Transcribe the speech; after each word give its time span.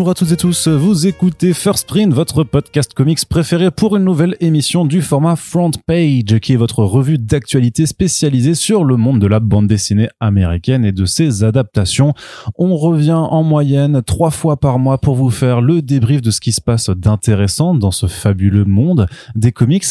Bonjour 0.00 0.12
à 0.12 0.14
toutes 0.14 0.32
et 0.32 0.36
tous, 0.38 0.66
vous 0.66 1.06
écoutez 1.06 1.52
First 1.52 1.86
Print, 1.86 2.14
votre 2.14 2.42
podcast 2.42 2.94
comics 2.94 3.22
préféré 3.28 3.70
pour 3.70 3.96
une 3.96 4.04
nouvelle 4.04 4.34
émission 4.40 4.86
du 4.86 5.02
format 5.02 5.36
Front 5.36 5.72
Page, 5.86 6.38
qui 6.40 6.54
est 6.54 6.56
votre 6.56 6.82
revue 6.82 7.18
d'actualité 7.18 7.84
spécialisée 7.84 8.54
sur 8.54 8.84
le 8.84 8.96
monde 8.96 9.18
de 9.18 9.26
la 9.26 9.40
bande 9.40 9.66
dessinée 9.66 10.08
américaine 10.18 10.86
et 10.86 10.92
de 10.92 11.04
ses 11.04 11.44
adaptations. 11.44 12.14
On 12.56 12.78
revient 12.78 13.12
en 13.12 13.42
moyenne 13.42 14.00
trois 14.00 14.30
fois 14.30 14.56
par 14.56 14.78
mois 14.78 14.96
pour 14.96 15.16
vous 15.16 15.28
faire 15.28 15.60
le 15.60 15.82
débrief 15.82 16.22
de 16.22 16.30
ce 16.30 16.40
qui 16.40 16.52
se 16.52 16.62
passe 16.62 16.88
d'intéressant 16.88 17.74
dans 17.74 17.90
ce 17.90 18.06
fabuleux 18.06 18.64
monde 18.64 19.06
des 19.34 19.52
comics. 19.52 19.84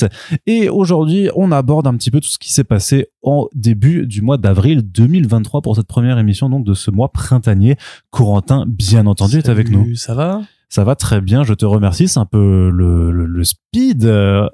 Et 0.48 0.70
aujourd'hui, 0.70 1.30
on 1.36 1.52
aborde 1.52 1.86
un 1.86 1.96
petit 1.96 2.10
peu 2.10 2.20
tout 2.20 2.30
ce 2.30 2.40
qui 2.40 2.52
s'est 2.52 2.64
passé 2.64 3.10
au 3.22 3.50
début 3.54 4.08
du 4.08 4.22
mois 4.22 4.38
d'avril 4.38 4.82
2023 4.84 5.62
pour 5.62 5.76
cette 5.76 5.88
première 5.88 6.18
émission 6.18 6.50
donc 6.50 6.66
de 6.66 6.74
ce 6.74 6.90
mois 6.92 7.10
printanier. 7.12 7.76
Corentin, 8.12 8.66
bien 8.68 9.06
entendu, 9.08 9.40
est 9.40 9.50
avec 9.50 9.70
nous. 9.70 9.96
Ça 9.96 10.14
va? 10.16 10.42
Ça 10.70 10.84
va 10.84 10.96
très 10.96 11.20
bien, 11.20 11.44
je 11.44 11.54
te 11.54 11.66
remercie. 11.66 12.08
C'est 12.08 12.20
un 12.20 12.26
peu 12.26 12.70
le, 12.74 13.12
le, 13.12 13.26
le 13.26 13.44
speed. 13.44 14.06
euh, 14.06 14.48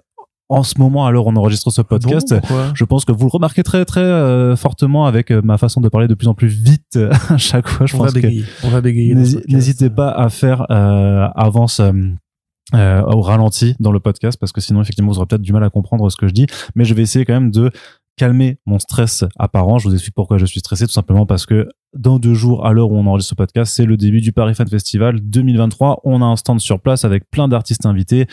en 0.48 0.62
ce 0.62 0.76
moment, 0.78 1.08
alors 1.08 1.26
on 1.26 1.36
enregistre 1.36 1.72
ce 1.72 1.82
podcast, 1.82 2.34
Bon, 2.48 2.56
je 2.76 2.84
pense 2.86 3.04
que 3.04 3.12
vous 3.12 3.26
le 3.26 3.32
remarquez 3.32 3.64
très 3.64 3.84
très 3.84 4.02
euh, 4.02 4.56
fortement 4.56 5.08
avec 5.08 5.32
euh, 5.32 5.42
ma 5.44 5.58
façon 5.58 5.82
de 5.82 5.90
parler 5.90 6.08
de 6.08 6.14
plus 6.14 6.28
en 6.28 6.36
plus 6.36 6.48
vite 6.50 7.00
à 7.30 7.38
chaque 7.38 7.68
fois. 7.68 7.88
Je 7.88 7.96
on 7.96 8.00
va 8.00 8.06
pense 8.06 8.14
que 8.14 8.20
bégayer. 8.20 8.44
On 8.64 8.70
va 8.70 8.80
bégayer. 8.82 9.16
n'hésitez 9.16 9.90
pas 9.90 10.12
à 10.12 10.30
faire 10.30 10.66
avance 10.70 11.82
euh, 12.74 13.02
au 13.04 13.22
ralenti 13.22 13.76
dans 13.80 13.92
le 13.92 14.00
podcast 14.00 14.40
parce 14.40 14.52
que 14.52 14.60
sinon 14.60 14.82
effectivement 14.82 15.12
vous 15.12 15.18
aurez 15.18 15.28
peut-être 15.28 15.42
du 15.42 15.54
mal 15.54 15.64
à 15.64 15.70
comprendre 15.70 16.10
ce 16.12 16.18
que 16.18 16.28
je 16.28 16.34
dis. 16.34 16.48
Mais 16.76 16.86
je 16.86 16.94
vais 16.94 17.02
essayer 17.04 17.26
quand 17.26 17.34
même 17.34 17.52
de 17.52 17.72
calmer 18.18 18.58
mon 18.66 18.80
stress 18.80 19.24
apparent. 19.38 19.80
Je 19.80 19.88
vous 19.88 19.94
explique 19.94 20.16
pourquoi 20.16 20.38
je 20.38 20.46
suis 20.46 20.60
stressé, 20.60 20.86
tout 20.86 20.94
simplement 20.94 21.26
parce 21.26 21.46
que 21.46 21.68
dans 21.96 22.20
deux 22.20 22.34
jours, 22.34 22.66
à 22.66 22.74
l'heure 22.74 22.92
où 22.92 22.96
on 22.96 23.06
enregistre 23.08 23.30
ce 23.30 23.36
podcast, 23.36 23.74
c'est 23.74 23.86
le 23.86 23.96
début 23.96 24.20
du 24.20 24.34
Paris 24.34 24.54
Fan 24.54 24.68
Festival 24.68 25.22
2023. 25.22 26.02
On 26.04 26.22
a 26.22 26.26
un 26.26 26.36
stand 26.36 26.60
sur 26.60 26.82
place 26.82 27.06
avec 27.06 27.30
plein 27.30 27.48
d'artistes 27.48 27.86
invités. 27.86 28.28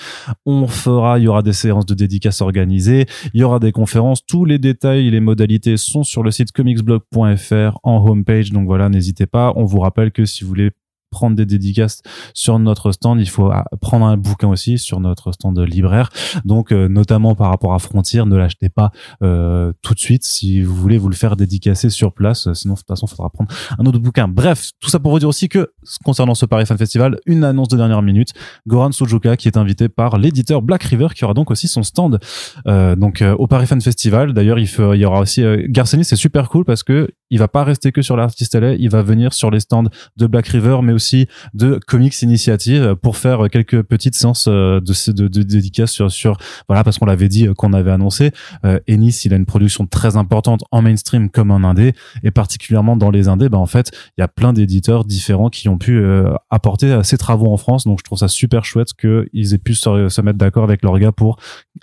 On 0.46 0.66
fera, 0.66 1.18
il 1.18 1.24
y 1.24 1.28
aura 1.28 1.42
des 1.42 1.52
séances 1.52 1.86
de 1.86 1.94
dédicaces 1.94 2.40
organisées, 2.40 3.06
il 3.34 3.40
y 3.40 3.44
aura 3.44 3.60
des 3.60 3.70
conférences. 3.70 4.26
Tous 4.26 4.44
les 4.44 4.58
détails 4.58 5.06
et 5.06 5.10
les 5.10 5.20
modalités 5.20 5.76
sont 5.76 6.02
sur 6.02 6.24
le 6.24 6.32
site 6.32 6.50
comicsblog.fr 6.52 7.78
en 7.84 8.04
homepage. 8.04 8.50
Donc 8.50 8.66
voilà, 8.66 8.88
n'hésitez 8.88 9.26
pas. 9.26 9.52
On 9.54 9.64
vous 9.64 9.78
rappelle 9.78 10.10
que 10.10 10.24
si 10.24 10.42
vous 10.42 10.48
voulez 10.48 10.70
prendre 11.12 11.36
des 11.36 11.46
dédicaces 11.46 12.02
sur 12.34 12.58
notre 12.58 12.90
stand, 12.90 13.20
il 13.20 13.28
faut 13.28 13.50
ah, 13.52 13.64
prendre 13.80 14.06
un 14.06 14.16
bouquin 14.16 14.48
aussi 14.48 14.78
sur 14.78 14.98
notre 14.98 15.30
stand 15.30 15.58
libraire. 15.60 16.08
Donc 16.44 16.72
euh, 16.72 16.88
notamment 16.88 17.36
par 17.36 17.50
rapport 17.50 17.74
à 17.74 17.78
Frontier, 17.78 18.24
ne 18.24 18.36
l'achetez 18.36 18.68
pas 18.68 18.90
euh, 19.22 19.72
tout 19.82 19.94
de 19.94 20.00
suite 20.00 20.24
si 20.24 20.62
vous 20.62 20.74
voulez 20.74 20.98
vous 20.98 21.08
le 21.08 21.14
faire 21.14 21.36
dédicacer 21.36 21.90
sur 21.90 22.12
place. 22.12 22.48
Euh, 22.48 22.54
Sinon 22.54 22.74
de 22.74 22.78
toute 22.78 22.88
façon, 22.88 23.06
faudra 23.06 23.30
prendre 23.30 23.52
un 23.78 23.86
autre 23.86 23.98
bouquin. 23.98 24.26
Bref, 24.26 24.70
tout 24.80 24.88
ça 24.88 24.98
pour 24.98 25.12
vous 25.12 25.18
dire 25.18 25.28
aussi 25.28 25.48
que 25.48 25.72
concernant 26.04 26.34
ce 26.34 26.46
Paris 26.46 26.66
Fan 26.66 26.78
Festival, 26.78 27.18
une 27.26 27.44
annonce 27.44 27.68
de 27.68 27.76
dernière 27.76 28.02
minute, 28.02 28.30
Goran 28.66 28.92
Sujuka 28.92 29.36
qui 29.36 29.48
est 29.48 29.56
invité 29.56 29.88
par 29.88 30.18
l'éditeur 30.18 30.62
Black 30.62 30.82
River 30.84 31.08
qui 31.14 31.24
aura 31.24 31.34
donc 31.34 31.50
aussi 31.50 31.68
son 31.68 31.82
stand 31.82 32.18
euh, 32.66 32.96
donc 32.96 33.22
euh, 33.22 33.34
au 33.34 33.46
Paris 33.46 33.66
Fan 33.66 33.80
Festival. 33.80 34.32
D'ailleurs, 34.32 34.58
il, 34.58 34.68
il 34.94 35.00
y 35.00 35.04
aura 35.04 35.20
aussi 35.20 35.42
euh, 35.42 35.64
Garcenis, 35.68 36.04
c'est 36.04 36.16
super 36.16 36.48
cool 36.48 36.64
parce 36.64 36.82
que 36.82 37.10
il 37.32 37.38
va 37.38 37.48
pas 37.48 37.64
rester 37.64 37.90
que 37.92 38.02
sur 38.02 38.16
l'artiste 38.16 38.54
LA, 38.54 38.74
il 38.74 38.90
va 38.90 39.02
venir 39.02 39.32
sur 39.32 39.50
les 39.50 39.60
stands 39.60 39.88
de 40.16 40.26
Black 40.26 40.46
River, 40.48 40.78
mais 40.82 40.92
aussi 40.92 41.26
de 41.54 41.80
Comics 41.86 42.20
Initiative 42.22 42.94
pour 43.02 43.16
faire 43.16 43.48
quelques 43.50 43.82
petites 43.82 44.14
séances 44.14 44.46
euh, 44.48 44.80
de, 44.80 45.28
de, 45.28 45.42
dédicaces 45.42 45.90
sur, 45.90 46.12
sur 46.12 46.36
voilà 46.68 46.84
parce 46.84 46.98
qu'on 46.98 47.06
l'avait 47.06 47.28
dit 47.28 47.48
euh, 47.48 47.54
qu'on 47.54 47.72
avait 47.72 47.90
annoncé. 47.90 48.32
Euh, 48.66 48.78
Ennis, 48.86 49.24
il 49.24 49.32
a 49.32 49.36
une 49.36 49.46
production 49.46 49.86
très 49.86 50.16
importante 50.16 50.62
en 50.70 50.82
mainstream 50.82 51.30
comme 51.30 51.50
en 51.50 51.64
indé 51.64 51.94
et 52.22 52.30
particulièrement 52.30 52.96
dans 52.96 53.10
les 53.10 53.28
indés, 53.28 53.48
ben 53.48 53.58
en 53.58 53.66
fait 53.66 53.90
il 54.18 54.20
y 54.20 54.24
a 54.24 54.28
plein 54.28 54.52
d'éditeurs 54.52 55.04
différents 55.04 55.48
qui 55.48 55.68
ont 55.68 55.78
pu 55.78 55.98
euh, 55.98 56.34
apporter 56.50 56.92
euh, 56.92 57.02
ces 57.02 57.16
travaux 57.16 57.50
en 57.50 57.56
France. 57.56 57.84
Donc 57.84 57.98
je 58.00 58.04
trouve 58.04 58.18
ça 58.18 58.28
super 58.28 58.64
chouette 58.64 58.92
qu'ils 58.92 59.54
aient 59.54 59.58
pu 59.58 59.74
se, 59.74 60.20
mettre 60.20 60.38
d'accord 60.38 60.64
avec 60.64 60.82
leurs 60.82 60.98
gars 60.98 61.12
pour 61.12 61.38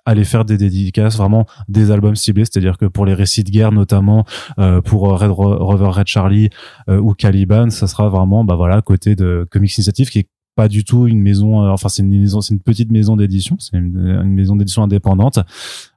aller 0.05 0.23
faire 0.23 0.45
des 0.45 0.57
dédicaces, 0.57 1.17
vraiment 1.17 1.45
des 1.67 1.91
albums 1.91 2.15
ciblés. 2.15 2.45
C'est-à-dire 2.45 2.77
que 2.77 2.85
pour 2.85 3.05
les 3.05 3.13
récits 3.13 3.43
de 3.43 3.49
guerre 3.49 3.71
notamment, 3.71 4.25
pour 4.85 5.19
Red 5.19 5.31
Rover 5.45 5.89
Red 5.91 6.07
Charlie 6.07 6.49
euh, 6.89 6.99
ou 6.99 7.13
Caliban, 7.13 7.69
ça 7.69 7.87
sera 7.87 8.09
vraiment 8.09 8.43
bah 8.43 8.55
voilà 8.55 8.81
côté 8.81 9.15
de 9.15 9.47
Comics 9.49 9.77
Initiative 9.77 10.09
qui 10.09 10.19
est 10.19 10.27
pas 10.55 10.67
du 10.67 10.83
tout 10.83 11.07
une 11.07 11.21
maison, 11.21 11.63
euh, 11.63 11.69
enfin 11.69 11.87
c'est 11.89 12.03
une 12.03 12.09
maison, 12.09 12.41
c'est 12.41 12.53
une 12.53 12.59
petite 12.59 12.91
maison 12.91 13.15
d'édition, 13.15 13.55
c'est 13.59 13.77
une 13.77 14.23
maison 14.23 14.55
d'édition 14.55 14.83
indépendante. 14.83 15.39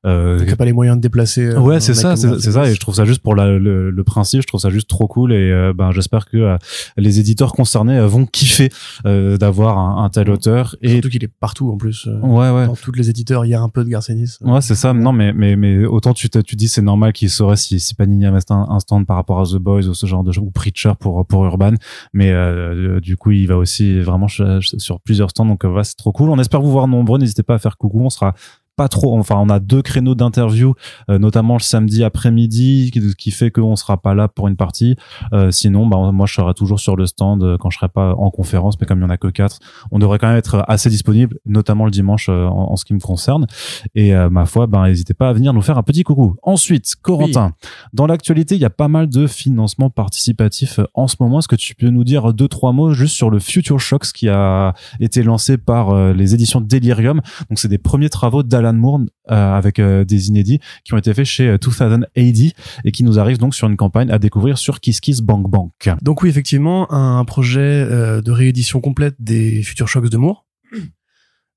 Euh, 0.04 0.44
t'as 0.44 0.56
pas 0.56 0.64
les 0.64 0.72
moyens 0.72 0.96
de 0.96 1.00
déplacer. 1.02 1.46
euh, 1.46 1.60
Ouais, 1.60 1.78
c'est 1.78 1.94
ça, 1.94 2.16
c'est 2.16 2.40
ça, 2.52 2.68
et 2.68 2.74
je 2.74 2.80
trouve 2.80 2.94
ça 2.94 3.04
juste 3.04 3.22
pour 3.22 3.34
la- 3.36 3.56
le, 3.58 3.90
le 3.90 4.04
principe, 4.04 4.42
je 4.42 4.46
trouve 4.48 4.60
ça 4.60 4.68
juste 4.70 4.88
trop 4.88 5.06
cool, 5.06 5.32
et 5.32 5.36
euh, 5.52 5.72
ben 5.72 5.92
j'espère 5.92 6.26
que 6.28 6.36
euh, 6.36 6.56
les 6.96 7.20
éditeurs 7.20 7.52
concernés 7.52 8.00
vont 8.06 8.26
kiffer 8.26 8.70
euh, 9.06 9.36
d'avoir 9.36 9.78
un, 9.78 10.04
un 10.04 10.08
tel 10.10 10.28
auteur. 10.30 10.74
Et 10.82 10.94
Surtout 10.94 11.08
qu'il 11.08 11.22
est 11.22 11.28
partout 11.40 11.70
en 11.70 11.76
plus. 11.76 12.06
ouais, 12.22 12.50
ouais, 12.50 12.66
Dans 12.66 12.74
tous 12.74 12.92
les 12.92 13.10
éditeurs, 13.10 13.44
il 13.44 13.50
y 13.50 13.54
a 13.54 13.60
un 13.60 13.68
peu 13.68 13.84
de 13.84 13.88
Garcenis. 13.90 14.38
ouais, 14.40 14.60
c'est 14.60 14.74
ça. 14.74 14.92
Non, 14.92 15.12
mais 15.12 15.32
mais 15.32 15.54
mais 15.56 15.84
autant 15.84 16.14
tu 16.14 16.28
tu 16.28 16.56
dis 16.56 16.66
c'est 16.68 16.82
normal 16.82 17.12
qu'il 17.12 17.30
saurait 17.30 17.56
si 17.56 17.78
si 17.78 17.94
Panini 17.94 18.26
avait 18.26 18.40
un, 18.50 18.80
stand 18.80 19.06
par 19.06 19.16
rapport 19.16 19.40
à 19.40 19.44
The 19.44 19.56
Boys 19.56 19.86
ou 19.86 19.94
ce 19.94 20.06
genre 20.06 20.24
de 20.24 20.32
ou 20.40 20.50
Preacher 20.50 20.92
pour 20.98 21.24
pour 21.26 21.44
Urban, 21.44 21.74
mais 22.12 22.30
euh, 22.32 22.98
du 23.00 23.16
coup 23.16 23.30
il 23.30 23.46
va 23.46 23.56
aussi 23.56 24.00
vraiment 24.00 24.26
sur 24.28 25.00
plusieurs 25.00 25.30
stands, 25.30 25.46
donc 25.46 25.64
voilà, 25.64 25.84
c'est 25.84 25.94
trop 25.96 26.10
cool. 26.10 26.30
On 26.30 26.38
espère 26.38 26.60
vous 26.60 26.70
voir 26.72 26.88
nombreux. 26.88 27.18
N'hésitez 27.18 27.42
pas 27.44 27.54
à 27.54 27.58
faire 27.58 27.76
coucou, 27.76 28.00
on 28.02 28.10
sera 28.10 28.34
pas 28.82 28.88
trop. 28.88 29.16
Enfin 29.16 29.36
on 29.38 29.48
a 29.48 29.60
deux 29.60 29.80
créneaux 29.80 30.16
d'interview 30.16 30.74
euh, 31.08 31.16
notamment 31.16 31.54
le 31.54 31.60
samedi 31.60 32.02
après-midi 32.02 32.90
qui, 32.92 33.14
qui 33.14 33.30
fait 33.30 33.52
qu'on 33.52 33.76
sera 33.76 33.96
pas 33.96 34.12
là 34.12 34.26
pour 34.26 34.48
une 34.48 34.56
partie. 34.56 34.96
Euh, 35.32 35.52
sinon 35.52 35.86
bah 35.86 36.10
moi 36.10 36.26
je 36.26 36.34
serai 36.34 36.52
toujours 36.52 36.80
sur 36.80 36.96
le 36.96 37.06
stand 37.06 37.44
euh, 37.44 37.56
quand 37.60 37.70
je 37.70 37.78
serai 37.78 37.88
pas 37.88 38.14
en 38.16 38.30
conférence 38.30 38.74
mais 38.80 38.86
comme 38.88 38.98
il 38.98 39.02
y 39.02 39.04
en 39.04 39.10
a 39.10 39.18
que 39.18 39.28
quatre 39.28 39.60
on 39.92 40.00
devrait 40.00 40.18
quand 40.18 40.26
même 40.26 40.36
être 40.36 40.64
assez 40.66 40.90
disponible 40.90 41.38
notamment 41.46 41.84
le 41.84 41.92
dimanche 41.92 42.28
en, 42.28 42.72
en 42.72 42.76
ce 42.76 42.84
qui 42.84 42.92
me 42.92 42.98
concerne. 42.98 43.46
Et 43.94 44.12
ma 44.30 44.46
foi 44.46 44.66
ben 44.66 44.88
n'hésitez 44.88 45.14
pas 45.14 45.28
à 45.28 45.32
venir 45.32 45.52
nous 45.52 45.62
faire 45.62 45.78
un 45.78 45.84
petit 45.84 46.02
coucou. 46.02 46.34
Ensuite 46.42 46.96
Corentin 47.00 47.52
dans 47.92 48.08
l'actualité 48.08 48.56
il 48.56 48.60
y 48.60 48.64
a 48.64 48.70
pas 48.70 48.88
mal 48.88 49.08
de 49.08 49.28
financements 49.28 49.90
participatifs 49.90 50.80
euh, 50.80 50.86
en 50.94 51.06
ce 51.06 51.16
moment. 51.20 51.38
Est-ce 51.38 51.46
que 51.46 51.54
tu 51.54 51.76
peux 51.76 51.90
nous 51.90 52.02
dire 52.02 52.34
deux 52.34 52.48
trois 52.48 52.72
mots 52.72 52.92
juste 52.94 53.14
sur 53.14 53.30
le 53.30 53.38
Future 53.38 53.78
Shocks 53.78 54.10
qui 54.12 54.28
a 54.28 54.74
été 54.98 55.22
lancé 55.22 55.56
par 55.56 55.94
les 56.12 56.34
éditions 56.34 56.60
Delirium? 56.60 57.20
Donc 57.48 57.60
c'est 57.60 57.68
des 57.68 57.78
premiers 57.78 58.10
travaux 58.10 58.42
d'Alan 58.42 58.71
Moore 58.76 59.00
euh, 59.30 59.54
avec 59.54 59.78
euh, 59.78 60.04
des 60.04 60.28
inédits 60.28 60.60
qui 60.84 60.94
ont 60.94 60.98
été 60.98 61.12
faits 61.14 61.24
chez 61.24 61.48
euh, 61.48 61.58
2000 61.58 62.06
AD 62.16 62.52
et 62.84 62.92
qui 62.92 63.04
nous 63.04 63.18
arrivent 63.18 63.38
donc 63.38 63.54
sur 63.54 63.68
une 63.68 63.76
campagne 63.76 64.10
à 64.10 64.18
découvrir 64.18 64.58
sur 64.58 64.80
Kiss 64.80 65.00
Kiss 65.00 65.20
Bank 65.20 65.48
Bank. 65.48 65.90
Donc 66.02 66.22
oui, 66.22 66.28
effectivement, 66.28 66.92
un, 66.92 67.24
projet 67.24 67.60
euh, 67.60 68.20
de 68.20 68.30
réédition 68.30 68.80
complète 68.80 69.14
des 69.18 69.62
Future 69.62 69.88
Shocks 69.88 70.08
de 70.08 70.16
Moore. 70.16 70.46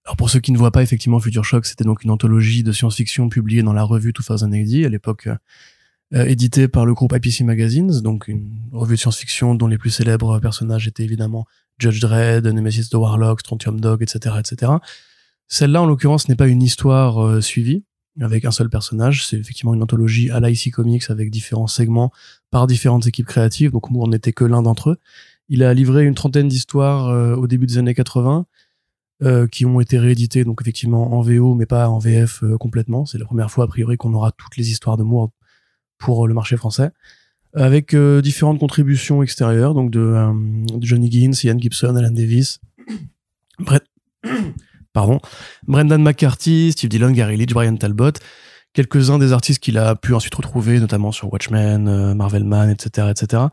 Alors 0.05 0.17
pour 0.17 0.29
ceux 0.29 0.39
qui 0.39 0.51
ne 0.51 0.57
voient 0.57 0.71
pas, 0.71 0.83
effectivement, 0.83 1.19
Future 1.19 1.43
Shocks, 1.43 1.65
c'était 1.65 1.83
donc 1.83 2.03
une 2.03 2.11
anthologie 2.11 2.61
de 2.61 2.71
science-fiction 2.71 3.27
publiée 3.29 3.63
dans 3.63 3.73
la 3.73 3.83
revue 3.83 4.13
2000 4.13 4.61
AD, 4.61 4.85
à 4.85 4.89
l'époque 4.89 5.27
euh, 5.27 5.35
euh, 6.13 6.25
éditée 6.25 6.67
par 6.67 6.85
le 6.85 6.93
groupe 6.93 7.13
IPC 7.15 7.43
Magazines, 7.43 8.01
donc 8.01 8.27
une 8.27 8.51
revue 8.71 8.93
de 8.93 8.99
science-fiction 8.99 9.55
dont 9.55 9.65
les 9.65 9.79
plus 9.79 9.89
célèbres 9.89 10.37
personnages 10.39 10.87
étaient 10.87 11.03
évidemment 11.03 11.45
Judge 11.79 11.99
Dredd, 11.99 12.45
Nemesis 12.45 12.89
the 12.89 12.93
Warlock, 12.93 13.39
Strontium 13.39 13.81
Dog, 13.81 14.03
etc., 14.03 14.35
etc. 14.39 14.73
Celle-là, 15.47 15.81
en 15.81 15.85
l'occurrence, 15.85 16.27
n'est 16.27 16.35
pas 16.35 16.47
une 16.47 16.63
histoire 16.63 17.23
euh, 17.23 17.41
suivie 17.41 17.83
avec 18.21 18.45
un 18.45 18.51
seul 18.51 18.69
personnage. 18.69 19.27
C'est 19.27 19.37
effectivement 19.37 19.73
une 19.73 19.83
anthologie 19.83 20.31
à 20.31 20.39
l'IC 20.39 20.71
Comics 20.71 21.03
avec 21.09 21.29
différents 21.29 21.67
segments 21.67 22.11
par 22.49 22.67
différentes 22.67 23.07
équipes 23.07 23.27
créatives. 23.27 23.71
Donc 23.71 23.89
Moore 23.91 24.07
n'était 24.07 24.33
que 24.33 24.45
l'un 24.45 24.61
d'entre 24.61 24.91
eux. 24.91 24.97
Il 25.49 25.63
a 25.63 25.73
livré 25.73 26.05
une 26.05 26.15
trentaine 26.15 26.47
d'histoires 26.47 27.09
euh, 27.09 27.35
au 27.35 27.47
début 27.47 27.67
des 27.67 27.77
années 27.77 27.93
80 27.93 28.45
euh, 29.23 29.47
qui 29.47 29.65
ont 29.65 29.79
été 29.79 29.99
rééditées 29.99 30.43
donc 30.43 30.61
effectivement 30.61 31.13
en 31.13 31.21
VO 31.21 31.53
mais 31.53 31.65
pas 31.65 31.89
en 31.89 31.99
VF 31.99 32.43
complètement. 32.59 33.05
C'est 33.05 33.17
la 33.17 33.25
première 33.25 33.51
fois 33.51 33.65
a 33.65 33.67
priori 33.67 33.97
qu'on 33.97 34.13
aura 34.13 34.31
toutes 34.31 34.57
les 34.57 34.71
histoires 34.71 34.97
de 34.97 35.03
Moore 35.03 35.31
pour 35.97 36.27
le 36.27 36.33
marché 36.33 36.57
français 36.57 36.91
avec 37.53 37.95
différentes 37.95 38.59
contributions 38.59 39.23
extérieures 39.23 39.73
donc 39.73 39.89
de, 39.89 40.13
Johnny 40.81 41.09
Gibbs, 41.09 41.43
Ian 41.45 41.57
Gibson, 41.57 41.95
Alan 41.95 42.11
Davis, 42.11 42.59
Brett 43.59 43.85
pardon, 44.95 45.19
Brendan 45.67 46.01
McCarthy, 46.01 46.71
Steve 46.71 46.89
Dillon, 46.89 47.11
Gary 47.11 47.35
Leach, 47.35 47.53
Brian 47.53 47.75
Talbot, 47.75 48.13
quelques-uns 48.73 49.19
des 49.19 49.33
artistes 49.33 49.59
qu'il 49.59 49.77
a 49.77 49.93
pu 49.95 50.13
ensuite 50.13 50.33
retrouver, 50.33 50.79
notamment 50.79 51.11
sur 51.11 51.31
Watchmen, 51.31 51.87
euh, 51.87 52.15
Marvelman, 52.15 52.69
etc., 52.71 53.09
etc. 53.11 53.43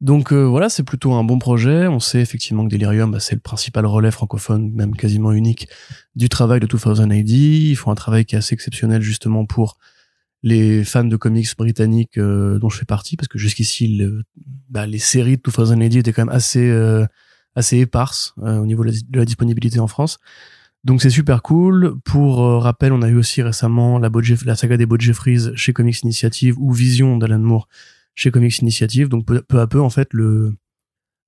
Donc 0.00 0.32
euh, 0.32 0.44
voilà, 0.44 0.68
c'est 0.68 0.84
plutôt 0.84 1.12
un 1.14 1.24
bon 1.24 1.38
projet. 1.38 1.88
On 1.88 1.98
sait 1.98 2.20
effectivement 2.20 2.64
que 2.64 2.70
Delirium, 2.70 3.10
bah, 3.10 3.18
c'est 3.20 3.34
le 3.34 3.40
principal 3.40 3.84
relais 3.84 4.12
francophone, 4.12 4.70
même 4.74 4.94
quasiment 4.94 5.32
unique, 5.32 5.68
du 6.14 6.28
travail 6.28 6.60
de 6.60 6.66
2000 6.66 7.12
AD. 7.12 7.28
Ils 7.30 7.74
font 7.74 7.90
un 7.90 7.96
travail 7.96 8.24
qui 8.24 8.36
est 8.36 8.38
assez 8.38 8.54
exceptionnel 8.54 9.02
justement 9.02 9.44
pour 9.44 9.78
les 10.44 10.84
fans 10.84 11.02
de 11.02 11.16
comics 11.16 11.48
britanniques 11.58 12.18
euh, 12.18 12.60
dont 12.60 12.68
je 12.68 12.78
fais 12.78 12.84
partie, 12.84 13.16
parce 13.16 13.26
que 13.26 13.38
jusqu'ici, 13.38 14.00
bah, 14.68 14.86
les 14.86 14.98
séries 14.98 15.36
de 15.36 15.42
2000 15.42 15.82
AD 15.82 15.96
étaient 15.96 16.12
quand 16.12 16.26
même 16.26 16.34
assez 16.34 16.70
euh, 16.70 17.04
assez 17.56 17.78
éparses 17.78 18.34
euh, 18.42 18.58
au 18.58 18.66
niveau 18.66 18.84
de 18.84 18.92
la 19.14 19.24
disponibilité 19.24 19.80
en 19.80 19.88
France. 19.88 20.18
Donc 20.86 21.02
c'est 21.02 21.10
super 21.10 21.42
cool. 21.42 21.98
Pour 22.04 22.44
euh, 22.44 22.58
rappel, 22.60 22.92
on 22.92 23.02
a 23.02 23.08
eu 23.08 23.16
aussi 23.16 23.42
récemment 23.42 23.98
la, 23.98 24.08
saga 24.54 24.76
des 24.76 24.86
Bob 24.86 25.00
Jeffries 25.00 25.50
chez 25.56 25.72
Comics 25.72 26.00
Initiative 26.02 26.54
ou 26.60 26.72
Vision 26.72 27.18
d'Alan 27.18 27.40
Moore 27.40 27.66
chez 28.14 28.30
Comics 28.30 28.60
Initiative. 28.60 29.08
Donc 29.08 29.26
peu, 29.26 29.42
à 29.58 29.66
peu, 29.66 29.80
en 29.80 29.90
fait, 29.90 30.06
le 30.12 30.54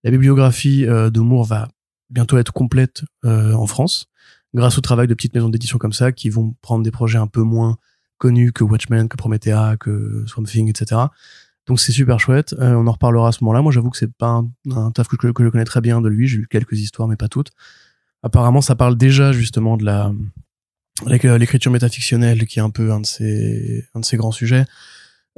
la 0.04 0.12
bibliographie 0.12 0.86
euh, 0.86 1.10
de 1.10 1.18
Moore 1.18 1.44
va 1.44 1.68
bientôt 2.08 2.38
être 2.38 2.52
complète 2.52 3.02
en 3.24 3.66
France, 3.66 4.06
grâce 4.54 4.78
au 4.78 4.80
travail 4.80 5.08
de 5.08 5.14
petites 5.14 5.34
maisons 5.34 5.48
d'édition 5.48 5.76
comme 5.76 5.92
ça, 5.92 6.12
qui 6.12 6.30
vont 6.30 6.54
prendre 6.62 6.84
des 6.84 6.92
projets 6.92 7.18
un 7.18 7.26
peu 7.26 7.42
moins 7.42 7.76
connus 8.16 8.52
que 8.52 8.62
Watchmen, 8.62 9.08
que 9.08 9.16
Promethea, 9.16 9.76
que 9.78 10.24
Swamp 10.26 10.44
Thing, 10.44 10.70
etc. 10.70 11.00
Donc 11.66 11.80
c'est 11.80 11.92
super 11.92 12.20
chouette. 12.20 12.54
on 12.58 12.86
en 12.86 12.92
reparlera 12.92 13.28
à 13.28 13.32
ce 13.32 13.42
moment-là. 13.42 13.60
Moi, 13.60 13.72
j'avoue 13.72 13.90
que 13.90 13.98
c'est 13.98 14.14
pas 14.14 14.42
un, 14.70 14.90
taf 14.92 15.08
que, 15.08 15.16
que, 15.16 15.44
je 15.44 15.48
connais 15.48 15.64
très 15.64 15.80
bien 15.80 16.00
de 16.00 16.08
lui. 16.08 16.28
J'ai 16.28 16.38
lu 16.38 16.46
quelques 16.48 16.78
histoires, 16.78 17.08
mais 17.08 17.16
pas 17.16 17.28
toutes. 17.28 17.50
Apparemment, 18.22 18.60
ça 18.60 18.74
parle 18.74 18.96
déjà 18.96 19.32
justement 19.32 19.76
de 19.76 19.84
la 19.84 20.12
l'écriture 21.06 21.70
métafictionnelle, 21.70 22.46
qui 22.46 22.58
est 22.58 22.62
un 22.62 22.70
peu 22.70 22.90
un 22.92 23.00
de 23.00 23.06
ses 23.06 23.84
un 23.94 24.00
de 24.00 24.04
ses 24.04 24.16
grands 24.16 24.32
sujets. 24.32 24.64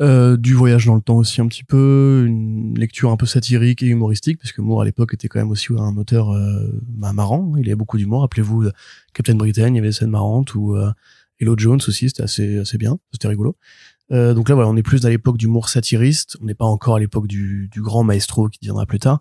Euh, 0.00 0.38
du 0.38 0.54
voyage 0.54 0.86
dans 0.86 0.94
le 0.94 1.02
temps 1.02 1.16
aussi 1.16 1.42
un 1.42 1.46
petit 1.46 1.64
peu, 1.64 2.24
une 2.26 2.78
lecture 2.78 3.10
un 3.10 3.18
peu 3.18 3.26
satirique 3.26 3.82
et 3.82 3.86
humoristique, 3.86 4.38
parce 4.38 4.50
que 4.52 4.62
Moore 4.62 4.80
à 4.80 4.84
l'époque 4.86 5.12
était 5.12 5.28
quand 5.28 5.40
même 5.40 5.50
aussi 5.50 5.66
un 5.76 5.94
auteur 5.98 6.30
euh, 6.30 6.70
bah, 6.88 7.12
marrant, 7.12 7.52
il 7.58 7.66
y 7.66 7.68
avait 7.68 7.74
beaucoup 7.74 7.98
d'humour. 7.98 8.22
Rappelez-vous 8.22 8.62
euh, 8.62 8.72
Captain 9.12 9.34
Britain, 9.34 9.68
il 9.68 9.74
y 9.74 9.78
avait 9.78 9.88
des 9.88 9.92
scènes 9.92 10.08
marrantes, 10.08 10.54
ou 10.54 10.74
euh, 10.74 10.90
Hello 11.38 11.54
Jones 11.58 11.80
aussi, 11.86 12.08
c'était 12.08 12.22
assez 12.22 12.58
assez 12.58 12.78
bien, 12.78 12.98
c'était 13.12 13.28
rigolo. 13.28 13.56
Euh, 14.10 14.32
donc 14.32 14.48
là 14.48 14.54
voilà, 14.54 14.70
on 14.70 14.76
est 14.76 14.82
plus 14.82 15.04
à 15.04 15.10
l'époque 15.10 15.36
d'humour 15.36 15.68
satiriste, 15.68 16.38
on 16.40 16.46
n'est 16.46 16.54
pas 16.54 16.64
encore 16.64 16.96
à 16.96 17.00
l'époque 17.00 17.26
du, 17.26 17.68
du 17.70 17.82
grand 17.82 18.02
maestro 18.02 18.48
qui 18.48 18.58
viendra 18.62 18.86
plus 18.86 19.00
tard, 19.00 19.20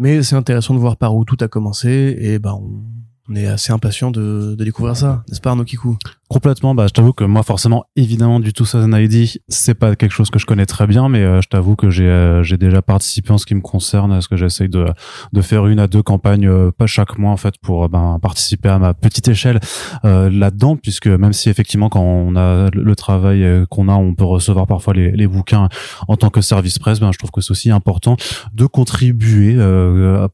mais 0.00 0.22
c'est 0.22 0.34
intéressant 0.34 0.74
de 0.74 0.80
voir 0.80 0.96
par 0.96 1.14
où 1.14 1.24
tout 1.24 1.36
a 1.40 1.48
commencé, 1.48 2.16
et 2.18 2.38
bah 2.40 2.56
on, 2.56 3.36
est 3.36 3.46
assez 3.46 3.72
impatient 3.72 4.10
de, 4.10 4.56
de 4.56 4.64
découvrir 4.64 4.96
ça, 4.96 5.22
n'est-ce 5.28 5.40
pas 5.40 5.50
Arnaud 5.50 5.64
Kikou? 5.64 5.96
Complètement, 6.32 6.76
bah 6.76 6.86
je 6.86 6.92
t'avoue 6.92 7.12
que 7.12 7.24
moi 7.24 7.42
forcément, 7.42 7.86
évidemment 7.96 8.38
du 8.38 8.52
tout 8.52 8.64
ça 8.64 8.86
ID, 8.88 9.40
c'est 9.48 9.74
pas 9.74 9.96
quelque 9.96 10.12
chose 10.12 10.30
que 10.30 10.38
je 10.38 10.46
connais 10.46 10.64
très 10.64 10.86
bien, 10.86 11.08
mais 11.08 11.24
euh, 11.24 11.40
je 11.40 11.48
t'avoue 11.48 11.74
que 11.74 11.90
j'ai 11.90 12.04
euh, 12.04 12.44
j'ai 12.44 12.56
déjà 12.56 12.82
participé 12.82 13.32
en 13.32 13.38
ce 13.38 13.46
qui 13.46 13.56
me 13.56 13.60
concerne, 13.60 14.12
à 14.12 14.20
ce 14.20 14.28
que 14.28 14.36
j'essaye 14.36 14.68
de 14.68 14.86
de 15.32 15.42
faire 15.42 15.66
une 15.66 15.80
à 15.80 15.88
deux 15.88 16.04
campagnes 16.04 16.46
euh, 16.46 16.70
pas 16.70 16.86
chaque 16.86 17.18
mois 17.18 17.32
en 17.32 17.36
fait 17.36 17.54
pour 17.60 17.88
ben 17.88 18.20
participer 18.22 18.68
à 18.68 18.78
ma 18.78 18.94
petite 18.94 19.26
échelle 19.26 19.58
là-dedans, 20.04 20.76
puisque 20.76 21.08
même 21.08 21.32
si 21.32 21.50
effectivement 21.50 21.88
quand 21.88 22.00
on 22.00 22.36
a 22.36 22.70
le 22.72 22.94
travail 22.94 23.66
qu'on 23.68 23.88
a, 23.88 23.94
on 23.94 24.14
peut 24.14 24.22
recevoir 24.22 24.68
parfois 24.68 24.94
les, 24.94 25.10
les 25.10 25.26
bouquins 25.26 25.68
en 26.06 26.16
tant 26.16 26.30
que 26.30 26.42
service 26.42 26.78
presse, 26.78 27.00
ben 27.00 27.10
je 27.10 27.18
trouve 27.18 27.32
que 27.32 27.40
c'est 27.40 27.50
aussi 27.50 27.72
important 27.72 28.16
de 28.54 28.66
contribuer 28.66 29.56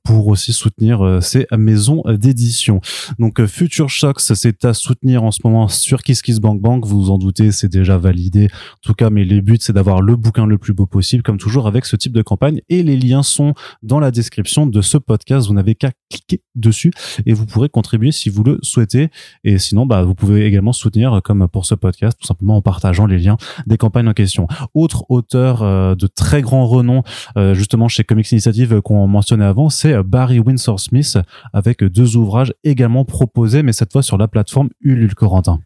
pour 0.05 0.29
aussi 0.29 0.53
soutenir 0.53 1.21
ces 1.23 1.47
maisons 1.57 2.03
d'édition. 2.07 2.83
Donc 3.19 3.43
Future 3.47 3.89
Shocks, 3.89 4.21
c'est 4.21 4.63
à 4.67 4.75
soutenir 4.75 5.25
en 5.25 5.31
ce 5.31 5.41
moment 5.43 5.69
sur 5.87 6.03
KissKissBankBank, 6.03 6.85
vous 6.85 7.05
vous 7.05 7.11
en 7.11 7.19
doutez, 7.19 7.53
c'est 7.53 7.69
déjà 7.69 7.97
validé. 7.97 8.47
En 8.47 8.81
tout 8.83 8.95
cas, 8.95 9.09
mais 9.09 9.25
les 9.25 9.41
buts, 9.41 9.59
c'est 9.61 9.73
d'avoir 9.73 10.03
le 10.03 10.17
bouquin 10.17 10.45
le 10.45 10.59
plus 10.59 10.73
beau 10.73 10.87
possible, 10.87 11.23
comme 11.23 11.39
toujours 11.39 11.69
avec 11.69 11.85
ce 11.85 11.95
type 11.95 12.13
de 12.13 12.23
campagne. 12.23 12.61
Et 12.69 12.83
les 12.83 12.97
liens 12.97 13.23
sont 13.23 13.55
dans 13.85 14.01
la 14.01 14.11
description 14.11 14.67
de 14.67 14.81
ce 14.81 14.99
podcast. 14.99 15.47
Vous 15.47 15.55
n'avez 15.55 15.77
qu'à 15.77 15.93
cliquer 16.11 16.43
dessus 16.57 16.91
et 17.25 17.33
vous 17.33 17.47
pourrez 17.47 17.69
contribuer 17.69 18.11
si 18.11 18.31
vous 18.31 18.43
le 18.43 18.59
souhaitez. 18.63 19.11
Et 19.45 19.59
sinon, 19.59 19.87
bah, 19.87 20.03
vous 20.03 20.17
pouvez 20.17 20.45
également 20.45 20.73
soutenir, 20.73 21.21
comme 21.23 21.47
pour 21.47 21.67
ce 21.67 21.77
podcast, 21.77 22.19
tout 22.21 22.27
simplement 22.27 22.57
en 22.57 22.63
partageant 22.63 23.07
les 23.07 23.19
liens 23.19 23.37
des 23.67 23.77
campagnes 23.77 24.09
en 24.09 24.13
question. 24.13 24.49
Autre 24.75 25.05
auteur 25.09 25.63
euh, 25.63 25.95
de 25.95 26.09
très 26.09 26.43
grand 26.43 26.67
renom, 26.67 27.05
euh, 27.39 27.55
justement 27.55 27.87
chez 27.87 28.03
Comics 28.03 28.33
Initiative 28.33 28.81
qu'on 28.81 29.07
mentionnait 29.07 29.45
avant, 29.45 29.71
c'est 29.71 30.03
Barry 30.03 30.41
Windsor 30.41 30.81
Smith 30.81 31.19
avec 31.53 31.85
deux 31.85 32.17
ouvrages 32.17 32.53
également 32.65 33.05
proposés, 33.05 33.63
mais 33.63 33.73
cette 33.73 33.93
fois 33.93 34.03
sur 34.03 34.19
la 34.19 34.27
plateforme 34.27 34.71
Ulule 34.81 35.15
Corentin. 35.15 35.61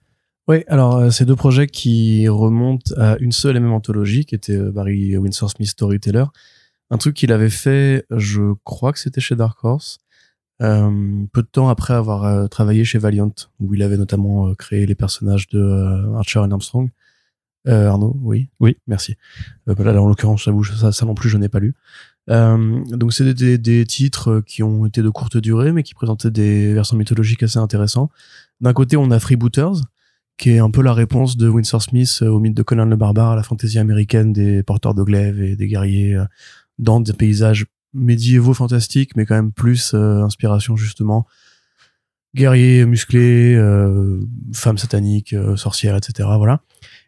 Oui, 0.51 0.65
alors 0.67 0.97
euh, 0.97 1.11
ces 1.11 1.27
deux 1.27 1.37
projets 1.37 1.69
qui 1.69 2.27
remontent 2.27 2.93
à 2.97 3.17
une 3.21 3.31
seule 3.31 3.57
et 3.57 3.61
même 3.61 3.73
anthologie, 3.73 4.25
qui 4.25 4.35
était 4.35 4.57
euh, 4.57 4.73
Barry 4.73 5.17
Windsor 5.17 5.49
Smith 5.49 5.69
Storyteller. 5.69 6.25
Un 6.91 6.99
truc 6.99 7.15
qu'il 7.15 7.31
avait 7.31 7.51
fait, 7.51 8.05
je 8.11 8.55
crois 8.65 8.93
que 8.93 8.99
c'était 8.99 9.21
chez 9.21 9.37
Dark 9.37 9.65
Horse, 9.65 10.01
euh, 10.61 11.25
peu 11.33 11.43
de 11.43 11.47
temps 11.47 11.69
après 11.69 11.95
avoir 11.95 12.49
travaillé 12.49 12.85
chez 12.85 12.99
Valiant, 12.99 13.33
où 13.61 13.75
il 13.75 13.83
avait 13.85 13.97
notamment 13.97 14.53
créé 14.57 14.87
les 14.87 14.97
personnages 14.97 15.47
de 15.47 16.17
Archer 16.17 16.41
et 16.41 16.53
Armstrong. 16.53 16.91
Arnaud, 17.67 18.17
oui, 18.21 18.49
oui, 18.59 18.77
merci. 18.89 19.15
là, 19.69 20.03
en 20.03 20.09
l'occurrence, 20.09 20.43
j'avoue, 20.43 20.65
ça, 20.65 20.91
ça 20.91 21.07
non 21.07 21.15
plus, 21.15 21.29
je 21.29 21.39
n'ai 21.39 21.49
pas 21.49 21.61
lu. 21.61 21.77
donc 22.27 23.13
c'est 23.13 23.35
des, 23.35 23.57
des, 23.57 23.87
titres 23.87 24.43
qui 24.45 24.65
ont 24.65 24.85
été 24.85 25.01
de 25.01 25.11
courte 25.11 25.37
durée, 25.37 25.71
mais 25.71 25.85
qui 25.85 25.95
présentaient 25.95 26.33
des 26.33 26.75
versions 26.75 26.97
mythologiques 26.97 27.45
assez 27.45 27.61
intéressantes. 27.61 28.11
D'un 28.61 28.73
côté, 28.73 28.97
on 28.97 29.13
a 29.13 29.21
Freebooters, 29.21 29.83
qui 30.41 30.53
est 30.53 30.59
un 30.59 30.71
peu 30.71 30.81
la 30.81 30.95
réponse 30.95 31.37
de 31.37 31.49
Winsor 31.49 31.83
Smith 31.83 32.21
euh, 32.23 32.29
au 32.29 32.41
mythe 32.41 32.57
de 32.57 32.63
Conan 32.63 32.87
le 32.87 32.97
barbare, 32.97 33.33
à 33.33 33.37
la 33.37 33.43
fantaisie 33.43 33.79
américaine 33.79 34.33
des 34.33 34.63
porteurs 34.63 34.95
de 34.95 35.03
glaive 35.03 35.43
et 35.43 35.55
des 35.55 35.69
guerriers 35.69 36.15
euh, 36.15 36.25
dans 36.79 36.99
des 36.99 37.13
paysages 37.13 37.67
médiévaux 37.93 38.55
fantastiques, 38.55 39.17
mais 39.17 39.27
quand 39.27 39.35
même 39.35 39.53
plus 39.53 39.93
euh, 39.93 40.23
inspiration 40.23 40.77
justement 40.77 41.27
guerriers 42.35 42.87
musclés, 42.87 43.57
femmes 44.53 44.79
sataniques, 44.79 45.35
sorcières, 45.57 45.97
etc. 45.97 46.29
Voilà. 46.37 46.61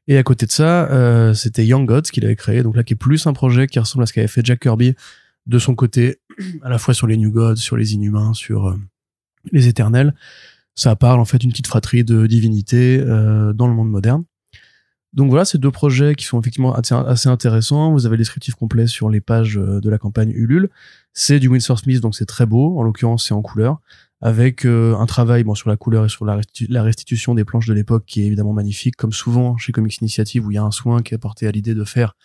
Et 0.08 0.18
à 0.18 0.24
côté 0.24 0.46
de 0.46 0.50
ça, 0.50 1.32
c'était 1.32 1.64
Young 1.64 1.86
Gods 1.86 2.10
qu'il 2.12 2.24
avait 2.24 2.34
créé, 2.34 2.64
donc 2.64 2.74
là 2.74 2.82
qui 2.82 2.94
est 2.94 2.96
plus 2.96 3.24
un 3.28 3.32
projet 3.32 3.68
qui 3.68 3.78
ressemble 3.78 4.02
à 4.02 4.06
ce 4.06 4.12
qu'avait 4.12 4.26
fait 4.26 4.44
Jack 4.44 4.58
Kirby 4.58 4.96
de 5.46 5.58
son 5.60 5.76
côté, 5.76 6.18
à 6.64 6.68
la 6.68 6.78
fois 6.78 6.92
sur 6.92 7.06
les 7.06 7.16
New 7.16 7.30
Gods, 7.30 7.54
sur 7.54 7.76
les 7.76 7.94
Inhumains, 7.94 8.34
sur 8.34 8.76
les 9.52 9.68
Éternels 9.68 10.12
ça 10.74 10.96
parle 10.96 11.20
en 11.20 11.24
fait 11.24 11.38
d'une 11.38 11.50
petite 11.50 11.66
fratrie 11.66 12.04
de 12.04 12.26
divinités 12.26 13.00
euh, 13.00 13.52
dans 13.52 13.66
le 13.66 13.74
monde 13.74 13.90
moderne. 13.90 14.24
Donc 15.12 15.28
voilà, 15.28 15.44
ces 15.44 15.58
deux 15.58 15.70
projets 15.70 16.14
qui 16.14 16.24
sont 16.24 16.40
effectivement 16.40 16.74
assez, 16.74 17.28
intéressants. 17.28 17.92
Vous 17.92 18.06
avez 18.06 18.14
le 18.14 18.22
descriptif 18.22 18.54
complet 18.54 18.86
sur 18.86 19.10
les 19.10 19.20
pages 19.20 19.58
euh, 19.58 19.80
de 19.80 19.90
la 19.90 19.98
campagne 19.98 20.30
Ulule. 20.30 20.70
C'est 21.12 21.38
du 21.38 21.48
Winsor 21.48 21.78
Smith, 21.78 22.00
donc 22.00 22.14
c'est 22.14 22.24
très 22.24 22.46
beau. 22.46 22.78
En 22.78 22.82
l'occurrence, 22.82 23.26
c'est 23.26 23.34
en 23.34 23.42
couleur, 23.42 23.78
avec 24.22 24.64
euh, 24.64 24.96
un 24.96 25.04
travail 25.04 25.44
bon 25.44 25.54
sur 25.54 25.68
la 25.68 25.76
couleur 25.76 26.06
et 26.06 26.08
sur 26.08 26.24
la, 26.24 26.40
restitution 26.82 27.34
des 27.34 27.44
planches 27.44 27.66
de 27.66 27.74
l'époque 27.74 28.04
qui 28.06 28.22
est 28.22 28.26
évidemment 28.26 28.54
magnifique, 28.54 28.96
comme 28.96 29.12
souvent 29.12 29.58
chez 29.58 29.72
Comics 29.72 29.98
Initiative 29.98 30.46
où 30.46 30.50
il 30.50 30.54
y 30.54 30.58
a 30.58 30.64
un 30.64 30.70
soin 30.70 31.02
qui 31.02 31.12
est 31.12 31.16
apporté 31.16 31.46
à 31.46 31.50
l'idée 31.50 31.74
de 31.74 31.84
faire, 31.84 32.16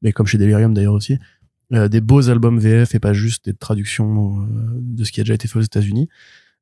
mais 0.00 0.12
comme 0.12 0.26
chez 0.26 0.38
Delirium 0.38 0.74
d'ailleurs 0.74 0.94
aussi, 0.94 1.18
des 1.70 2.00
beaux 2.00 2.30
albums 2.30 2.58
VF 2.58 2.94
et 2.94 3.00
pas 3.00 3.12
juste 3.12 3.46
des 3.46 3.54
traductions 3.54 4.46
de 4.80 5.04
ce 5.04 5.12
qui 5.12 5.20
a 5.20 5.24
déjà 5.24 5.34
été 5.34 5.48
fait 5.48 5.58
aux 5.58 5.62
États-Unis. 5.62 6.08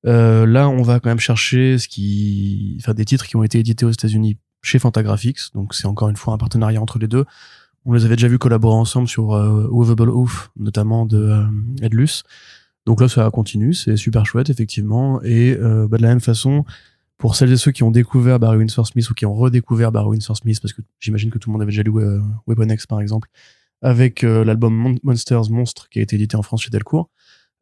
Euh, 0.05 0.47
là, 0.47 0.69
on 0.69 0.83
va 0.83 1.01
quand 1.01 1.09
même 1.09 1.19
chercher 1.19 1.79
ce 1.79 1.89
qui, 1.89 2.83
des 2.87 3.05
titres 3.05 3.27
qui 3.27 3.37
ont 3.37 3.43
été 3.43 3.59
édités 3.59 3.85
aux 3.85 3.91
États-Unis 3.91 4.39
chez 4.63 4.79
Fantagraphics. 4.79 5.53
Donc, 5.55 5.75
c'est 5.75 5.87
encore 5.87 6.09
une 6.09 6.17
fois 6.17 6.35
un 6.35 6.39
partenariat 6.39 6.81
entre 6.81 6.99
les 6.99 7.09
deux. 7.09 7.25
On 7.87 7.93
les 7.93 8.05
avait 8.05 8.17
déjà 8.17 8.27
vus 8.27 8.39
collaborer 8.39 8.75
ensemble 8.75 9.07
sur 9.07 9.35
euh, 9.35 9.69
Movable 9.71 10.11
Oof, 10.11 10.51
notamment 10.57 11.07
de 11.07 11.19
euh, 11.19 11.45
Edlus. 11.81 12.25
Donc 12.85 13.01
là, 13.01 13.09
ça 13.09 13.31
continue, 13.31 13.75
c'est 13.75 13.97
super 13.97 14.27
chouette, 14.27 14.51
effectivement. 14.51 15.23
Et 15.23 15.57
euh, 15.57 15.87
bah, 15.87 15.97
de 15.97 16.03
la 16.03 16.09
même 16.09 16.21
façon, 16.21 16.65
pour 17.17 17.37
celles 17.37 17.53
et 17.53 17.57
ceux 17.57 17.71
qui 17.71 17.85
ont 17.85 17.93
découvert 17.93 18.41
Barry 18.41 18.59
Windsor 18.59 18.89
Smith 18.89 19.09
ou 19.09 19.15
qui 19.15 19.25
ont 19.25 19.35
redécouvert 19.35 19.93
Barry 19.93 20.09
Windsor 20.09 20.37
Smith, 20.37 20.61
parce 20.61 20.73
que 20.73 20.83
j'imagine 20.99 21.31
que 21.31 21.39
tout 21.39 21.49
le 21.49 21.53
monde 21.53 21.63
avait 21.63 21.71
déjà 21.71 21.85
lu 21.85 21.93
Weapon 22.47 22.69
X, 22.69 22.87
par 22.87 23.01
exemple, 23.01 23.29
avec 23.83 24.23
l'album 24.23 24.99
Monsters 25.03 25.51
Monstre 25.51 25.89
qui 25.89 26.01
a 26.01 26.03
été 26.03 26.17
édité 26.17 26.37
en 26.37 26.43
France 26.43 26.63
chez 26.63 26.71
Delcourt. 26.71 27.09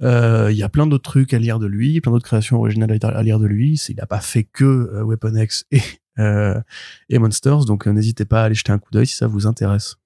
Euh, 0.02 0.50
il 0.50 0.56
y 0.56 0.62
a 0.62 0.68
plein 0.68 0.86
d'autres 0.86 1.10
trucs 1.10 1.32
à 1.34 1.38
lire 1.38 1.58
de 1.58 1.66
lui, 1.66 2.00
plein 2.00 2.12
d'autres 2.12 2.26
créations 2.26 2.58
originales 2.58 2.98
à 3.02 3.22
lire 3.22 3.38
de 3.38 3.46
lui. 3.46 3.80
Il 3.88 3.96
n'a 3.96 4.06
pas 4.06 4.20
fait 4.20 4.44
que 4.44 4.64
euh, 4.64 5.04
Weapon 5.04 5.34
X 5.36 5.64
et, 5.70 5.80
euh, 6.18 6.60
et 7.08 7.18
Monsters, 7.18 7.64
donc 7.64 7.86
n'hésitez 7.86 8.24
pas 8.24 8.42
à 8.42 8.44
aller 8.46 8.54
jeter 8.54 8.72
un 8.72 8.78
coup 8.78 8.90
d'œil 8.90 9.06
si 9.06 9.16
ça 9.16 9.26
vous 9.26 9.46
intéresse. 9.46 9.96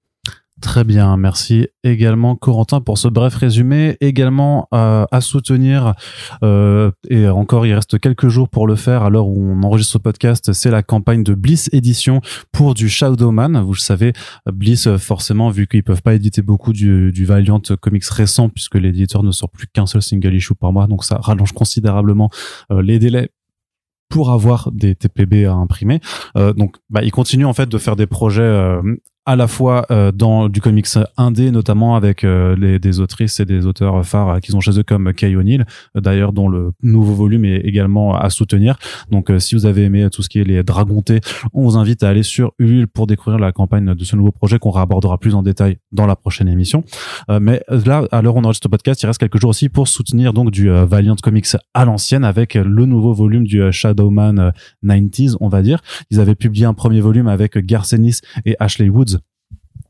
Très 0.61 0.83
bien, 0.83 1.15
merci 1.15 1.67
également 1.83 2.35
Corentin 2.35 2.81
pour 2.81 2.97
ce 2.97 3.07
bref 3.07 3.35
résumé. 3.35 3.95
Également 4.01 4.67
euh, 4.73 5.05
à 5.09 5.21
soutenir, 5.21 5.93
euh, 6.43 6.91
et 7.09 7.27
encore 7.29 7.65
il 7.65 7.73
reste 7.73 7.99
quelques 7.99 8.27
jours 8.27 8.49
pour 8.49 8.67
le 8.67 8.75
faire 8.75 9.03
à 9.03 9.09
l'heure 9.09 9.27
où 9.27 9.41
on 9.41 9.63
enregistre 9.63 9.93
ce 9.93 9.97
podcast, 9.97 10.51
c'est 10.53 10.71
la 10.71 10.83
campagne 10.83 11.23
de 11.23 11.33
Bliss 11.33 11.69
Édition 11.71 12.21
pour 12.51 12.73
du 12.73 12.89
Shadowman. 12.89 13.61
Vous 13.61 13.73
le 13.73 13.79
savez, 13.79 14.13
Bliss 14.51 14.89
forcément, 14.97 15.49
vu 15.49 15.65
qu'ils 15.67 15.83
peuvent 15.83 16.01
pas 16.01 16.13
éditer 16.13 16.41
beaucoup 16.41 16.73
du, 16.73 17.11
du 17.11 17.25
Valiant 17.25 17.61
Comics 17.79 18.05
récent, 18.05 18.49
puisque 18.49 18.75
l'éditeur 18.75 19.23
ne 19.23 19.31
sort 19.31 19.49
plus 19.49 19.67
qu'un 19.67 19.85
seul 19.85 20.01
single 20.01 20.35
issue 20.35 20.55
par 20.55 20.73
mois, 20.73 20.87
donc 20.87 21.03
ça 21.03 21.17
rallonge 21.21 21.53
considérablement 21.53 22.29
euh, 22.71 22.81
les 22.81 22.99
délais 22.99 23.29
pour 24.09 24.31
avoir 24.31 24.71
des 24.71 24.95
TPB 24.95 25.45
à 25.45 25.53
imprimer. 25.53 26.01
Euh, 26.35 26.51
donc, 26.53 26.77
bah, 26.89 27.03
ils 27.03 27.11
continuent 27.11 27.45
en 27.45 27.53
fait 27.53 27.69
de 27.69 27.77
faire 27.77 27.95
des 27.95 28.07
projets 28.07 28.41
euh, 28.41 28.81
à 29.29 29.35
la 29.35 29.45
fois 29.45 29.85
euh, 29.91 30.11
dans 30.11 30.49
du 30.49 30.59
comics 30.59 30.87
indé, 31.15 31.51
notamment 31.51 31.95
avec 31.95 32.23
euh, 32.23 32.55
les, 32.55 32.79
des 32.79 32.99
autrices 32.99 33.39
et 33.39 33.45
des 33.45 33.67
auteurs 33.67 34.03
phares 34.03 34.29
euh, 34.29 34.39
qu'ils 34.39 34.55
ont 34.55 34.59
chez 34.59 34.79
eux 34.79 34.81
comme 34.81 35.13
Kay 35.13 35.35
O'Neill, 35.35 35.65
d'ailleurs 35.93 36.33
dont 36.33 36.49
le 36.49 36.71
nouveau 36.81 37.13
volume 37.13 37.45
est 37.45 37.57
également 37.57 38.17
à 38.17 38.31
soutenir. 38.31 38.79
Donc 39.11 39.31
si 39.37 39.53
vous 39.53 39.67
avez 39.67 39.83
aimé 39.83 40.07
tout 40.11 40.23
ce 40.23 40.29
qui 40.29 40.39
est 40.39 40.43
les 40.43 40.63
dragontés, 40.63 41.21
on 41.53 41.61
vous 41.61 41.77
invite 41.77 42.01
à 42.01 42.09
aller 42.09 42.23
sur 42.23 42.53
Ulule 42.57 42.87
pour 42.87 43.05
découvrir 43.05 43.37
la 43.37 43.51
campagne 43.51 43.93
de 43.93 44.03
ce 44.03 44.15
nouveau 44.15 44.31
projet 44.31 44.57
qu'on 44.57 44.71
réabordera 44.71 45.19
plus 45.19 45.35
en 45.35 45.43
détail 45.43 45.77
dans 45.91 46.07
la 46.07 46.15
prochaine 46.15 46.47
émission. 46.47 46.83
mais 47.39 47.61
là, 47.69 48.05
à 48.11 48.23
l'heure 48.23 48.35
où 48.35 48.39
on 48.39 48.43
enregistre 48.43 48.67
le 48.67 48.71
podcast, 48.71 49.03
il 49.03 49.05
reste 49.05 49.19
quelques 49.19 49.39
jours 49.39 49.51
aussi 49.51 49.69
pour 49.69 49.87
soutenir 49.87 50.33
donc 50.33 50.49
du 50.49 50.69
Valiant 50.69 51.15
Comics 51.21 51.55
à 51.75 51.85
l'ancienne 51.85 52.23
avec 52.23 52.55
le 52.55 52.85
nouveau 52.85 53.13
volume 53.13 53.45
du 53.45 53.61
Shadowman 53.71 54.53
90s, 54.83 55.35
on 55.39 55.49
va 55.49 55.61
dire. 55.61 55.81
Ils 56.09 56.19
avaient 56.19 56.35
publié 56.35 56.65
un 56.65 56.73
premier 56.73 57.01
volume 57.01 57.27
avec 57.27 57.57
Garcenis 57.59 58.21
et 58.45 58.55
Ashley 58.59 58.89
Woods 58.89 59.18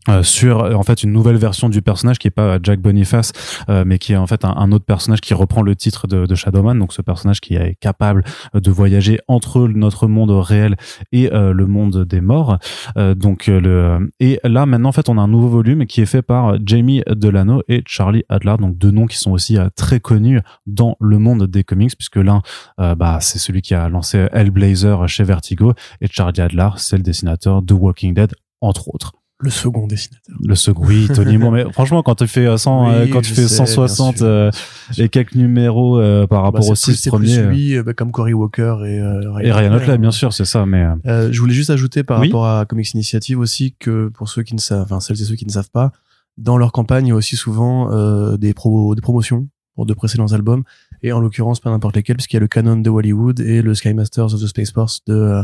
euh, 0.07 0.23
sur 0.23 0.63
en 0.63 0.83
fait 0.83 1.03
une 1.03 1.11
nouvelle 1.11 1.35
version 1.35 1.67
du 1.67 1.81
personnage 1.81 2.19
qui 2.19 2.27
est 2.27 2.31
pas 2.31 2.57
Jack 2.63 2.79
Boniface 2.79 3.33
euh, 3.69 3.83
mais 3.85 3.99
qui 3.99 4.13
est 4.13 4.15
en 4.15 4.27
fait 4.27 4.45
un, 4.45 4.71
autre 4.71 4.85
personnage 4.85 5.19
qui 5.19 5.33
reprend 5.33 5.61
le 5.61 5.75
titre 5.75 6.07
de, 6.07 6.25
de, 6.25 6.35
Shadowman. 6.35 6.75
Donc 6.75 6.93
ce 6.93 7.01
personnage 7.01 7.41
qui 7.41 7.55
est 7.55 7.75
capable 7.81 8.23
de 8.53 8.71
voyager 8.71 9.19
entre 9.27 9.67
notre 9.67 10.07
monde 10.07 10.31
réel 10.31 10.77
et 11.11 11.33
euh, 11.33 11.51
le 11.51 11.67
monde 11.67 12.05
des 12.05 12.21
morts. 12.21 12.59
Donc 12.95 13.47
le 13.47 14.09
et 14.19 14.39
là 14.43 14.65
maintenant 14.65 14.89
en 14.89 14.93
fait 14.93 15.09
on 15.09 15.17
a 15.17 15.21
un 15.21 15.27
nouveau 15.27 15.49
volume 15.49 15.85
qui 15.85 16.01
est 16.01 16.05
fait 16.05 16.21
par 16.21 16.55
Jamie 16.65 17.03
Delano 17.07 17.61
et 17.67 17.83
Charlie 17.85 18.23
Adler. 18.29 18.55
Donc 18.59 18.77
deux 18.77 18.91
noms 18.91 19.05
qui 19.05 19.17
sont 19.17 19.31
aussi 19.31 19.57
très 19.75 19.99
connus 19.99 20.39
dans 20.65 20.95
le 21.01 21.19
monde 21.19 21.45
des 21.47 21.63
comics 21.63 21.95
puisque 21.95 22.17
l'un 22.17 22.41
bah 22.77 23.17
c'est 23.21 23.39
celui 23.39 23.61
qui 23.61 23.73
a 23.75 23.89
lancé 23.89 24.27
Hellblazer 24.31 25.07
chez 25.07 25.23
Vertigo 25.23 25.73
et 26.01 26.07
Charlie 26.07 26.41
Adler 26.41 26.69
c'est 26.77 26.97
le 26.97 27.03
dessinateur 27.03 27.61
de 27.61 27.73
Walking 27.73 28.13
Dead 28.13 28.33
entre 28.61 28.93
autres 28.93 29.18
le 29.41 29.50
second 29.50 29.88
dessinateur. 29.88 30.36
Le 30.43 30.55
second, 30.55 30.86
oui, 30.86 31.08
Tony 31.13 31.38
Moore. 31.38 31.51
Mais 31.51 31.72
franchement, 31.72 32.03
quand 32.03 32.15
tu 32.15 32.27
fais 32.27 32.58
100, 32.58 32.91
euh, 32.91 33.08
quand 33.08 33.22
tu 33.22 33.34
fais 33.34 33.48
160 33.48 34.22
euh, 34.22 34.51
et 34.98 35.08
quelques 35.08 35.36
numéros 35.36 35.98
euh, 35.98 36.27
par 36.27 36.43
rapport 36.43 36.62
bah, 36.62 36.67
aux 36.67 36.75
six 36.75 37.08
premiers, 37.08 37.43
lui, 37.43 37.81
bah, 37.81 37.93
comme 37.93 38.12
Cory 38.12 38.34
Walker 38.34 38.79
et, 38.86 39.01
Ryan, 39.01 39.39
et 39.39 39.51
Ryan 39.51 39.74
Otley, 39.75 39.98
bien 39.98 40.12
sûr, 40.12 40.34
c'est 40.34 40.46
ça. 40.46 40.65
Mais 40.65 40.86
je 41.05 41.39
voulais 41.39 41.53
juste 41.53 41.69
ajouter 41.69 42.03
par 42.03 42.19
rapport 42.19 42.48
à 42.48 42.65
Comics 42.65 42.93
Initiative 42.93 43.39
aussi 43.39 43.75
que 43.79 44.10
pour 44.10 44.27
ceux 44.27 44.43
qui 44.43 44.55
ne 44.55 44.60
savent, 44.60 44.84
enfin 44.84 45.00
celles 45.00 45.22
et 45.22 45.25
ceux 45.25 45.36
qui 45.36 45.46
ne 45.46 45.51
savent 45.51 45.72
pas, 45.72 45.93
dans 46.38 46.58
leur 46.58 46.74
campagne, 46.74 47.08
il 47.08 47.10
y 47.10 47.13
a 47.13 47.15
aussi 47.15 47.38
souvent 47.38 47.89
des, 48.36 48.53
pro 48.53 48.93
des 48.93 49.01
promotions 49.01 49.48
pour 49.75 49.86
de 49.86 49.93
précédents 49.93 50.34
albums 50.34 50.63
et 51.01 51.13
en 51.13 51.22
l'occurrence 51.22 51.62
pas 51.62 51.69
n'importe 51.69 51.96
lesquels, 51.96 52.17
puisqu'il 52.17 52.36
y 52.36 52.38
a 52.38 52.41
le 52.41 52.50
Canon 52.50 52.75
de 52.75 52.89
Hollywood 52.89 53.39
et 53.39 53.62
le 53.62 53.74
Sky 53.74 53.93
Masters 53.93 54.34
of 54.34 54.41
the 54.41 54.48
Space 54.48 54.72
Force 54.72 55.00
de 55.05 55.41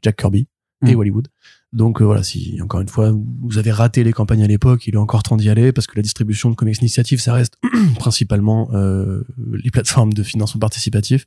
Jack 0.00 0.16
Kirby 0.16 0.46
et 0.86 0.94
Hollywood. 0.94 1.26
Donc 1.72 2.02
euh, 2.02 2.04
voilà, 2.04 2.22
si 2.22 2.60
encore 2.62 2.80
une 2.80 2.88
fois 2.88 3.12
vous 3.12 3.58
avez 3.58 3.72
raté 3.72 4.04
les 4.04 4.12
campagnes 4.12 4.44
à 4.44 4.46
l'époque, 4.46 4.86
il 4.86 4.94
est 4.94 4.98
encore 4.98 5.22
temps 5.22 5.36
d'y 5.36 5.48
aller 5.48 5.72
parce 5.72 5.86
que 5.86 5.96
la 5.96 6.02
distribution 6.02 6.50
de 6.50 6.54
Comics 6.54 6.78
Initiative, 6.80 7.20
ça 7.20 7.32
reste 7.32 7.58
principalement 7.98 8.68
euh, 8.74 9.22
les 9.52 9.70
plateformes 9.70 10.12
de 10.12 10.22
financement 10.22 10.58
participatif. 10.58 11.26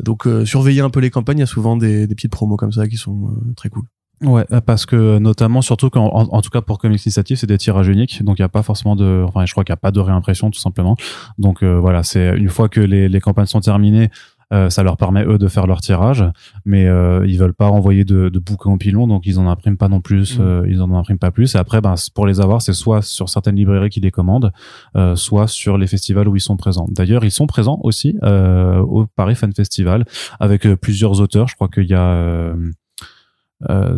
Donc 0.00 0.26
euh, 0.26 0.44
surveillez 0.44 0.82
un 0.82 0.90
peu 0.90 1.00
les 1.00 1.10
campagnes, 1.10 1.38
il 1.38 1.40
y 1.40 1.44
a 1.44 1.46
souvent 1.46 1.76
des, 1.76 2.06
des 2.06 2.14
petites 2.14 2.30
promos 2.30 2.56
comme 2.56 2.72
ça 2.72 2.86
qui 2.86 2.96
sont 2.96 3.28
euh, 3.28 3.52
très 3.56 3.70
cool. 3.70 3.82
Ouais, 4.20 4.44
parce 4.64 4.86
que 4.86 5.18
notamment, 5.18 5.62
surtout 5.62 5.90
quand, 5.90 6.04
en, 6.04 6.40
tout 6.42 6.50
cas 6.50 6.60
pour 6.60 6.78
Comics 6.78 7.04
Initiative, 7.04 7.36
c'est 7.36 7.48
des 7.48 7.58
tirages 7.58 7.88
uniques, 7.88 8.22
donc 8.22 8.38
il 8.38 8.42
n'y 8.42 8.46
a 8.46 8.48
pas 8.48 8.62
forcément 8.62 8.94
de, 8.94 9.24
enfin, 9.26 9.44
je 9.46 9.50
crois 9.50 9.64
qu'il 9.64 9.72
n'y 9.72 9.78
a 9.78 9.78
pas 9.78 9.90
de 9.90 9.98
réimpression 9.98 10.48
tout 10.52 10.60
simplement. 10.60 10.96
Donc 11.38 11.64
voilà, 11.64 12.04
c'est 12.04 12.36
une 12.36 12.48
fois 12.48 12.68
que 12.68 12.78
les, 12.78 13.08
les 13.08 13.20
campagnes 13.20 13.46
sont 13.46 13.58
terminées, 13.58 14.10
euh, 14.52 14.70
ça 14.70 14.82
leur 14.82 14.96
permet 14.96 15.24
eux 15.24 15.38
de 15.38 15.48
faire 15.48 15.66
leur 15.66 15.80
tirage, 15.80 16.24
mais 16.64 16.86
euh, 16.86 17.26
ils 17.26 17.38
veulent 17.38 17.54
pas 17.54 17.68
renvoyer 17.68 18.04
de, 18.04 18.28
de 18.28 18.38
bouquins 18.38 18.70
en 18.70 18.78
pilon, 18.78 19.06
donc 19.06 19.26
ils 19.26 19.38
en 19.38 19.48
impriment 19.48 19.76
pas 19.76 19.88
non 19.88 20.00
plus, 20.00 20.38
mm. 20.38 20.42
euh, 20.42 20.66
ils 20.68 20.82
en 20.82 20.92
impriment 20.94 21.18
pas 21.18 21.30
plus. 21.30 21.54
Et 21.54 21.58
après, 21.58 21.80
ben, 21.80 21.94
pour 22.14 22.26
les 22.26 22.40
avoir, 22.40 22.62
c'est 22.62 22.72
soit 22.72 23.02
sur 23.02 23.28
certaines 23.28 23.56
librairies 23.56 23.90
qui 23.90 24.00
les 24.00 24.10
commandent, 24.10 24.52
euh, 24.96 25.16
soit 25.16 25.46
sur 25.46 25.78
les 25.78 25.86
festivals 25.86 26.28
où 26.28 26.36
ils 26.36 26.40
sont 26.40 26.56
présents. 26.56 26.86
D'ailleurs, 26.90 27.24
ils 27.24 27.30
sont 27.30 27.46
présents 27.46 27.80
aussi 27.82 28.16
au 28.22 29.06
Paris 29.16 29.34
Fan 29.34 29.52
Festival 29.52 30.04
avec 30.40 30.66
plusieurs 30.76 31.20
auteurs. 31.20 31.48
Je 31.48 31.54
crois 31.54 31.68
qu'il 31.68 31.88
y 31.88 31.94
a 31.94 32.54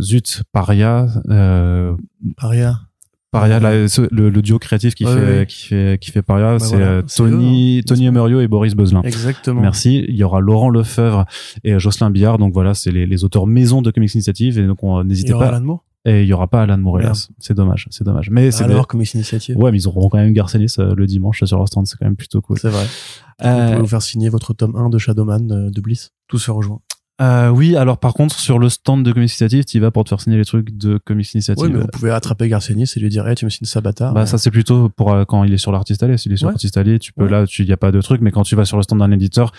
Zut, 0.01 0.43
Paria. 0.53 1.07
Paria. 2.37 2.81
Paria, 3.35 3.59
le, 3.59 4.29
le, 4.29 4.43
duo 4.43 4.59
créatif 4.59 4.95
qui 4.95 5.05
fait 5.05 5.47
qui 5.49 5.67
fait 5.67 5.99
qui 6.01 6.11
fait 6.11 6.23
Paria, 6.23 6.53
bah 6.53 6.59
c'est 6.61 6.81
euh, 6.81 7.03
Tony 7.03 7.83
Tony 7.85 8.07
Emerio 8.07 8.41
et 8.41 8.49
Boris 8.49 8.75
Beuzelin. 8.75 9.03
Exactement. 9.03 9.61
Merci. 9.61 10.05
Il 10.09 10.15
y 10.15 10.23
aura 10.23 10.41
Laurent 10.41 10.71
Lefebvre 10.71 11.25
et 11.65 11.79
Jocelyn 11.79 12.11
Billard. 12.11 12.39
Donc 12.39 12.53
voilà, 12.55 12.75
c'est 12.75 12.93
les, 12.93 13.07
les, 13.07 13.25
auteurs 13.25 13.47
maison 13.47 13.83
de 13.83 13.91
Comics 13.91 14.15
Initiative 14.15 14.59
et 14.59 14.67
donc 14.67 14.79
n'hésitez 15.05 15.33
pas. 15.33 15.49
Alan 15.49 15.61
Moore 15.61 15.85
et 16.07 16.23
il 16.23 16.29
y 16.29 16.33
aura 16.35 16.49
pas 16.49 16.63
Alan 16.63 16.77
Moore 16.77 17.01
C'est 17.39 17.55
dommage, 17.55 17.89
c'est 17.91 18.05
dommage. 18.05 18.29
Mais 18.31 18.51
c'est 18.51 18.65
alors 18.65 18.87
Comics 18.87 19.15
Initiative. 19.15 19.57
Ouais, 19.57 19.73
mais 19.73 19.79
ils 19.79 19.89
auront 19.89 20.09
quand 20.09 20.19
même 20.19 20.33
Garcenis 20.33 20.75
euh, 20.79 20.95
le 20.95 21.07
dimanche 21.07 21.43
sur 21.45 21.57
leur 21.57 21.67
stand, 21.67 21.87
c'est 21.87 21.97
quand 21.97 22.05
même 22.05 22.17
plutôt 22.17 22.43
cool. 22.43 22.59
C'est 22.59 22.69
vrai. 22.69 22.85
Euh... 23.43 23.51
Vous 23.53 23.67
pouvez 23.69 23.81
vous 23.81 23.87
faire 23.87 24.03
signer 24.03 24.29
votre 24.29 24.53
tome 24.53 24.77
1 24.77 24.91
de 24.91 24.99
Shadowman 24.99 25.51
euh, 25.51 25.71
de 25.71 25.81
Bliss. 25.81 26.13
Tout 26.29 26.39
se 26.39 26.51
rejoint. 26.51 26.81
Euh, 27.21 27.49
oui, 27.49 27.77
alors 27.77 27.99
par 27.99 28.13
contre, 28.13 28.39
sur 28.39 28.59
le 28.59 28.69
stand 28.69 29.05
de 29.05 29.13
Comics 29.13 29.31
Initiative, 29.31 29.65
tu 29.65 29.79
vas 29.79 29.93
pour 29.93 30.03
te 30.03 30.09
faire 30.09 30.21
signer 30.21 30.37
les 30.37 30.45
trucs 30.45 30.77
de 30.77 30.99
Comics 30.99 31.33
Initiative. 31.35 31.65
Oui, 31.65 31.71
mais 31.73 31.81
vous 31.81 31.87
pouvez 31.87 32.11
attraper 32.11 32.49
Garcenis 32.49 32.93
et 32.97 33.01
lui 33.01 33.09
dire, 33.09 33.27
hey, 33.29 33.37
tu 33.37 33.45
me 33.45 33.51
signes 33.51 33.69
ça, 33.69 33.81
bâtard. 33.81 34.15
Bah, 34.15 34.27
ça, 34.27 34.37
c'est 34.37 34.51
plutôt 34.51 34.89
pour 34.89 35.13
euh, 35.13 35.25
quand 35.25 35.45
il 35.45 35.53
est 35.53 35.59
sur 35.59 35.71
l'artiste 35.71 36.03
allé. 36.03 36.17
S'il 36.17 36.33
est 36.33 36.37
sur 36.37 36.49
l'artiste 36.49 36.77
allé, 36.77 36.99
tu 36.99 37.13
peux, 37.13 37.29
là, 37.29 37.45
il 37.59 37.67
y 37.67 37.73
a 37.73 37.77
pas 37.77 37.93
de 37.93 38.01
truc, 38.01 38.21
mais 38.21 38.33
quand 38.33 38.43
tu 38.43 38.57
vas 38.57 38.65
sur 38.65 38.77
le 38.77 38.83
stand 38.83 38.99
d'un 38.99 39.13
éditeur, 39.13 39.53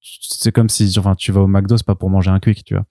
c'est 0.00 0.52
comme 0.52 0.70
si, 0.70 0.94
enfin, 0.98 1.14
tu 1.14 1.30
vas 1.30 1.42
au 1.42 1.46
McDo, 1.46 1.76
c'est 1.76 1.86
pas 1.86 1.94
pour 1.94 2.08
manger 2.08 2.30
un 2.30 2.40
quick, 2.40 2.64
tu 2.64 2.74
vois. 2.74 2.86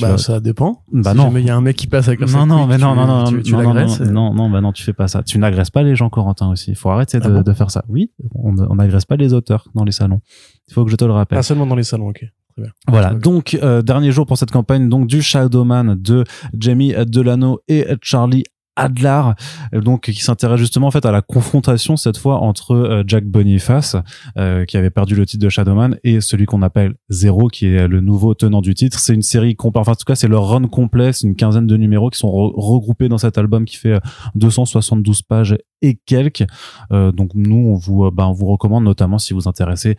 bah, 0.00 0.18
ça 0.18 0.40
dépend. 0.40 0.82
Bah 0.92 1.14
non. 1.14 1.30
Mais 1.30 1.42
il 1.42 1.46
y 1.46 1.50
a 1.50 1.56
un 1.56 1.60
mec 1.60 1.76
qui 1.76 1.86
passe 1.86 2.08
avec 2.08 2.22
un 2.22 2.26
Non, 2.26 2.44
non, 2.44 2.66
mais 2.66 2.76
non, 2.76 2.96
non, 2.96 3.06
non, 3.06 3.24
tu, 3.26 3.42
tu 3.42 3.52
non, 3.52 3.72
non, 3.72 3.74
non, 3.74 4.10
non, 4.10 4.34
non, 4.34 4.50
bah 4.50 4.60
non, 4.60 4.72
tu 4.72 4.82
fais 4.82 4.92
pas 4.92 5.06
ça. 5.06 5.22
Tu 5.22 5.38
n'agresses 5.38 5.70
pas 5.70 5.84
les 5.84 5.94
gens, 5.94 6.10
Corentin, 6.10 6.50
aussi. 6.50 6.72
Il 6.72 6.76
faut 6.76 6.90
arrêter 6.90 7.20
de, 7.20 7.36
ah 7.36 7.42
de, 7.44 7.52
faire 7.52 7.70
ça. 7.70 7.84
Oui, 7.88 8.10
on 8.34 8.74
n'agresse 8.74 9.04
pas 9.04 9.16
les 9.16 9.32
auteurs 9.32 9.68
dans 9.76 9.84
les 9.84 9.92
salons. 9.92 10.20
Il 10.66 10.74
faut 10.74 10.84
que 10.84 10.90
je 10.90 10.96
te 10.96 11.04
le 11.04 11.12
rappelle. 11.12 11.38
Pas 11.38 11.44
seulement 11.44 11.66
dans 11.66 11.76
les 11.76 11.84
salons, 11.84 12.08
ok. 12.08 12.26
Voilà, 12.88 13.14
donc 13.14 13.58
euh, 13.62 13.82
dernier 13.82 14.12
jour 14.12 14.26
pour 14.26 14.38
cette 14.38 14.50
campagne 14.50 14.88
donc 14.88 15.06
du 15.06 15.22
Shadowman 15.22 15.94
de 15.96 16.24
Jamie 16.58 16.94
Delano 17.06 17.60
et 17.68 17.86
Charlie 18.02 18.44
Adler, 18.78 19.22
donc 19.72 20.10
qui 20.10 20.22
s'intéresse 20.22 20.58
justement 20.58 20.88
en 20.88 20.90
fait 20.90 21.06
à 21.06 21.10
la 21.10 21.22
confrontation 21.22 21.96
cette 21.96 22.18
fois 22.18 22.40
entre 22.40 22.72
euh, 22.72 23.04
Jack 23.06 23.24
Boniface 23.24 23.96
euh, 24.36 24.66
qui 24.66 24.76
avait 24.76 24.90
perdu 24.90 25.14
le 25.14 25.24
titre 25.24 25.42
de 25.42 25.48
Shadowman 25.48 25.96
et 26.04 26.20
celui 26.20 26.44
qu'on 26.44 26.60
appelle 26.60 26.94
Zero 27.08 27.48
qui 27.48 27.66
est 27.68 27.88
le 27.88 28.02
nouveau 28.02 28.34
tenant 28.34 28.60
du 28.60 28.74
titre. 28.74 28.98
C'est 28.98 29.14
une 29.14 29.22
série 29.22 29.56
enfin 29.58 29.92
en 29.92 29.94
tout 29.94 30.04
cas 30.06 30.14
c'est 30.14 30.28
leur 30.28 30.46
run 30.48 30.66
complet, 30.68 31.14
c'est 31.14 31.26
une 31.26 31.36
quinzaine 31.36 31.66
de 31.66 31.76
numéros 31.78 32.10
qui 32.10 32.18
sont 32.18 32.30
regroupés 32.30 33.08
dans 33.08 33.18
cet 33.18 33.38
album 33.38 33.64
qui 33.64 33.76
fait 33.76 33.98
272 34.34 35.22
pages 35.22 35.56
et 35.80 35.98
quelques. 36.04 36.44
donc 36.90 37.30
nous 37.34 37.68
on 37.68 37.74
vous 37.74 38.10
ben, 38.10 38.26
on 38.26 38.32
vous 38.32 38.46
recommande 38.46 38.84
notamment 38.84 39.18
si 39.18 39.32
vous 39.32 39.48
intéressez 39.48 39.96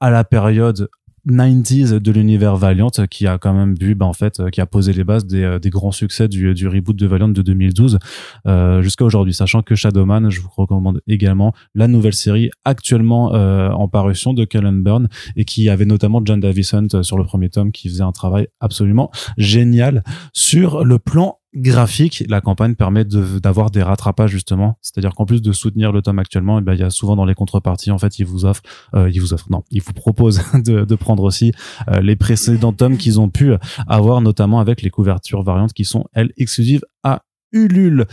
à 0.00 0.10
la 0.10 0.24
période 0.24 0.88
90s 1.28 1.98
de 1.98 2.12
l'univers 2.12 2.56
Valiant 2.56 2.90
qui 3.10 3.26
a 3.26 3.38
quand 3.38 3.52
même 3.52 3.74
vu 3.74 3.94
bah, 3.94 4.06
en 4.06 4.12
fait 4.12 4.50
qui 4.50 4.60
a 4.60 4.66
posé 4.66 4.92
les 4.92 5.04
bases 5.04 5.26
des, 5.26 5.58
des 5.60 5.70
grands 5.70 5.92
succès 5.92 6.28
du, 6.28 6.54
du 6.54 6.68
reboot 6.68 6.96
de 6.96 7.06
Valiant 7.06 7.28
de 7.28 7.42
2012 7.42 7.98
euh, 8.46 8.82
jusqu'à 8.82 9.04
aujourd'hui. 9.04 9.34
Sachant 9.34 9.62
que 9.62 9.74
Shadowman 9.74 10.30
je 10.30 10.40
vous 10.40 10.50
recommande 10.54 11.00
également 11.06 11.52
la 11.74 11.88
nouvelle 11.88 12.14
série 12.14 12.50
actuellement 12.64 13.34
euh, 13.34 13.70
en 13.70 13.88
parution 13.88 14.32
de 14.32 14.44
Cullen 14.44 14.82
Burn 14.82 15.08
et 15.36 15.44
qui 15.44 15.68
avait 15.68 15.84
notamment 15.84 16.20
John 16.24 16.40
Davison 16.40 16.86
sur 17.02 17.18
le 17.18 17.24
premier 17.24 17.50
tome 17.50 17.72
qui 17.72 17.88
faisait 17.88 18.02
un 18.02 18.12
travail 18.12 18.48
absolument 18.60 19.10
génial 19.36 20.04
sur 20.32 20.84
le 20.84 20.98
plan 20.98 21.39
graphique, 21.54 22.24
la 22.28 22.40
campagne 22.40 22.74
permet 22.74 23.04
d'avoir 23.04 23.70
des 23.70 23.82
rattrapages 23.82 24.30
justement. 24.30 24.78
C'est-à-dire 24.82 25.14
qu'en 25.14 25.26
plus 25.26 25.42
de 25.42 25.52
soutenir 25.52 25.92
le 25.92 26.02
tome 26.02 26.18
actuellement, 26.18 26.58
eh 26.58 26.62
ben, 26.62 26.74
il 26.74 26.80
y 26.80 26.84
a 26.84 26.90
souvent 26.90 27.16
dans 27.16 27.24
les 27.24 27.34
contreparties, 27.34 27.90
en 27.90 27.98
fait, 27.98 28.18
ils 28.18 28.26
vous 28.26 28.44
offrent, 28.44 28.62
euh, 28.94 29.10
ils 29.10 29.20
vous 29.20 29.34
offrent, 29.34 29.50
non, 29.50 29.64
ils 29.70 29.82
vous 29.82 29.92
proposent 29.92 30.42
de, 30.54 30.84
de 30.84 30.94
prendre 30.94 31.22
aussi 31.22 31.52
euh, 31.88 32.00
les 32.00 32.16
précédents 32.16 32.72
tomes 32.72 32.96
qu'ils 32.96 33.20
ont 33.20 33.28
pu 33.28 33.52
avoir, 33.88 34.20
notamment 34.20 34.60
avec 34.60 34.82
les 34.82 34.90
couvertures 34.90 35.42
variantes 35.42 35.72
qui 35.72 35.84
sont 35.84 36.04
elles 36.12 36.32
exclusives 36.36 36.84
à 37.02 37.22
Ulule. 37.52 38.06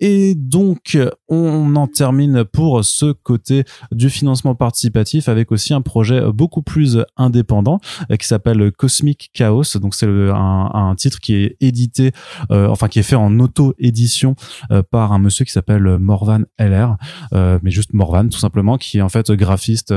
Et 0.00 0.34
donc, 0.34 0.98
on 1.28 1.76
en 1.76 1.86
termine 1.86 2.44
pour 2.44 2.84
ce 2.84 3.12
côté 3.12 3.64
du 3.92 4.10
financement 4.10 4.54
participatif 4.54 5.28
avec 5.28 5.52
aussi 5.52 5.74
un 5.74 5.80
projet 5.80 6.20
beaucoup 6.32 6.62
plus 6.62 6.98
indépendant 7.16 7.80
euh, 8.10 8.16
qui 8.16 8.26
s'appelle 8.26 8.72
Cosmic 8.72 9.30
Chaos. 9.32 9.78
Donc, 9.80 9.94
c'est 9.94 10.06
un, 10.06 10.94
titre 10.96 11.20
qui 11.20 11.34
est 11.34 11.56
édité, 11.60 12.12
euh, 12.50 12.68
enfin, 12.68 12.88
qui 12.88 12.98
est 12.98 13.04
fait 13.04 13.16
en 13.16 13.38
auto-édition 13.38 14.34
euh, 14.70 14.82
par 14.82 15.12
un 15.12 15.18
monsieur 15.18 15.44
qui 15.44 15.52
s'appelle 15.52 15.98
Morvan 15.98 16.42
LR, 16.58 16.96
mais 17.32 17.70
juste 17.70 17.92
Morvan 17.92 18.28
tout 18.28 18.38
simplement, 18.38 18.76
qui 18.76 18.98
est 18.98 19.02
en 19.02 19.08
fait 19.08 19.30
graphiste 19.32 19.94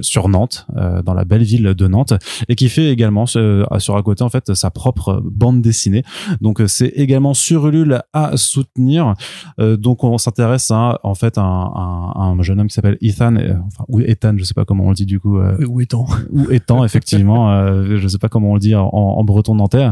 sur 0.00 0.28
Nantes, 0.28 0.66
dans 1.04 1.14
la 1.14 1.24
belle 1.24 1.42
ville 1.42 1.74
de 1.74 1.88
Nantes, 1.88 2.14
et 2.48 2.54
qui 2.54 2.68
fait 2.68 2.90
également 2.90 3.26
sur 3.26 3.96
à 3.96 4.02
côté 4.02 4.22
en 4.22 4.30
fait 4.30 4.54
sa 4.54 4.70
propre 4.70 5.22
bande 5.24 5.60
dessinée. 5.62 6.02
Donc, 6.40 6.62
c'est 6.66 6.88
également 6.88 7.34
sur 7.34 7.66
Ulule 7.66 8.02
à 8.12 8.36
soutenir. 8.36 9.14
Euh, 9.58 9.76
donc 9.76 10.04
on 10.04 10.18
s'intéresse 10.18 10.70
à 10.70 11.00
en 11.02 11.14
fait 11.14 11.38
un, 11.38 11.42
un, 11.42 12.12
un 12.16 12.42
jeune 12.42 12.60
homme 12.60 12.68
qui 12.68 12.74
s'appelle 12.74 12.98
Ethan, 13.00 13.36
euh, 13.36 13.54
enfin 13.66 13.84
ou 13.88 14.00
Ethan, 14.00 14.34
je 14.36 14.44
sais 14.44 14.54
pas 14.54 14.64
comment 14.64 14.84
on 14.84 14.88
le 14.90 14.94
dit 14.94 15.06
du 15.06 15.18
coup. 15.20 15.38
Euh, 15.38 15.56
ou 15.66 15.80
Ethan. 15.80 16.06
Ou 16.32 16.50
Ethan 16.50 16.84
effectivement, 16.84 17.50
euh, 17.50 17.96
je 17.98 18.08
sais 18.08 18.18
pas 18.18 18.28
comment 18.28 18.50
on 18.50 18.54
le 18.54 18.60
dit 18.60 18.74
en, 18.74 18.88
en 18.88 19.24
breton 19.24 19.54
nantais, 19.54 19.88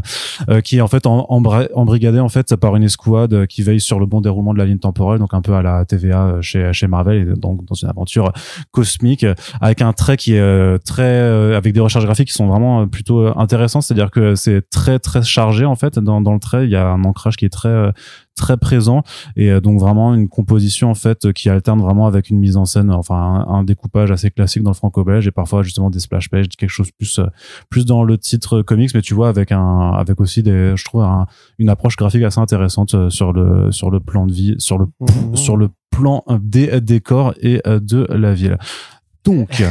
euh, 0.48 0.60
qui 0.60 0.78
est 0.78 0.80
en 0.80 0.88
fait 0.88 1.06
en, 1.06 1.26
embrigadé 1.28 2.18
en 2.20 2.28
fait 2.28 2.56
par 2.56 2.76
une 2.76 2.82
escouade 2.82 3.46
qui 3.46 3.62
veille 3.62 3.80
sur 3.80 4.00
le 4.00 4.06
bon 4.06 4.20
déroulement 4.20 4.52
de 4.54 4.58
la 4.58 4.66
ligne 4.66 4.78
temporelle, 4.78 5.18
donc 5.18 5.34
un 5.34 5.42
peu 5.42 5.54
à 5.54 5.62
la 5.62 5.84
TVA 5.84 6.38
chez 6.40 6.72
chez 6.72 6.86
Marvel, 6.86 7.28
et 7.28 7.36
donc 7.36 7.64
dans 7.64 7.74
une 7.74 7.88
aventure 7.88 8.32
cosmique 8.70 9.26
avec 9.60 9.82
un 9.82 9.92
trait 9.92 10.16
qui 10.16 10.34
est 10.34 10.78
très 10.84 11.20
avec 11.54 11.72
des 11.72 11.80
recherches 11.80 12.04
graphiques 12.04 12.28
qui 12.28 12.34
sont 12.34 12.46
vraiment 12.46 12.86
plutôt 12.86 13.26
intéressantes, 13.38 13.82
c'est-à-dire 13.82 14.10
que 14.10 14.34
c'est 14.34 14.68
très 14.70 14.98
très 14.98 15.22
chargé 15.22 15.64
en 15.64 15.76
fait 15.76 15.98
dans, 15.98 16.20
dans 16.20 16.32
le 16.32 16.40
trait, 16.40 16.64
il 16.64 16.70
y 16.70 16.76
a 16.76 16.88
un 16.88 17.04
ancrage 17.04 17.36
qui 17.36 17.44
est 17.44 17.50
très 17.50 17.92
très 18.36 18.56
présent 18.56 19.02
et 19.36 19.50
euh, 19.50 19.60
donc 19.60 19.78
vraiment 19.78 20.14
une 20.14 20.28
composition 20.28 20.90
en 20.90 20.94
fait 20.94 21.32
qui 21.32 21.48
alterne 21.48 21.80
vraiment 21.80 22.06
avec 22.06 22.30
une 22.30 22.38
mise 22.38 22.56
en 22.56 22.64
scène, 22.64 22.90
enfin 22.90 23.44
un, 23.48 23.62
découpage 23.64 24.10
assez 24.10 24.30
classique 24.30 24.62
dans 24.62 24.70
le 24.70 24.74
franco-belge 24.74 25.26
et 25.26 25.30
parfois 25.30 25.62
justement 25.62 25.90
des 25.90 26.00
splash 26.00 26.30
pages, 26.30 26.48
quelque 26.48 26.70
chose 26.70 26.90
plus 26.90 27.18
euh, 27.18 27.26
plus 27.68 27.84
dans 27.84 28.02
le 28.02 28.16
titre 28.16 28.62
comics, 28.62 28.94
mais 28.94 29.02
tu 29.02 29.14
vois 29.14 29.28
avec 29.28 29.52
un 29.52 29.92
avec 29.92 30.20
aussi 30.20 30.42
des, 30.42 30.72
je 30.76 30.84
trouve 30.84 31.04
une 31.58 31.68
approche 31.68 31.96
graphique 31.96 32.22
assez 32.22 32.40
intéressante 32.40 32.94
euh, 32.94 33.10
sur 33.10 33.32
le 33.32 33.70
sur 33.70 33.90
le 33.90 34.00
plan 34.00 34.26
de 34.26 34.32
vie, 34.32 34.54
sur 34.58 34.78
le 34.78 34.86
mmh. 34.86 35.36
sur 35.36 35.56
le 35.56 35.68
plan 35.90 36.24
des 36.40 36.80
décors 36.80 37.34
et 37.40 37.60
de 37.66 38.06
la 38.10 38.32
ville. 38.32 38.56
Donc, 39.24 39.48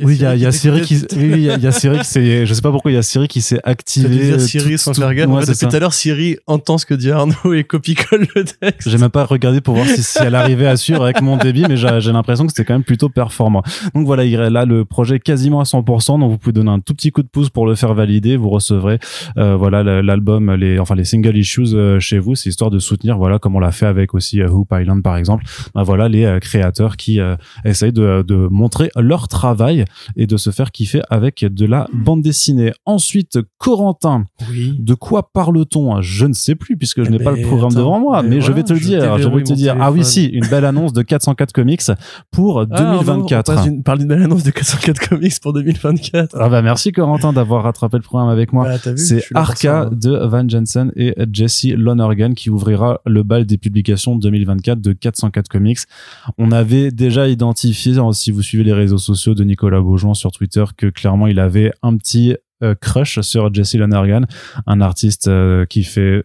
oui, 0.00 0.16
il 0.16 0.20
y 0.20 0.24
a, 0.24 0.34
y 0.34 0.44
a 0.44 0.50
Siri 0.50 0.80
qui, 0.82 0.96
oui, 1.16 1.48
il 1.54 1.62
y 1.62 1.66
a, 1.66 1.72
Siri 1.72 1.98
qui 2.00 2.04
s'est, 2.04 2.44
je 2.44 2.52
sais 2.52 2.60
pas 2.60 2.72
pourquoi 2.72 2.90
il 2.90 2.94
y 2.94 2.98
a 2.98 3.02
Siri 3.02 3.28
qui 3.28 3.40
s'est 3.40 3.60
activé. 3.62 4.08
dire 4.08 4.40
Siri 4.40 4.78
sans 4.78 4.94
faire 4.94 5.14
gaffe. 5.14 5.28
depuis 5.28 5.66
tout 5.66 5.76
à 5.76 5.78
l'heure, 5.78 5.92
Siri 5.92 6.38
entend 6.46 6.76
ce 6.78 6.86
que 6.86 6.94
dit 6.94 7.10
Arnaud 7.10 7.54
et 7.54 7.64
copie-colle 7.64 8.26
le 8.34 8.44
texte. 8.44 8.88
J'ai 8.88 8.98
même 8.98 9.10
pas 9.10 9.24
regardé 9.24 9.60
pour 9.60 9.74
voir 9.74 9.86
si, 9.86 10.02
si 10.02 10.18
elle 10.20 10.34
arrivait 10.34 10.66
à 10.66 10.76
suivre 10.76 11.04
avec 11.04 11.22
mon 11.22 11.36
débit, 11.36 11.64
mais 11.68 11.76
j'ai 11.76 12.12
l'impression 12.12 12.46
que 12.46 12.52
c'était 12.52 12.64
quand 12.64 12.74
même 12.74 12.84
plutôt 12.84 13.08
performant. 13.08 13.62
Donc 13.94 14.06
voilà, 14.06 14.24
il 14.24 14.38
là 14.38 14.64
le 14.64 14.84
projet 14.84 15.18
quasiment 15.20 15.60
à 15.60 15.64
100%, 15.64 16.20
donc 16.20 16.30
vous 16.30 16.38
pouvez 16.38 16.52
donner 16.52 16.70
un 16.70 16.80
tout 16.80 16.94
petit 16.94 17.10
coup 17.10 17.22
de 17.22 17.28
pouce 17.28 17.50
pour 17.50 17.66
le 17.66 17.74
faire 17.74 17.94
valider. 17.94 18.36
Vous 18.36 18.50
recevrez, 18.50 18.98
euh, 19.36 19.56
voilà, 19.56 19.82
l'album, 20.02 20.54
les, 20.54 20.78
enfin 20.78 20.94
les 20.94 21.04
single 21.04 21.36
issues 21.36 21.74
euh, 21.74 22.00
chez 22.00 22.18
vous. 22.18 22.34
C'est 22.34 22.48
histoire 22.48 22.70
de 22.70 22.78
soutenir, 22.78 23.18
voilà, 23.18 23.38
comme 23.38 23.56
on 23.56 23.60
l'a 23.60 23.72
fait 23.72 23.86
avec 23.86 24.14
aussi 24.14 24.40
euh, 24.40 24.48
Hoop 24.48 24.68
Island 24.72 25.02
par 25.02 25.16
exemple. 25.16 25.44
Ben, 25.74 25.82
voilà, 25.82 26.08
les 26.08 26.24
euh, 26.24 26.38
créateurs 26.38 26.96
qui 26.96 27.20
essayent 27.64 27.92
de, 27.92 28.22
de 28.26 28.47
montrer 28.50 28.90
leur 28.96 29.28
travail 29.28 29.84
et 30.16 30.26
de 30.26 30.36
se 30.36 30.50
faire 30.50 30.70
kiffer 30.70 31.02
avec 31.10 31.44
de 31.44 31.66
la 31.66 31.88
bande 31.92 32.22
dessinée. 32.22 32.72
Ensuite, 32.86 33.38
Corentin. 33.58 34.24
Oui. 34.50 34.76
De 34.78 34.94
quoi 34.94 35.30
parle-t-on? 35.32 36.00
Je 36.00 36.26
ne 36.26 36.32
sais 36.32 36.54
plus 36.54 36.76
puisque 36.76 37.02
je 37.02 37.10
n'ai 37.10 37.18
pas 37.18 37.32
le 37.32 37.38
eh 37.40 37.42
programme 37.42 37.72
devant 37.72 38.00
moi, 38.00 38.22
mais, 38.22 38.40
je 38.40 38.52
vais 38.52 38.62
te 38.62 38.72
le 38.72 38.80
dire. 38.80 39.18
Je 39.18 39.28
vais 39.28 39.42
te 39.42 39.52
dire. 39.52 39.76
Ah 39.80 39.90
oui, 39.92 40.04
si, 40.04 40.26
une 40.26 40.46
belle 40.46 40.64
annonce 40.64 40.92
de 40.92 41.02
404 41.02 41.52
comics 41.52 41.82
pour 42.30 42.66
2024. 42.66 43.52
Ah, 43.52 43.64
on 43.68 43.82
parle 43.82 43.98
d'une 43.98 44.08
belle 44.08 44.22
annonce 44.22 44.42
de 44.42 44.50
404 44.50 45.08
comics 45.08 45.40
pour 45.40 45.52
2024. 45.52 46.36
Ah 46.38 46.48
bah 46.48 46.62
merci 46.62 46.92
Corentin 46.92 47.32
d'avoir 47.32 47.64
rattrapé 47.64 47.96
le 47.96 48.02
programme 48.02 48.28
avec 48.28 48.52
moi. 48.52 48.64
Bah, 48.68 48.96
C'est 48.96 49.24
Arca 49.34 49.88
de 49.90 50.10
Van 50.10 50.48
Jensen 50.48 50.92
et 50.96 51.14
Jesse 51.32 51.66
Lonergan 51.76 52.34
qui 52.34 52.50
ouvrira 52.50 53.00
le 53.06 53.22
bal 53.22 53.46
des 53.46 53.58
publications 53.58 54.16
2024 54.16 54.80
de 54.80 54.92
404 54.92 55.48
comics. 55.48 55.78
On 56.38 56.52
avait 56.52 56.90
déjà 56.90 57.28
identifié, 57.28 57.94
si 58.12 58.30
vous 58.30 58.37
suivez 58.42 58.64
les 58.64 58.72
réseaux 58.72 58.98
sociaux 58.98 59.34
de 59.34 59.44
Nicolas 59.44 59.80
Beaujon 59.80 60.14
sur 60.14 60.32
Twitter 60.32 60.64
que 60.76 60.86
clairement 60.86 61.26
il 61.26 61.40
avait 61.40 61.72
un 61.82 61.96
petit 61.96 62.36
euh, 62.62 62.74
crush 62.74 63.20
sur 63.20 63.54
Jesse 63.54 63.76
Lonergan, 63.76 64.22
un 64.66 64.80
artiste 64.80 65.28
euh, 65.28 65.64
qui 65.64 65.84
fait 65.84 66.24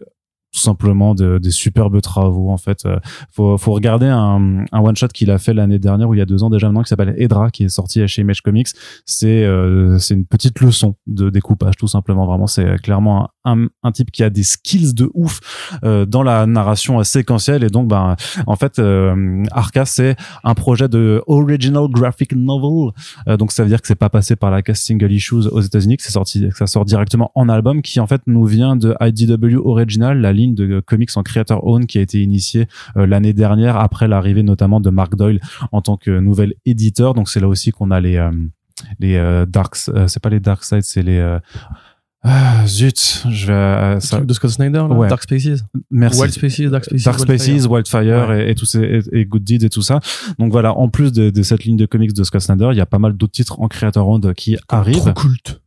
tout 0.52 0.60
simplement 0.60 1.14
de, 1.14 1.38
des 1.38 1.52
superbes 1.52 2.00
travaux 2.00 2.50
en 2.50 2.56
fait. 2.56 2.86
Euh, 2.86 2.98
faut, 3.30 3.56
regarder 3.72 4.06
un, 4.06 4.64
un 4.72 4.80
one 4.80 4.96
shot 4.96 5.08
qu'il 5.08 5.30
a 5.30 5.38
fait 5.38 5.54
l'année 5.54 5.78
dernière 5.78 6.08
ou 6.08 6.14
il 6.14 6.18
y 6.18 6.20
a 6.20 6.26
deux 6.26 6.42
ans 6.42 6.50
déjà 6.50 6.66
maintenant 6.66 6.82
qui 6.82 6.88
s'appelle 6.88 7.14
Edra 7.18 7.50
qui 7.50 7.64
est 7.64 7.68
sorti 7.68 8.06
chez 8.08 8.22
Image 8.22 8.40
Comics. 8.42 8.68
C'est 9.04 9.48
c'est 9.98 10.14
une 10.14 10.26
petite 10.26 10.60
leçon 10.60 10.96
de 11.06 11.30
découpage 11.30 11.76
tout 11.76 11.88
simplement. 11.88 12.26
Vraiment 12.26 12.46
c'est 12.48 12.80
clairement 12.82 13.28
un, 13.44 13.66
un, 13.82 13.92
type 13.92 14.10
qui 14.10 14.22
a 14.22 14.30
des 14.30 14.42
skills 14.42 14.94
de 14.94 15.10
ouf 15.14 15.40
euh, 15.84 16.06
dans 16.06 16.22
la 16.22 16.46
narration 16.46 17.02
séquentielle. 17.04 17.64
Et 17.64 17.68
donc 17.68 17.88
ben 17.88 18.16
en 18.46 18.56
fait 18.56 18.78
euh, 18.78 19.44
Arca 19.52 19.84
c'est 19.84 20.16
un 20.42 20.54
projet 20.54 20.88
de 20.88 21.22
original 21.26 21.86
graphic 21.88 22.34
novel. 22.34 22.92
Euh, 23.28 23.36
donc 23.36 23.52
ça 23.52 23.62
veut 23.62 23.68
dire 23.68 23.80
que 23.80 23.86
c'est 23.86 23.94
pas 23.94 24.08
passé 24.08 24.36
par 24.36 24.50
la 24.50 24.62
cast 24.62 24.84
single 24.84 25.12
issues 25.12 25.46
aux 25.50 25.60
États-Unis 25.60 25.96
que 25.96 26.02
c'est 26.02 26.12
sorti 26.12 26.48
que 26.48 26.56
ça 26.56 26.66
sort 26.66 26.84
directement 26.84 27.30
en 27.34 27.48
album 27.48 27.82
qui 27.82 28.00
en 28.00 28.06
fait 28.06 28.22
nous 28.26 28.44
vient 28.44 28.76
de 28.76 28.94
IDW 29.00 29.58
Original 29.64 30.20
la 30.20 30.32
ligne 30.32 30.54
de 30.54 30.80
comics 30.80 31.10
en 31.16 31.22
creator 31.22 31.66
own 31.66 31.86
qui 31.86 31.98
a 31.98 32.00
été 32.00 32.22
initiée 32.22 32.66
euh, 32.96 33.06
l'année 33.06 33.32
dernière 33.32 33.76
après 33.76 34.08
l'arrivée 34.08 34.42
notamment 34.42 34.80
de 34.80 34.90
Mark 34.90 35.14
Doyle 35.16 35.40
en 35.72 35.82
tant 35.82 35.96
que 35.96 36.18
nouvel 36.18 36.54
éditeur. 36.64 37.14
Donc 37.14 37.28
c'est 37.28 37.40
là 37.40 37.48
aussi 37.48 37.70
qu'on 37.70 37.90
a 37.90 38.00
les 38.00 38.14
les 38.98 39.44
darks 39.46 39.76
c'est 39.76 40.20
pas 40.20 40.28
les 40.28 40.40
dark 40.40 40.64
sides 40.64 40.82
c'est 40.82 41.02
les 41.02 41.38
ah, 42.26 42.66
zut, 42.66 43.24
je 43.28 43.46
vais. 43.46 43.52
Euh, 43.52 44.00
ça... 44.00 44.20
de 44.20 44.32
Scott 44.32 44.50
Snyder, 44.50 44.78
là 44.78 44.94
ouais. 44.94 45.08
Dark 45.08 45.22
Spaces. 45.22 45.62
Merci. 45.90 46.20
Wild 46.20 46.32
Spaces, 46.32 46.70
Dark 46.70 46.84
Spaces. 46.84 47.04
Dark 47.04 47.20
Spaces, 47.20 47.66
Wildfire, 47.66 48.32
et, 48.32 48.50
et, 48.50 48.54
tous 48.54 48.64
ces, 48.64 49.02
et, 49.12 49.26
Good 49.26 49.44
Deeds 49.44 49.66
et 49.66 49.68
tout 49.68 49.82
ça. 49.82 50.00
Donc 50.38 50.50
voilà, 50.50 50.72
en 50.72 50.88
plus 50.88 51.12
de, 51.12 51.28
de, 51.28 51.42
cette 51.42 51.64
ligne 51.64 51.76
de 51.76 51.84
comics 51.84 52.14
de 52.14 52.24
Scott 52.24 52.40
Snyder, 52.40 52.70
il 52.72 52.78
y 52.78 52.80
a 52.80 52.86
pas 52.86 52.98
mal 52.98 53.12
d'autres 53.12 53.32
titres 53.32 53.60
en 53.60 53.68
Creator 53.68 54.04
Round 54.04 54.32
qui 54.34 54.56
arrivent. 54.68 54.96
Trop 54.96 55.12
culte 55.12 55.60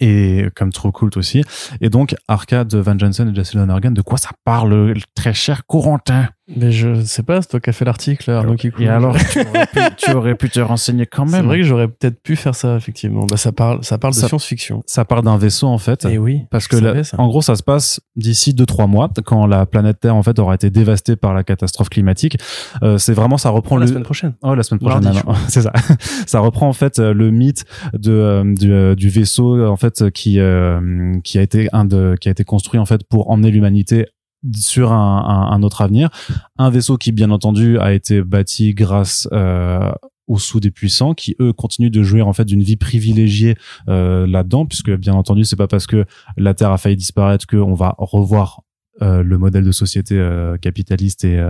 et 0.00 0.48
comme 0.54 0.72
trop 0.72 0.92
cool 0.92 1.10
aussi. 1.16 1.42
Et 1.80 1.88
donc, 1.88 2.14
Arcade 2.28 2.68
de 2.68 2.78
Van 2.78 2.98
Jensen 2.98 3.30
et 3.30 3.34
Jesse 3.34 3.54
Lonergan, 3.54 3.92
de 3.92 4.02
quoi 4.02 4.18
ça 4.18 4.30
parle, 4.44 4.94
très 5.14 5.34
cher 5.34 5.66
Corentin? 5.66 6.28
Mais 6.54 6.70
je 6.70 7.02
sais 7.02 7.24
pas, 7.24 7.42
c'est 7.42 7.48
toi 7.48 7.60
qui 7.60 7.70
as 7.70 7.72
fait 7.72 7.84
l'article, 7.84 8.30
Arnaud 8.30 8.54
Et 8.78 8.88
alors, 8.88 9.16
tu 9.96 10.12
aurais, 10.12 10.36
pu, 10.36 10.48
te 10.48 10.60
renseigner 10.60 11.04
quand 11.04 11.24
même. 11.24 11.40
C'est 11.40 11.46
vrai 11.46 11.56
que 11.58 11.64
j'aurais 11.64 11.88
peut-être 11.88 12.22
pu 12.22 12.36
faire 12.36 12.54
ça, 12.54 12.76
effectivement. 12.76 13.26
Bah, 13.26 13.36
ça 13.36 13.50
parle, 13.50 13.82
ça 13.82 13.98
parle 13.98 14.14
de 14.14 14.18
science-fiction. 14.20 14.82
Ça 14.86 15.04
parle 15.04 15.24
d'un 15.24 15.38
vaisseau, 15.38 15.66
en 15.66 15.78
fait. 15.78 16.04
Et 16.04 16.12
eh 16.12 16.18
oui. 16.18 16.42
Parce 16.50 16.68
que, 16.68 17.16
en 17.16 17.26
gros, 17.26 17.42
ça 17.42 17.56
se 17.56 17.64
passe 17.64 18.00
d'ici 18.14 18.52
2-3 18.52 18.88
mois, 18.88 19.10
quand 19.24 19.46
la 19.46 19.66
planète 19.66 19.98
Terre, 19.98 20.14
en 20.14 20.22
fait, 20.22 20.38
aura 20.38 20.54
été 20.54 20.70
dévastée 20.70 21.16
par 21.16 21.34
la 21.34 21.42
catastrophe 21.42 21.88
climatique. 21.88 22.38
Euh, 22.82 22.96
c'est 22.96 23.14
vraiment, 23.14 23.38
ça 23.38 23.50
reprend 23.50 23.76
oh, 23.76 23.78
le... 23.78 23.84
La 23.84 23.88
semaine 23.88 24.04
prochaine. 24.04 24.34
Oh, 24.42 24.54
la 24.54 24.62
semaine 24.62 24.80
prochaine. 24.80 25.12
c'est 25.48 25.62
ça. 25.62 25.72
ça 26.26 26.38
reprend, 26.38 26.68
en 26.68 26.72
fait, 26.72 26.98
le 26.98 27.30
mythe 27.32 27.64
de, 27.92 28.12
euh, 28.12 28.54
du, 28.54 28.72
euh, 28.72 28.94
du 28.94 29.08
vaisseau, 29.08 29.66
en 29.66 29.76
fait, 29.76 30.10
qui, 30.10 30.38
euh, 30.38 31.18
qui 31.24 31.38
a 31.38 31.42
été 31.42 31.68
un 31.72 31.84
de, 31.84 32.14
qui 32.20 32.28
a 32.28 32.30
été 32.30 32.44
construit 32.44 32.78
en 32.80 32.86
fait 32.86 33.02
pour 33.08 33.30
emmener 33.30 33.50
l'humanité 33.50 34.06
sur 34.54 34.92
un, 34.92 35.48
un, 35.50 35.62
autre 35.62 35.82
avenir. 35.82 36.10
Un 36.58 36.70
vaisseau 36.70 36.96
qui, 36.96 37.12
bien 37.12 37.30
entendu, 37.30 37.78
a 37.78 37.92
été 37.92 38.22
bâti 38.22 38.74
grâce 38.74 39.28
euh, 39.32 39.90
aux 40.26 40.38
sous 40.38 40.60
des 40.60 40.70
puissants 40.70 41.14
qui 41.14 41.36
eux 41.40 41.52
continuent 41.52 41.90
de 41.90 42.02
jouir 42.02 42.26
en 42.26 42.32
fait 42.32 42.44
d'une 42.44 42.62
vie 42.62 42.76
privilégiée 42.76 43.56
euh, 43.88 44.26
là-dedans 44.26 44.66
puisque 44.66 44.90
bien 44.90 45.14
entendu 45.14 45.44
c'est 45.44 45.56
pas 45.56 45.68
parce 45.68 45.86
que 45.86 46.04
la 46.36 46.54
terre 46.54 46.72
a 46.72 46.78
failli 46.78 46.96
disparaître 46.96 47.46
qu'on 47.46 47.74
va 47.74 47.94
revoir 47.98 48.62
euh, 49.02 49.22
le 49.22 49.38
modèle 49.38 49.64
de 49.64 49.72
société 49.72 50.18
euh, 50.18 50.56
capitaliste 50.56 51.24
et, 51.24 51.40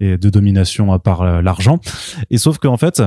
et 0.00 0.18
de 0.18 0.30
domination 0.30 0.98
par 0.98 1.42
l'argent 1.42 1.78
et 2.30 2.38
sauf 2.38 2.58
qu'en 2.58 2.76
fait 2.76 3.02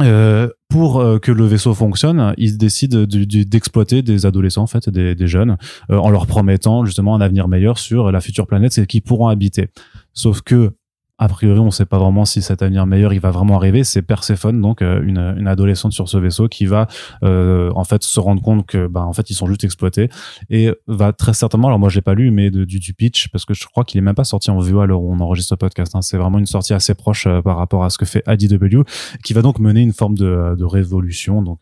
euh, 0.00 0.48
pour 0.68 1.00
euh, 1.00 1.18
que 1.20 1.30
le 1.30 1.44
vaisseau 1.44 1.72
fonctionne, 1.72 2.34
ils 2.36 2.58
décident 2.58 3.04
d'exploiter 3.06 4.02
des 4.02 4.26
adolescents, 4.26 4.62
en 4.62 4.66
fait, 4.66 4.90
des, 4.90 5.26
jeunes, 5.28 5.56
euh, 5.90 5.96
en 5.96 6.10
leur 6.10 6.26
promettant 6.26 6.84
justement 6.84 7.14
un 7.14 7.20
avenir 7.20 7.46
meilleur 7.46 7.78
sur 7.78 8.10
la 8.10 8.20
future 8.20 8.46
planète 8.46 8.86
qu'ils 8.86 9.02
pourront 9.02 9.28
habiter. 9.28 9.68
Sauf 10.12 10.42
que 10.42 10.72
a 11.16 11.28
priori, 11.28 11.60
on 11.60 11.66
ne 11.66 11.70
sait 11.70 11.86
pas 11.86 11.98
vraiment 11.98 12.24
si 12.24 12.42
cet 12.42 12.62
avenir 12.62 12.86
meilleur 12.86 13.12
il 13.12 13.20
va 13.20 13.30
vraiment 13.30 13.56
arriver. 13.56 13.84
C'est 13.84 14.02
Perséphone, 14.02 14.60
donc 14.60 14.82
euh, 14.82 15.00
une, 15.02 15.18
une, 15.38 15.46
adolescente 15.46 15.92
sur 15.92 16.08
ce 16.08 16.18
vaisseau, 16.18 16.48
qui 16.48 16.66
va 16.66 16.88
euh, 17.22 17.70
en 17.76 17.84
fait 17.84 18.02
se 18.02 18.18
rendre 18.18 18.42
compte 18.42 18.66
que 18.66 18.88
bah 18.88 19.02
en 19.02 19.12
fait 19.12 19.30
ils 19.30 19.34
sont 19.34 19.46
juste 19.46 19.62
exploités 19.62 20.08
et 20.50 20.72
va 20.88 21.12
très 21.12 21.32
certainement. 21.32 21.68
Alors 21.68 21.78
moi 21.78 21.88
je 21.88 21.96
l'ai 21.96 22.02
pas 22.02 22.14
lu, 22.14 22.32
mais 22.32 22.50
de, 22.50 22.64
du, 22.64 22.80
du, 22.80 22.94
pitch 22.94 23.28
parce 23.28 23.44
que 23.44 23.54
je 23.54 23.64
crois 23.66 23.84
qu'il 23.84 23.98
est 23.98 24.02
même 24.02 24.16
pas 24.16 24.24
sorti 24.24 24.50
en 24.50 24.58
VO 24.58 24.80
alors 24.80 25.04
on 25.04 25.20
enregistre 25.20 25.54
le 25.54 25.58
podcast. 25.58 25.94
Hein. 25.94 26.02
C'est 26.02 26.16
vraiment 26.16 26.38
une 26.38 26.46
sortie 26.46 26.74
assez 26.74 26.94
proche 26.94 27.28
euh, 27.28 27.40
par 27.42 27.58
rapport 27.58 27.84
à 27.84 27.90
ce 27.90 27.98
que 27.98 28.06
fait 28.06 28.24
IDW, 28.26 28.82
qui 29.22 29.34
va 29.34 29.42
donc 29.42 29.60
mener 29.60 29.82
une 29.82 29.92
forme 29.92 30.16
de, 30.16 30.56
de 30.56 30.64
révolution. 30.64 31.42
Donc 31.42 31.60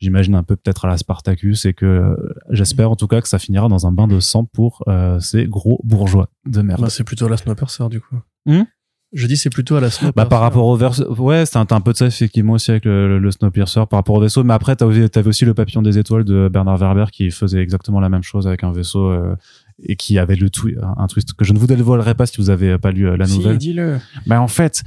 j'imagine 0.00 0.34
un 0.34 0.42
peu 0.42 0.56
peut-être 0.56 0.86
à 0.86 0.88
la 0.88 0.96
Spartacus 0.96 1.66
et 1.66 1.72
que 1.72 2.16
j'espère 2.50 2.90
en 2.90 2.96
tout 2.96 3.06
cas 3.06 3.20
que 3.20 3.28
ça 3.28 3.38
finira 3.38 3.68
dans 3.68 3.86
un 3.86 3.92
bain 3.92 4.08
de 4.08 4.18
sang 4.18 4.44
pour 4.44 4.82
ces 5.20 5.46
gros 5.46 5.80
bourgeois 5.84 6.30
de 6.46 6.62
merde. 6.62 6.80
Bah, 6.80 6.90
c'est 6.90 7.04
plutôt 7.04 7.28
la 7.28 7.36
Snowpiercer 7.36 7.88
du 7.88 8.00
coup. 8.00 8.16
Hmm? 8.46 8.64
Je 9.12 9.26
dis 9.26 9.36
c'est 9.36 9.50
plutôt 9.50 9.76
à 9.76 9.80
la 9.80 9.88
Bah, 10.14 10.26
par 10.26 10.40
rapport 10.40 10.66
au 10.66 10.76
verso, 10.76 11.10
ouais, 11.14 11.46
c'est 11.46 11.56
un, 11.56 11.66
un, 11.70 11.80
peu 11.80 11.92
de 11.92 11.96
ça 11.96 12.06
effectivement 12.06 12.54
aussi 12.54 12.70
avec 12.70 12.84
le, 12.84 13.18
le 13.18 13.30
Snowpiercer 13.30 13.84
par 13.88 13.98
rapport 13.98 14.16
au 14.16 14.20
vaisseau. 14.20 14.44
Mais 14.44 14.54
après, 14.54 14.76
t'avais 14.76 15.08
avais 15.16 15.28
aussi 15.28 15.44
le 15.44 15.54
Papillon 15.54 15.82
des 15.82 15.98
étoiles 15.98 16.24
de 16.24 16.48
Bernard 16.52 16.76
Werber 16.78 17.06
qui 17.10 17.30
faisait 17.30 17.62
exactement 17.62 18.00
la 18.00 18.08
même 18.08 18.22
chose 18.22 18.46
avec 18.46 18.64
un 18.64 18.72
vaisseau 18.72 19.10
euh, 19.10 19.34
et 19.82 19.96
qui 19.96 20.18
avait 20.18 20.36
le 20.36 20.50
tout 20.50 20.70
un 20.96 21.06
twist 21.06 21.32
que 21.32 21.44
je 21.44 21.52
ne 21.52 21.58
vous 21.58 21.66
dévoilerai 21.66 22.14
pas 22.14 22.26
si 22.26 22.36
vous 22.38 22.50
avez 22.50 22.76
pas 22.78 22.90
lu 22.90 23.08
euh, 23.08 23.16
la 23.16 23.26
nouvelle. 23.26 23.52
Si, 23.52 23.68
dis-le. 23.68 23.98
Bah 24.26 24.42
en 24.42 24.48
fait, 24.48 24.82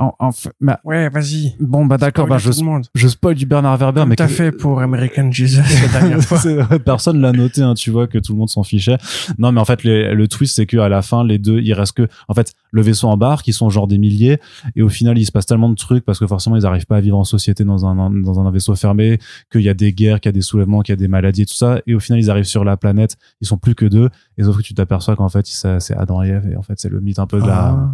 en, 0.00 0.14
en 0.18 0.30
bah, 0.60 0.80
ouais, 0.84 1.08
vas-y. 1.10 1.54
Bon, 1.60 1.84
bah 1.84 1.98
d'accord, 1.98 2.26
bah, 2.26 2.38
je, 2.38 2.50
je 2.94 3.08
spoil 3.08 3.34
du 3.34 3.44
Bernard 3.44 3.76
Werber, 3.76 4.04
mais 4.06 4.16
t'as 4.16 4.28
fait 4.28 4.50
pour 4.50 4.80
American 4.80 5.30
Jesus 5.30 5.60
la 5.60 5.88
dernière 6.00 6.22
fois. 6.22 6.38
Personne 6.78 7.20
l'a 7.20 7.32
noté, 7.32 7.60
hein, 7.60 7.74
tu 7.74 7.90
vois, 7.90 8.06
que 8.06 8.16
tout 8.18 8.32
le 8.32 8.38
monde 8.38 8.48
s'en 8.48 8.62
fichait. 8.62 8.96
Non, 9.38 9.52
mais 9.52 9.60
en 9.60 9.64
fait, 9.64 9.84
le 9.84 10.26
twist, 10.26 10.56
c'est 10.56 10.66
que 10.66 10.78
à 10.78 10.88
la 10.88 11.02
fin, 11.02 11.22
les 11.22 11.38
deux, 11.38 11.60
il 11.60 11.74
reste 11.74 11.92
que, 11.96 12.08
en 12.28 12.34
fait, 12.34 12.54
le 12.70 12.82
vaisseau 12.82 13.08
embarque, 13.08 13.46
ils 13.48 13.52
sont 13.52 13.70
genre 13.70 13.86
des 13.86 13.98
milliers, 13.98 14.38
et 14.76 14.82
au 14.82 14.88
final, 14.88 15.18
il 15.18 15.24
se 15.24 15.32
passe 15.32 15.46
tellement 15.46 15.68
de 15.68 15.74
trucs 15.74 16.04
parce 16.04 16.18
que 16.18 16.26
forcément, 16.26 16.56
ils 16.56 16.62
n'arrivent 16.62 16.86
pas 16.86 16.96
à 16.96 17.00
vivre 17.00 17.18
en 17.18 17.24
société 17.24 17.64
dans 17.64 17.86
un, 17.86 18.10
dans 18.10 18.40
un 18.40 18.50
vaisseau 18.50 18.74
fermé, 18.76 19.18
qu'il 19.50 19.62
y 19.62 19.68
a 19.68 19.74
des 19.74 19.92
guerres, 19.92 20.20
qu'il 20.20 20.28
y 20.28 20.30
a 20.30 20.32
des 20.32 20.40
soulèvements, 20.42 20.80
qu'il 20.82 20.92
y 20.92 20.94
a 20.94 20.96
des 20.96 21.08
maladies 21.08 21.42
et 21.42 21.46
tout 21.46 21.54
ça, 21.54 21.80
et 21.86 21.94
au 21.94 22.00
final, 22.00 22.20
ils 22.20 22.30
arrivent 22.30 22.44
sur 22.44 22.64
la 22.64 22.76
planète, 22.76 23.16
ils 23.40 23.46
sont 23.46 23.56
plus 23.58 23.74
que 23.74 23.86
deux, 23.86 24.08
et 24.38 24.42
sauf 24.44 24.56
que 24.56 24.62
tu 24.62 24.74
t'aperçois 24.74 25.16
qu'en 25.16 25.28
fait, 25.28 25.46
c'est 25.46 25.96
Adam 25.96 26.22
et 26.22 26.28
Ève, 26.28 26.48
et 26.52 26.56
en 26.56 26.62
fait, 26.62 26.74
c'est 26.78 26.88
le 26.88 27.00
mythe 27.00 27.18
un 27.18 27.26
peu 27.26 27.40
de 27.40 27.46
la, 27.46 27.68
Ah. 27.70 27.90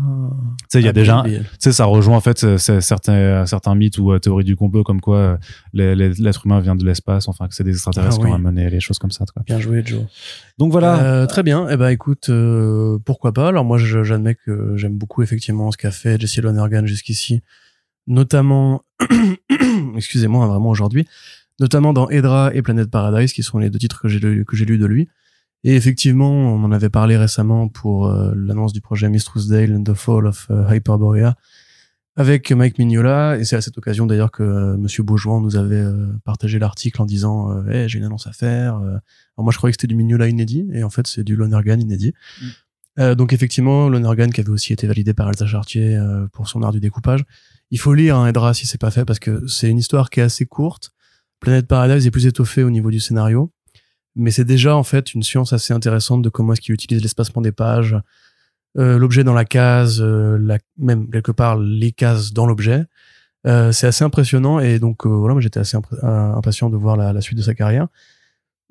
tu 0.60 0.64
sais, 0.68 0.80
il 0.80 0.84
y 0.84 0.86
a 0.86 0.90
Ah, 0.90 0.92
déjà, 0.92 1.22
tu 1.26 1.40
sais, 1.58 1.72
ça 1.72 1.84
rejoint 1.84 2.16
en 2.16 2.20
fait 2.20 2.38
c'est 2.58 2.80
certains, 2.80 3.46
certains 3.46 3.74
mythes 3.74 3.98
ou 3.98 4.12
euh, 4.12 4.18
théories 4.18 4.44
du 4.44 4.56
complot 4.56 4.82
comme 4.84 5.00
quoi 5.00 5.16
euh, 5.16 5.36
l'être 5.72 6.46
humain 6.46 6.60
vient 6.60 6.74
de 6.74 6.84
l'espace, 6.84 7.28
enfin 7.28 7.48
que 7.48 7.54
c'est 7.54 7.64
des 7.64 7.72
extraterrestres 7.72 8.18
Ah 8.20 8.24
qui 8.24 8.30
ont 8.30 8.34
amené 8.34 8.70
les 8.70 8.80
choses 8.80 8.98
comme 8.98 9.10
ça. 9.10 9.24
Quoi. 9.32 9.42
Bien 9.46 9.58
joué, 9.60 9.82
Joe. 9.84 10.02
Donc 10.58 10.72
voilà. 10.72 10.98
Euh, 11.02 11.26
très 11.26 11.42
bien. 11.42 11.66
Eh 11.70 11.76
ben, 11.76 11.88
écoute, 11.90 12.28
euh, 12.30 12.98
pourquoi 13.04 13.32
pas? 13.32 13.48
Alors 13.48 13.64
moi, 13.64 13.78
j'admets 13.78 14.34
que 14.34 14.50
j'aime 14.74 14.96
beaucoup 14.98 15.22
effectivement 15.22 15.70
ce 15.70 15.76
qu'a 15.76 15.90
fait 15.90 16.20
Jesse 16.20 16.38
Lonergan 16.38 16.86
jusqu'ici, 16.86 17.42
notamment, 18.06 18.82
excusez-moi, 19.96 20.44
hein, 20.44 20.48
vraiment 20.48 20.70
aujourd'hui, 20.70 21.06
notamment 21.60 21.92
dans 21.92 22.08
Edra 22.10 22.54
et 22.54 22.62
Planet 22.62 22.90
Paradise, 22.90 23.32
qui 23.32 23.42
sont 23.42 23.58
les 23.58 23.70
deux 23.70 23.78
titres 23.78 24.00
que 24.02 24.08
j'ai 24.08 24.18
lu- 24.20 24.44
que 24.44 24.56
lus 24.56 24.78
de 24.78 24.86
lui. 24.86 25.08
Et 25.64 25.74
effectivement, 25.74 26.30
on 26.30 26.62
en 26.64 26.70
avait 26.72 26.90
parlé 26.90 27.16
récemment 27.16 27.68
pour 27.68 28.06
euh, 28.08 28.32
l'annonce 28.36 28.72
du 28.72 28.80
projet 28.80 29.08
Mistrusdale 29.08 29.74
and 29.74 29.82
the 29.84 29.94
Fall 29.94 30.26
of 30.26 30.46
euh, 30.50 30.64
Hyperborea 30.74 31.34
avec 32.14 32.52
Mike 32.52 32.78
Mignola. 32.78 33.38
Et 33.38 33.44
c'est 33.44 33.56
à 33.56 33.60
cette 33.60 33.76
occasion 33.76 34.06
d'ailleurs 34.06 34.30
que 34.30 34.42
euh, 34.42 34.76
Monsieur 34.76 35.02
Beaujoin 35.02 35.40
nous 35.40 35.56
avait 35.56 35.74
euh, 35.76 36.06
partagé 36.24 36.58
l'article 36.58 37.02
en 37.02 37.06
disant 37.06 37.50
euh, 37.50 37.68
Hey, 37.68 37.88
j'ai 37.88 37.98
une 37.98 38.04
annonce 38.04 38.26
à 38.26 38.32
faire. 38.32 38.76
euh, 38.76 38.90
alors 38.90 39.44
moi, 39.44 39.50
je 39.52 39.56
croyais 39.58 39.72
que 39.72 39.76
c'était 39.80 39.88
du 39.88 39.96
Mignola 39.96 40.28
inédit, 40.28 40.66
et 40.72 40.82
en 40.84 40.90
fait, 40.90 41.06
c'est 41.06 41.24
du 41.24 41.36
Lonergan 41.36 41.78
inédit. 41.80 42.12
Mm. 42.40 42.44
Euh, 42.98 43.14
donc 43.14 43.32
effectivement, 43.32 43.88
Lonergan 43.88 44.30
qui 44.30 44.40
avait 44.40 44.50
aussi 44.50 44.72
été 44.72 44.86
validé 44.86 45.12
par 45.14 45.28
Elsa 45.28 45.46
Chartier 45.46 45.96
euh, 45.96 46.26
pour 46.32 46.48
son 46.48 46.62
art 46.62 46.72
du 46.72 46.80
découpage. 46.80 47.24
Il 47.70 47.78
faut 47.78 47.94
lire 47.94 48.16
un 48.16 48.28
Edra 48.28 48.54
si 48.54 48.66
c'est 48.66 48.80
pas 48.80 48.90
fait 48.90 49.04
parce 49.04 49.18
que 49.18 49.46
c'est 49.46 49.68
une 49.68 49.78
histoire 49.78 50.10
qui 50.10 50.20
est 50.20 50.22
assez 50.22 50.46
courte. 50.46 50.92
Planète 51.40 51.66
Paradise 51.66 52.06
est 52.06 52.10
plus 52.10 52.26
étoffée 52.26 52.62
au 52.62 52.70
niveau 52.70 52.90
du 52.90 53.00
scénario, 53.00 53.52
mais 54.14 54.30
c'est 54.30 54.44
déjà 54.44 54.74
en 54.74 54.82
fait 54.82 55.14
une 55.14 55.22
science 55.22 55.52
assez 55.52 55.74
intéressante 55.74 56.22
de 56.22 56.28
comment 56.28 56.52
est-ce 56.52 56.60
qu'il 56.60 56.74
utilise 56.74 57.02
l'espacement 57.02 57.42
des 57.42 57.52
pages, 57.52 57.96
euh, 58.78 58.98
l'objet 58.98 59.24
dans 59.24 59.34
la 59.34 59.44
case, 59.44 60.00
euh, 60.00 60.38
la, 60.40 60.58
même 60.78 61.10
quelque 61.10 61.32
part 61.32 61.58
les 61.58 61.92
cases 61.92 62.32
dans 62.32 62.46
l'objet. 62.46 62.84
Euh, 63.46 63.72
c'est 63.72 63.86
assez 63.86 64.04
impressionnant 64.04 64.58
et 64.58 64.78
donc 64.78 65.06
voilà, 65.06 65.34
moi 65.34 65.40
j'étais 65.40 65.60
assez 65.60 65.76
impatient 66.02 66.70
de 66.70 66.76
voir 66.76 66.96
la 66.96 67.20
suite 67.20 67.38
de 67.38 67.42
sa 67.42 67.54
carrière. 67.54 67.88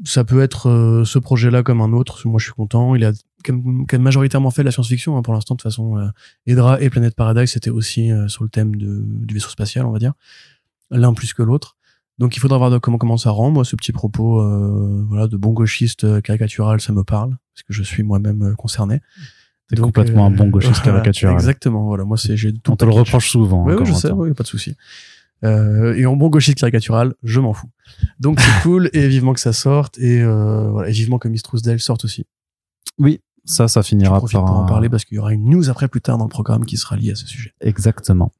Ça 0.03 0.23
peut 0.23 0.41
être 0.41 0.69
euh, 0.69 1.05
ce 1.05 1.19
projet-là 1.19 1.63
comme 1.63 1.81
un 1.81 1.93
autre. 1.93 2.27
Moi, 2.27 2.39
je 2.39 2.45
suis 2.45 2.53
content. 2.53 2.95
Il 2.95 3.05
a 3.05 3.13
quand 3.45 3.53
même, 3.53 4.01
majoritairement 4.01 4.51
fait 4.51 4.61
de 4.61 4.65
la 4.65 4.71
science-fiction 4.71 5.17
hein, 5.17 5.21
pour 5.21 5.33
l'instant. 5.33 5.55
De 5.55 5.59
toute 5.59 5.69
façon, 5.69 5.97
euh, 5.97 6.07
Edra 6.45 6.81
et 6.81 6.89
Planète 6.89 7.15
Paradise, 7.15 7.51
c'était 7.51 7.69
aussi 7.69 8.11
euh, 8.11 8.27
sur 8.27 8.43
le 8.43 8.49
thème 8.49 8.75
de, 8.75 9.01
du 9.05 9.33
vaisseau 9.33 9.49
spatial, 9.49 9.85
on 9.85 9.91
va 9.91 9.99
dire, 9.99 10.13
l'un 10.91 11.13
plus 11.13 11.33
que 11.33 11.43
l'autre. 11.43 11.77
Donc, 12.17 12.37
il 12.37 12.39
faudra 12.39 12.57
voir 12.57 12.71
de 12.71 12.77
comment 12.77 12.97
comment 12.97 13.17
ça 13.17 13.31
rend. 13.31 13.51
Moi, 13.51 13.65
ce 13.65 13.75
petit 13.75 13.91
propos, 13.91 14.39
euh, 14.39 15.03
voilà, 15.07 15.27
de 15.27 15.35
bon 15.35 15.51
gauchiste 15.51 16.05
euh, 16.05 16.21
caricatural, 16.21 16.79
ça 16.79 16.93
me 16.93 17.03
parle 17.03 17.31
parce 17.53 17.63
que 17.63 17.73
je 17.73 17.83
suis 17.83 18.03
moi-même 18.03 18.43
euh, 18.43 18.55
concerné. 18.55 19.01
T'es 19.67 19.77
complètement 19.77 20.25
un 20.27 20.31
bon 20.31 20.47
gauchiste 20.47 20.81
caricatural. 20.83 21.33
Exactement. 21.33 21.85
Voilà, 21.85 22.05
moi, 22.05 22.17
c'est 22.17 22.37
j'ai 22.37 22.53
tout 22.53 22.71
On 22.71 22.75
te 22.75 22.85
le 22.85 22.91
reproche 22.91 23.29
souvent. 23.29 23.65
Oui, 23.65 23.73
hein, 23.73 23.77
oui, 23.79 23.85
je 23.85 23.93
sais, 23.93 24.11
oui, 24.11 24.33
pas 24.33 24.43
de 24.43 24.47
souci. 24.47 24.75
Euh, 25.43 25.95
et 25.95 26.05
en 26.05 26.15
bon 26.15 26.29
gauchiste 26.29 26.57
caricatural, 26.57 27.13
je 27.23 27.39
m'en 27.39 27.53
fous. 27.53 27.69
Donc 28.19 28.39
c'est 28.39 28.61
cool 28.63 28.89
et 28.93 29.07
vivement 29.07 29.33
que 29.33 29.39
ça 29.39 29.53
sorte 29.53 29.97
et, 29.97 30.21
euh, 30.21 30.69
voilà, 30.71 30.89
et 30.89 30.91
vivement 30.91 31.19
que 31.19 31.27
Mistress 31.27 31.61
Dell 31.61 31.79
sorte 31.79 32.05
aussi. 32.05 32.25
Oui, 32.97 33.19
ça, 33.45 33.67
ça 33.67 33.83
finira 33.83 34.17
profite 34.17 34.39
par 34.39 34.45
pour 34.45 34.57
en 34.57 34.65
parler 34.65 34.89
parce 34.89 35.05
qu'il 35.05 35.15
y 35.15 35.19
aura 35.19 35.31
une 35.31 35.47
news 35.49 35.69
après 35.69 35.87
plus 35.87 36.01
tard 36.01 36.17
dans 36.17 36.25
le 36.25 36.29
programme 36.29 36.65
qui 36.65 36.77
sera 36.77 36.95
liée 36.95 37.11
à 37.11 37.15
ce 37.15 37.27
sujet. 37.27 37.51
Exactement. 37.61 38.31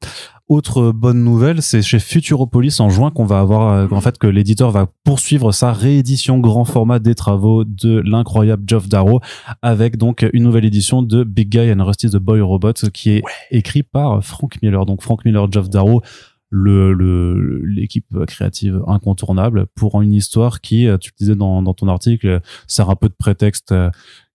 Autre 0.48 0.90
bonne 0.90 1.22
nouvelle, 1.22 1.62
c'est 1.62 1.82
chez 1.82 1.98
Futuropolis 1.98 2.80
en 2.80 2.88
juin 2.88 3.10
qu'on 3.10 3.24
va 3.24 3.40
avoir, 3.40 3.72
euh, 3.72 3.88
en 3.90 4.00
fait, 4.00 4.18
que 4.18 4.26
l'éditeur 4.26 4.70
va 4.70 4.86
poursuivre 5.04 5.52
sa 5.52 5.72
réédition 5.72 6.38
grand 6.38 6.64
format 6.64 6.98
des 6.98 7.14
travaux 7.14 7.64
de 7.64 8.00
l'incroyable 8.04 8.64
Geoff 8.66 8.88
Darrow 8.88 9.20
avec 9.62 9.96
donc 9.96 10.26
une 10.32 10.42
nouvelle 10.42 10.64
édition 10.64 11.02
de 11.02 11.24
Big 11.24 11.50
Guy 11.50 11.72
and 11.72 11.84
Rusty 11.84 12.10
the 12.10 12.16
Boy 12.16 12.40
Robot 12.40 12.72
qui 12.92 13.10
est 13.10 13.22
écrit 13.50 13.82
par 13.82 14.24
Frank 14.24 14.60
Miller. 14.62 14.86
Donc 14.86 15.02
Frank 15.02 15.24
Miller, 15.24 15.50
Geoff 15.50 15.70
Darrow, 15.70 16.02
le 16.50 16.92
le- 16.92 17.60
l'équipe 17.64 18.06
créative 18.26 18.80
incontournable 18.86 19.66
pour 19.74 20.00
une 20.02 20.12
histoire 20.12 20.60
qui, 20.60 20.86
euh, 20.86 20.96
tu 20.98 21.10
le 21.10 21.16
disais 21.18 21.34
dans, 21.34 21.62
dans 21.62 21.74
ton 21.74 21.88
article, 21.88 22.40
sert 22.66 22.88
un 22.90 22.96
peu 22.96 23.08
de 23.08 23.14
prétexte 23.18 23.72
euh, 23.72 23.90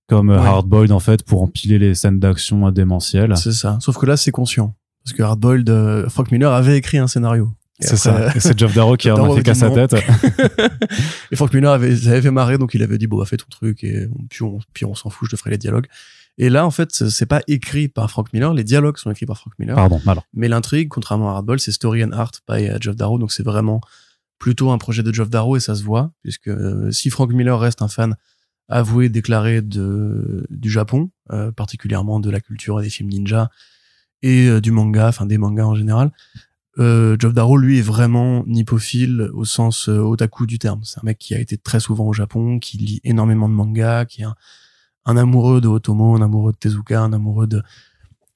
comme 0.08 0.30
euh, 0.30 0.40
Ouais. 0.42 0.48
Hardboiled 0.48 0.92
en 0.92 1.00
fait 1.00 1.24
pour 1.24 1.42
empiler 1.42 1.80
les 1.80 1.96
scènes 1.96 2.20
d'action 2.20 2.70
démentielles. 2.72 3.36
C'est 3.38 3.54
ça. 3.54 3.78
Sauf 3.80 3.98
que 3.98 4.06
là, 4.06 4.18
c'est 4.18 4.32
conscient. 4.32 4.76
Parce 5.04 5.16
que 5.18 5.24
Hardboiled, 5.24 5.70
euh, 5.70 6.10
Frank 6.10 6.32
Miller 6.32 6.52
avait 6.52 6.78
écrit 6.78 6.98
un 6.98 7.08
scénario. 7.08 7.52
C'est 7.80 7.96
ça. 7.98 8.32
C'est 8.40 8.60
Geoff 8.60 8.76
Darrow 8.76 8.96
qui 8.96 9.10
a 9.10 9.16
fait 9.36 9.42
qu'à 9.42 9.56
sa 9.56 9.72
tête. 9.72 9.96
et 11.32 11.36
Frank 11.36 11.52
Miller 11.54 11.72
avait, 11.72 11.96
ça 11.96 12.12
avait 12.12 12.22
fait 12.22 12.30
marrer, 12.32 12.58
donc 12.60 12.74
il 12.76 12.84
avait 12.84 12.98
dit, 13.00 13.08
bon, 13.08 13.18
bah, 13.18 13.26
fais 13.26 13.38
ton 13.38 13.48
truc, 13.50 13.84
et 13.84 14.08
puis 14.30 14.44
on, 14.44 14.60
puis 14.74 14.86
on 14.86 14.94
s'en 14.94 15.10
fout, 15.10 15.28
je 15.30 15.36
te 15.36 15.40
ferai 15.40 15.50
les 15.52 15.58
dialogues. 15.58 15.88
Et 16.38 16.50
là, 16.50 16.66
en 16.66 16.72
fait, 16.72 16.92
c'est 17.10 17.26
pas 17.26 17.42
écrit 17.48 17.88
par 17.88 18.10
Frank 18.10 18.32
Miller, 18.34 18.54
les 18.54 18.64
dialogues 18.64 18.98
sont 18.98 19.12
écrits 19.12 19.26
par 19.26 19.38
Frank 19.38 19.54
Miller. 19.60 19.76
Pardon. 19.76 20.02
Alors, 20.08 20.26
Mais 20.34 20.48
l'intrigue, 20.48 20.88
contrairement 20.90 21.32
à 21.32 21.38
Hardball, 21.38 21.60
c'est 21.60 21.72
Story 21.72 22.04
and 22.04 22.12
Art 22.14 22.32
by 22.50 22.68
euh, 22.68 22.78
Geoff 22.80 22.96
Darrow, 22.96 23.20
donc 23.20 23.32
c'est 23.32 23.44
vraiment 23.44 23.82
plutôt 24.40 24.72
un 24.72 24.78
projet 24.78 25.04
de 25.04 25.14
Geoff 25.14 25.30
Darrow 25.30 25.56
et 25.56 25.60
ça 25.60 25.76
se 25.76 25.84
voit, 25.84 26.12
puisque 26.24 26.48
euh, 26.48 26.90
si 26.92 27.10
Frank 27.10 27.32
Miller 27.32 27.60
reste 27.60 27.82
un 27.82 27.88
fan 27.88 28.16
avoué, 28.72 29.10
déclaré 29.10 29.62
de, 29.62 30.48
du 30.50 30.72
Japon, 30.72 31.12
euh, 31.32 31.52
particulièrement 31.52 32.20
de 32.20 32.30
la 32.30 32.40
culture 32.40 32.80
et 32.80 32.84
des 32.84 32.90
films 32.90 33.10
ninja 33.10 33.50
et 34.24 34.48
euh, 34.48 34.62
du 34.62 34.72
manga, 34.72 35.10
enfin 35.10 35.26
des 35.26 35.38
mangas 35.38 35.66
en 35.66 35.76
général, 35.76 36.12
euh, 36.80 37.18
Geoff 37.20 37.34
Darrow, 37.34 37.58
lui, 37.58 37.80
est 37.80 37.84
vraiment 37.84 38.44
nippophile 38.48 39.30
au 39.34 39.44
sens 39.44 39.90
otaku 39.90 40.48
du 40.48 40.58
terme. 40.58 40.82
C'est 40.84 41.00
un 41.00 41.04
mec 41.04 41.20
qui 41.20 41.36
a 41.36 41.40
été 41.40 41.58
très 41.58 41.82
souvent 41.82 42.06
au 42.06 42.14
Japon, 42.14 42.60
qui 42.60 42.78
lit 42.78 43.02
énormément 43.04 43.50
de 43.50 43.54
mangas, 43.54 44.06
qui 44.06 44.22
est 44.22 44.26
un, 44.26 44.36
un 45.06 45.18
amoureux 45.18 45.62
de 45.62 45.68
Otomo, 45.68 46.16
un 46.16 46.22
amoureux 46.22 46.52
de 46.52 46.58
Tezuka, 46.58 47.02
un 47.02 47.14
amoureux 47.14 47.48
de... 47.48 47.62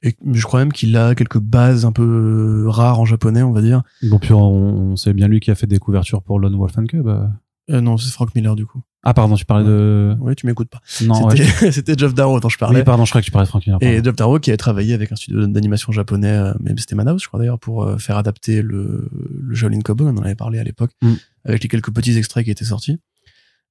Et 0.03 0.15
je 0.33 0.43
crois 0.43 0.59
même 0.59 0.71
qu'il 0.73 0.95
a 0.97 1.15
quelques 1.15 1.39
bases 1.39 1.83
un 1.85 1.91
peu 1.91 2.03
euh, 2.03 2.69
rares 2.69 2.99
en 2.99 3.05
japonais, 3.05 3.41
on 3.41 3.51
va 3.51 3.61
dire. 3.61 3.81
bon, 4.03 4.19
puis 4.19 4.33
on, 4.33 4.95
c'est 4.95 5.13
bien 5.13 5.27
lui 5.27 5.39
qui 5.39 5.49
a 5.51 5.55
fait 5.55 5.65
des 5.67 5.79
couvertures 5.79 6.21
pour 6.21 6.39
Lone 6.39 6.55
Wolf 6.55 6.77
and 6.77 6.85
Cub. 6.85 7.07
euh. 7.07 7.25
Euh, 7.71 7.81
non, 7.81 7.97
c'est 7.97 8.11
Frank 8.11 8.35
Miller, 8.35 8.55
du 8.55 8.67
coup. 8.67 8.83
Ah, 9.01 9.15
pardon, 9.15 9.33
tu 9.35 9.45
parlais 9.45 9.65
de. 9.65 10.15
Oui, 10.19 10.35
tu 10.35 10.45
m'écoutes 10.45 10.69
pas. 10.69 10.81
Non, 11.03 11.25
ouais. 11.27 11.35
C'était 11.37 11.71
c'était 11.71 11.95
Geoff 11.97 12.13
Darrow 12.13 12.39
dont 12.39 12.49
je 12.49 12.59
parlais. 12.59 12.79
Oui, 12.79 12.85
pardon, 12.85 13.05
je 13.05 13.11
crois 13.11 13.21
que 13.21 13.25
tu 13.25 13.31
parlais 13.31 13.45
de 13.45 13.49
Frank 13.49 13.65
Miller. 13.65 13.79
Et. 13.81 14.03
Geoff 14.03 14.15
Darrow 14.15 14.37
qui 14.39 14.51
a 14.51 14.57
travaillé 14.57 14.93
avec 14.93 15.11
un 15.11 15.15
studio 15.15 15.47
d'animation 15.47 15.91
japonais, 15.91 16.29
euh, 16.31 16.53
même 16.59 16.77
c'était 16.77 16.93
Madhouse, 16.93 17.23
je 17.23 17.27
crois 17.27 17.39
d'ailleurs, 17.39 17.57
pour 17.57 17.83
euh, 17.83 17.97
faire 17.97 18.17
adapter 18.17 18.61
le, 18.61 19.09
le 19.41 19.55
Shaolin 19.55 19.79
Cowboy, 19.81 20.07
on 20.07 20.17
en 20.19 20.21
avait 20.23 20.35
parlé 20.35 20.59
à 20.59 20.63
l'époque, 20.63 20.91
Mm. 21.01 21.13
avec 21.45 21.63
les 21.63 21.69
quelques 21.69 21.91
petits 21.91 22.15
extraits 22.15 22.45
qui 22.45 22.51
étaient 22.51 22.65
sortis. 22.65 22.99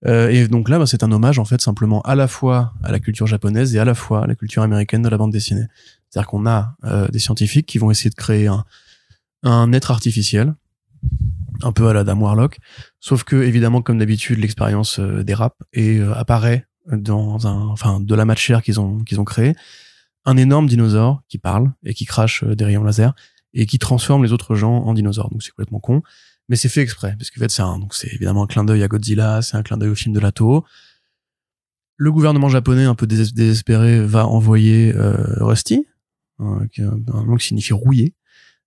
Euh, 0.07 0.29
et 0.29 0.49
donc 0.49 0.69
là, 0.69 0.79
bah, 0.79 0.87
c'est 0.87 1.03
un 1.03 1.13
hommage 1.13 1.39
en 1.39 1.45
fait 1.45 1.61
simplement 1.61 2.03
à 2.03 2.15
la 2.15 2.29
fois 2.29 2.75
à 2.83 2.93
la 2.93 3.01
culture 3.01 3.27
japonaise 3.27 3.75
et 3.75 3.79
à 3.79 3.85
la 3.85 3.95
fois 3.95 4.25
à 4.25 4.27
la 4.27 4.35
culture 4.35 4.63
américaine 4.63 5.03
de 5.03 5.09
la 5.09 5.17
bande 5.17 5.33
dessinée. 5.33 5.67
C'est-à-dire 6.11 6.29
qu'on 6.29 6.47
a 6.47 6.77
euh, 6.85 7.09
des 7.09 7.19
scientifiques 7.19 7.67
qui 7.67 7.79
vont 7.79 7.91
essayer 7.91 8.11
de 8.11 8.15
créer 8.15 8.47
un, 8.47 8.65
un 9.45 9.73
être 9.73 9.91
artificiel, 9.91 10.55
un 11.63 11.73
peu 11.73 11.89
à 11.89 11.93
la 11.93 12.05
Dame 12.05 12.23
Warlock, 12.23 12.59
sauf 13.01 13.25
que 13.25 13.37
évidemment, 13.37 13.83
comme 13.83 13.99
d'habitude, 13.99 14.39
l'expérience 14.39 14.99
euh, 14.99 15.23
dérape 15.23 15.63
et 15.73 15.99
euh, 15.99 16.15
apparaît 16.15 16.67
dans 16.91 17.47
un, 17.47 17.69
enfin, 17.69 18.01
de 18.01 18.15
la 18.15 18.25
matière 18.25 18.63
qu'ils 18.63 18.81
ont 18.81 18.99
qu'ils 18.99 19.21
ont 19.21 19.25
créé, 19.25 19.55
un 20.25 20.37
énorme 20.37 20.67
dinosaure 20.67 21.23
qui 21.29 21.39
parle 21.39 21.73
et 21.85 21.95
qui 21.95 22.05
crache 22.05 22.45
euh, 22.45 22.57
des 22.57 22.65
rayons 22.65 22.85
laser 22.85 23.15
et 23.53 23.67
qui 23.67 23.79
transforme 23.79 24.25
les 24.25 24.33
autres 24.33 24.55
gens 24.55 24.83
en 24.83 24.95
dinosaures. 24.95 25.31
Donc 25.31 25.43
c'est 25.43 25.51
complètement 25.51 25.81
con, 25.81 26.03
mais 26.49 26.57
c'est 26.57 26.69
fait 26.69 26.83
exprès 26.83 27.15
parce 27.19 27.31
qu'en 27.31 27.41
fait 27.41 27.51
c'est 27.51 27.63
donc 27.63 27.95
c'est 27.95 28.13
évidemment 28.13 28.45
un 28.45 28.47
clin 28.47 28.65
d'œil 28.65 28.83
à 28.83 28.89
Godzilla, 28.89 29.43
c'est 29.43 29.57
un 29.57 29.63
clin 29.63 29.77
d'œil 29.79 29.91
au 29.91 29.95
film 29.95 30.15
de 30.15 30.21
Lato. 30.21 30.65
Le 31.97 32.11
gouvernement 32.11 32.49
japonais, 32.49 32.85
un 32.85 32.97
peu 32.97 33.07
dés- 33.07 33.33
désespéré, 33.33 34.05
va 34.05 34.27
envoyer 34.27 34.93
euh, 34.95 35.45
Rusty, 35.45 35.87
hein, 36.41 36.67
qui 36.73 36.81
est 36.81 36.85
un, 36.85 36.99
un 37.13 37.25
nom 37.25 37.37
qui 37.37 37.47
signifie 37.47 37.73
rouillé, 37.73 38.15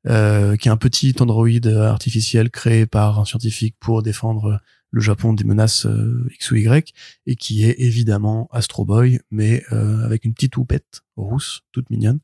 euh, 0.07 0.55
qui 0.55 0.69
est 0.69 0.71
un 0.71 0.77
petit 0.77 1.13
androïde 1.19 1.67
artificiel 1.67 2.49
créé 2.49 2.85
par 2.85 3.19
un 3.19 3.25
scientifique 3.25 3.75
pour 3.79 4.01
défendre 4.01 4.61
le 4.91 5.01
Japon 5.01 5.33
des 5.33 5.43
menaces 5.43 5.85
euh, 5.85 6.25
X 6.35 6.51
ou 6.51 6.55
Y, 6.55 6.93
et 7.25 7.35
qui 7.35 7.65
est 7.65 7.75
évidemment 7.79 8.47
Astro 8.53 8.85
Boy, 8.85 9.19
mais 9.29 9.61
euh, 9.73 10.05
avec 10.05 10.23
une 10.23 10.33
petite 10.33 10.55
houppette 10.55 11.01
rousse, 11.17 11.63
toute 11.73 11.89
mignonne. 11.89 12.19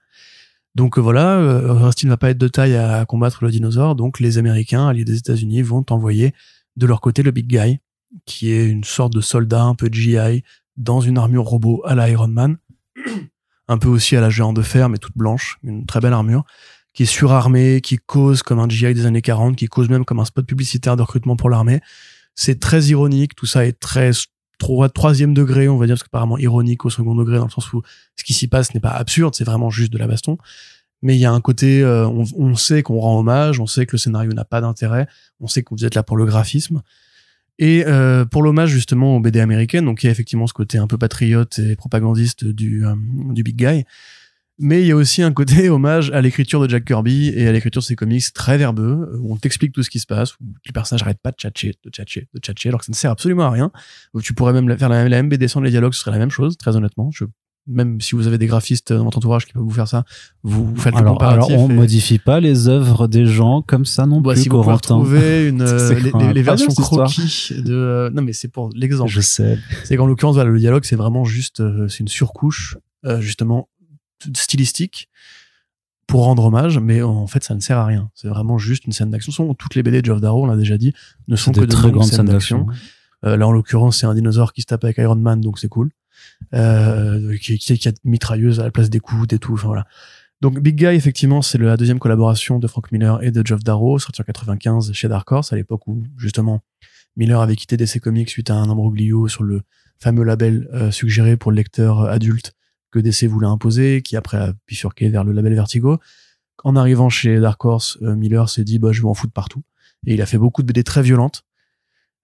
Donc 0.76 0.98
euh, 0.98 1.02
voilà, 1.02 1.38
euh, 1.38 1.74
Rusty 1.74 2.06
ne 2.06 2.12
va 2.12 2.18
pas 2.18 2.32
être 2.32 2.38
de 2.38 2.48
taille 2.48 2.76
à 2.76 3.06
combattre 3.06 3.44
le 3.44 3.52
dinosaure, 3.52 3.96
donc 3.96 4.20
les 4.20 4.38
Américains, 4.38 4.88
alliés 4.88 5.06
des 5.06 5.18
États-Unis, 5.18 5.62
vont 5.62 5.86
envoyer 5.90 6.34
de 6.76 6.88
leur 6.88 7.02
côté 7.02 7.22
le 7.22 7.32
Big 7.32 7.48
Guy, 7.48 7.80
qui 8.26 8.52
est 8.52 8.66
une 8.66 8.84
sorte 8.84 9.14
de 9.14 9.22
soldat 9.22 9.64
un 9.64 9.76
peu 9.76 9.90
GI 9.92 10.44
dans 10.78 11.02
une 11.02 11.18
armure 11.18 11.44
robot 11.44 11.84
à 11.86 11.94
la 11.94 12.10
Iron 12.10 12.28
Man, 12.28 12.58
un 13.68 13.78
peu 13.78 13.88
aussi 13.88 14.16
à 14.16 14.22
la 14.22 14.32
géant 14.32 14.54
de 14.54 14.64
fer, 14.64 14.90
mais 14.90 14.98
toute 14.98 15.16
blanche, 15.16 15.60
une 15.64 15.86
très 15.86 16.00
belle 16.00 16.14
armure, 16.14 16.44
qui 16.94 17.04
est 17.04 17.08
surarmé, 17.08 17.82
qui 17.82 17.98
cause 17.98 18.42
comme 18.42 18.60
un 18.60 18.68
GI 18.68 18.94
des 18.94 19.06
années 19.06 19.22
40, 19.22 19.56
qui 19.56 19.68
cause 19.68 19.90
même 19.90 20.06
comme 20.06 20.20
un 20.20 20.26
spot 20.26 20.46
publicitaire 20.46 20.96
de 20.96 21.04
recrutement 21.04 21.36
pour 21.36 21.50
l'armée. 21.50 21.82
C'est 22.36 22.60
très 22.60 22.86
ironique, 22.86 23.36
tout 23.36 23.46
ça 23.46 23.66
est 23.66 23.80
très 23.80 24.12
trois, 24.64 24.90
troisième 24.90 25.34
degré, 25.34 25.68
on 25.68 25.78
va 25.78 25.86
dire, 25.86 25.96
parce 25.96 26.04
que 26.04 26.08
apparemment 26.08 26.38
ironique 26.38 26.86
au 26.86 26.90
second 26.90 27.16
degré, 27.16 27.38
dans 27.38 27.46
le 27.46 27.52
sens 27.52 27.72
où 27.74 27.82
ce 28.16 28.24
qui 28.24 28.34
s'y 28.34 28.48
passe 28.48 28.74
n'est 28.74 28.80
pas 28.80 28.92
absurde, 28.92 29.36
c'est 29.36 29.44
vraiment 29.44 29.70
juste 29.70 29.92
de 29.92 29.98
la 29.98 30.08
baston. 30.08 30.38
Mais 31.02 31.16
il 31.16 31.20
y 31.20 31.26
a 31.26 31.32
un 31.32 31.42
côté, 31.42 31.82
euh, 31.84 32.08
on, 32.08 32.24
on 32.38 32.56
sait 32.56 32.82
qu'on 32.82 32.98
rend 33.00 33.20
hommage, 33.20 33.60
on 33.60 33.68
sait 33.68 33.86
que 33.86 33.92
le 33.94 33.98
scénario 33.98 34.32
n'a 34.32 34.46
pas 34.46 34.62
d'intérêt, 34.62 35.08
on 35.42 35.48
sait 35.48 35.64
que 35.64 35.70
vous 35.72 35.84
êtes 35.84 35.96
là 35.96 36.04
pour 36.04 36.16
le 36.16 36.26
graphisme. 36.26 36.82
Et 37.60 37.84
euh, 37.86 38.26
pour 38.26 38.42
l'hommage 38.42 38.70
justement 38.70 39.18
aux 39.18 39.20
BD 39.20 39.40
américaines, 39.42 39.86
donc 39.86 40.02
il 40.02 40.08
y 40.08 40.10
a 40.10 40.12
effectivement 40.12 40.48
ce 40.48 40.54
côté 40.54 40.78
un 40.78 40.88
peu 40.88 40.98
patriote 40.98 41.60
et 41.60 41.76
propagandiste 41.76 42.46
du, 42.46 42.86
euh, 42.86 42.96
du 43.32 43.44
Big 43.44 43.58
Guy. 43.58 43.84
Mais 44.60 44.82
il 44.82 44.88
y 44.88 44.92
a 44.92 44.96
aussi 44.96 45.24
un 45.24 45.32
côté 45.32 45.70
hommage 45.70 46.12
à 46.12 46.22
l'écriture 46.22 46.62
de 46.62 46.70
Jack 46.70 46.86
Kirby 46.86 47.30
et 47.36 47.48
à 47.48 47.52
l'écriture 47.52 47.82
de 47.82 47.86
ses 47.86 47.96
comics 47.96 48.24
très 48.34 48.58
verbeux, 48.58 49.18
où 49.20 49.34
on 49.34 49.38
t'explique 49.38 49.72
tout 49.74 49.84
ce 49.84 49.90
qui 49.90 50.00
se 50.00 50.06
passe, 50.06 50.36
où 50.36 50.44
les 50.66 50.72
personnages 50.72 51.02
n'arrêtent 51.02 51.22
pas 51.22 51.32
de 51.32 51.38
tchatcher, 51.38 51.74
de 51.84 51.90
tchatcher, 51.90 52.28
de 52.34 52.40
tchatcher, 52.40 52.70
alors 52.70 52.80
que 52.80 52.86
ça 52.86 52.92
ne 52.92 52.96
sert 52.96 53.12
absolument 53.12 53.44
à 53.46 53.50
rien. 53.50 53.72
Où 54.14 54.22
tu 54.22 54.34
pourrais 54.34 54.54
même 54.54 54.78
faire 54.78 54.90
la, 54.90 55.10
la 55.10 55.18
même 55.18 55.30
BD 55.30 55.48
sans 55.48 55.62
les 55.62 55.72
dialogues, 55.72 55.94
ce 55.94 56.02
serait 56.02 56.12
la 56.12 56.20
même 56.20 56.32
chose, 56.32 56.56
très 56.58 56.76
honnêtement. 56.76 57.10
Je, 57.12 57.26
même 57.66 58.02
si 58.02 58.16
vous 58.16 58.28
avez 58.28 58.38
des 58.38 58.48
graphistes 58.48 58.92
dans 58.92 59.06
votre 59.06 59.18
entourage 59.18 59.46
qui 59.46 59.54
peuvent 59.54 59.64
vous 59.64 59.72
faire 59.72 59.88
ça, 59.88 60.04
vous, 60.44 60.66
vous 60.66 60.76
faites 60.76 60.94
le 60.94 61.00
Alors, 61.00 61.22
alors 61.24 61.48
comparatif. 61.48 61.56
on 61.58 61.70
et- 61.70 61.74
modifie 61.74 62.20
pas 62.20 62.40
les 62.40 62.68
œuvres 62.68 63.08
des 63.08 63.26
gens 63.26 63.62
comme 63.62 63.86
ça 63.86 64.06
non 64.06 64.20
Bah, 64.22 64.34
plus, 64.34 64.44
si 64.44 64.50
vous 64.50 64.62
pouvez 64.62 64.74
retrouver 64.76 65.48
une, 65.48 65.62
euh, 65.62 66.34
les, 66.34 66.42
versions 66.42 66.68
croquis 66.74 67.54
de, 67.58 67.74
euh, 67.74 68.10
non 68.12 68.22
mais 68.22 68.34
c'est 68.34 68.50
pour 68.50 68.70
l'exemple. 68.76 69.10
Je 69.10 69.22
sais. 69.22 69.58
C'est 69.86 69.96
qu'en 69.96 70.06
l'occurrence, 70.06 70.36
voilà, 70.36 70.50
le 70.50 70.60
dialogue, 70.60 70.84
c'est 70.84 70.98
vraiment 70.98 71.24
juste, 71.24 71.62
euh, 71.62 71.88
c'est 71.88 72.00
une 72.02 72.08
surcouche, 72.10 72.78
euh, 73.06 73.22
justement, 73.22 73.70
stylistique 74.36 75.10
pour 76.08 76.26
rendre 76.26 76.46
hommage, 76.46 76.80
mais 76.80 77.02
en 77.02 77.28
fait, 77.28 77.44
ça 77.44 77.56
ne 77.56 77.60
sert 77.60 77.78
à 77.78 77.86
rien. 77.86 78.12
C'est 78.14 78.28
vraiment 78.28 78.58
juste 78.58 78.86
une 78.86 78.92
scène 78.92 79.10
d'action. 79.10 79.54
Toutes 79.54 79.76
les 79.76 79.84
BD 79.84 80.02
de 80.02 80.06
Geoff 80.06 80.22
Darrow, 80.22 80.44
on 80.44 80.48
l'a 80.48 80.58
déjà 80.58 80.78
dit, 80.78 80.94
ne 81.28 81.36
sont 81.36 81.52
que 81.52 81.62
des 81.62 81.68
de 81.68 81.72
très 81.72 81.92
grandes 81.92 82.06
scènes 82.06 82.26
d'action. 82.26 82.68
Euh, 83.26 83.38
là, 83.38 83.48
en 83.48 83.52
l'occurrence, 83.52 84.00
c'est 84.00 84.06
un 84.06 84.14
dinosaure 84.14 84.54
qui 84.54 84.62
se 84.62 84.68
tape 84.68 84.84
avec 84.84 84.98
Iron 84.98 85.16
Man, 85.16 85.42
donc 85.42 85.60
c'est 85.60 85.70
cool. 85.70 85.92
Euh, 86.54 87.36
qui, 87.38 87.72
a 87.72 87.90
une 87.90 88.12
mitrailleuse 88.12 88.60
à 88.60 88.64
la 88.64 88.72
place 88.72 88.90
des 88.90 89.00
coudes 89.00 89.34
et 89.34 89.40
tout. 89.40 89.54
Enfin 89.54 89.68
voilà. 89.68 89.88
Donc 90.42 90.60
Big 90.60 90.76
Guy, 90.76 90.86
effectivement, 90.88 91.42
c'est 91.42 91.58
la 91.58 91.78
deuxième 91.78 92.00
collaboration 92.00 92.60
de 92.60 92.68
Frank 92.68 92.92
Miller 92.92 93.24
et 93.24 93.32
de 93.32 93.46
Geoff 93.46 93.64
Darrow, 93.64 93.98
sorti 93.98 94.22
en 94.22 94.26
95 94.26 94.92
chez 94.92 95.08
Dark 95.08 95.32
Horse, 95.32 95.54
à 95.54 95.56
l'époque 95.56 95.88
où 95.88 96.04
justement 96.18 96.62
Miller 97.16 97.40
avait 97.40 97.56
quitté 97.56 97.78
DC 97.78 98.00
Comics 98.00 98.30
suite 98.30 98.50
à 98.50 98.56
un 98.56 98.70
imbroglio 98.70 99.28
sur 99.28 99.44
le 99.44 99.62
fameux 100.00 100.24
label 100.24 100.68
euh, 100.74 100.92
suggéré 100.92 101.38
pour 101.38 101.52
le 101.52 101.56
lecteur 101.58 102.02
adulte 102.02 102.54
que 102.94 103.00
DC 103.00 103.26
voulait 103.28 103.48
imposer, 103.48 104.02
qui 104.04 104.16
après 104.16 104.38
a 104.38 104.54
bifurqué 104.68 105.10
vers 105.10 105.24
le 105.24 105.32
label 105.34 105.54
Vertigo. 105.56 105.98
En 106.64 106.76
arrivant 106.76 107.10
chez 107.10 107.40
Dark 107.40 107.64
Horse, 107.66 107.98
euh, 108.04 108.16
Miller 108.16 108.48
s'est 108.50 108.64
dit 108.64 108.78
bah, 108.80 108.92
je 108.92 109.02
vais 109.02 109.08
en 109.08 109.14
foutre 109.16 109.34
partout. 109.34 109.64
Et 110.06 110.14
il 110.14 110.22
a 110.22 110.26
fait 110.26 110.38
beaucoup 110.38 110.62
de 110.62 110.68
BD 110.68 110.84
très 110.84 111.02
violentes, 111.02 111.44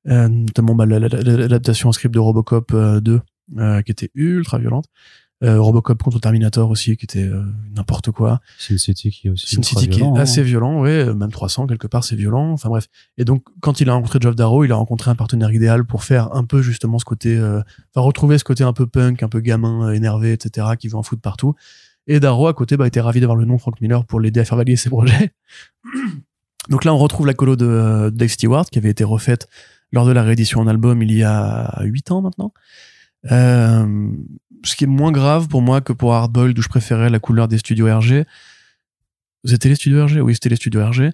euh, 0.08 0.28
notamment 0.28 0.76
bah, 0.76 0.86
la- 0.86 1.00
la- 1.00 1.08
la- 1.10 1.22
l'adaptation 1.38 1.90
en 1.90 1.92
script 1.92 2.14
de 2.14 2.20
Robocop 2.20 2.72
euh, 2.74 3.00
2, 3.02 3.20
euh, 3.58 3.82
qui 3.82 3.92
était 3.92 4.12
ultra 4.14 4.60
violente. 4.60 4.86
Euh, 5.42 5.62
Robocop 5.62 6.04
contre 6.04 6.20
Terminator 6.20 6.70
aussi, 6.70 6.98
qui 6.98 7.06
était 7.06 7.24
euh, 7.24 7.46
n'importe 7.74 8.12
quoi. 8.12 8.42
Sin 8.58 8.78
City 8.78 9.10
qui 9.10 9.28
est 9.28 9.30
aussi 9.30 9.56
Sin 9.56 9.62
City 9.62 9.88
qui 9.88 10.00
violent, 10.00 10.16
est 10.16 10.20
hein. 10.20 10.22
assez 10.24 10.44
violent, 10.44 10.82
ouais, 10.82 11.08
euh, 11.08 11.14
même 11.14 11.32
300 11.32 11.66
quelque 11.68 11.88
part, 11.88 12.04
c'est 12.04 12.18
violent. 12.18 12.52
Enfin 12.52 12.68
bref. 12.68 12.88
Et 13.18 13.24
donc 13.24 13.46
quand 13.62 13.80
il 13.80 13.90
a 13.90 13.94
rencontré 13.94 14.20
Geoff 14.22 14.36
Darrow, 14.36 14.66
il 14.66 14.72
a 14.74 14.76
rencontré 14.76 15.10
un 15.12 15.16
partenaire 15.16 15.54
idéal 15.54 15.86
pour 15.86 16.04
faire 16.04 16.36
un 16.36 16.44
peu 16.44 16.62
justement 16.62 17.00
ce 17.00 17.06
côté, 17.06 17.38
euh, 17.38 17.62
enfin 17.94 18.06
retrouver 18.06 18.38
ce 18.38 18.44
côté 18.44 18.66
un 18.66 18.74
peu 18.74 18.86
punk, 18.86 19.24
un 19.24 19.30
peu 19.30 19.40
gamin, 19.40 19.94
énervé, 19.94 20.34
etc., 20.34 20.68
qui 20.78 20.90
veut 20.90 20.98
en 20.98 21.04
foutre 21.04 21.22
partout. 21.22 21.56
Et 22.08 22.20
Darrow 22.20 22.48
à 22.48 22.54
côté, 22.54 22.76
bah, 22.76 22.88
était 22.88 23.02
ravi 23.02 23.22
d'avoir 23.22 23.38
le 23.38 23.46
nom 23.46 23.58
Frank 23.58 23.80
Miller 23.80 24.04
pour 24.04 24.20
l'aider 24.20 24.42
à 24.42 24.46
faire 24.46 24.58
valider 24.58 24.76
ses 24.76 24.90
projets. 24.90 25.32
donc 26.70 26.84
là, 26.84 26.94
on 26.94 26.98
retrouve 26.98 27.28
la 27.28 27.34
colo 27.34 27.56
de 27.56 28.12
Dave 28.14 28.30
Stewart 28.30 28.66
qui 28.66 28.78
avait 28.78 28.90
été 28.90 29.06
refaite 29.06 29.48
lors 29.94 30.06
de 30.06 30.12
la 30.12 30.24
réédition 30.24 30.60
en 30.60 30.68
album 30.68 31.02
il 31.02 31.14
y 31.14 31.24
a 31.24 31.82
8 31.82 32.12
ans 32.12 32.22
maintenant. 32.22 32.52
Euh, 33.32 34.12
ce 34.64 34.76
qui 34.76 34.84
est 34.84 34.88
moins 34.88 35.12
grave 35.12 35.48
pour 35.48 35.62
moi 35.62 35.82
que 35.82 35.94
pour 35.94 36.14
Hardboiled 36.14 36.58
où 36.58 36.62
je 36.62 36.70
préférais 36.70 37.10
la 37.10 37.20
couleur 37.20 37.48
des 37.48 37.58
studios 37.58 37.88
RG. 37.88 38.26
C'était 39.46 39.70
les 39.70 39.76
studios 39.76 40.06
RG 40.06 40.22
Oui, 40.22 40.34
c'était 40.34 40.50
les 40.50 40.56
studios 40.56 40.86
RG. 40.86 41.12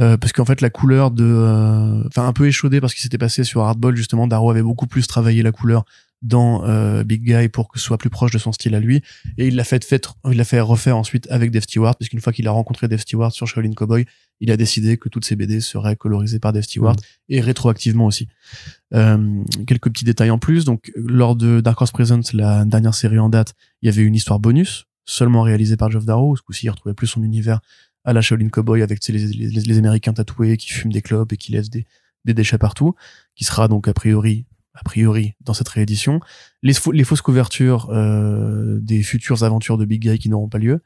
Euh, 0.00 0.16
parce 0.16 0.32
qu'en 0.32 0.44
fait, 0.44 0.60
la 0.60 0.70
couleur 0.70 1.10
de... 1.10 1.24
euh, 1.24 2.04
Enfin, 2.06 2.26
un 2.26 2.32
peu 2.32 2.46
échaudé 2.46 2.80
parce 2.80 2.94
qu'il 2.94 3.02
s'était 3.02 3.18
passé 3.18 3.42
sur 3.44 3.62
Hardboiled, 3.62 3.96
justement, 3.96 4.26
Darrow 4.28 4.50
avait 4.50 4.62
beaucoup 4.62 4.86
plus 4.86 5.06
travaillé 5.06 5.42
la 5.42 5.52
couleur 5.52 5.84
dans 6.22 6.64
euh, 6.64 7.04
Big 7.04 7.22
Guy 7.22 7.48
pour 7.48 7.68
que 7.68 7.78
ce 7.78 7.84
soit 7.84 7.98
plus 7.98 8.10
proche 8.10 8.32
de 8.32 8.38
son 8.38 8.52
style 8.52 8.74
à 8.74 8.80
lui. 8.80 9.02
Et 9.36 9.48
il 9.48 9.56
l'a 9.56 9.64
fait, 9.64 9.84
fait, 9.84 10.08
il 10.30 10.36
l'a 10.36 10.44
fait 10.44 10.60
refaire 10.60 10.96
ensuite 10.96 11.26
avec 11.30 11.50
Dave 11.50 11.62
Stewart, 11.62 11.96
parce 11.96 12.08
qu'une 12.08 12.20
fois 12.20 12.32
qu'il 12.32 12.46
a 12.48 12.50
rencontré 12.50 12.88
Dave 12.88 13.00
Stewart 13.00 13.32
sur 13.32 13.46
Shaolin 13.46 13.72
Cowboy, 13.72 14.04
il 14.40 14.50
a 14.50 14.56
décidé 14.56 14.96
que 14.96 15.08
toutes 15.08 15.24
ses 15.24 15.36
BD 15.36 15.60
seraient 15.60 15.96
colorisées 15.96 16.38
par 16.38 16.52
Dave 16.52 16.62
Stewart 16.62 16.96
et 17.28 17.40
rétroactivement 17.40 18.06
aussi. 18.06 18.28
Euh, 18.94 19.42
quelques 19.66 19.90
petits 19.90 20.04
détails 20.04 20.30
en 20.30 20.38
plus. 20.38 20.64
Donc, 20.64 20.92
lors 20.96 21.36
de 21.36 21.60
Dark 21.60 21.80
Horse 21.80 21.92
Presents, 21.92 22.32
la 22.32 22.64
dernière 22.64 22.94
série 22.94 23.18
en 23.18 23.28
date, 23.28 23.54
il 23.82 23.86
y 23.86 23.88
avait 23.88 24.02
une 24.02 24.14
histoire 24.14 24.40
bonus, 24.40 24.86
seulement 25.04 25.42
réalisée 25.42 25.76
par 25.76 25.90
Geoff 25.90 26.04
Darrow. 26.04 26.36
Ce 26.36 26.42
coup-ci, 26.42 26.66
il 26.66 26.70
retrouvait 26.70 26.94
plus 26.94 27.06
son 27.06 27.22
univers 27.22 27.60
à 28.04 28.12
la 28.12 28.22
Shaolin 28.22 28.48
Cowboy 28.48 28.82
avec 28.82 29.06
les, 29.08 29.26
les, 29.26 29.48
les 29.48 29.78
Américains 29.78 30.12
tatoués 30.12 30.56
qui 30.56 30.72
fument 30.72 30.92
des 30.92 31.02
clopes 31.02 31.32
et 31.32 31.36
qui 31.36 31.52
laissent 31.52 31.70
des, 31.70 31.84
des 32.24 32.34
déchets 32.34 32.58
partout, 32.58 32.94
qui 33.34 33.44
sera 33.44 33.68
donc 33.68 33.88
a 33.88 33.94
priori 33.94 34.46
a 34.78 34.82
priori 34.84 35.34
dans 35.40 35.54
cette 35.54 35.68
réédition 35.68 36.20
les, 36.62 36.72
fausses 36.72 37.22
couvertures 37.22 37.88
euh, 37.90 38.78
des 38.80 39.02
futures 39.02 39.42
aventures 39.42 39.78
de 39.78 39.84
Big 39.84 40.02
Guy 40.02 40.18
qui 40.18 40.28
n'auront 40.28 40.48
pas 40.48 40.58
lieu 40.58 40.80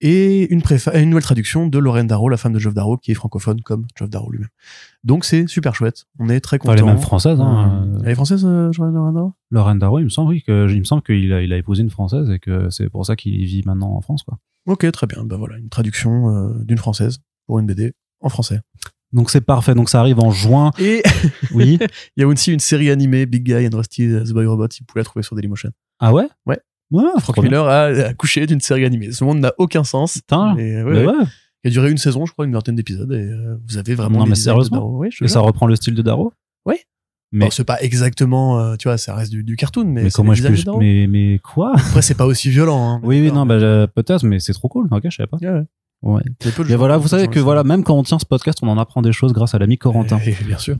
et 0.00 0.52
une, 0.52 0.62
nouvelle 1.06 1.22
traduction 1.22 1.66
de 1.66 1.78
Lorraine 1.78 2.06
Darrow, 2.06 2.28
la 2.28 2.36
femme 2.36 2.52
de 2.52 2.58
Geoff 2.58 2.74
Darrow, 2.74 2.96
qui 2.98 3.10
est 3.10 3.14
francophone 3.14 3.60
comme 3.62 3.86
Geoff 3.96 4.08
Darrow 4.08 4.30
lui-même. 4.30 4.48
Donc 5.02 5.24
c'est 5.24 5.48
super 5.48 5.74
chouette. 5.74 6.04
On 6.20 6.28
est 6.28 6.40
très 6.40 6.58
content. 6.58 6.72
elle 6.74 6.80
est 6.80 6.84
même 6.84 6.98
française, 6.98 7.40
hein. 7.40 7.84
Euh, 7.96 8.02
Elle 8.04 8.12
est 8.12 8.14
française, 8.14 8.44
euh, 8.44 8.70
Lorraine 8.78 9.14
Darrow? 9.14 9.32
Lorraine 9.50 9.78
Darrow, 9.78 9.98
il 9.98 10.04
me 10.04 10.08
semble, 10.08 10.30
oui, 10.30 10.42
que, 10.42 10.70
il 10.70 10.78
me 10.78 10.84
semble 10.84 11.02
qu'il 11.02 11.32
a, 11.32 11.42
il 11.42 11.52
a 11.52 11.56
épousé 11.56 11.82
une 11.82 11.90
française 11.90 12.30
et 12.30 12.38
que 12.38 12.70
c'est 12.70 12.88
pour 12.88 13.04
ça 13.04 13.16
qu'il 13.16 13.44
vit 13.44 13.62
maintenant 13.66 13.92
en 13.94 14.00
France, 14.00 14.22
quoi. 14.22 14.38
Ok, 14.66 14.90
très 14.92 15.06
bien. 15.06 15.24
Ben 15.24 15.36
voilà, 15.36 15.56
une 15.58 15.70
traduction 15.70 16.28
euh, 16.28 16.64
d'une 16.64 16.78
française 16.78 17.18
pour 17.46 17.58
une 17.58 17.66
BD 17.66 17.94
en 18.20 18.28
français. 18.28 18.60
Donc 19.12 19.30
c'est 19.30 19.40
parfait. 19.40 19.74
Donc 19.74 19.88
ça 19.88 20.00
arrive 20.00 20.18
en 20.20 20.30
juin. 20.30 20.70
Et 20.78 21.02
Oui. 21.54 21.78
il 22.16 22.20
y 22.20 22.24
a 22.24 22.26
aussi 22.26 22.52
une 22.52 22.60
série 22.60 22.90
animée, 22.90 23.26
Big 23.26 23.42
Guy 23.44 23.66
and 23.66 23.76
Rusty 23.76 24.08
the 24.08 24.32
Boy 24.32 24.46
Robot, 24.46 24.66
si 24.70 24.80
vous 24.80 24.86
pouvez 24.86 25.00
la 25.00 25.04
trouver 25.04 25.22
sur 25.22 25.34
Dailymotion. 25.36 25.70
Ah 26.00 26.12
ouais? 26.12 26.28
Ouais. 26.46 26.58
Ouais, 26.90 27.04
Frank. 27.18 27.38
Miller 27.42 27.66
a 27.66 27.84
accouché 27.84 28.46
d'une 28.46 28.60
série 28.60 28.84
animée. 28.84 29.12
Ce 29.12 29.22
monde 29.24 29.40
n'a 29.40 29.52
aucun 29.58 29.84
sens. 29.84 30.14
Putain. 30.14 30.54
Mais, 30.54 30.82
ouais, 30.82 30.90
Mais 30.92 31.06
ouais. 31.06 31.06
ouais. 31.06 31.24
Il 31.64 31.68
a 31.68 31.70
duré 31.72 31.90
une 31.90 31.98
saison, 31.98 32.24
je 32.24 32.32
crois, 32.32 32.44
une 32.46 32.52
vingtaine 32.52 32.76
d'épisodes, 32.76 33.10
et 33.12 33.16
euh, 33.16 33.56
vous 33.68 33.78
avez 33.78 33.94
vraiment 33.96 34.20
Non, 34.20 34.26
mais 34.26 34.36
sérieusement. 34.36 34.88
Oui, 34.96 35.08
Et 35.20 35.26
ça 35.28 35.40
reprend 35.40 35.66
le 35.66 35.74
style 35.74 35.94
de 35.94 36.02
Darrow? 36.02 36.32
Oui. 36.64 36.76
Mais, 37.32 37.46
Bon, 37.46 37.50
c'est 37.50 37.64
pas 37.64 37.82
exactement, 37.82 38.58
euh, 38.60 38.76
tu 38.76 38.88
vois, 38.88 38.96
ça 38.96 39.14
reste 39.14 39.32
du, 39.32 39.42
du 39.42 39.56
cartoon, 39.56 39.84
mais, 39.84 40.04
mais 40.04 40.10
comment 40.10 40.32
je 40.34 40.42
peux, 40.46 40.78
mais, 40.78 41.06
mais 41.08 41.40
quoi? 41.42 41.72
Après, 41.74 42.00
c'est 42.00 42.14
pas 42.14 42.24
aussi 42.26 42.48
violent. 42.48 42.88
Hein, 42.94 43.00
Oui, 43.02 43.20
oui, 43.20 43.32
non, 43.32 43.44
bah, 43.44 43.54
euh, 43.54 43.86
peut-être, 43.88 44.24
mais 44.24 44.38
c'est 44.38 44.52
trop 44.54 44.68
cool. 44.68 44.86
Ok, 44.92 45.02
je 45.10 45.16
savais 45.16 45.26
pas. 45.26 45.36
Ouais, 45.42 45.48
ouais. 45.50 45.64
Ouais. 46.02 46.22
Genre 46.40 46.78
voilà, 46.78 46.96
vous 46.96 47.08
savez 47.08 47.28
que 47.28 47.40
voilà, 47.40 47.64
même 47.64 47.82
quand 47.82 47.94
on 47.94 48.02
tient 48.02 48.18
ce 48.18 48.26
podcast, 48.26 48.58
on 48.62 48.68
en 48.68 48.78
apprend 48.78 49.02
des 49.02 49.12
choses 49.12 49.32
grâce 49.32 49.54
à 49.54 49.58
l'ami 49.58 49.78
Corentin. 49.78 50.18
Eh, 50.24 50.34
bien 50.44 50.58
sûr. 50.58 50.76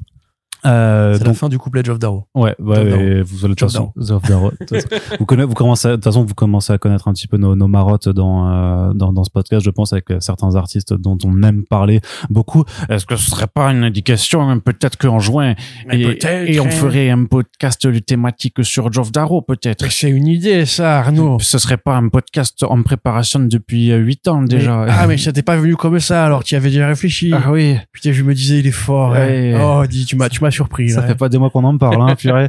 Euh, 0.66 1.14
C'est 1.18 1.24
la 1.26 1.34
fin 1.34 1.48
du 1.48 1.58
couplet 1.58 1.82
Geoff 1.84 1.98
Darrow. 1.98 2.24
ouais, 2.34 2.54
ouais, 2.58 3.22
vous 3.22 3.44
allez 3.44 3.54
de 3.54 3.58
toute 3.58 3.60
façon, 3.60 3.92
Geoff 3.96 4.22
Darrow. 4.22 4.50
De 4.50 4.56
toute 4.66 4.70
façon, 4.70 4.88
vous 5.20 5.26
connaissez, 5.26 5.46
vous 5.48 5.54
commencez, 5.54 5.88
à- 5.88 5.90
de 5.92 5.96
toute 5.96 6.04
façon, 6.04 6.24
vous 6.24 6.34
commencez 6.34 6.72
à 6.72 6.78
connaître 6.78 7.06
un 7.08 7.12
petit 7.12 7.28
peu 7.28 7.36
nos, 7.36 7.54
nos 7.54 7.68
marottes 7.68 8.08
dans, 8.08 8.48
euh, 8.48 8.92
dans, 8.92 9.12
dans 9.12 9.24
ce 9.24 9.30
podcast, 9.30 9.64
je 9.64 9.70
pense, 9.70 9.92
avec 9.92 10.10
euh, 10.10 10.18
certains 10.20 10.56
artistes 10.56 10.94
dont 10.94 11.16
on 11.24 11.42
aime 11.42 11.64
parler 11.64 12.00
beaucoup. 12.30 12.64
Est-ce 12.88 13.06
que 13.06 13.16
ce 13.16 13.30
serait 13.30 13.46
pas 13.46 13.70
une 13.70 13.84
indication, 13.84 14.42
hein, 14.48 14.58
peut-être 14.58 14.96
qu'en 14.98 15.18
juin, 15.20 15.54
Mais 15.86 16.00
et, 16.00 16.60
on 16.60 16.66
hein. 16.66 16.70
ferait 16.70 17.10
un 17.10 17.24
podcast 17.24 17.88
thématique 18.04 18.64
sur 18.64 18.92
Geoff 18.92 19.12
Darrow, 19.12 19.42
peut-être? 19.42 19.90
c'est 19.90 20.10
une 20.10 20.26
idée, 20.26 20.66
ça, 20.66 20.98
Arnaud. 20.98 21.38
Ce 21.40 21.58
serait 21.58 21.76
pas 21.76 21.96
un 21.96 22.08
podcast 22.08 22.62
en 22.64 22.82
préparation 22.82 23.40
depuis 23.40 23.90
euh, 23.92 23.98
huit 23.98 24.26
ans 24.28 24.42
déjà. 24.42 24.86
Ah, 24.88 25.06
mais 25.06 25.16
ça 25.18 25.32
t'est 25.32 25.42
pas 25.42 25.56
venu 25.56 25.76
comme 25.76 25.98
ça, 26.00 26.24
alors 26.24 26.42
tu 26.44 26.54
y 26.54 26.56
avais 26.56 26.70
déjà 26.70 26.86
réfléchi. 26.88 27.32
Ah 27.32 27.50
oui. 27.52 27.76
Putain, 27.92 28.12
je 28.12 28.22
me 28.22 28.34
disais, 28.34 28.58
il 28.60 28.66
est 28.66 28.70
fort. 28.70 29.12
Ouais. 29.12 29.54
hein. 29.54 29.60
Oh, 29.82 29.86
dis, 29.86 30.04
tu 30.04 30.16
m'as, 30.16 30.28
tu 30.28 30.42
m'as 30.42 30.47
surpris. 30.50 30.90
Ça 30.90 31.02
fait 31.02 31.14
pas 31.14 31.28
des 31.28 31.38
mois 31.38 31.50
qu'on 31.50 31.64
en 31.64 31.76
parle, 31.78 32.00
hein, 32.02 32.14
purée, 32.18 32.48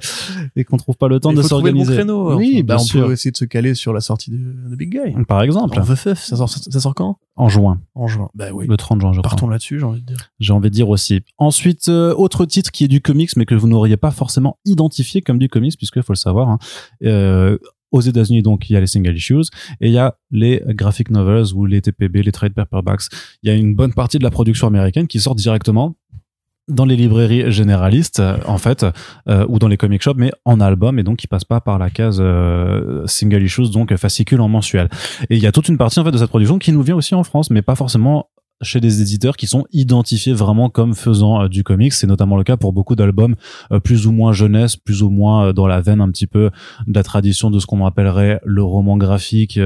et 0.55 0.63
qu'on 0.63 0.77
trouve 0.77 0.95
pas 0.97 1.07
le 1.07 1.19
temps 1.19 1.31
Il 1.31 1.37
de 1.37 1.41
s'organiser. 1.41 1.93
créneau. 1.95 2.35
Oui, 2.35 2.63
Bah, 2.63 2.75
on 2.75 2.79
sûr. 2.79 3.05
peut 3.07 3.13
essayer 3.13 3.31
de 3.31 3.37
se 3.37 3.45
caler 3.45 3.73
sur 3.75 3.93
la 3.93 4.01
sortie 4.01 4.31
de, 4.31 4.37
de 4.37 4.75
Big 4.75 4.89
Guy. 4.91 5.23
Par 5.27 5.41
exemple, 5.43 5.79
En 5.79 5.83
VFF, 5.83 6.19
ça 6.19 6.35
sort, 6.37 6.49
ça 6.49 6.79
sort 6.79 6.95
quand? 6.95 7.17
En 7.35 7.47
juin, 7.49 7.79
En 7.95 8.07
juin. 8.07 8.29
Bah 8.35 8.47
oui. 8.53 8.65
le 8.67 8.75
30 8.77 8.99
juin, 9.01 9.13
je 9.13 9.19
crois. 9.21 9.29
Partons 9.29 9.47
là-dessus, 9.47 9.79
j'ai 9.79 9.85
envie 9.85 10.01
de 10.01 10.05
dire. 10.07 10.17
J'ai 10.39 10.53
envie 10.53 10.69
de 10.69 10.75
dire 10.75 10.89
aussi. 10.89 11.21
Ensuite, 11.37 11.87
euh, 11.89 12.13
autre 12.15 12.45
titre 12.45 12.71
qui 12.71 12.83
est 12.83 12.87
du 12.89 13.01
comics, 13.01 13.35
mais 13.37 13.45
que 13.45 13.55
vous 13.55 13.67
n'auriez 13.69 13.97
pas 13.97 14.11
forcément 14.11 14.57
identifié 14.65 15.21
comme 15.21 15.39
du 15.39 15.47
comics, 15.49 15.77
puisque 15.77 16.01
faut 16.01 16.13
le 16.13 16.17
savoir. 16.17 16.49
Hein, 16.49 16.59
euh, 17.05 17.57
aux 17.91 18.01
États-Unis, 18.01 18.43
donc, 18.43 18.69
il 18.69 18.73
y 18.73 18.75
a 18.75 18.79
les 18.79 18.85
single 18.85 19.15
issues 19.15 19.41
et 19.81 19.87
il 19.87 19.91
y 19.93 19.97
a 19.97 20.15
les 20.29 20.61
graphic 20.67 21.09
novels 21.09 21.55
ou 21.55 21.65
les 21.65 21.81
TPB, 21.81 22.21
les 22.21 22.31
trade 22.31 22.53
paperbacks. 22.53 23.01
Il 23.41 23.49
y 23.49 23.51
a 23.51 23.55
une 23.55 23.73
bonne 23.73 23.93
partie 23.93 24.19
de 24.19 24.23
la 24.23 24.29
production 24.29 24.67
américaine 24.67 25.07
qui 25.07 25.19
sort 25.19 25.33
directement 25.33 25.95
dans 26.69 26.85
les 26.85 26.95
librairies 26.95 27.51
généralistes, 27.51 28.19
euh, 28.19 28.37
en 28.45 28.57
fait, 28.57 28.85
euh, 29.27 29.45
ou 29.49 29.59
dans 29.59 29.67
les 29.67 29.77
comic 29.77 30.01
shops, 30.01 30.17
mais 30.17 30.31
en 30.45 30.61
album, 30.61 30.99
et 30.99 31.03
donc 31.03 31.17
qui 31.17 31.27
passe 31.27 31.43
pas 31.43 31.59
par 31.59 31.79
la 31.79 31.89
case 31.89 32.19
euh, 32.21 33.05
single 33.07 33.43
issues, 33.43 33.71
donc 33.71 33.95
fascicule 33.95 34.41
en 34.41 34.47
mensuel. 34.47 34.89
Et 35.29 35.35
il 35.35 35.41
y 35.41 35.47
a 35.47 35.51
toute 35.51 35.67
une 35.67 35.77
partie 35.77 35.99
en 35.99 36.03
fait 36.03 36.11
de 36.11 36.17
cette 36.17 36.29
production 36.29 36.59
qui 36.59 36.71
nous 36.71 36.81
vient 36.81 36.95
aussi 36.95 37.15
en 37.15 37.23
France, 37.23 37.49
mais 37.49 37.61
pas 37.61 37.75
forcément 37.75 38.29
chez 38.61 38.81
des 38.81 39.01
éditeurs 39.01 39.37
qui 39.37 39.47
sont 39.47 39.65
identifiés 39.71 40.33
vraiment 40.33 40.69
comme 40.69 40.93
faisant 40.93 41.47
du 41.47 41.63
comics. 41.63 41.93
C'est 41.93 42.07
notamment 42.07 42.35
le 42.35 42.43
cas 42.43 42.57
pour 42.57 42.73
beaucoup 42.73 42.93
d'albums 42.93 43.35
plus 43.85 44.05
ou 44.05 44.11
moins 44.11 44.33
jeunesse, 44.33 44.75
plus 44.75 45.01
ou 45.01 45.09
moins 45.09 45.53
dans 45.53 45.65
la 45.65 45.79
veine 45.79 46.01
un 46.01 46.11
petit 46.11 46.27
peu 46.27 46.51
de 46.85 46.93
la 46.93 47.03
tradition 47.03 47.51
de 47.51 47.59
ce 47.59 47.65
qu'on 47.65 47.85
appellerait 47.85 48.41
le 48.43 48.61
roman 48.61 48.97
graphique 48.97 49.57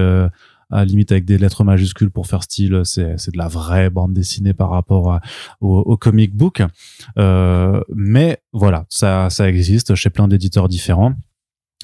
à 0.71 0.86
limite 0.86 1.12
avec 1.12 1.26
des 1.26 1.38
lettres 1.38 1.63
majuscules 1.63 2.12
pour 2.12 2.28
faire 2.28 2.43
style, 2.43 2.82
c'est 2.84 3.17
c'est 3.17 3.32
de 3.32 3.38
la 3.38 3.47
vraie 3.47 3.89
bande 3.89 4.13
dessinée 4.13 4.54
par 4.54 4.69
rapport 4.69 5.19
au, 5.62 5.78
au, 5.80 5.97
comic 5.97 6.36
book. 6.36 6.62
Euh, 7.17 7.82
mais 7.93 8.39
voilà, 8.52 8.86
ça 8.89 9.30
ça 9.30 9.47
existe 9.49 9.95
chez 9.95 10.10
plein 10.10 10.28
d'éditeurs 10.28 10.67
différents. 10.67 11.13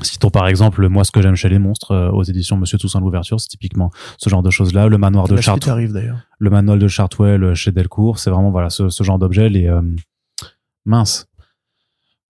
Citons 0.01 0.29
par 0.29 0.47
exemple 0.47 0.87
moi 0.87 1.03
ce 1.03 1.11
que 1.11 1.21
j'aime 1.21 1.35
chez 1.35 1.49
les 1.49 1.59
monstres 1.59 1.91
euh, 1.91 2.09
aux 2.11 2.23
éditions 2.23 2.55
Monsieur 2.57 2.77
Toussaint 2.77 3.01
l'ouverture, 3.01 3.39
c'est 3.39 3.49
typiquement 3.49 3.91
ce 4.17 4.29
genre 4.29 4.43
de 4.43 4.49
choses 4.49 4.73
là. 4.73 4.87
Le 4.87 4.97
manoir 4.97 5.27
de 5.27 5.35
Chartwell, 5.37 6.23
le 6.37 6.49
manuel 6.49 6.79
de 6.79 6.87
Chartwell 6.87 7.53
chez 7.53 7.71
Delcourt, 7.71 8.19
c'est 8.19 8.29
vraiment 8.29 8.51
voilà 8.51 8.69
ce, 8.69 8.89
ce 8.89 9.03
genre 9.03 9.19
d'objet. 9.19 9.49
Les 9.49 9.67
euh, 9.67 9.81
mince, 10.85 11.28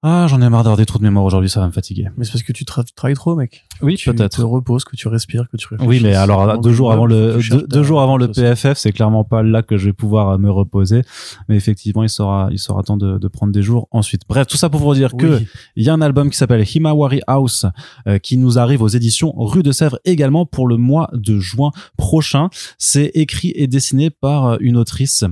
ah, 0.02 0.28
j'en 0.30 0.42
ai 0.42 0.48
marre 0.48 0.64
d'avoir 0.64 0.78
des 0.78 0.86
trous 0.86 0.98
de 0.98 1.04
mémoire 1.04 1.26
aujourd'hui, 1.26 1.50
ça 1.50 1.60
va 1.60 1.68
me 1.68 1.74
fatiguer. 1.74 2.08
Mais 2.16 2.24
c'est 2.24 2.32
parce 2.32 2.44
que 2.44 2.54
tu 2.54 2.64
travailles 2.64 3.16
trop, 3.16 3.36
mec. 3.36 3.66
Oui, 3.82 4.02
peut-être. 4.04 4.30
Tu 4.30 4.42
te 4.42 4.46
reposes, 4.46 4.86
que 4.86 4.96
tu 4.96 5.10
respires, 5.10 5.50
que 5.52 5.58
tu 5.58 5.68
réfléchis. 5.68 5.90
Oui, 5.90 6.00
mais 6.02 6.16
alors 6.16 6.58
deux 6.62 6.72
jours 6.72 6.94
avant 6.94 7.06
le 7.06 7.38
deux, 7.68 7.84
jours 7.84 8.02
avant 8.02 8.16
le 8.16 8.30
PFF, 8.32 8.78
c'est 8.78 8.94
clairement 8.94 9.26
pas 9.26 9.44
là 9.44 9.62
que 9.62 9.76
je 9.76 9.88
vais 9.88 9.94
pouvoir 9.94 10.30
euh, 10.30 10.38
me 10.38 10.50
reposer. 10.50 11.02
Mais 11.50 11.58
effectivement, 11.58 12.04
il 12.04 12.10
sera 12.10 12.48
il 12.52 12.60
sera 12.60 12.82
temps 12.82 12.96
de, 12.96 13.18
de 13.18 13.28
prendre 13.28 13.52
des 13.52 13.62
jours 13.62 13.90
ensuite. 13.92 14.22
Bref, 14.30 14.48
tout 14.48 14.56
ça 14.56 14.70
pour 14.70 14.80
vous 14.80 14.94
dire 14.94 15.18
que 15.18 15.42
il 15.76 15.84
y 15.84 15.90
a 15.90 15.94
un 15.94 16.02
album 16.02 16.30
qui 16.30 16.38
s'appelle 16.38 16.64
Himawari 16.64 17.20
House 17.28 17.66
euh, 18.08 18.20
qui 18.20 18.38
nous 18.38 18.58
arrive 18.58 18.82
aux 18.82 18.88
éditions 18.88 19.34
Rue 19.36 19.64
de 19.64 19.74
Sèvres 19.74 20.00
également 20.06 20.46
pour 20.46 20.68
le 20.68 20.78
mois 20.78 21.10
de 21.12 21.40
juin 21.40 21.72
prochain. 21.98 22.50
C'est 22.78 23.12
écrit 23.16 23.52
et 23.54 23.68
dessiné 23.68 24.12
par 24.12 24.46
euh, 24.46 24.58
une 24.62 24.78
autrice 24.78 25.26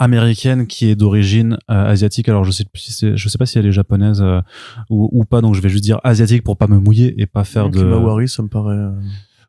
américaine 0.00 0.66
qui 0.66 0.88
est 0.88 0.96
d'origine 0.96 1.58
euh, 1.70 1.90
asiatique. 1.90 2.28
Alors 2.28 2.44
je 2.44 2.50
sais 2.50 2.64
si 2.74 3.16
je 3.16 3.28
sais 3.28 3.38
pas 3.38 3.46
si 3.46 3.58
elle 3.58 3.66
est 3.66 3.72
japonaise 3.72 4.20
euh, 4.22 4.40
ou, 4.88 5.08
ou, 5.12 5.24
pas, 5.24 5.42
donc 5.42 5.54
je 5.54 5.60
vais 5.60 5.68
juste 5.68 5.84
dire 5.84 6.00
asiatique 6.02 6.42
pour 6.42 6.56
pas 6.56 6.66
me 6.66 6.78
mouiller 6.78 7.14
et 7.20 7.26
pas 7.26 7.44
faire 7.44 7.68
de. 7.68 7.84
Mawari, 7.84 8.26
ça 8.26 8.42
me 8.42 8.48
paraît. 8.48 8.76
Euh, 8.76 8.92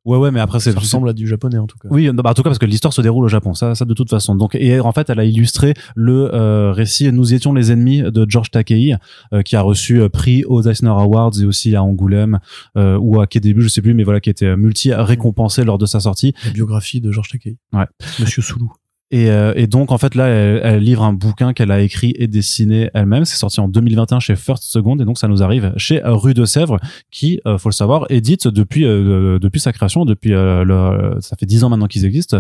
ouais 0.04 0.18
ouais, 0.18 0.30
mais 0.30 0.42
après 0.42 0.60
c'est. 0.60 0.74
Ça 0.74 0.80
ressemble 0.80 1.08
à 1.08 1.14
du 1.14 1.26
japonais 1.26 1.58
en 1.58 1.68
tout 1.68 1.78
cas. 1.78 1.88
Oui, 1.90 2.10
bah, 2.12 2.30
en 2.30 2.34
tout 2.34 2.44
cas 2.44 2.50
parce 2.50 2.60
que 2.60 2.66
l'histoire 2.66 2.92
se 2.92 3.02
déroule 3.02 3.24
au 3.24 3.30
Japon, 3.30 3.54
ça, 3.54 3.76
ça 3.76 3.86
de 3.86 3.94
toute 3.94 4.10
façon. 4.10 4.36
Donc 4.36 4.54
et 4.56 4.78
en 4.82 4.92
fait, 4.92 5.10
elle 5.10 5.22
a 5.22 5.24
illustré 5.24 5.74
le 5.96 6.72
récit 6.72 7.10
"Nous 7.14 7.34
étions 7.34 7.54
les 7.54 7.72
ennemis" 7.72 8.02
de 8.02 8.26
George 8.28 8.52
Takei, 8.52 8.96
qui 9.46 9.56
a 9.56 9.62
reçu 9.62 10.02
prix 10.10 10.44
aux 10.44 10.62
Eisner 10.64 10.90
Awards 10.90 11.40
et 11.42 11.46
aussi 11.46 11.76
à 11.78 11.84
Angoulême 11.84 12.40
ou 12.76 13.22
à 13.22 13.28
quai 13.28 13.40
début, 13.40 13.62
je 13.62 13.70
sais 13.70 13.82
plus, 13.82 13.94
mais 13.94 14.04
voilà, 14.04 14.20
qui 14.20 14.30
était 14.30 14.58
multi 14.58 14.94
récompensé 14.94 15.64
lors 15.64 15.78
de 15.78 15.86
sa 15.86 16.02
sortie. 16.02 16.34
La 16.46 16.52
biographie 16.52 17.00
de 17.00 17.10
George 17.12 17.30
Takei. 17.30 17.58
Ouais. 17.72 17.86
Monsieur 18.20 18.42
Soulou. 18.42 18.74
Et, 19.12 19.30
euh, 19.30 19.54
et, 19.58 19.68
donc 19.68 19.92
en 19.92 19.98
fait 19.98 20.16
là, 20.16 20.28
elle, 20.28 20.62
elle 20.64 20.80
livre 20.82 21.04
un 21.04 21.12
bouquin 21.12 21.52
qu'elle 21.52 21.72
a 21.72 21.82
écrit 21.82 22.14
et 22.18 22.28
dessiné 22.28 22.90
elle-même. 22.94 23.26
C'est 23.26 23.38
sorti 23.38 23.60
en 23.60 23.68
2021 23.68 24.22
chez 24.22 24.38
First 24.38 24.64
Second 24.64 24.98
et 24.98 25.06
donc 25.06 25.18
ça 25.18 25.28
nous 25.28 25.44
arrive 25.44 25.74
chez 25.76 26.02
Rue 26.04 26.34
de 26.34 26.46
Sèvres, 26.46 26.80
qui, 27.12 27.42
euh, 27.46 27.58
faut 27.58 27.68
le 27.68 27.74
savoir, 27.74 28.06
édite 28.10 28.48
depuis 28.48 28.86
euh, 28.86 29.38
depuis 29.38 29.60
sa 29.60 29.74
création, 29.74 30.06
depuis 30.06 30.30
le, 30.30 31.18
ça 31.20 31.36
fait 31.36 31.46
dix 31.46 31.64
ans 31.64 31.70
maintenant 31.70 31.88
qu'ils 31.88 32.06
existent, 32.06 32.40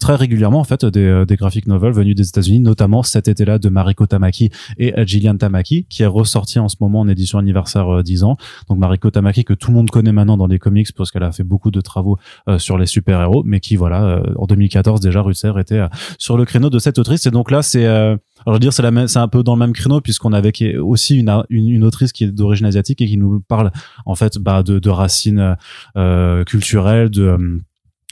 très 0.00 0.16
régulièrement 0.16 0.58
en 0.58 0.64
fait 0.64 0.84
des, 0.84 1.24
des 1.26 1.36
graphic 1.36 1.66
novels 1.66 1.92
venus 1.92 2.16
des 2.16 2.28
États-Unis, 2.28 2.60
notamment 2.60 3.02
cet 3.02 3.28
été-là 3.28 3.58
de 3.58 3.68
Mariko 3.68 4.06
Tamaki 4.06 4.50
et 4.76 4.92
Gillian 5.06 5.36
Tamaki, 5.36 5.86
qui 5.88 6.02
est 6.02 6.06
ressorti 6.06 6.58
en 6.58 6.68
ce 6.68 6.76
moment 6.80 7.00
en 7.00 7.08
édition 7.08 7.38
anniversaire 7.38 8.02
10 8.02 8.24
ans. 8.24 8.36
Donc 8.68 8.78
Mariko 8.78 9.10
Tamaki 9.10 9.44
que 9.44 9.54
tout 9.54 9.70
le 9.70 9.76
monde 9.76 9.90
connaît 9.90 10.12
maintenant 10.12 10.36
dans 10.36 10.46
les 10.48 10.58
comics 10.58 10.92
parce 10.96 11.12
qu'elle 11.12 11.22
a 11.22 11.32
fait 11.32 11.44
beaucoup 11.44 11.70
de 11.70 11.80
travaux 11.80 12.18
sur 12.58 12.76
les 12.76 12.86
super-héros, 12.86 13.42
mais 13.44 13.60
qui 13.60 13.76
voilà 13.76 14.22
en 14.36 14.46
2014 14.46 15.00
déjà 15.00 15.22
Rue 15.22 15.32
de 15.32 15.36
Sèvres 15.36 15.60
était 15.60 15.80
sur 16.18 16.36
le 16.36 16.44
créneau 16.44 16.70
de 16.70 16.78
cette 16.78 16.98
autrice. 16.98 17.26
Et 17.26 17.30
donc 17.30 17.50
là, 17.50 17.62
c'est, 17.62 17.84
euh, 17.84 18.16
alors 18.46 18.58
dire, 18.58 18.72
c'est 18.72 18.82
la 18.82 19.06
c'est 19.06 19.18
un 19.18 19.28
peu 19.28 19.42
dans 19.42 19.54
le 19.54 19.60
même 19.60 19.72
créneau 19.72 20.00
puisqu'on 20.00 20.32
avait 20.32 20.76
aussi 20.78 21.18
une, 21.18 21.44
une, 21.50 21.84
autrice 21.84 22.12
qui 22.12 22.24
est 22.24 22.28
d'origine 22.28 22.66
asiatique 22.66 23.00
et 23.00 23.06
qui 23.06 23.16
nous 23.16 23.40
parle 23.40 23.70
en 24.06 24.14
fait 24.14 24.38
bah, 24.38 24.62
de, 24.62 24.90
racines 24.90 25.56
euh, 25.96 26.44
culturelles, 26.44 27.10
de 27.10 27.22
euh, 27.22 27.58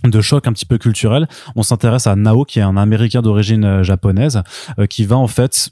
de 0.05 0.21
choc 0.21 0.47
un 0.47 0.53
petit 0.53 0.67
peu 0.67 0.77
culturel. 0.79 1.27
On 1.57 1.63
s'intéresse 1.63 2.07
à 2.07 2.15
Nao, 2.17 2.45
qui 2.45 2.59
est 2.59 2.63
un 2.63 2.77
Américain 2.77 3.23
d'origine 3.23 3.83
japonaise, 3.83 4.43
qui 4.91 5.07
va 5.07 5.17
en 5.17 5.27
fait 5.27 5.71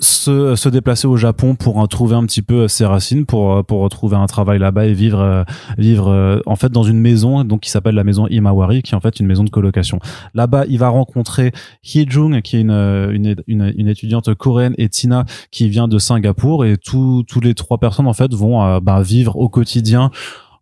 se, 0.00 0.54
se 0.54 0.68
déplacer 0.68 1.08
au 1.08 1.16
Japon 1.16 1.56
pour 1.56 1.86
trouver 1.88 2.14
un 2.14 2.24
petit 2.24 2.42
peu 2.42 2.68
ses 2.68 2.84
racines, 2.84 3.26
pour 3.26 3.52
euh, 3.52 3.62
pour 3.62 3.80
retrouver 3.80 4.16
un 4.16 4.26
travail 4.26 4.58
là-bas 4.58 4.86
et 4.86 4.92
vivre 4.92 5.20
euh, 5.20 5.42
vivre 5.76 6.08
euh, 6.08 6.38
en 6.46 6.54
fait 6.56 6.70
dans 6.70 6.84
une 6.84 7.00
maison 7.00 7.42
donc 7.44 7.60
qui 7.60 7.70
s'appelle 7.70 7.96
la 7.96 8.04
maison 8.04 8.28
Imawari, 8.28 8.82
qui 8.82 8.92
est 8.92 8.96
en 8.96 9.00
fait 9.00 9.18
une 9.18 9.26
maison 9.26 9.42
de 9.42 9.50
colocation. 9.50 9.98
Là-bas, 10.34 10.66
il 10.68 10.78
va 10.78 10.88
rencontrer 10.88 11.52
Hee-jung, 11.82 12.42
qui 12.42 12.56
est 12.56 12.60
une, 12.60 12.70
une, 12.70 13.36
une, 13.46 13.72
une, 13.76 13.88
étudiante 13.88 14.32
coréenne, 14.34 14.74
et 14.78 14.88
Tina, 14.88 15.24
qui 15.50 15.68
vient 15.68 15.88
de 15.88 15.98
Singapour, 15.98 16.64
et 16.64 16.76
tous 16.76 17.24
tous 17.26 17.40
les 17.40 17.54
trois 17.54 17.78
personnes 17.78 18.06
en 18.06 18.12
fait 18.12 18.32
vont 18.32 18.78
bah, 18.78 19.02
vivre 19.02 19.36
au 19.36 19.48
quotidien 19.48 20.10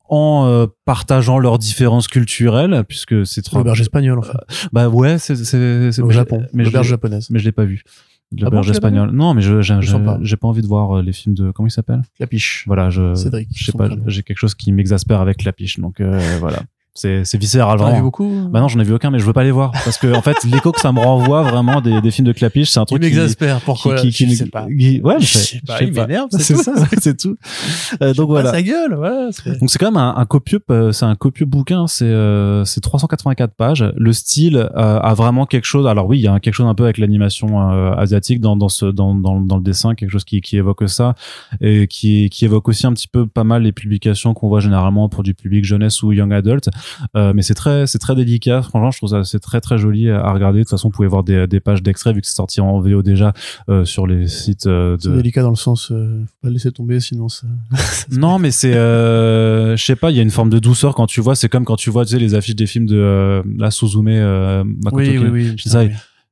en 0.08 0.66
partageant 0.84 1.38
leurs 1.38 1.58
différences 1.58 2.06
culturelles 2.06 2.84
puisque 2.86 3.26
c'est 3.26 3.42
trop 3.42 3.58
l'auberge 3.58 3.80
espagnole 3.80 4.20
en 4.20 4.22
fait. 4.22 4.68
bah 4.72 4.88
ouais, 4.88 5.18
c'est 5.18 5.34
c'est 5.36 6.00
au 6.00 6.10
Japon, 6.10 6.42
mais 6.54 6.64
l'auberge 6.64 6.88
japonaise. 6.88 7.28
Mais 7.30 7.38
je 7.38 7.44
l'ai 7.44 7.52
pas 7.52 7.64
vu 7.64 7.82
de 8.32 8.44
l'auberge 8.44 8.68
ah 8.68 8.72
espagnole. 8.72 9.10
Non, 9.10 9.34
mais 9.34 9.42
je 9.42 9.60
j'ai 9.60 10.36
pas 10.36 10.48
envie 10.48 10.62
de 10.62 10.66
voir 10.66 10.98
euh, 10.98 11.02
les 11.02 11.12
films 11.12 11.34
de 11.34 11.50
comment 11.50 11.68
il 11.68 11.72
s'appelle? 11.72 12.02
Clapiche. 12.16 12.64
Voilà, 12.66 12.90
je 12.90 13.14
Cédric, 13.14 13.48
je 13.54 13.66
sais 13.66 13.72
pas, 13.72 13.88
j'ai 14.06 14.22
quelque 14.22 14.38
chose 14.38 14.54
qui 14.54 14.72
m'exaspère 14.72 15.20
avec 15.20 15.38
Clapiche, 15.38 15.78
donc 15.78 16.00
euh, 16.00 16.20
voilà 16.40 16.62
c'est 16.98 17.24
c'est 17.24 17.38
viscéral 17.38 17.78
vraiment. 17.78 17.94
As 17.94 17.96
vu 17.96 18.02
beaucoup 18.02 18.48
Bah 18.50 18.60
non, 18.60 18.68
j'en 18.68 18.80
ai 18.80 18.84
vu 18.84 18.94
aucun, 18.94 19.10
mais 19.10 19.18
je 19.18 19.24
veux 19.24 19.32
pas 19.32 19.44
les 19.44 19.50
voir 19.50 19.72
parce 19.72 19.98
que 19.98 20.12
en 20.14 20.22
fait, 20.22 20.36
l'écho 20.50 20.72
que 20.72 20.80
ça 20.80 20.92
me 20.92 21.00
renvoie 21.00 21.42
vraiment 21.42 21.80
des, 21.80 22.00
des 22.00 22.10
films 22.10 22.26
de 22.26 22.32
Clapiche, 22.32 22.70
c'est 22.70 22.80
un 22.80 22.84
truc 22.84 23.00
qui 23.00 23.08
m'exaspère. 23.08 23.60
Pourquoi 23.60 23.96
qui, 23.96 24.10
qui, 24.10 24.28
je 24.28 24.34
sais 24.34 24.46
pas. 24.46 24.66
ouais, 24.66 25.20
je 25.20 25.26
sais 25.26 25.60
pas. 25.66 25.82
Il 25.82 25.92
m'énerve, 25.92 26.28
c'est 26.38 26.56
ça, 26.56 26.72
c'est 26.98 27.16
tout. 27.16 27.36
Euh, 28.02 28.14
donc 28.14 28.28
voilà. 28.28 28.50
Sa 28.52 28.62
gueule, 28.62 28.94
ouais. 28.94 29.30
Donc 29.60 29.70
c'est 29.70 29.78
quand 29.78 29.90
même 29.90 29.96
un, 29.96 30.14
un 30.16 30.26
copieux, 30.26 30.60
euh, 30.70 30.92
c'est 30.92 31.04
un 31.04 31.14
copieux 31.14 31.46
bouquin. 31.46 31.86
C'est 31.86 32.04
euh, 32.04 32.64
c'est 32.64 32.80
384 32.80 33.54
pages. 33.54 33.84
Le 33.96 34.12
style 34.12 34.56
euh, 34.56 34.98
a 35.00 35.14
vraiment 35.14 35.46
quelque 35.46 35.64
chose. 35.64 35.86
Alors 35.86 36.06
oui, 36.06 36.18
il 36.18 36.22
y 36.22 36.28
a 36.28 36.40
quelque 36.40 36.54
chose 36.54 36.66
un 36.66 36.74
peu 36.74 36.84
avec 36.84 36.98
l'animation 36.98 37.70
euh, 37.72 37.92
asiatique 37.94 38.40
dans 38.40 38.56
dans 38.56 38.68
ce 38.68 38.86
dans, 38.86 39.14
dans 39.14 39.40
dans 39.40 39.56
le 39.56 39.62
dessin, 39.62 39.94
quelque 39.94 40.10
chose 40.10 40.24
qui 40.24 40.40
qui 40.40 40.56
évoque 40.56 40.88
ça 40.88 41.14
et 41.60 41.86
qui 41.86 42.30
qui 42.30 42.44
évoque 42.44 42.68
aussi 42.68 42.86
un 42.86 42.92
petit 42.92 43.08
peu 43.08 43.26
pas 43.26 43.44
mal 43.44 43.62
les 43.62 43.72
publications 43.72 44.34
qu'on 44.34 44.48
voit 44.48 44.60
généralement 44.60 45.08
pour 45.08 45.22
du 45.22 45.34
public 45.34 45.64
jeunesse 45.64 46.02
ou 46.02 46.12
young 46.12 46.32
adult. 46.32 46.68
Mais 47.14 47.42
c'est 47.42 47.54
très 47.54 47.86
c'est 47.86 47.98
très 47.98 48.14
délicat. 48.14 48.62
Franchement, 48.62 48.90
je 48.90 48.98
trouve 48.98 49.10
ça 49.10 49.24
c'est 49.24 49.40
très 49.40 49.60
très 49.60 49.78
joli 49.78 50.10
à 50.10 50.32
regarder. 50.32 50.58
De 50.58 50.64
toute 50.64 50.70
façon, 50.70 50.88
vous 50.88 50.92
pouvez 50.92 51.08
voir 51.08 51.24
des, 51.24 51.46
des 51.46 51.60
pages 51.60 51.82
d'extrait 51.82 52.12
vu 52.12 52.20
que 52.20 52.26
c'est 52.26 52.34
sorti 52.34 52.60
en 52.60 52.80
VO 52.80 53.02
déjà 53.02 53.32
euh, 53.68 53.84
sur 53.84 54.06
les 54.06 54.26
sites. 54.26 54.66
Euh, 54.66 54.96
de... 54.96 55.02
C'est 55.02 55.12
délicat 55.12 55.42
dans 55.42 55.50
le 55.50 55.56
sens, 55.56 55.90
euh, 55.90 56.24
faut 56.26 56.32
pas 56.42 56.48
le 56.48 56.54
laisser 56.54 56.72
tomber, 56.72 57.00
sinon 57.00 57.28
ça. 57.28 57.46
non, 58.10 58.38
mais 58.38 58.50
c'est, 58.50 58.74
euh, 58.74 59.76
je 59.76 59.84
sais 59.84 59.96
pas, 59.96 60.10
il 60.10 60.16
y 60.16 60.20
a 60.20 60.22
une 60.22 60.30
forme 60.30 60.50
de 60.50 60.58
douceur 60.58 60.94
quand 60.94 61.06
tu 61.06 61.20
vois. 61.20 61.34
C'est 61.34 61.48
comme 61.48 61.64
quand 61.64 61.76
tu 61.76 61.90
vois, 61.90 62.04
tu 62.04 62.12
sais, 62.12 62.18
les 62.18 62.34
affiches 62.34 62.56
des 62.56 62.66
films 62.66 62.86
de 62.86 62.96
euh, 62.96 63.42
la 63.58 63.70
Suzume 63.70 64.04
Makoto. 64.84 64.96
Oui, 64.96 65.18
oui, 65.18 65.28
oui. 65.28 65.56
Ça, 65.64 65.84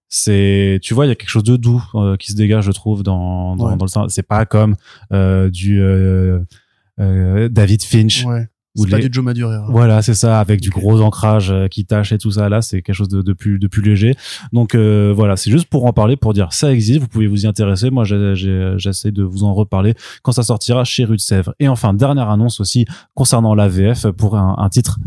c'est 0.08 0.78
tu 0.80 0.94
vois 0.94 1.06
il 1.06 1.08
y 1.08 1.12
a 1.12 1.16
quelque 1.16 1.30
chose 1.30 1.42
de 1.42 1.56
doux 1.56 1.82
qui 2.20 2.30
se 2.30 2.36
dégage 2.36 2.66
je 2.66 2.70
trouve 2.70 3.02
dans 3.02 3.56
dans, 3.56 3.76
dans 3.76 3.84
le 3.84 4.08
c'est 4.08 4.22
pas 4.22 4.46
comme 4.46 4.76
du 5.50 5.82
David 6.98 7.82
Finch 7.82 8.24
ouais. 8.24 8.46
C'est 8.76 8.90
pas 8.90 8.98
du 8.98 9.08
Joe 9.10 9.24
Madureira. 9.24 9.66
Voilà, 9.70 10.02
c'est 10.02 10.14
ça, 10.14 10.40
avec 10.40 10.60
du 10.60 10.70
gros 10.70 11.00
ancrage 11.00 11.50
euh, 11.52 11.68
qui 11.68 11.84
tâche 11.84 12.10
et 12.10 12.18
tout 12.18 12.32
ça. 12.32 12.48
Là, 12.48 12.60
c'est 12.60 12.82
quelque 12.82 12.96
chose 12.96 13.08
de, 13.08 13.22
de, 13.22 13.32
plus 13.32 13.60
de 13.60 13.68
plus 13.68 13.82
léger. 13.82 14.16
Donc 14.52 14.74
euh, 14.74 15.12
voilà, 15.14 15.36
c'est 15.36 15.50
juste 15.50 15.66
pour 15.66 15.84
en 15.86 15.92
parler, 15.92 16.16
pour 16.16 16.34
dire 16.34 16.52
ça 16.52 16.72
existe. 16.72 17.00
Vous 17.00 17.06
pouvez 17.06 17.28
vous 17.28 17.44
y 17.44 17.46
intéresser. 17.46 17.90
Moi, 17.90 18.04
j'essaie 18.04 19.12
de 19.12 19.22
vous 19.22 19.44
en 19.44 19.54
reparler 19.54 19.94
quand 20.22 20.32
ça 20.32 20.42
sortira 20.42 20.82
chez 20.82 21.04
Rue 21.04 21.16
de 21.16 21.20
Sèvres. 21.20 21.54
Et 21.60 21.68
enfin, 21.68 21.94
dernière 21.94 22.30
annonce 22.30 22.58
aussi 22.58 22.84
concernant 23.14 23.54
l'AVF 23.54 24.08
pour 24.08 24.36
un, 24.36 24.56
un 24.58 24.68
titre 24.68 24.98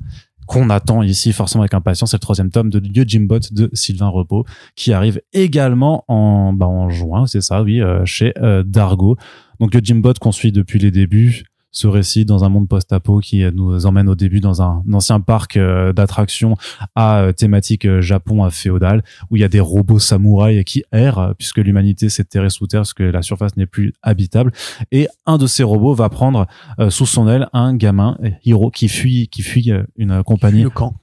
qu'on 0.46 0.70
attend 0.70 1.04
ici 1.04 1.34
forcément 1.34 1.64
avec 1.64 1.74
impatience, 1.74 2.12
c'est 2.12 2.16
le 2.16 2.22
troisième 2.22 2.52
tome 2.52 2.70
de 2.70 2.80
Dieu 2.80 3.04
Jimbot 3.06 3.40
de 3.52 3.70
Sylvain 3.74 4.08
Repos 4.08 4.46
qui 4.78 4.94
arrive 4.94 5.20
également 5.34 6.06
en 6.08 6.54
bah 6.54 6.68
en 6.68 6.90
juin, 6.90 7.26
c'est 7.28 7.42
ça, 7.42 7.64
oui, 7.64 7.82
euh, 7.82 8.06
chez 8.06 8.34
Dargo. 8.66 9.18
Donc 9.60 9.72
Dieu 9.72 9.82
Jimbot 9.84 10.14
qu'on 10.22 10.32
suit 10.32 10.54
depuis 10.54 10.80
les 10.80 10.90
débuts 10.90 11.44
ce 11.78 11.86
récit 11.86 12.26
dans 12.26 12.44
un 12.44 12.50
monde 12.50 12.68
post-apo 12.68 13.20
qui 13.20 13.44
nous 13.54 13.86
emmène 13.86 14.10
au 14.10 14.16
début 14.16 14.40
dans 14.40 14.64
un, 14.64 14.84
ancien 14.92 15.20
parc 15.20 15.58
euh, 15.58 15.94
d'attractions 15.94 16.56
à 16.96 17.20
euh, 17.20 17.34
thématique 17.34 17.86
euh, 17.86 18.02
Japon 18.02 18.44
à 18.44 18.50
féodal 18.50 19.04
où 19.30 19.36
il 19.36 19.42
y 19.42 19.44
a 19.44 19.48
des 19.48 19.60
robots 19.60 20.00
samouraïs 20.00 20.64
qui 20.66 20.84
errent 20.92 21.36
puisque 21.38 21.58
l'humanité 21.58 22.10
s'est 22.10 22.24
terrée 22.24 22.50
sous 22.50 22.66
terre 22.66 22.80
parce 22.80 22.96
que 22.96 23.04
la 23.04 23.22
surface 23.22 23.56
n'est 23.58 23.68
plus 23.68 23.94
habitable. 24.02 24.52
Et 24.92 25.08
un 25.28 25.38
de 25.38 25.46
ces 25.46 25.62
robots 25.62 25.94
va 25.94 26.10
prendre 26.10 26.48
sous 26.90 27.06
son 27.06 27.28
aile 27.28 27.48
un 27.54 27.76
gamin 27.76 28.18
Hiro 28.44 28.72
qui 28.72 28.90
fuit 28.90 29.28
qui 29.28 29.44
fuit 29.44 29.72
une 29.98 30.24
compagnie 30.24 30.64
le 30.64 30.72
camp 30.72 30.96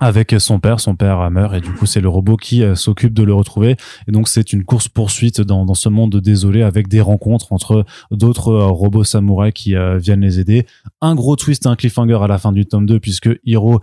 avec 0.00 0.34
son 0.38 0.58
père. 0.58 0.80
Son 0.80 0.96
père 0.96 1.30
meurt 1.30 1.54
et 1.54 1.60
du 1.60 1.70
coup 1.72 1.86
c'est 1.86 2.00
le 2.00 2.08
robot 2.08 2.36
qui 2.36 2.62
euh, 2.62 2.74
s'occupe 2.74 3.14
de 3.14 3.22
le 3.22 3.34
retrouver. 3.34 3.76
Et 4.08 4.12
donc 4.12 4.28
c'est 4.28 4.52
une 4.52 4.64
course 4.64 4.88
poursuite 4.88 5.40
dans, 5.40 5.74
ce 5.74 5.88
monde 5.88 6.16
désolé 6.16 6.62
avec 6.62 6.88
des 6.88 7.00
rencontres 7.00 7.52
entre 7.52 7.84
d'autres 8.10 8.48
euh, 8.48 8.66
robots 8.66 9.04
samouraïs 9.04 9.52
qui 9.52 9.76
euh, 9.76 9.98
viennent 9.98 10.22
les 10.22 10.40
aider. 10.40 10.66
Un 11.00 11.14
gros 11.14 11.36
twist, 11.36 11.66
un 11.66 11.76
cliffhanger 11.76 12.18
à 12.22 12.26
la 12.26 12.38
fin 12.38 12.52
du 12.52 12.66
tome 12.66 12.86
2 12.86 12.98
puisque 12.98 13.28
Hiro 13.44 13.80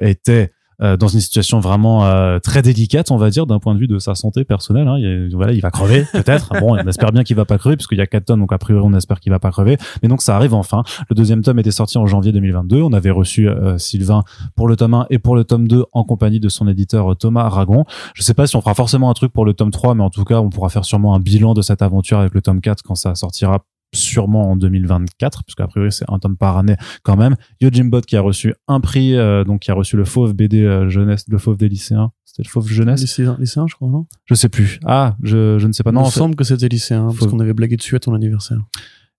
était 0.00 0.52
euh, 0.82 0.96
dans 0.96 1.08
une 1.08 1.20
situation 1.20 1.60
vraiment 1.60 2.04
euh, 2.04 2.38
très 2.38 2.62
délicate, 2.62 3.10
on 3.10 3.16
va 3.16 3.30
dire, 3.30 3.46
d'un 3.46 3.58
point 3.58 3.74
de 3.74 3.80
vue 3.80 3.86
de 3.86 3.98
sa 3.98 4.14
santé 4.14 4.44
personnelle. 4.44 4.88
Hein. 4.88 4.98
Il, 4.98 5.30
voilà, 5.34 5.52
il 5.52 5.60
va 5.60 5.70
crever, 5.70 6.06
peut-être. 6.12 6.50
bon, 6.60 6.74
on 6.74 6.88
espère 6.88 7.12
bien 7.12 7.22
qu'il 7.22 7.36
va 7.36 7.44
pas 7.44 7.58
crever, 7.58 7.76
puisqu'il 7.76 7.98
y 7.98 8.00
a 8.00 8.06
quatre 8.06 8.26
tomes, 8.26 8.40
donc 8.40 8.52
a 8.52 8.58
priori, 8.58 8.84
on 8.86 8.94
espère 8.94 9.20
qu'il 9.20 9.30
va 9.32 9.38
pas 9.38 9.50
crever. 9.50 9.76
Mais 10.02 10.08
donc, 10.08 10.22
ça 10.22 10.36
arrive 10.36 10.54
enfin. 10.54 10.82
Le 11.08 11.14
deuxième 11.14 11.42
tome 11.42 11.58
était 11.58 11.70
sorti 11.70 11.98
en 11.98 12.06
janvier 12.06 12.32
2022. 12.32 12.82
On 12.82 12.92
avait 12.92 13.10
reçu 13.10 13.48
euh, 13.48 13.78
Sylvain 13.78 14.24
pour 14.56 14.68
le 14.68 14.76
tome 14.76 14.94
1 14.94 15.06
et 15.10 15.18
pour 15.18 15.36
le 15.36 15.44
tome 15.44 15.68
2 15.68 15.84
en 15.92 16.04
compagnie 16.04 16.40
de 16.40 16.48
son 16.48 16.66
éditeur 16.68 17.16
Thomas 17.16 17.42
Aragon. 17.42 17.84
Je 18.14 18.22
sais 18.22 18.34
pas 18.34 18.46
si 18.46 18.56
on 18.56 18.60
fera 18.60 18.74
forcément 18.74 19.10
un 19.10 19.14
truc 19.14 19.32
pour 19.32 19.44
le 19.44 19.54
tome 19.54 19.70
3, 19.70 19.94
mais 19.94 20.02
en 20.02 20.10
tout 20.10 20.24
cas, 20.24 20.40
on 20.40 20.50
pourra 20.50 20.68
faire 20.68 20.84
sûrement 20.84 21.14
un 21.14 21.20
bilan 21.20 21.54
de 21.54 21.62
cette 21.62 21.82
aventure 21.82 22.18
avec 22.18 22.34
le 22.34 22.42
tome 22.42 22.60
4 22.60 22.82
quand 22.82 22.94
ça 22.94 23.14
sortira 23.14 23.64
sûrement 23.92 24.50
en 24.50 24.56
2024 24.56 25.44
puisqu'à 25.44 25.66
priori 25.66 25.90
c'est 25.92 26.04
un 26.08 26.18
tome 26.18 26.36
par 26.36 26.56
année 26.58 26.76
quand 27.02 27.16
même. 27.16 27.36
Yojimbot 27.60 28.00
qui 28.02 28.16
a 28.16 28.20
reçu 28.20 28.54
un 28.68 28.80
prix 28.80 29.16
euh, 29.16 29.44
donc 29.44 29.60
qui 29.60 29.70
a 29.70 29.74
reçu 29.74 29.96
le 29.96 30.04
fauve 30.04 30.32
BD 30.34 30.62
euh, 30.64 30.88
jeunesse 30.88 31.24
le 31.28 31.38
fauve 31.38 31.56
des 31.56 31.68
lycéens. 31.68 32.12
C'était 32.24 32.42
le 32.44 32.48
fauve 32.50 32.68
jeunesse? 32.68 33.00
Lycéen, 33.00 33.36
lycéen, 33.40 33.66
je 33.68 33.74
crois, 33.74 33.88
non? 33.88 34.06
Je 34.26 34.34
sais 34.34 34.48
plus. 34.48 34.78
Ah 34.84 35.16
je, 35.22 35.58
je 35.58 35.66
ne 35.66 35.72
sais 35.72 35.82
pas. 35.82 35.90
Non 35.90 36.02
Il 36.02 36.06
me 36.06 36.10
semble 36.10 36.36
que 36.36 36.44
c'était 36.44 36.68
lycéen, 36.68 37.06
parce 37.06 37.16
Fauve. 37.18 37.30
qu'on 37.30 37.40
avait 37.40 37.54
blagué 37.54 37.76
dessus 37.76 37.96
à 37.96 37.98
ton 37.98 38.14
anniversaire. 38.14 38.58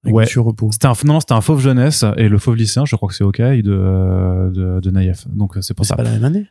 Ouais. 0.06 0.26
C'était 0.26 0.88
un 0.88 0.94
non 1.06 1.20
c'était 1.20 1.34
un 1.34 1.42
fauve 1.42 1.60
jeunesse 1.62 2.04
et 2.18 2.28
le 2.28 2.40
fauve 2.40 2.56
lycéen 2.56 2.86
je 2.86 2.96
crois 2.96 3.08
que 3.10 3.14
c'est 3.14 3.24
OK 3.24 3.38
de 3.40 3.62
euh, 3.70 4.50
de, 4.50 4.80
de 4.80 4.90
Naïef. 4.92 5.28
Donc 5.28 5.58
c'est 5.62 5.74
pour 5.76 5.86
C'est 5.86 5.90
ça. 5.90 5.96
pas 5.98 6.04
la 6.04 6.12
même 6.12 6.24
année. 6.24 6.48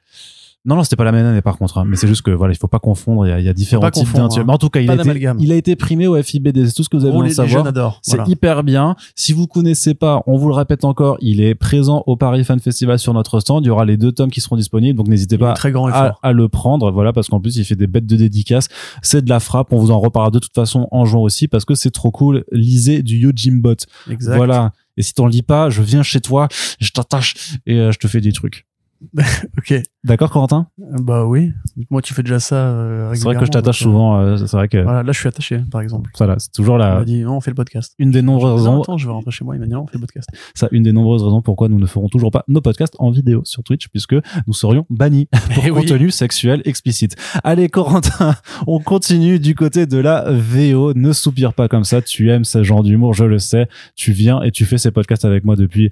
Non, 0.67 0.77
non, 0.77 0.83
c'était 0.85 0.97
pas 0.97 1.05
la 1.05 1.13
même 1.13 1.25
année 1.25 1.41
par 1.41 1.57
contre. 1.57 1.79
hein. 1.79 1.85
Mais 1.87 1.97
c'est 1.97 2.07
juste 2.07 2.21
que 2.21 2.31
voilà, 2.31 2.53
il 2.53 2.57
faut 2.59 2.69
pas 2.69 2.79
confondre. 2.79 3.27
Il 3.27 3.31
y 3.31 3.33
a, 3.33 3.39
il 3.41 3.47
y 3.47 3.49
a 3.49 3.55
différents 3.55 3.91
types 3.91 4.05
confondre, 4.05 4.25
d'intellectuels. 4.29 4.43
hein. 4.43 4.47
Mais 4.47 4.53
en 4.53 4.59
tout 4.59 4.69
cas, 4.69 4.81
il 4.81 4.91
a, 4.91 4.95
été, 4.95 5.29
il 5.39 5.53
a 5.53 5.55
été 5.57 5.75
primé 5.75 6.07
au 6.07 6.23
FIBD. 6.23 6.67
C'est 6.67 6.75
tout 6.75 6.85
ce 6.85 6.91
que 6.91 6.99
vous 6.99 7.05
avez 7.07 7.15
Oh, 7.17 7.23
besoin 7.23 7.45
les, 7.45 7.51
savoir. 7.51 7.99
C'est 8.03 8.17
Voilà. 8.17 8.31
hyper 8.31 8.63
bien. 8.63 8.95
Si 9.15 9.33
vous 9.33 9.47
connaissez 9.47 9.95
pas, 9.95 10.23
on 10.27 10.37
vous 10.37 10.49
le 10.49 10.55
répète 10.55 10.85
encore, 10.85 11.17
il 11.23 11.41
est 11.41 11.55
présent 11.55 12.03
au 12.07 12.17
Paris 12.17 12.45
Fan 12.45 12.61
Festival 12.61 12.99
sur 12.99 13.15
notre 13.15 13.41
stand. 13.41 13.65
Il 13.65 13.69
y 13.69 13.71
aura 13.71 13.87
les 13.87 13.97
deux 13.97 14.13
tomes 14.13 14.31
qui 14.31 14.43
seront 14.43 14.57
disponibles, 14.57 14.99
donc 14.99 15.09
n'hésitez 15.09 15.39
pas 15.39 15.55
très 15.55 15.73
grand 15.73 15.89
et 15.89 15.93
à, 15.93 16.17
à 16.23 16.33
le 16.33 16.49
prendre. 16.51 16.91
Voilà, 16.91 17.15
parce 17.15 17.29
qu'en 17.29 17.41
plus 17.41 17.57
il 17.57 17.65
fait 17.65 17.77
des 17.77 17.87
bêtes 17.87 18.07
de 18.07 18.17
dédicaces. 18.17 18.69
C'est 19.01 19.25
de 19.25 19.31
la 19.31 19.41
frappe. 19.41 19.73
On 19.73 19.79
vous 19.79 19.91
en 19.91 19.99
reparlera 19.99 20.31
de 20.31 20.41
toute 20.41 20.55
façon 20.55 20.89
en 20.91 21.07
juin 21.07 21.21
aussi 21.21 21.49
parce 21.49 21.65
que 21.65 21.75
c'est 21.75 21.91
trop 21.91 22.11
cool. 22.11 22.45
Lisez 22.53 23.03
du 23.03 23.17
Yojimbot. 23.17 23.77
Exact. 24.11 24.37
Voilà. 24.37 24.73
Et 24.99 25.03
si 25.03 25.15
t'en 25.15 25.27
lis 25.27 25.41
pas, 25.43 25.71
je 25.71 25.81
viens 25.81 26.03
chez 26.03 26.21
toi, 26.21 26.49
je 26.79 26.91
t'attache 26.91 27.57
et 27.65 27.77
euh, 27.79 27.93
je 27.93 27.99
te 27.99 28.07
fais 28.07 28.21
des 28.21 28.33
trucs. 28.33 28.67
Ok. 29.59 29.75
D'accord, 30.05 30.31
Corentin? 30.31 30.67
Bah 30.79 31.25
oui. 31.27 31.53
Moi, 31.91 32.01
tu 32.03 32.15
fais 32.15 32.23
déjà 32.23 32.41
ça. 32.41 32.57
euh, 32.57 33.13
C'est 33.15 33.25
vrai 33.25 33.37
que 33.37 33.45
je 33.45 33.51
t'attache 33.51 33.83
euh, 33.83 33.85
souvent. 33.85 34.19
euh, 34.21 34.37
c'est 34.37 34.57
vrai 34.57 34.69
que 34.69 34.79
Voilà, 34.83 35.03
là, 35.03 35.13
je 35.13 35.19
suis 35.19 35.29
attaché, 35.29 35.61
par 35.71 35.81
exemple. 35.81 36.11
voilà, 36.17 36.37
c'est 36.39 36.53
toujours 36.53 36.77
Il 36.77 36.81
la 36.81 36.99
m'a 36.99 37.05
dit, 37.05 37.21
non, 37.23 37.37
on 37.37 37.41
fait 37.41 37.51
le 37.51 37.55
podcast. 37.55 37.95
une 37.99 38.11
des 38.11 38.23
nombreuses 38.23 38.65
Non, 38.65 38.71
raisons. 38.73 38.83
attends, 38.83 38.99
je 38.99 39.07
vais 39.07 39.13
rentrer 39.13 39.31
chez 39.31 39.45
moi. 39.45 39.57
Il 39.57 39.61
m'a 39.61 39.67
dit, 39.67 39.73
non, 39.73 39.83
on 39.83 39.87
fait 39.87 39.97
le 39.99 40.01
podcast. 40.01 40.29
ça 40.55 40.69
une 40.73 40.83
des 40.83 40.93
nombreuses 40.93 41.23
raisons 41.23 41.43
pourquoi 41.43 41.69
nous 41.69 41.79
ne 41.79 41.87
ferons 41.87 42.09
toujours 42.09 42.31
pas 42.31 42.45
nos 42.49 42.61
podcasts 42.61 42.95
en 42.99 43.11
vidéo 43.11 43.43
sur 43.45 43.63
Twitch 43.63 43.89
puisque 43.89 44.15
nous 44.47 44.53
serions 44.55 44.87
bannis 44.91 45.29
pour 45.55 45.65
Eh 45.67 45.71
oui. 45.71 45.83
contenu 45.87 46.11
sexuel 46.11 46.63
explicite. 46.65 47.17
Allez 47.45 47.69
Corentin, 47.69 48.35
on 48.67 48.79
continue 48.81 49.39
du 49.39 49.55
côté 49.55 49.87
de 49.87 49.99
la 49.99 50.25
VO. 50.31 50.95
Ne 50.95 51.13
soupire 51.13 51.53
pas 51.55 51.69
comme 51.69 51.85
ça, 51.85 52.01
tu 52.03 52.31
aimes 52.31 52.45
ce 52.45 52.63
genre 52.63 52.83
d'humour, 52.83 53.15
je 53.15 53.25
le 53.25 53.39
sais. 53.39 53.69
Tu 53.97 54.13
viens 54.13 54.41
et 54.43 54.51
tu 54.51 54.65
fais 54.65 54.79
ces 54.79 54.91
podcasts 54.91 55.25
avec 55.25 55.45
moi 55.45 55.57
depuis 55.57 55.91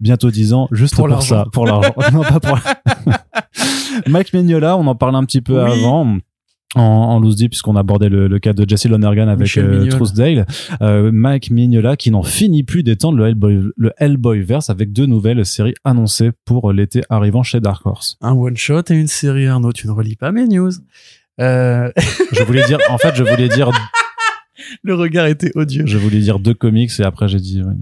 bientôt 0.00 0.30
10 0.30 0.52
ans 0.52 0.68
juste 0.72 0.94
Pour 0.94 1.08
pour, 1.08 1.22
ça, 1.22 1.46
pour 1.52 1.66
l'argent. 1.66 1.92
non 2.12 2.22
pas 2.22 2.40
pour 2.40 2.58
Mike 4.06 4.32
Mignola, 4.32 4.76
on 4.76 4.86
en 4.86 4.94
parlait 4.94 5.16
un 5.18 5.24
petit 5.24 5.40
peu 5.40 5.62
Oui. 5.62 5.70
avant 5.70 6.18
en, 6.74 6.80
en 6.82 7.20
loose 7.20 7.36
deep 7.36 7.52
puisqu'on 7.52 7.76
abordait 7.76 8.08
le, 8.10 8.28
le 8.28 8.38
cas 8.38 8.52
de 8.52 8.68
Jesse 8.68 8.86
Lonergan 8.86 9.28
avec 9.28 9.56
euh. 9.56 9.88
Trousdale 9.88 10.44
euh, 10.82 11.10
Mike 11.12 11.50
Mignola 11.50 11.96
qui 11.96 12.10
n'en 12.10 12.22
finit 12.22 12.64
plus 12.64 12.82
d'étendre 12.82 13.16
le 13.16 13.28
Hellboy, 13.28 13.62
le 13.76 13.92
Hellboyverse 13.96 14.68
avec 14.68 14.92
deux 14.92 15.06
nouvelles 15.06 15.46
séries 15.46 15.74
annoncées 15.84 16.32
pour 16.44 16.72
l'été 16.72 17.00
arrivant 17.08 17.42
chez 17.42 17.60
Dark 17.60 17.86
Horse. 17.86 18.18
Un 18.20 18.32
one 18.32 18.56
shot 18.56 18.82
et 18.90 18.94
une 18.94 19.06
série, 19.06 19.46
Arnaud. 19.46 19.72
Tu 19.72 19.86
ne 19.86 19.92
relis 19.92 20.16
pas 20.16 20.32
mes 20.32 20.46
news. 20.46 20.72
Euh, 21.40 21.90
Je 22.32 22.42
voulais 22.42 22.64
dire, 22.66 22.78
en 22.90 22.98
fait, 22.98 23.14
je 23.14 23.22
voulais 23.22 23.48
dire, 23.48 23.70
le 24.82 24.94
regard 24.94 25.26
était 25.26 25.52
odieux. 25.54 25.86
je 25.86 25.96
voulais 25.96 26.18
dire 26.20 26.38
deux 26.40 26.54
comics 26.54 26.90
et 26.98 27.02
après 27.04 27.28
j'ai 27.28 27.38
dit, 27.40 27.62
ouais, 27.62 27.74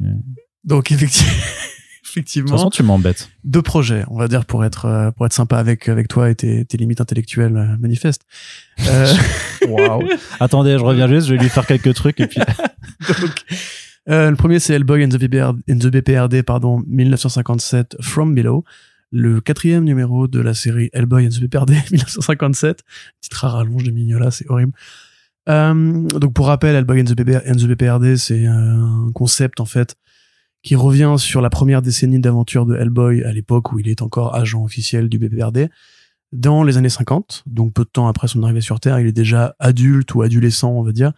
mais- 2.16 2.22
de 2.22 2.26
effectivement, 2.26 2.46
toute 2.46 2.54
effectivement 2.54 2.58
façon, 2.58 2.70
tu 2.70 2.82
m'embêtes. 2.82 3.28
deux 3.44 3.62
projets, 3.62 4.04
on 4.08 4.18
va 4.18 4.28
dire, 4.28 4.44
pour 4.44 4.64
être, 4.64 4.84
euh, 4.86 5.10
pour 5.10 5.26
être 5.26 5.32
sympa 5.32 5.58
avec, 5.58 5.88
avec 5.88 6.08
toi 6.08 6.30
et 6.30 6.34
tes, 6.34 6.64
tes 6.64 6.76
limites 6.76 7.00
intellectuelles 7.00 7.56
euh, 7.56 7.76
manifestes. 7.78 8.22
Euh, 8.86 9.12
Waouh. 9.68 10.08
Attendez, 10.40 10.76
je 10.78 10.84
reviens 10.84 11.08
juste, 11.08 11.26
je 11.28 11.34
vais 11.34 11.40
lui 11.40 11.48
faire 11.48 11.66
quelques 11.66 11.94
trucs 11.94 12.20
et 12.20 12.26
puis. 12.26 12.40
Donc, 13.20 13.44
euh, 14.10 14.30
le 14.30 14.36
premier, 14.36 14.58
c'est 14.58 14.74
Hellboy 14.74 15.04
and 15.04 15.08
the, 15.08 15.18
BPRD, 15.18 15.60
and 15.70 15.78
the 15.78 15.86
BPRD, 15.86 16.42
pardon, 16.42 16.82
1957, 16.86 17.96
From 18.00 18.34
Below. 18.34 18.64
Le 19.16 19.40
quatrième 19.40 19.84
numéro 19.84 20.26
de 20.26 20.40
la 20.40 20.54
série 20.54 20.90
Hellboy 20.92 21.26
and 21.26 21.30
the 21.30 21.40
BPRD, 21.40 21.70
1957. 21.90 22.82
Titre 23.20 23.44
à 23.44 23.50
rallonge 23.50 23.84
de 23.84 23.90
Mignola, 23.92 24.30
c'est 24.30 24.48
horrible. 24.50 24.72
Euh, 25.48 26.02
donc, 26.18 26.32
pour 26.34 26.46
rappel, 26.46 26.74
Hellboy 26.74 27.00
and 27.00 27.04
the, 27.04 27.14
BPRD, 27.66 28.16
c'est 28.16 28.46
un 28.46 29.10
concept, 29.14 29.60
en 29.60 29.66
fait, 29.66 29.94
qui 30.64 30.76
revient 30.76 31.14
sur 31.18 31.42
la 31.42 31.50
première 31.50 31.82
décennie 31.82 32.18
d'aventure 32.18 32.64
de 32.64 32.74
Hellboy 32.74 33.22
à 33.22 33.32
l'époque 33.32 33.72
où 33.72 33.78
il 33.78 33.88
est 33.88 34.00
encore 34.00 34.34
agent 34.34 34.64
officiel 34.64 35.08
du 35.10 35.18
BPRD. 35.18 35.68
Dans 36.32 36.64
les 36.64 36.78
années 36.78 36.88
50, 36.88 37.44
donc 37.46 37.74
peu 37.74 37.84
de 37.84 37.90
temps 37.90 38.08
après 38.08 38.26
son 38.26 38.42
arrivée 38.42 38.62
sur 38.62 38.80
Terre, 38.80 38.98
il 38.98 39.06
est 39.06 39.12
déjà 39.12 39.54
adulte 39.60 40.14
ou 40.14 40.22
adolescent, 40.22 40.72
on 40.72 40.82
va 40.82 40.90
dire, 40.90 41.12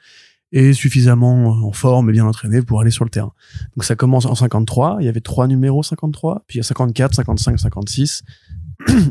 et 0.53 0.73
suffisamment 0.73 1.47
en 1.47 1.73
forme 1.73 2.11
et 2.11 2.13
bien 2.13 2.27
entraîné 2.27 2.61
pour 2.61 2.81
aller 2.81 2.91
sur 2.91 3.05
le 3.05 3.11
terrain. 3.11 3.33
Donc 3.77 3.85
ça 3.85 3.95
commence 3.95 4.27
en 4.27 4.35
53, 4.35 4.99
il 5.01 5.07
y 5.07 5.09
avait 5.09 5.21
trois 5.21 5.47
numéros 5.47 5.83
53, 5.83 6.45
puis 6.47 6.57
il 6.57 6.59
y 6.59 6.61
a 6.61 6.65
54, 6.65 7.15
55, 7.15 7.59
56, 7.59 8.25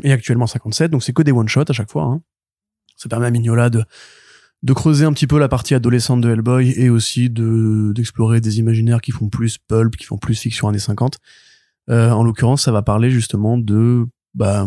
et 0.02 0.12
actuellement 0.12 0.46
57, 0.46 0.90
donc 0.90 1.02
c'est 1.02 1.14
que 1.14 1.22
des 1.22 1.32
one-shots 1.32 1.70
à 1.70 1.72
chaque 1.72 1.90
fois. 1.90 2.04
Hein. 2.04 2.20
Ça 2.96 3.08
permet 3.08 3.26
à 3.26 3.30
Mignola 3.30 3.70
de, 3.70 3.82
de 4.66 4.72
creuser 4.72 5.04
un 5.04 5.12
petit 5.12 5.28
peu 5.28 5.38
la 5.38 5.48
partie 5.48 5.74
adolescente 5.74 6.20
de 6.20 6.28
Hellboy 6.28 6.72
et 6.76 6.90
aussi 6.90 7.30
de 7.30 7.92
d'explorer 7.94 8.40
des 8.40 8.58
imaginaires 8.58 9.00
qui 9.00 9.12
font 9.12 9.28
plus 9.28 9.58
pulp, 9.58 9.94
qui 9.94 10.04
font 10.04 10.18
plus 10.18 10.34
fiction 10.34 10.68
années 10.68 10.80
50. 10.80 11.18
Euh, 11.88 12.10
en 12.10 12.24
l'occurrence, 12.24 12.62
ça 12.62 12.72
va 12.72 12.82
parler 12.82 13.10
justement 13.10 13.58
de 13.58 14.06
bah, 14.34 14.66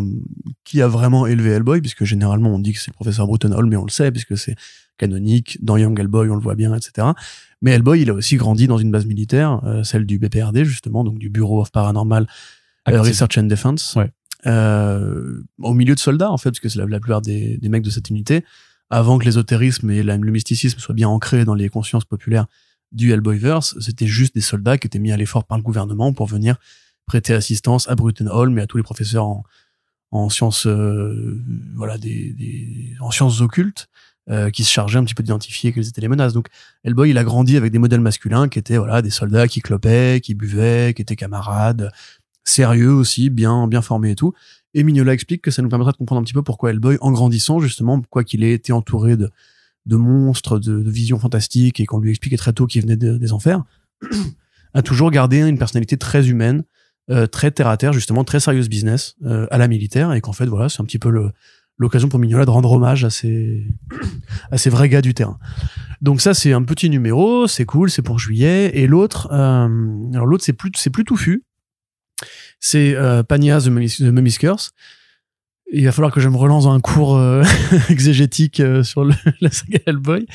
qui 0.63 0.81
a 0.81 0.87
vraiment 0.87 1.27
élevé 1.27 1.51
Hellboy, 1.51 1.81
puisque 1.81 2.05
généralement 2.05 2.49
on 2.49 2.59
dit 2.59 2.71
que 2.71 2.79
c'est 2.79 2.91
le 2.91 2.95
professeur 2.95 3.27
Bruton 3.27 3.51
Hall, 3.51 3.65
mais 3.65 3.75
on 3.75 3.83
le 3.83 3.91
sait, 3.91 4.09
puisque 4.09 4.37
c'est 4.37 4.55
canonique. 4.97 5.57
Dans 5.61 5.75
Young 5.75 5.99
Hellboy, 5.99 6.29
on 6.29 6.35
le 6.35 6.41
voit 6.41 6.55
bien, 6.55 6.73
etc. 6.73 7.07
Mais 7.61 7.71
Hellboy, 7.71 8.01
il 8.01 8.09
a 8.09 8.13
aussi 8.13 8.37
grandi 8.37 8.67
dans 8.67 8.77
une 8.77 8.91
base 8.91 9.05
militaire, 9.05 9.61
euh, 9.65 9.83
celle 9.83 10.05
du 10.05 10.17
BPRD, 10.17 10.63
justement, 10.63 11.03
donc 11.03 11.19
du 11.19 11.29
Bureau 11.29 11.61
of 11.61 11.71
Paranormal 11.71 12.23
euh, 12.23 12.25
Active. 12.85 13.01
Research 13.01 13.37
and 13.37 13.43
Defense. 13.43 13.95
Ouais. 13.95 14.09
Euh, 14.45 15.41
au 15.59 15.73
milieu 15.73 15.93
de 15.93 15.99
soldats, 15.99 16.31
en 16.31 16.37
fait, 16.37 16.51
parce 16.51 16.61
que 16.61 16.69
c'est 16.69 16.79
la, 16.79 16.85
la 16.85 17.01
plupart 17.01 17.21
des, 17.21 17.57
des 17.57 17.67
mecs 17.67 17.83
de 17.83 17.89
cette 17.89 18.09
unité, 18.09 18.45
avant 18.89 19.17
que 19.19 19.25
l'ésotérisme 19.25 19.89
et 19.91 20.03
le 20.03 20.17
mysticisme 20.17 20.79
soient 20.79 20.95
bien 20.95 21.09
ancrés 21.09 21.45
dans 21.45 21.53
les 21.53 21.69
consciences 21.69 22.05
populaires 22.05 22.47
du 22.91 23.11
Hellboyverse, 23.11 23.79
c'était 23.79 24.07
juste 24.07 24.33
des 24.33 24.41
soldats 24.41 24.77
qui 24.77 24.87
étaient 24.87 24.99
mis 24.99 25.11
à 25.11 25.17
l'effort 25.17 25.45
par 25.45 25.57
le 25.57 25.63
gouvernement 25.63 26.11
pour 26.11 26.25
venir 26.25 26.57
prêter 27.05 27.33
assistance 27.33 27.87
à 27.87 27.95
Bruton 27.95 28.27
Hall, 28.27 28.49
mais 28.49 28.61
à 28.61 28.67
tous 28.67 28.77
les 28.77 28.83
professeurs 28.83 29.25
en, 29.25 29.43
en 30.11 30.29
sciences, 30.29 30.65
euh, 30.65 31.39
voilà, 31.75 31.97
des, 31.97 32.33
des, 32.33 32.95
en 32.99 33.11
sciences 33.11 33.41
occultes, 33.41 33.89
euh, 34.29 34.51
qui 34.51 34.63
se 34.63 34.71
chargeaient 34.71 34.99
un 34.99 35.03
petit 35.03 35.15
peu 35.15 35.23
d'identifier 35.23 35.73
quelles 35.73 35.87
étaient 35.87 36.01
les 36.01 36.07
menaces. 36.07 36.33
Donc, 36.33 36.47
Hellboy, 36.83 37.09
il 37.09 37.17
a 37.17 37.23
grandi 37.23 37.57
avec 37.57 37.71
des 37.71 37.79
modèles 37.79 37.99
masculins 37.99 38.47
qui 38.47 38.59
étaient, 38.59 38.77
voilà, 38.77 39.01
des 39.01 39.09
soldats 39.09 39.47
qui 39.47 39.61
clopaient, 39.61 40.21
qui 40.21 40.35
buvaient, 40.35 40.93
qui 40.95 41.01
étaient 41.01 41.15
camarades, 41.15 41.91
sérieux 42.43 42.93
aussi, 42.93 43.29
bien, 43.29 43.67
bien 43.67 43.81
formés 43.81 44.11
et 44.11 44.15
tout. 44.15 44.33
Et 44.73 44.83
Mignola 44.83 45.13
explique 45.13 45.41
que 45.41 45.51
ça 45.51 45.61
nous 45.61 45.69
permettra 45.69 45.91
de 45.91 45.97
comprendre 45.97 46.21
un 46.21 46.23
petit 46.23 46.33
peu 46.33 46.43
pourquoi 46.43 46.69
Hellboy, 46.71 46.97
en 47.01 47.11
grandissant, 47.11 47.59
justement, 47.59 48.01
quoi 48.09 48.23
qu'il 48.23 48.43
ait 48.43 48.53
été 48.53 48.71
entouré 48.71 49.17
de, 49.17 49.29
de 49.85 49.95
monstres, 49.95 50.59
de, 50.59 50.81
de 50.83 50.89
visions 50.91 51.17
fantastiques 51.19 51.79
et 51.79 51.85
qu'on 51.85 51.99
lui 51.99 52.11
expliquait 52.11 52.37
très 52.37 52.53
tôt 52.53 52.67
qu'il 52.67 52.81
venait 52.83 52.97
de- 52.97 53.17
des 53.17 53.33
enfers, 53.33 53.63
a 54.73 54.81
toujours 54.81 55.09
gardé 55.11 55.39
une 55.39 55.57
personnalité 55.57 55.97
très 55.97 56.29
humaine, 56.29 56.63
euh, 57.09 57.25
très 57.25 57.49
terre 57.51 57.67
à 57.67 57.77
terre, 57.77 57.93
justement, 57.93 58.23
très 58.23 58.39
sérieuse 58.39 58.69
business, 58.69 59.15
euh, 59.25 59.47
à 59.49 59.57
la 59.57 59.67
militaire, 59.67 60.13
et 60.13 60.21
qu'en 60.21 60.33
fait, 60.33 60.45
voilà, 60.45 60.69
c'est 60.69 60.81
un 60.81 60.85
petit 60.85 60.99
peu 60.99 61.09
le, 61.09 61.31
l'occasion 61.79 62.07
pour 62.07 62.19
Mignola 62.19 62.45
de 62.45 62.51
rendre 62.51 62.71
hommage 62.71 63.03
à 63.03 63.09
ces, 63.09 63.65
à 64.51 64.59
ces 64.59 64.69
vrais 64.69 64.89
gars 64.89 65.01
du 65.01 65.15
terrain. 65.15 65.39
Donc 66.01 66.21
ça, 66.21 66.35
c'est 66.35 66.53
un 66.53 66.61
petit 66.61 66.89
numéro, 66.91 67.47
c'est 67.47 67.65
cool, 67.65 67.89
c'est 67.89 68.03
pour 68.03 68.19
juillet. 68.19 68.71
Et 68.77 68.85
l'autre, 68.85 69.27
euh, 69.31 69.67
alors 70.13 70.27
l'autre, 70.27 70.43
c'est 70.45 70.53
plus, 70.53 70.69
c'est 70.75 70.91
plus 70.91 71.03
touffu. 71.05 71.43
C'est 72.59 72.95
euh, 72.95 73.23
Pania 73.23 73.59
the, 73.59 73.67
Mummy's 73.67 74.37
Curse. 74.37 74.71
Il 75.71 75.85
va 75.85 75.91
falloir 75.91 76.11
que 76.11 76.19
je 76.19 76.27
me 76.29 76.35
relance 76.35 76.63
dans 76.63 76.71
un 76.73 76.79
cours 76.79 77.15
euh, 77.15 77.43
exégétique 77.89 78.59
euh, 78.59 78.83
sur 78.83 79.05
le, 79.05 79.13
la 79.41 79.51
saga 79.51 79.79
Hellboy. 79.85 80.25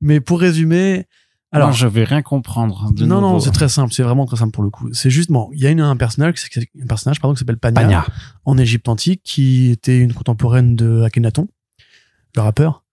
Mais 0.00 0.20
pour 0.20 0.40
résumer, 0.40 1.06
alors 1.50 1.68
Alors, 1.68 1.76
je 1.76 1.86
vais 1.88 2.04
rien 2.04 2.22
comprendre. 2.22 2.92
de 2.92 3.04
non, 3.04 3.20
non, 3.20 3.28
nouveau. 3.32 3.40
c'est 3.40 3.50
très 3.50 3.68
simple, 3.68 3.92
c'est 3.92 4.02
vraiment 4.04 4.24
très 4.26 4.36
simple 4.36 4.52
pour 4.52 4.62
le 4.62 4.70
coup. 4.70 4.88
C'est 4.92 5.10
juste, 5.10 5.30
bon, 5.32 5.50
il 5.52 5.60
y 5.60 5.66
a 5.66 5.70
une, 5.70 5.80
un 5.80 5.96
personnage, 5.96 6.34
un 6.80 6.86
personnage 6.86 7.20
pardon, 7.20 7.34
qui 7.34 7.40
s'appelle 7.40 7.56
Pania, 7.58 7.80
Pagna. 7.80 8.06
en 8.44 8.56
Égypte 8.58 8.88
antique, 8.88 9.22
qui 9.24 9.70
était 9.70 9.98
une 9.98 10.12
contemporaine 10.12 10.76
de 10.76 11.02
Akhenaton, 11.02 11.48
le 12.36 12.42
rappeur. 12.42 12.84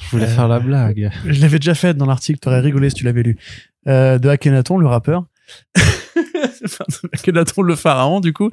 Je 0.00 0.10
voulais 0.12 0.24
Euh, 0.24 0.34
faire 0.34 0.48
la 0.48 0.60
blague. 0.60 1.10
Je 1.26 1.40
l'avais 1.42 1.58
déjà 1.58 1.74
fait 1.74 1.94
dans 1.94 2.06
l'article, 2.06 2.38
t'aurais 2.38 2.60
rigolé 2.60 2.88
si 2.88 2.94
tu 2.96 3.04
l'avais 3.04 3.22
lu. 3.22 3.36
Euh, 3.88 4.18
de 4.18 4.28
Akhenaton, 4.28 4.78
le 4.78 4.86
rappeur. 4.86 5.26
Pardon, 6.78 7.08
Akhenaton, 7.12 7.62
le 7.62 7.76
pharaon, 7.76 8.20
du 8.20 8.32
coup. 8.32 8.50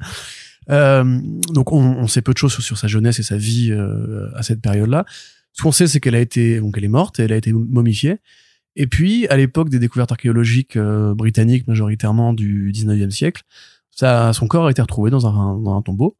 Euh, 0.70 1.20
donc 1.52 1.72
on, 1.72 1.80
on, 1.80 2.06
sait 2.06 2.22
peu 2.22 2.32
de 2.32 2.38
choses 2.38 2.56
sur, 2.56 2.78
sa 2.78 2.86
jeunesse 2.86 3.18
et 3.18 3.22
sa 3.22 3.36
vie 3.36 3.72
euh, 3.72 4.28
à 4.36 4.42
cette 4.42 4.60
période-là. 4.60 5.04
Ce 5.52 5.62
qu'on 5.62 5.72
sait, 5.72 5.86
c'est 5.86 6.00
qu'elle 6.00 6.14
a 6.14 6.20
été, 6.20 6.60
donc 6.60 6.76
elle 6.78 6.84
est 6.84 6.88
morte, 6.88 7.18
et 7.20 7.24
elle 7.24 7.32
a 7.32 7.36
été 7.36 7.52
momifiée. 7.52 8.18
Et 8.74 8.86
puis, 8.86 9.26
à 9.28 9.36
l'époque 9.36 9.68
des 9.68 9.78
découvertes 9.78 10.12
archéologiques 10.12 10.76
euh, 10.76 11.14
britanniques, 11.14 11.66
majoritairement 11.66 12.32
du 12.32 12.72
19e 12.72 13.10
siècle, 13.10 13.42
ça, 13.90 14.32
son 14.32 14.46
corps 14.46 14.66
a 14.66 14.70
été 14.70 14.80
retrouvé 14.80 15.10
dans 15.10 15.26
un, 15.26 15.58
dans 15.58 15.76
un 15.76 15.82
tombeau. 15.82 16.16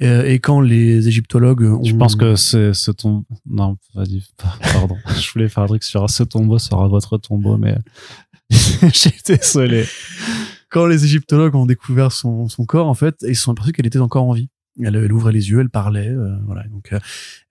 Et 0.00 0.34
quand 0.34 0.60
les 0.60 1.08
égyptologues 1.08 1.62
ont... 1.62 1.82
Je 1.82 1.94
pense 1.94 2.16
que 2.16 2.34
ce 2.34 2.90
tombeau... 2.90 3.24
Non, 3.46 3.78
vas-y, 3.94 4.22
pardon. 4.72 4.96
Je 5.06 5.32
voulais 5.32 5.48
faire 5.48 5.62
un 5.62 5.66
truc 5.66 5.82
sur 5.82 6.10
ce 6.10 6.24
tombeau 6.24 6.58
sera 6.58 6.88
votre 6.88 7.16
tombeau, 7.16 7.56
mais 7.56 7.76
j'ai 8.50 9.14
désolé. 9.24 9.86
Quand 10.74 10.86
les 10.86 11.04
égyptologues 11.04 11.54
ont 11.54 11.66
découvert 11.66 12.10
son, 12.10 12.48
son 12.48 12.64
corps, 12.64 12.88
en 12.88 12.94
fait, 12.94 13.14
ils 13.22 13.36
se 13.36 13.44
sont 13.44 13.52
aperçus 13.52 13.70
qu'elle 13.70 13.86
était 13.86 14.00
encore 14.00 14.24
en 14.24 14.32
vie. 14.32 14.48
Elle, 14.82 14.96
elle, 14.96 15.12
ouvrait 15.12 15.30
les 15.30 15.48
yeux, 15.48 15.60
elle 15.60 15.70
parlait, 15.70 16.08
euh, 16.08 16.34
voilà. 16.46 16.64
Donc, 16.64 16.92
euh, 16.92 16.98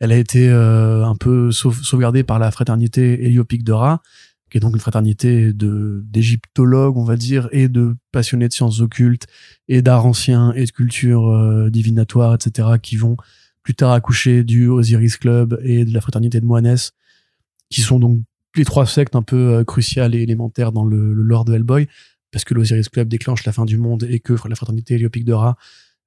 elle 0.01 0.11
a 0.11 0.17
été 0.17 0.49
euh, 0.49 1.05
un 1.05 1.15
peu 1.15 1.49
sauvegardée 1.53 2.24
par 2.24 2.38
la 2.38 2.51
fraternité 2.51 3.26
héliopique 3.26 3.63
de 3.63 3.71
Ra, 3.71 4.01
qui 4.51 4.57
est 4.57 4.59
donc 4.59 4.74
une 4.74 4.82
fraternité 4.82 5.53
de 5.53 6.03
d'égyptologues, 6.05 6.97
on 6.97 7.05
va 7.05 7.15
dire, 7.15 7.47
et 7.53 7.69
de 7.69 7.95
passionnés 8.11 8.49
de 8.49 8.53
sciences 8.53 8.82
occultes 8.82 9.28
et 9.69 9.82
d'art 9.82 10.05
ancien 10.05 10.51
et 10.51 10.65
de 10.65 10.71
culture 10.71 11.71
divinatoire, 11.71 12.36
etc., 12.36 12.71
qui 12.82 12.97
vont 12.97 13.15
plus 13.63 13.74
tard 13.74 13.93
accoucher 13.93 14.43
du 14.43 14.67
Osiris 14.67 15.15
Club 15.15 15.57
et 15.63 15.86
de 15.86 15.93
la 15.93 16.01
fraternité 16.01 16.41
de 16.41 16.45
Moines, 16.45 16.76
qui 17.69 17.80
sont 17.80 17.99
donc 17.99 18.19
les 18.57 18.65
trois 18.65 18.86
sectes 18.86 19.15
un 19.15 19.24
peu 19.24 19.63
cruciales 19.63 20.13
et 20.13 20.21
élémentaires 20.21 20.74
dans 20.74 20.84
le, 20.84 21.13
le 21.13 21.24
lore 21.24 21.45
de 21.45 21.53
Hellboy, 21.53 21.88
parce 22.34 22.43
que 22.43 22.53
l'Osiris 22.53 22.89
Club 22.89 23.07
déclenche 23.07 23.45
la 23.45 23.53
fin 23.53 23.63
du 23.63 23.77
monde 23.77 24.05
et 24.09 24.19
que 24.19 24.34
la 24.49 24.55
fraternité 24.55 24.95
héliopique 24.95 25.23
de 25.23 25.34
Ra 25.34 25.55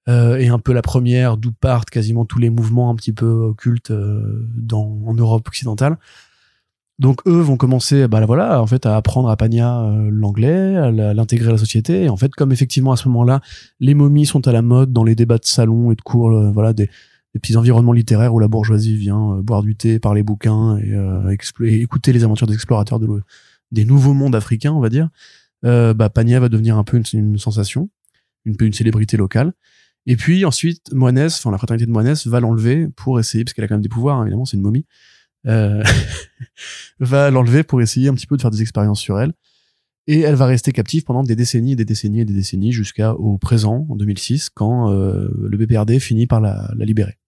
euh, 0.09 0.37
et 0.37 0.49
un 0.49 0.59
peu 0.59 0.73
la 0.73 0.83
première 0.83 1.37
d'où 1.37 1.53
partent 1.53 1.89
quasiment 1.89 2.25
tous 2.25 2.39
les 2.39 2.51
mouvements 2.51 2.91
un 2.91 2.95
petit 2.95 3.13
peu 3.13 3.27
occultes 3.27 3.93
euh, 3.93 4.47
en 4.73 5.15
Europe 5.15 5.49
occidentale. 5.49 5.99
Donc 6.99 7.21
eux 7.27 7.41
vont 7.41 7.57
commencer, 7.57 8.09
bah 8.09 8.25
voilà, 8.25 8.61
en 8.63 8.67
fait, 8.67 8.87
à 8.87 8.97
apprendre 8.97 9.29
à 9.29 9.37
Pania 9.37 9.83
euh, 9.83 10.09
l'anglais, 10.11 10.77
à 10.77 10.91
l'intégrer 10.91 11.49
à 11.49 11.53
la 11.53 11.59
société. 11.59 12.05
Et 12.05 12.09
en 12.09 12.17
fait, 12.17 12.35
comme 12.35 12.53
effectivement 12.53 12.93
à 12.93 12.97
ce 12.97 13.09
moment-là, 13.09 13.41
les 13.81 13.95
momies 13.95 14.27
sont 14.27 14.47
à 14.49 14.53
la 14.53 14.63
mode 14.63 14.93
dans 14.93 15.05
les 15.05 15.15
débats 15.15 15.39
de 15.39 15.45
salon 15.45 15.93
et 15.93 15.95
de 15.95 16.03
cours, 16.03 16.31
voilà, 16.53 16.73
des, 16.73 16.91
petits 17.35 17.57
environnements 17.57 17.93
littéraires 17.93 18.33
où 18.33 18.39
la 18.39 18.49
bourgeoisie 18.49 18.97
vient 18.97 19.41
boire 19.43 19.63
du 19.63 19.77
thé, 19.77 19.99
parler 19.99 20.23
bouquins 20.23 20.79
et, 20.79 21.83
écouter 21.83 22.15
les 22.15 22.25
aventures 22.25 22.47
des 22.47 22.55
explorateurs 22.55 22.99
de 22.99 23.07
des 23.73 23.85
nouveaux 23.85 24.15
mondes 24.15 24.35
africains, 24.35 24.73
on 24.73 24.81
va 24.81 24.89
dire. 24.89 25.11
Bah 25.63 26.11
Pania 26.11 26.41
va 26.41 26.49
devenir 26.49 26.77
un 26.77 26.85
peu 26.85 27.01
une, 27.13 27.39
sensation, 27.39 27.91
une 28.45 28.57
une 28.61 28.73
célébrité 28.73 29.17
locale. 29.17 29.53
Et 30.07 30.17
puis 30.17 30.45
ensuite, 30.45 30.93
Moines, 30.93 31.27
enfin 31.27 31.51
la 31.51 31.59
fraternité 31.59 31.87
de 31.87 31.91
Moines 31.91 32.15
va 32.27 32.41
l'enlever 32.41 32.89
pour 32.95 33.19
essayer, 33.19 33.45
parce 33.45 33.55
qu'elle 33.55 33.65
a 33.65 33.69
quand 33.69 33.75
même 33.75 33.83
des 33.83 33.89
pouvoirs, 33.89 34.19
hein, 34.19 34.23
évidemment, 34.23 34.45
c'est 34.45 34.57
une 34.57 34.63
momie, 34.63 34.87
euh, 35.47 35.83
va 37.01 37.31
l'enlever 37.31 37.65
pour 37.65 37.83
essayer 37.83 38.09
un 38.09 38.15
petit 38.15 38.27
peu 38.27 38.37
de 38.37 38.43
faire 38.43 38.51
des 38.51 38.63
expériences 38.63 39.01
sur 39.01 39.21
elle. 39.21 39.33
Et 40.09 40.21
elle 40.21 40.37
va 40.37 40.47
rester 40.47 40.71
captive 40.71 41.03
pendant 41.03 41.25
des 41.25 41.35
décennies 41.35 41.73
et 41.73 41.77
des 41.77 41.85
décennies 41.85 42.21
et 42.21 42.25
des 42.25 42.33
décennies 42.33 42.71
jusqu'au 42.71 43.39
présent, 43.39 43.87
en 43.91 43.97
2006, 43.97 44.51
quand 44.51 44.93
euh, 44.93 45.29
le 45.37 45.57
BPRD 45.59 45.99
finit 45.99 46.29
par 46.29 46.41
la, 46.41 46.71
libérer. 46.79 47.19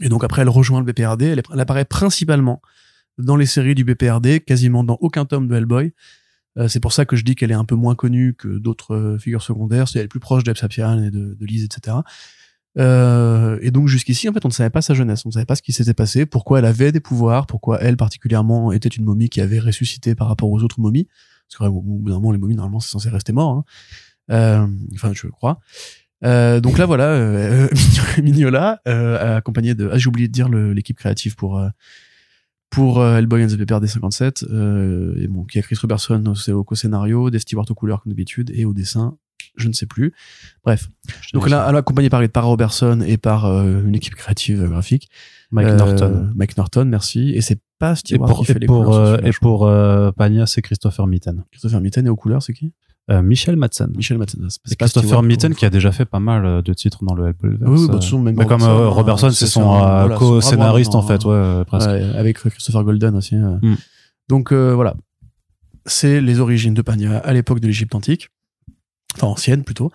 Et 0.00 0.08
donc 0.08 0.22
après, 0.22 0.42
elle 0.42 0.48
rejoint 0.48 0.80
le 0.80 0.92
BPRD, 0.92 1.22
elle, 1.22 1.42
elle 1.52 1.60
apparaît 1.60 1.84
principalement 1.84 2.62
dans 3.18 3.34
les 3.34 3.46
séries 3.46 3.74
du 3.74 3.82
BPRD, 3.82 4.38
quasiment 4.38 4.84
dans 4.84 4.96
aucun 5.00 5.24
tome 5.24 5.48
de 5.48 5.56
Hellboy, 5.56 5.86
euh, 5.86 5.92
c'est 6.66 6.80
pour 6.80 6.92
ça 6.92 7.04
que 7.04 7.14
je 7.14 7.24
dis 7.24 7.36
qu'elle 7.36 7.50
est 7.50 7.54
un 7.54 7.64
peu 7.64 7.76
moins 7.76 7.94
connue 7.94 8.34
que 8.34 8.58
d'autres 8.58 8.94
euh, 8.94 9.18
figures 9.18 9.42
secondaires. 9.42 9.86
C'est 9.86 10.00
elle 10.00 10.06
est 10.06 10.08
plus 10.08 10.18
proche 10.18 10.42
d'Eb 10.42 10.56
et 10.56 11.10
de, 11.10 11.34
de 11.34 11.46
Lise, 11.46 11.64
etc. 11.64 11.98
Euh, 12.78 13.58
et 13.62 13.70
donc 13.70 13.88
jusqu'ici, 13.88 14.28
en 14.28 14.32
fait, 14.32 14.44
on 14.44 14.48
ne 14.48 14.52
savait 14.52 14.70
pas 14.70 14.82
sa 14.82 14.94
jeunesse, 14.94 15.24
on 15.24 15.28
ne 15.28 15.34
savait 15.34 15.46
pas 15.46 15.56
ce 15.56 15.62
qui 15.62 15.72
s'était 15.72 15.94
passé, 15.94 16.26
pourquoi 16.26 16.60
elle 16.60 16.64
avait 16.64 16.92
des 16.92 17.00
pouvoirs, 17.00 17.46
pourquoi 17.46 17.80
elle 17.80 17.96
particulièrement 17.96 18.72
était 18.72 18.88
une 18.88 19.04
momie 19.04 19.28
qui 19.28 19.40
avait 19.40 19.58
ressuscité 19.58 20.14
par 20.14 20.28
rapport 20.28 20.50
aux 20.50 20.62
autres 20.62 20.80
momies. 20.80 21.08
Parce 21.48 21.70
qu'au 21.70 21.80
bout 21.80 22.08
d'un 22.08 22.16
moment, 22.16 22.32
les 22.32 22.38
momies 22.38 22.56
normalement 22.56 22.80
c'est 22.80 22.90
censé 22.90 23.08
rester 23.08 23.32
mort. 23.32 23.50
Hein. 23.50 23.64
Euh, 24.30 24.66
enfin, 24.94 25.12
je 25.14 25.26
crois. 25.28 25.60
Euh, 26.24 26.60
donc 26.60 26.78
là, 26.78 26.86
voilà, 26.86 27.10
euh, 27.10 27.68
Mignola, 28.22 28.80
accompagné 28.84 29.74
de, 29.74 29.88
ah 29.92 29.98
j'ai 29.98 30.08
oublié 30.08 30.28
de 30.28 30.32
dire 30.32 30.48
l'équipe 30.48 30.96
créative 30.96 31.36
pour 31.36 31.62
pour 32.70 33.00
euh, 33.00 33.18
Hellboy 33.18 33.44
and 33.44 33.48
the 33.48 33.56
PPRD 33.56 33.86
57 33.86 34.44
euh, 34.50 35.14
et 35.16 35.26
bon 35.26 35.44
qui 35.44 35.58
a 35.58 35.62
Chris 35.62 35.76
Robertson 35.80 36.22
au, 36.26 36.52
au 36.52 36.64
co-scénario 36.64 37.30
Dave 37.30 37.40
Stewart 37.40 37.66
aux 37.68 37.74
couleurs 37.74 38.02
comme 38.02 38.12
d'habitude 38.12 38.50
et 38.54 38.64
au 38.64 38.74
dessin 38.74 39.16
je 39.56 39.66
ne 39.66 39.72
sais 39.72 39.86
plus. 39.86 40.12
Bref. 40.64 40.88
Donc 41.32 41.48
là 41.48 41.66
elle 41.68 41.74
est 41.74 41.78
accompagnée 41.78 42.10
par, 42.10 42.26
par 42.28 42.46
Robertson 42.46 43.02
et 43.06 43.16
par 43.16 43.46
euh, 43.46 43.82
une 43.84 43.94
équipe 43.94 44.14
créative 44.14 44.62
euh, 44.62 44.68
graphique. 44.68 45.08
Mike 45.50 45.74
Norton. 45.74 46.30
Mike 46.34 46.56
Norton 46.56 46.84
merci. 46.84 47.30
Et 47.30 47.40
c'est 47.40 47.60
pas 47.78 47.96
Stewart 47.96 48.28
et 48.28 48.32
pour, 48.32 48.40
qui 48.40 48.52
fait 48.52 48.62
et 48.62 48.66
pour, 48.66 48.84
couleurs, 48.84 49.26
et 49.26 49.30
pour 49.40 50.14
Pania 50.16 50.46
c'est 50.46 50.62
Christopher 50.62 51.06
Mitten 51.06 51.44
Christopher 51.50 51.80
Mitten 51.80 52.06
et 52.06 52.10
aux 52.10 52.16
couleurs 52.16 52.42
c'est 52.42 52.52
qui? 52.52 52.72
Euh, 53.10 53.22
Michel 53.22 53.56
Madsen. 53.56 53.90
Michel 53.96 54.18
Madsen. 54.18 54.46
C'est 54.64 54.76
Christopher 54.76 55.22
Mitten 55.22 55.54
qui 55.54 55.64
a 55.64 55.70
déjà 55.70 55.92
fait 55.92 56.04
pas 56.04 56.20
mal 56.20 56.62
de 56.62 56.74
titres 56.74 57.04
dans 57.04 57.14
le 57.14 57.28
Hellboy. 57.28 57.56
Oui, 57.60 57.80
oui 57.80 57.88
bah, 57.88 58.00
euh, 58.02 58.18
même 58.18 58.36
comme 58.46 58.62
euh, 58.62 58.88
Robertson, 58.88 59.30
c'est 59.30 59.46
son 59.46 59.62
voilà, 59.62 60.16
co-scénariste 60.16 60.94
en 60.94 61.02
fait, 61.02 61.24
ouais, 61.24 61.64
presque. 61.64 61.88
Ouais, 61.88 62.02
avec 62.16 62.38
Christopher 62.38 62.84
Golden 62.84 63.16
aussi. 63.16 63.36
Mm. 63.36 63.76
Donc 64.28 64.52
voilà, 64.52 64.94
c'est 65.86 66.20
les 66.20 66.40
origines 66.40 66.74
de 66.74 66.82
Pania 66.82 67.18
à 67.18 67.32
l'époque 67.32 67.60
de 67.60 67.66
l'Égypte 67.66 67.94
antique, 67.94 68.28
enfin 69.16 69.28
ancienne 69.28 69.64
plutôt. 69.64 69.90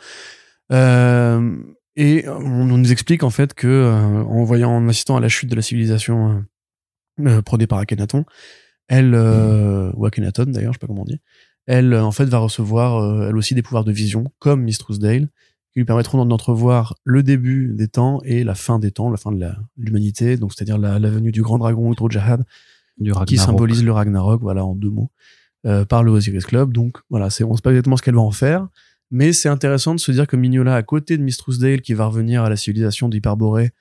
Euh, 0.72 1.56
et 1.96 2.28
on, 2.28 2.66
nous 2.66 2.92
explique 2.92 3.22
en 3.22 3.30
fait 3.30 3.54
que 3.54 3.92
en 4.28 4.44
voyant, 4.44 4.72
en 4.72 4.90
assistant 4.90 5.18
à 5.18 5.20
la 5.20 5.30
chute 5.30 5.52
de 5.52 5.56
la 5.56 5.62
civilisation 5.62 6.44
euh, 7.20 7.44
prônée 7.44 7.68
par 7.68 7.78
Akhenaton, 7.78 8.26
elle 8.88 9.12
mm. 9.12 9.94
ou 9.96 10.06
Akhenaton 10.08 10.46
d'ailleurs, 10.46 10.74
je 10.74 10.80
sais 10.80 10.82
pas 10.82 10.88
comment 10.88 11.04
on 11.04 11.06
dit, 11.06 11.22
elle 11.66 11.94
en 11.96 12.12
fait 12.12 12.26
va 12.26 12.40
recevoir 12.40 12.98
euh, 12.98 13.30
elle 13.30 13.38
aussi 13.38 13.56
des 13.56 13.62
pouvoirs 13.62 13.84
de 13.84 13.92
vision 13.92 14.32
comme 14.40 14.64
Miss 14.64 14.78
Truesdale 14.78 15.30
qui 15.74 15.80
lui 15.80 15.86
permettront 15.86 16.24
d'entrevoir 16.24 16.96
le 17.04 17.24
début 17.24 17.74
des 17.74 17.88
temps 17.88 18.22
et 18.24 18.44
la 18.44 18.54
fin 18.54 18.78
des 18.78 18.92
temps, 18.92 19.10
la 19.10 19.18
fin 19.18 19.32
de 19.32 19.44
l'humanité, 19.76 20.38
donc 20.38 20.54
c'est-à-dire 20.54 20.78
la, 20.78 21.00
la, 21.00 21.10
venue 21.10 21.32
du 21.32 21.42
grand 21.42 21.58
dragon 21.58 21.92
Utro 21.92 22.12
Jahad, 22.12 22.44
qui 23.26 23.38
symbolise 23.38 23.84
le 23.84 23.92
Ragnarok, 23.92 24.42
voilà 24.42 24.64
en 24.64 24.76
deux 24.76 24.92
mots, 24.92 25.10
euh, 25.66 25.84
par 25.84 26.04
le 26.04 26.12
Osiris 26.12 26.46
Club. 26.46 26.74
Donc 26.74 27.00
voilà, 27.10 27.32
c'est 27.32 27.44
on 27.44 27.56
sait 27.56 27.64
pas 27.64 27.72
exactement 27.72 27.98
ce 27.98 28.04
qu'elle 28.04 28.14
va 28.14 28.22
en 28.22 28.30
faire, 28.30 28.68
mais 29.10 29.34
c'est 29.34 29.50
intéressant 29.50 29.96
de 29.96 30.00
se 30.00 30.12
dire 30.12 30.28
que 30.28 30.36
Mignola, 30.36 30.76
à 30.76 30.84
côté 30.84 31.18
de 31.18 31.24
Miss 31.24 31.38
Truesdale, 31.38 31.82
qui 31.82 31.96
va 31.96 32.06
revenir 32.06 32.44
à 32.44 32.50
la 32.50 32.56
civilisation 32.56 33.10
d'Hyperborée, 33.10 33.72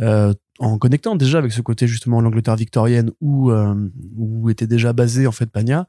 euh, 0.00 0.32
en 0.60 0.78
connectant 0.78 1.16
déjà 1.16 1.38
avec 1.38 1.52
ce 1.52 1.60
côté 1.60 1.88
justement 1.88 2.20
l'Angleterre 2.20 2.56
victorienne 2.56 3.10
où 3.20 3.50
euh, 3.50 3.74
où 4.16 4.48
était 4.48 4.68
déjà 4.68 4.92
basé 4.92 5.26
en 5.26 5.32
fait 5.32 5.46
Pania, 5.46 5.88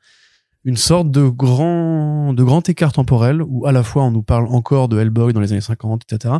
une 0.66 0.78
sorte 0.78 1.12
de 1.12 1.28
grand, 1.28 2.34
de 2.34 2.44
grand 2.44 2.68
écart 2.70 2.94
temporel 2.94 3.42
où 3.46 3.66
à 3.66 3.72
la 3.72 3.84
fois 3.84 4.04
on 4.04 4.12
nous 4.12 4.24
parle 4.24 4.48
encore 4.48 4.88
de 4.88 4.98
Hellboy 4.98 5.34
dans 5.34 5.42
les 5.42 5.52
années 5.52 5.62
50, 5.62 6.04
etc. 6.04 6.36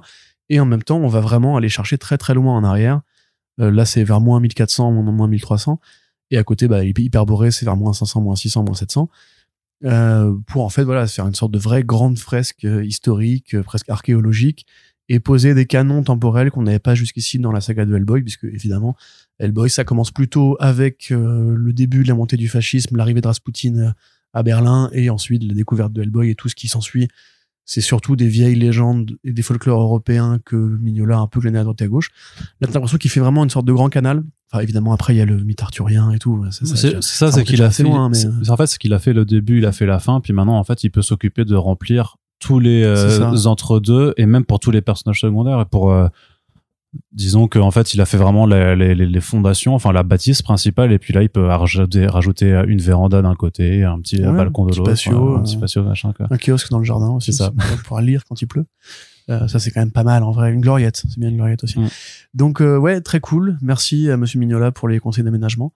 Et 0.50 0.60
en 0.60 0.66
même 0.66 0.84
temps, 0.84 0.98
on 0.98 1.08
va 1.08 1.20
vraiment 1.20 1.58
aller 1.58 1.70
chercher 1.70 1.98
très 1.98 2.18
très 2.18 2.34
loin 2.34 2.56
en 2.56 2.64
arrière. 2.64 3.02
Euh, 3.60 3.72
là, 3.72 3.86
c'est 3.86 4.04
vers 4.04 4.22
moins 4.22 4.40
1400, 4.40 4.92
moins 4.92 5.28
1300. 5.28 5.80
Et 6.32 6.38
à 6.38 6.44
côté, 6.44 6.68
bah, 6.68 6.84
Hyperboré, 6.84 7.52
c'est 7.52 7.66
vers 7.66 7.78
moins 7.78 7.94
500, 7.94 8.22
moins 8.22 8.36
600, 8.36 8.64
moins 8.64 8.74
700. 8.74 9.10
Euh, 9.86 10.34
pour 10.48 10.64
en 10.64 10.70
fait, 10.70 10.84
voilà, 10.84 11.06
faire 11.08 11.28
une 11.28 11.36
sorte 11.36 11.52
de 11.52 11.60
vraie 11.60 11.84
grande 11.84 12.18
fresque 12.18 12.66
euh, 12.66 12.86
historique, 12.86 13.60
presque 13.62 13.90
archéologique, 13.90 14.66
et 15.10 15.20
poser 15.20 15.54
des 15.54 15.66
canons 15.66 16.02
temporels 16.02 16.50
qu'on 16.50 16.64
n'avait 16.64 16.80
pas 16.80 16.96
jusqu'ici 16.96 17.38
dans 17.38 17.52
la 17.52 17.60
saga 17.60 17.86
de 17.86 17.94
Hellboy, 17.94 18.22
puisque 18.22 18.46
évidemment, 18.46 18.96
Hellboy, 19.40 19.70
ça 19.70 19.84
commence 19.84 20.12
plutôt 20.12 20.56
avec 20.62 21.10
le 21.10 21.74
début 21.74 22.04
de 22.04 22.08
la 22.08 22.16
montée 22.16 22.38
du 22.38 22.48
fascisme, 22.48 22.96
l'arrivée 22.96 23.20
de 23.20 23.28
Rasputin 23.28 23.94
à 24.34 24.44
Berlin 24.44 24.90
et 24.94 25.10
ensuite 25.10 25.44
la 25.44 25.54
découverte 25.54 25.94
de 25.94 26.02
Hellboy 26.02 26.30
et 26.30 26.36
tout 26.36 26.50
ce 26.50 26.56
qui 26.56 26.68
s'ensuit. 26.68 27.08
C'est 27.66 27.82
surtout 27.82 28.18
des 28.18 28.28
vieilles 28.28 28.56
légendes 28.56 29.16
et 29.24 29.32
des 29.32 29.42
folklores 29.42 29.82
européens 29.82 30.40
que 30.44 30.56
Mignola 30.56 31.18
a 31.18 31.20
un 31.20 31.28
peu 31.28 31.40
glané 31.40 31.60
à 31.60 31.64
droite 31.64 31.82
et 31.82 31.86
à 31.86 31.88
gauche. 31.88 32.10
Là, 32.60 32.68
t'as 32.68 32.74
l'impression 32.74 32.98
qu'il 32.98 33.10
fait 33.10 33.22
vraiment 33.22 33.44
une 33.44 33.50
sorte 33.50 33.66
de 33.66 33.72
grand 33.72 33.88
canal. 33.88 34.24
Enfin, 34.52 34.62
évidemment, 34.62 34.92
après, 34.92 35.16
il 35.16 35.18
y 35.18 35.22
a 35.22 35.26
le 35.26 35.42
mythe 35.42 35.62
arthurien 35.62 36.12
et 36.12 36.20
tout. 36.20 36.44
C'est 36.52 37.02
ça, 37.02 37.32
c'est 37.32 37.44
qu'il 37.46 37.64
a 37.64 37.72
fait. 37.72 37.84
Loin, 37.84 38.10
mais... 38.10 38.50
En 38.50 38.58
fait, 38.58 38.68
ce 38.68 38.78
qu'il 38.78 38.94
a 38.94 39.00
fait 39.00 39.14
le 39.14 39.24
début, 39.24 39.60
il 39.60 39.66
a 39.66 39.72
fait 39.72 39.86
la 39.86 40.00
fin, 40.00 40.20
puis 40.20 40.34
maintenant, 40.34 40.60
en 40.60 40.64
fait, 40.66 40.84
il 40.84 40.90
peut 40.90 41.02
s'occuper 41.02 41.46
de 41.46 41.56
remplir 41.56 42.18
tous 42.40 42.60
les 42.60 42.84
euh, 42.84 43.46
entre-deux 43.46 44.14
et 44.18 44.26
même 44.26 44.44
pour 44.44 44.60
tous 44.60 44.72
les 44.72 44.82
personnages 44.82 45.22
secondaires 45.22 45.62
et 45.62 45.66
pour 45.66 45.92
euh, 45.92 46.10
disons 47.12 47.48
qu'en 47.48 47.72
fait 47.72 47.94
il 47.94 48.02
a 48.02 48.06
fait 48.06 48.18
vraiment 48.18 48.46
les, 48.46 48.76
les, 48.76 48.96
les, 48.96 49.22
fondations 49.22 49.74
enfin 49.76 49.92
la 49.92 50.04
bâtisse 50.04 50.42
principale 50.42 50.92
et 50.92 51.00
puis 51.00 51.14
là 51.14 51.24
il 51.24 51.30
peut 51.30 51.46
rajouter, 51.46 52.08
rajouter 52.08 52.64
une 52.68 52.80
véranda 52.80 53.22
d'un 53.22 53.36
côté 53.36 53.84
un 53.84 54.00
petit 54.00 54.20
balcon 54.22 54.66
de 54.66 54.76
l'autre 54.76 54.92
un 54.92 55.42
petit 55.42 55.58
patio 55.58 55.84
machin 55.84 56.14
quoi. 56.14 56.28
un 56.30 56.38
kiosque 56.38 56.70
dans 56.70 56.80
le 56.80 56.86
jardin 56.86 57.10
aussi 57.10 57.34
ça. 57.34 57.52
pour 57.58 57.78
pouvoir 57.78 58.02
lire 58.02 58.24
quand 58.28 58.42
il 58.42 58.48
pleut. 58.48 58.66
Euh, 59.30 59.48
ça 59.48 59.58
c'est 59.58 59.72
quand 59.72 59.80
même 59.80 59.92
pas 59.92 60.04
mal 60.04 60.22
en 60.24 60.32
vrai. 60.32 60.52
Une 60.52 60.60
gloriette 60.60 61.04
c'est 61.08 61.18
bien 61.18 61.30
une 61.30 61.38
gloriette 61.38 61.64
aussi. 61.64 61.80
Mm. 61.80 61.88
donc 62.34 62.62
euh, 62.62 62.78
ouais 62.78 63.02
très 63.02 63.20
cool. 63.20 63.58
Merci 63.62 64.10
à 64.10 64.18
monsieur 64.18 64.40
Mignola 64.40 64.72
pour 64.72 64.88
les 64.88 65.00
conseils 65.00 65.24
d'aménagement. 65.24 65.74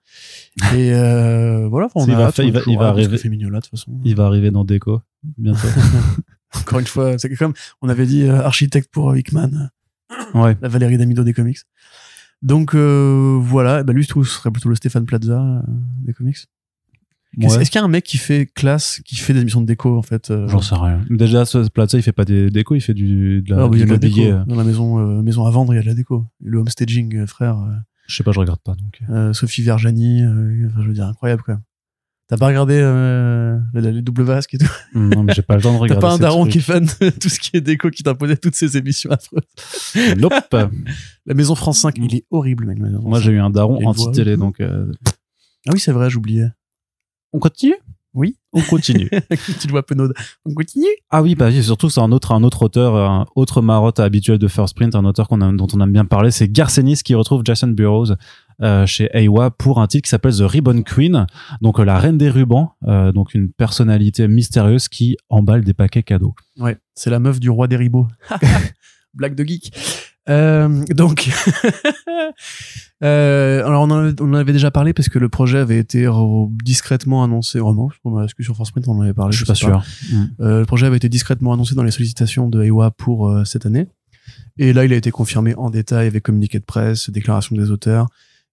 Et 0.74 0.92
euh, 0.92 1.66
voilà 1.70 1.88
on 1.94 2.06
il, 2.06 2.14
va, 2.14 2.30
il 2.38 2.52
va, 2.52 2.60
il 2.66 2.78
va 2.78 2.88
arriver 2.88 3.18
Mignola 3.28 3.58
de 3.58 3.62
toute 3.62 3.70
façon. 3.70 3.92
il 4.04 4.14
va 4.14 4.26
arriver 4.26 4.50
dans 4.50 4.64
Déco 4.64 5.00
bientôt. 5.38 5.68
Encore 6.56 6.78
une 6.78 6.86
fois, 6.86 7.18
c'est 7.18 7.34
comme 7.34 7.52
on 7.82 7.88
avait 7.88 8.06
dit 8.06 8.22
euh, 8.22 8.42
architecte 8.42 8.90
pour 8.90 9.10
euh, 9.10 9.18
Hickman, 9.18 9.70
Ouais. 10.34 10.56
la 10.60 10.68
Valérie 10.68 10.98
Damido 10.98 11.24
des 11.24 11.32
comics. 11.32 11.58
Donc 12.42 12.74
euh, 12.74 13.38
voilà, 13.40 13.82
bah 13.82 13.92
lui 13.92 14.02
je 14.04 14.08
trouve 14.08 14.26
ce 14.26 14.34
serait 14.34 14.50
plutôt 14.50 14.68
le 14.68 14.74
Stéphane 14.76 15.04
Plaza 15.06 15.40
euh, 15.40 15.60
des 16.04 16.12
comics. 16.12 16.36
Est-ce 17.40 17.56
Ouais. 17.56 17.62
est-ce 17.62 17.70
qu'il 17.70 17.78
y 17.78 17.82
a 17.82 17.84
un 17.84 17.88
mec 17.88 18.04
qui 18.04 18.16
fait 18.16 18.46
classe, 18.46 19.00
qui 19.04 19.16
fait 19.16 19.34
des 19.34 19.40
émissions 19.42 19.60
de 19.60 19.66
déco 19.66 19.96
en 19.98 20.02
fait 20.02 20.30
euh, 20.30 20.48
J'en 20.48 20.62
sais 20.62 20.74
rien. 20.74 21.02
Déjà, 21.10 21.44
ce 21.44 21.68
Plaza, 21.68 21.98
il 21.98 22.02
fait 22.02 22.12
pas 22.12 22.24
des 22.24 22.48
décos, 22.50 22.74
il 22.74 22.80
fait 22.80 22.94
du, 22.94 23.42
de 23.42 23.50
la, 23.54 23.64
Ah, 23.64 23.68
bah, 23.68 23.76
y 23.76 23.82
a 23.82 23.84
de 23.84 23.90
la 23.90 23.98
déco. 23.98 24.16
mobilier. 24.16 24.40
Dans 24.46 24.56
la 24.56 24.64
maison, 24.64 24.98
euh, 24.98 25.22
maison 25.22 25.44
à 25.44 25.50
vendre, 25.50 25.74
il 25.74 25.76
y 25.76 25.78
a 25.78 25.82
de 25.82 25.86
la 25.86 25.94
déco. 25.94 26.24
Le 26.42 26.58
homestaging, 26.58 27.14
euh, 27.16 27.26
frère, 27.26 27.58
euh, 27.58 27.74
Je 28.06 28.16
sais 28.16 28.24
pas, 28.24 28.32
je 28.32 28.40
regarde 28.40 28.60
pas. 28.64 28.74
Donc. 28.74 29.00
euh, 29.10 29.32
Sophie 29.34 29.62
Verjani, 29.62 30.22
euh, 30.24 30.68
enfin, 30.70 30.80
je 30.82 30.88
veux 30.88 30.94
dire, 30.94 31.06
incroyable 31.06 31.42
même. 31.48 31.60
T'as 32.28 32.36
pas 32.36 32.48
regardé 32.48 32.78
euh, 32.78 33.58
les, 33.72 34.02
double 34.02 34.22
vasques 34.22 34.52
et 34.52 34.58
tout 34.58 34.66
non, 34.94 35.22
mais 35.22 35.32
j'ai 35.32 35.40
pas 35.40 35.56
le 35.56 35.62
temps 35.62 35.72
de 35.72 35.76
T'as 35.88 35.94
regarder. 35.94 36.00
pas 36.02 36.12
un 36.12 36.18
daron 36.18 36.44
qui 36.44 36.58
est 36.58 36.60
fan 36.60 36.86
de 37.00 37.08
tout 37.08 37.30
ce 37.30 37.40
qui 37.40 37.56
est 37.56 37.62
déco 37.62 37.88
qui 37.88 38.02
t'imposait 38.02 38.36
toutes 38.36 38.54
ces 38.54 38.76
émissions 38.76 39.10
affreuses 39.10 40.16
Nope. 40.18 40.34
La 41.26 41.34
maison 41.34 41.54
France 41.54 41.78
5, 41.78 41.94
il 41.96 42.14
est 42.14 42.26
horrible, 42.30 42.66
mec. 42.66 42.78
Moi, 42.78 43.18
j'ai 43.20 43.32
eu 43.32 43.38
un 43.38 43.48
daron 43.50 43.86
anti-télé, 43.86 44.36
donc. 44.36 44.60
euh, 44.60 44.92
5. 45.06 45.14
Ah 45.68 45.70
oui, 45.72 45.80
c'est 45.80 45.92
vrai, 45.92 46.10
j'oubliais. 46.10 46.48
On 47.32 47.38
continue? 47.38 47.76
Oui. 48.14 48.36
On 48.52 48.62
continue. 48.62 49.08
Petite 49.28 49.70
voix 49.70 49.82
penaude. 49.82 50.12
On 50.44 50.52
continue? 50.52 50.86
Ah 51.10 51.22
oui, 51.22 51.34
bah 51.34 51.50
surtout 51.62 51.88
c'est 51.90 52.00
un 52.00 52.10
autre, 52.12 52.32
un 52.32 52.42
autre 52.42 52.62
auteur, 52.62 52.96
un 52.96 53.26
autre 53.36 53.60
marotte 53.62 54.00
habituel 54.00 54.38
de 54.38 54.48
First 54.48 54.74
Print, 54.74 54.94
un 54.94 55.04
auteur 55.04 55.28
qu'on 55.28 55.38
dont 55.52 55.66
on 55.72 55.80
aime 55.80 55.92
bien 55.92 56.04
parler, 56.06 56.30
c'est 56.30 56.48
Garcenis 56.48 57.02
qui 57.04 57.14
retrouve 57.14 57.42
Jason 57.44 57.68
Burroughs 57.68 58.16
euh, 58.62 58.86
chez 58.86 59.08
Aiwa 59.12 59.50
pour 59.50 59.80
un 59.80 59.86
titre 59.86 60.04
qui 60.04 60.10
s'appelle 60.10 60.34
The 60.34 60.42
Ribbon 60.42 60.82
Queen, 60.82 61.26
donc 61.60 61.78
euh, 61.78 61.84
la 61.84 61.98
reine 61.98 62.18
des 62.18 62.30
rubans, 62.30 62.72
euh, 62.86 63.12
donc 63.12 63.34
une 63.34 63.50
personnalité 63.50 64.26
mystérieuse 64.28 64.88
qui 64.88 65.16
emballe 65.28 65.64
des 65.64 65.74
paquets 65.74 66.02
cadeaux. 66.02 66.34
Ouais, 66.58 66.76
c'est 66.94 67.10
la 67.10 67.18
meuf 67.18 67.40
du 67.40 67.50
roi 67.50 67.68
des 67.68 67.76
ribots. 67.76 68.08
Blague 69.14 69.34
de 69.34 69.44
geek. 69.44 69.72
Euh, 70.28 70.84
donc, 70.90 71.30
euh, 73.02 73.64
alors 73.64 73.82
on 73.82 73.90
en, 73.90 73.98
avait, 73.98 74.20
on 74.20 74.30
en 74.30 74.34
avait 74.34 74.52
déjà 74.52 74.70
parlé 74.70 74.92
parce 74.92 75.08
que 75.08 75.18
le 75.18 75.28
projet 75.28 75.58
avait 75.58 75.78
été 75.78 76.06
discrètement 76.62 77.24
annoncé. 77.24 77.58
Vraiment, 77.58 77.90
est-ce 78.22 78.34
que 78.34 78.42
sur 78.42 78.54
Force 78.54 78.70
Print 78.70 78.86
on 78.88 78.98
en 78.98 79.00
avait 79.02 79.14
parlé? 79.14 79.32
Je 79.32 79.38
suis 79.38 79.46
pas 79.46 79.54
sûr. 79.54 79.82
Mm. 80.10 80.24
Euh, 80.40 80.60
le 80.60 80.66
projet 80.66 80.86
avait 80.86 80.98
été 80.98 81.08
discrètement 81.08 81.52
annoncé 81.52 81.74
dans 81.74 81.82
les 81.82 81.90
sollicitations 81.90 82.48
de 82.48 82.62
Ewa 82.62 82.90
pour 82.90 83.28
euh, 83.28 83.44
cette 83.44 83.64
année. 83.64 83.88
Et 84.58 84.72
là, 84.72 84.84
il 84.84 84.92
a 84.92 84.96
été 84.96 85.10
confirmé 85.10 85.54
en 85.54 85.70
détail 85.70 86.06
avec 86.06 86.24
communiqué 86.24 86.58
de 86.58 86.64
presse, 86.64 87.08
déclaration 87.08 87.56
des 87.56 87.70
auteurs 87.70 88.08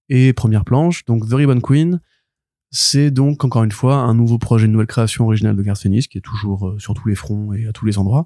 et 0.10 0.34
première 0.34 0.66
planche. 0.66 1.06
Donc, 1.06 1.28
The 1.28 1.34
Ribbon 1.34 1.62
Queen, 1.62 1.99
c'est 2.72 3.12
donc, 3.12 3.43
encore 3.43 3.64
une 3.64 3.72
fois, 3.72 3.95
un 3.95 4.14
nouveau 4.14 4.38
projet, 4.38 4.66
une 4.66 4.74
nouvelle 4.74 4.88
création 4.88 5.26
originale 5.26 5.56
de 5.56 5.62
Garth 5.62 5.86
Ennis, 5.86 6.08
qui 6.08 6.18
est 6.18 6.22
toujours 6.22 6.68
euh, 6.68 6.80
sur 6.80 6.93
tous 6.93 7.08
les 7.08 7.16
fronts 7.16 7.53
et 7.53 7.68
à 7.68 7.72
tous 7.72 7.86
les 7.86 7.97
endroits, 7.97 8.26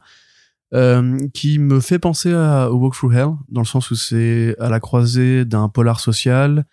euh, 0.74 1.18
qui 1.34 1.60
me 1.60 1.80
fait 1.80 2.00
penser 2.00 2.34
à, 2.34 2.72
Walk 2.72 2.96
Through 2.96 3.14
Hell, 3.14 3.30
dans 3.50 3.62
le 3.62 3.68
sens 3.68 3.92
où 3.92 3.96
c'est 3.96 4.56
à 4.60 4.70
la 4.70 4.80
croisée 4.80 5.46
d'un 5.46 5.70
polar 5.70 6.00
social 6.00 6.66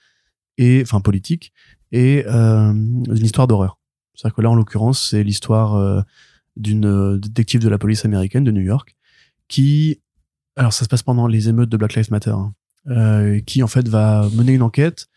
et, 0.58 0.82
enfin, 0.82 1.00
politique, 1.00 1.52
et 1.92 2.24
euh, 2.26 2.72
d'une 2.72 3.24
histoire 3.24 3.46
d'horreur. 3.46 3.78
C'est-à-dire 4.14 4.36
que 4.36 4.42
là, 4.42 4.50
en 4.50 4.54
l'occurrence, 4.54 5.10
c'est 5.10 5.22
l'histoire 5.22 6.04
d'une 6.56 7.18
détective 7.18 7.60
de 7.60 7.68
la 7.68 7.76
police 7.76 8.06
américaine 8.06 8.44
de 8.44 8.50
New 8.50 8.62
York 8.62 8.96
qui 9.48 10.00
alors 10.56 10.72
ça 10.72 10.84
se 10.84 10.88
passe 10.88 11.02
pendant 11.02 11.26
les 11.26 11.48
émeutes 11.48 11.68
de 11.68 11.76
Black 11.76 11.94
Lives 11.94 12.10
Matter 12.10 12.30
hein, 12.30 12.54
qui 13.46 13.62
en 13.62 13.66
fait 13.66 13.88
va 13.88 14.28
mener 14.34 14.52
une 14.52 14.62
enquête 14.62 15.08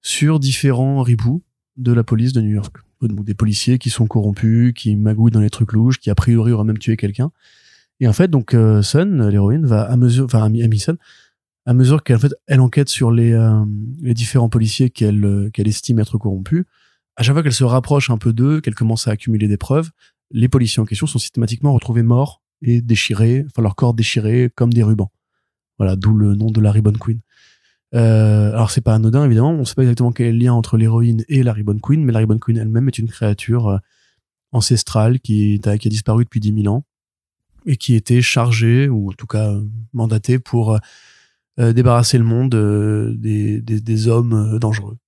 sur 0.00 0.40
différents 0.40 1.02
ripoux 1.02 1.42
de 1.76 1.92
la 1.92 2.02
police 2.02 2.32
de 2.32 2.40
New 2.40 2.50
York 2.50 2.76
donc 3.08 3.24
des 3.24 3.34
policiers 3.34 3.78
qui 3.78 3.90
sont 3.90 4.06
corrompus 4.06 4.72
qui 4.74 4.96
magouillent 4.96 5.30
dans 5.30 5.40
les 5.40 5.50
trucs 5.50 5.72
louches 5.72 5.98
qui 5.98 6.10
a 6.10 6.14
priori 6.14 6.52
auraient 6.52 6.64
même 6.64 6.78
tué 6.78 6.96
quelqu'un 6.96 7.30
et 8.00 8.08
en 8.08 8.12
fait 8.12 8.28
donc 8.28 8.54
euh, 8.54 8.82
Sun 8.82 9.28
l'héroïne 9.28 9.66
va 9.66 9.82
à 9.82 9.96
mesure 9.96 10.24
enfin 10.24 10.42
Amy, 10.44 10.78
Sun 10.78 10.96
à 11.66 11.74
mesure 11.74 12.02
qu'elle 12.02 12.18
fait 12.18 12.34
elle 12.46 12.60
enquête 12.60 12.88
sur 12.88 13.10
les 13.10 13.32
euh, 13.32 13.64
les 14.00 14.14
différents 14.14 14.48
policiers 14.48 14.90
qu'elle 14.90 15.24
euh, 15.24 15.50
qu'elle 15.50 15.68
estime 15.68 15.98
être 15.98 16.18
corrompus 16.18 16.64
à 17.16 17.22
chaque 17.22 17.34
fois 17.34 17.42
qu'elle 17.42 17.52
se 17.52 17.64
rapproche 17.64 18.10
un 18.10 18.18
peu 18.18 18.32
d'eux 18.32 18.60
qu'elle 18.60 18.74
commence 18.74 19.08
à 19.08 19.12
accumuler 19.12 19.48
des 19.48 19.56
preuves 19.56 19.90
les 20.30 20.48
policiers 20.48 20.80
en 20.80 20.86
question 20.86 21.06
sont 21.06 21.18
systématiquement 21.18 21.72
retrouvés 21.72 22.02
morts 22.02 22.42
et 22.62 22.82
déchirés, 22.82 23.44
enfin 23.46 23.62
leur 23.62 23.74
corps 23.74 23.94
déchiré 23.94 24.50
comme 24.54 24.72
des 24.72 24.82
rubans. 24.82 25.10
Voilà, 25.80 25.96
d'où 25.96 26.14
le 26.14 26.34
nom 26.34 26.50
de 26.50 26.60
la 26.60 26.70
Ribbon 26.72 26.92
Queen. 26.92 27.20
Euh, 27.94 28.50
alors 28.52 28.70
c'est 28.70 28.82
pas 28.82 28.94
anodin 28.94 29.24
évidemment, 29.24 29.50
on 29.52 29.64
sait 29.64 29.74
pas 29.74 29.80
exactement 29.82 30.12
quel 30.12 30.26
est 30.26 30.32
le 30.32 30.38
lien 30.38 30.52
entre 30.52 30.76
l'héroïne 30.76 31.24
et 31.28 31.42
la 31.42 31.54
Ribbon 31.54 31.78
Queen, 31.82 32.04
mais 32.04 32.12
la 32.12 32.18
Ribbon 32.18 32.38
Queen 32.38 32.58
elle-même 32.58 32.86
est 32.86 32.98
une 32.98 33.08
créature 33.08 33.68
euh, 33.68 33.78
ancestrale 34.52 35.20
qui, 35.20 35.54
est- 35.54 35.78
qui 35.78 35.88
a 35.88 35.90
disparu 35.90 36.24
depuis 36.24 36.38
10 36.38 36.62
000 36.64 36.74
ans 36.74 36.84
et 37.66 37.76
qui 37.78 37.94
était 37.94 38.20
chargée, 38.20 38.90
ou 38.90 39.08
en 39.10 39.12
tout 39.14 39.26
cas 39.26 39.52
euh, 39.52 39.64
mandatée 39.94 40.38
pour 40.38 40.74
euh, 40.74 40.78
euh, 41.58 41.72
débarrasser 41.72 42.18
le 42.18 42.24
monde 42.24 42.54
euh, 42.54 43.14
des, 43.16 44.06
hommes 44.08 44.34
euh, 44.34 44.58
dangereux, 44.58 44.98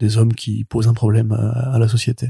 des 0.00 0.18
hommes 0.18 0.34
qui 0.34 0.64
posent 0.64 0.88
un 0.88 0.94
problème 0.94 1.32
à, 1.32 1.72
à 1.74 1.78
la 1.78 1.88
société. 1.88 2.28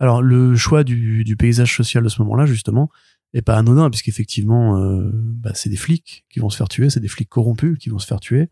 Alors 0.00 0.20
le 0.22 0.54
choix 0.54 0.84
du, 0.84 1.24
du 1.24 1.36
paysage 1.36 1.74
social 1.74 2.04
de 2.04 2.08
ce 2.10 2.20
moment-là 2.22 2.44
justement 2.46 2.90
est 3.34 3.42
pas 3.42 3.56
anodin 3.56 3.90
puisqu'effectivement 3.90 4.78
euh, 4.82 5.10
bah, 5.14 5.52
c'est 5.54 5.68
des 5.70 5.76
flics 5.76 6.24
qui 6.30 6.40
vont 6.40 6.50
se 6.50 6.56
faire 6.56 6.68
tuer, 6.68 6.90
c'est 6.90 7.00
des 7.00 7.08
flics 7.08 7.28
corrompus 7.28 7.78
qui 7.78 7.88
vont 7.90 7.98
se 7.98 8.06
faire 8.06 8.20
tuer. 8.20 8.48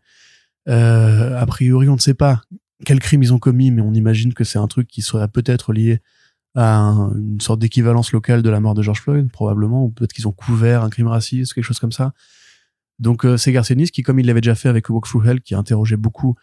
Euh, 0.67 1.37
a 1.37 1.45
priori 1.45 1.89
on 1.89 1.95
ne 1.95 1.99
sait 1.99 2.13
pas 2.13 2.41
quel 2.85 2.99
crime 2.99 3.21
ils 3.23 3.33
ont 3.33 3.39
commis, 3.39 3.71
mais 3.71 3.81
on 3.81 3.93
imagine 3.93 4.33
que 4.33 4.43
c'est 4.43 4.59
un 4.59 4.67
truc 4.67 4.87
qui 4.87 5.01
serait 5.01 5.27
peut-être 5.27 5.73
lié 5.73 5.99
à 6.55 6.77
un- 6.79 7.13
une 7.15 7.41
sorte 7.41 7.59
d'équivalence 7.59 8.11
locale 8.13 8.41
de 8.41 8.49
la 8.49 8.59
mort 8.59 8.73
de 8.73 8.81
George 8.81 9.01
Floyd, 9.01 9.29
probablement, 9.31 9.83
ou 9.85 9.89
peut-être 9.89 10.13
qu'ils 10.13 10.27
ont 10.27 10.31
couvert 10.31 10.83
un 10.83 10.89
crime 10.89 11.07
raciste, 11.07 11.53
quelque 11.53 11.63
chose 11.65 11.79
comme 11.79 11.91
ça. 11.91 12.13
Donc 12.99 13.25
euh, 13.25 13.37
c'est 13.37 13.51
Garcenis 13.51 13.89
qui, 13.91 14.01
comme 14.01 14.19
il 14.19 14.25
l'avait 14.25 14.41
déjà 14.41 14.55
fait 14.55 14.69
avec 14.69 14.89
Walk 14.89 15.05
Through 15.07 15.25
Hell, 15.27 15.41
qui 15.41 15.55
interrogeait 15.55 15.97
beaucoup 15.97 16.35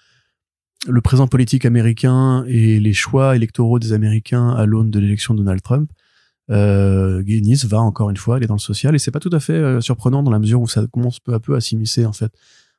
le 0.87 1.01
présent 1.01 1.26
politique 1.26 1.64
américain 1.64 2.45
et 2.47 2.78
les 2.80 2.93
choix 2.93 3.34
électoraux 3.34 3.78
des 3.78 3.93
Américains 3.93 4.51
à 4.51 4.66
l'aune 4.66 4.91
de 4.91 4.99
l'élection 5.01 5.34
de 5.34 5.39
Donald 5.39 5.62
Trump, 5.62 5.91
euh, 6.51 7.22
Guinness 7.22 7.64
va 7.64 7.80
encore 7.80 8.11
une 8.11 8.16
fois 8.16 8.36
aller 8.36 8.47
dans 8.47 8.55
le 8.55 8.61
social 8.61 8.94
et 8.94 8.99
c'est 8.99 9.11
pas 9.11 9.20
tout 9.20 9.30
à 9.32 9.40
fait 9.40 9.55
euh, 9.55 9.80
surprenant 9.80 10.22
dans 10.22 10.30
la 10.30 10.38
mesure 10.38 10.61
où 10.61 10.68
ça 10.68 10.86
commence 10.86 11.18
peu 11.18 11.34
à 11.34 11.40
peu 11.40 11.57
à 11.57 11.61
s'immiscer 11.61 12.07
en 12.07 12.12
fait 12.12 12.32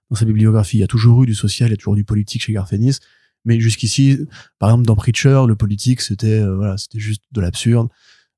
dans 0.10 0.16
sa 0.16 0.26
bibliographie. 0.26 0.78
Il 0.78 0.82
y 0.82 0.84
a 0.84 0.88
toujours 0.88 1.24
eu 1.24 1.26
du 1.26 1.36
social, 1.36 1.70
il 1.70 1.72
y 1.72 1.74
a 1.74 1.78
toujours 1.78 1.96
du 1.96 2.06
politique 2.06 2.44
chez 2.44 2.54
Garth 2.54 2.72
Ennis, 2.72 3.00
mais 3.46 3.60
jusqu'ici, 3.60 4.20
par 4.60 4.70
exemple 4.70 4.86
dans 4.86 4.96
Preacher, 4.96 5.44
le 5.48 5.56
politique 5.56 6.02
c'était 6.02 6.40
euh, 6.40 6.56
voilà, 6.56 6.78
c'était 6.78 7.00
juste 7.00 7.24
de 7.32 7.42
l'absurde. 7.42 7.90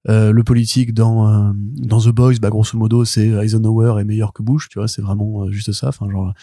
Euh, 0.07 0.31
le 0.31 0.43
politique 0.43 0.93
dans 0.93 1.53
dans 1.53 1.99
The 1.99 2.09
Boys, 2.09 2.35
bah 2.41 2.49
grosso 2.49 2.77
modo, 2.77 3.05
c'est 3.05 3.27
Eisenhower 3.27 3.99
est 3.99 4.05
meilleur 4.05 4.33
que 4.33 4.41
Bush, 4.41 4.69
tu 4.69 4.79
vois, 4.79 4.87
c'est 4.87 5.01
vraiment 5.01 5.51
juste 5.51 5.73
ça. 5.73 5.89
Enfin 5.89 6.09
genre 6.09 6.33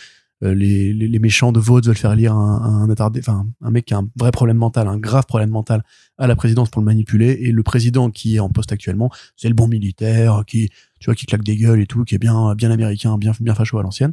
les, 0.43 0.93
les, 0.93 1.19
méchants 1.19 1.51
de 1.51 1.59
vote 1.59 1.87
veulent 1.87 1.97
faire 1.97 2.15
lire 2.15 2.35
un, 2.35 2.83
un 2.83 2.91
attardé, 2.91 3.21
enfin 3.21 3.47
un 3.63 3.71
mec 3.71 3.87
qui 3.87 3.95
a 3.95 3.99
un 3.99 4.09
vrai 4.17 4.31
problème 4.31 4.59
mental, 4.59 4.87
un 4.87 4.99
grave 4.99 5.25
problème 5.27 5.51
mental 5.51 5.83
à 6.19 6.27
la 6.27 6.37
présidence 6.37 6.69
pour 6.69 6.83
le 6.83 6.87
manipuler. 6.87 7.39
Et 7.41 7.53
le 7.53 7.63
président 7.63 8.11
qui 8.11 8.37
est 8.37 8.39
en 8.39 8.51
poste 8.51 8.73
actuellement, 8.73 9.11
c'est 9.37 9.49
le 9.49 9.55
bon 9.55 9.67
militaire 9.67 10.45
qui, 10.47 10.69
tu 11.01 11.07
vois, 11.07 11.15
qui 11.15 11.27
claque 11.27 11.45
des 11.45 11.57
gueules 11.57 11.81
et 11.81 11.87
tout, 11.87 12.05
qui 12.05 12.15
est 12.15 12.19
bien, 12.19 12.55
bien 12.55 12.71
américain, 12.71 13.17
bien, 13.19 13.33
bien 13.41 13.55
facho 13.55 13.79
à 13.79 13.83
l'ancienne. 13.83 14.13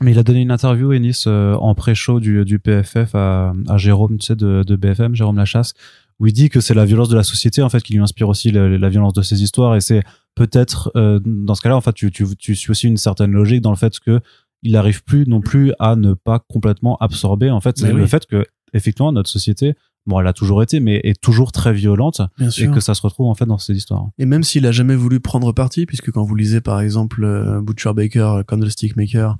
Mais 0.00 0.10
il 0.10 0.18
a 0.18 0.22
donné 0.24 0.40
une 0.42 0.50
interview, 0.50 0.92
Ennis, 0.92 1.24
euh, 1.26 1.54
en 1.54 1.74
pré-show 1.74 2.18
du, 2.18 2.58
PFF 2.58 3.14
à, 3.14 3.52
Jérôme, 3.76 4.18
tu 4.18 4.26
sais, 4.26 4.36
de, 4.36 4.76
BFM, 4.76 5.14
Jérôme 5.14 5.36
Lachasse, 5.36 5.74
où 6.18 6.26
il 6.26 6.32
dit 6.32 6.48
que 6.48 6.60
c'est 6.60 6.74
la 6.74 6.84
violence 6.84 7.08
de 7.08 7.16
la 7.16 7.22
société, 7.22 7.62
en 7.62 7.68
fait, 7.68 7.80
qui 7.82 7.92
lui 7.92 8.00
inspire 8.00 8.28
aussi 8.28 8.50
la, 8.50 8.88
violence 8.88 9.12
de 9.12 9.22
ses 9.22 9.42
histoires. 9.42 9.76
Et 9.76 9.80
c'est 9.80 10.02
peut-être, 10.34 10.90
euh, 10.96 11.20
dans 11.24 11.54
ce 11.54 11.62
cas-là, 11.62 11.76
en 11.76 11.80
fait, 11.80 11.92
tu, 11.92 12.10
tu, 12.10 12.24
tu 12.36 12.56
suis 12.56 12.72
aussi 12.72 12.88
une 12.88 12.96
certaine 12.96 13.30
logique 13.30 13.60
dans 13.60 13.70
le 13.70 13.76
fait 13.76 14.00
que 14.00 14.20
il 14.64 14.72
n'arrive 14.72 15.04
plus 15.04 15.24
non 15.28 15.40
plus 15.40 15.72
à 15.78 15.94
ne 15.94 16.14
pas 16.14 16.40
complètement 16.40 16.96
absorber, 16.96 17.50
en 17.50 17.60
fait, 17.60 17.80
le 17.80 18.02
oui. 18.02 18.08
fait 18.08 18.26
que, 18.26 18.44
effectivement, 18.72 19.12
notre 19.12 19.30
société, 19.30 19.74
bon, 20.06 20.18
elle 20.18 20.26
a 20.26 20.32
toujours 20.32 20.62
été, 20.62 20.80
mais 20.80 21.00
est 21.04 21.20
toujours 21.20 21.52
très 21.52 21.72
violente, 21.72 22.22
Bien 22.38 22.48
et 22.48 22.68
que 22.68 22.80
ça 22.80 22.94
se 22.94 23.02
retrouve, 23.02 23.28
en 23.28 23.34
fait, 23.34 23.46
dans 23.46 23.58
ces 23.58 23.76
histoires. 23.76 24.08
Et 24.18 24.26
même 24.26 24.42
s'il 24.42 24.66
a 24.66 24.72
jamais 24.72 24.96
voulu 24.96 25.20
prendre 25.20 25.52
parti, 25.52 25.86
puisque 25.86 26.10
quand 26.10 26.24
vous 26.24 26.34
lisez 26.34 26.60
par 26.60 26.80
exemple 26.80 27.22
euh, 27.24 27.60
Butcher 27.60 27.92
Baker, 27.94 28.40
Candlestick 28.46 28.96
Maker, 28.96 29.36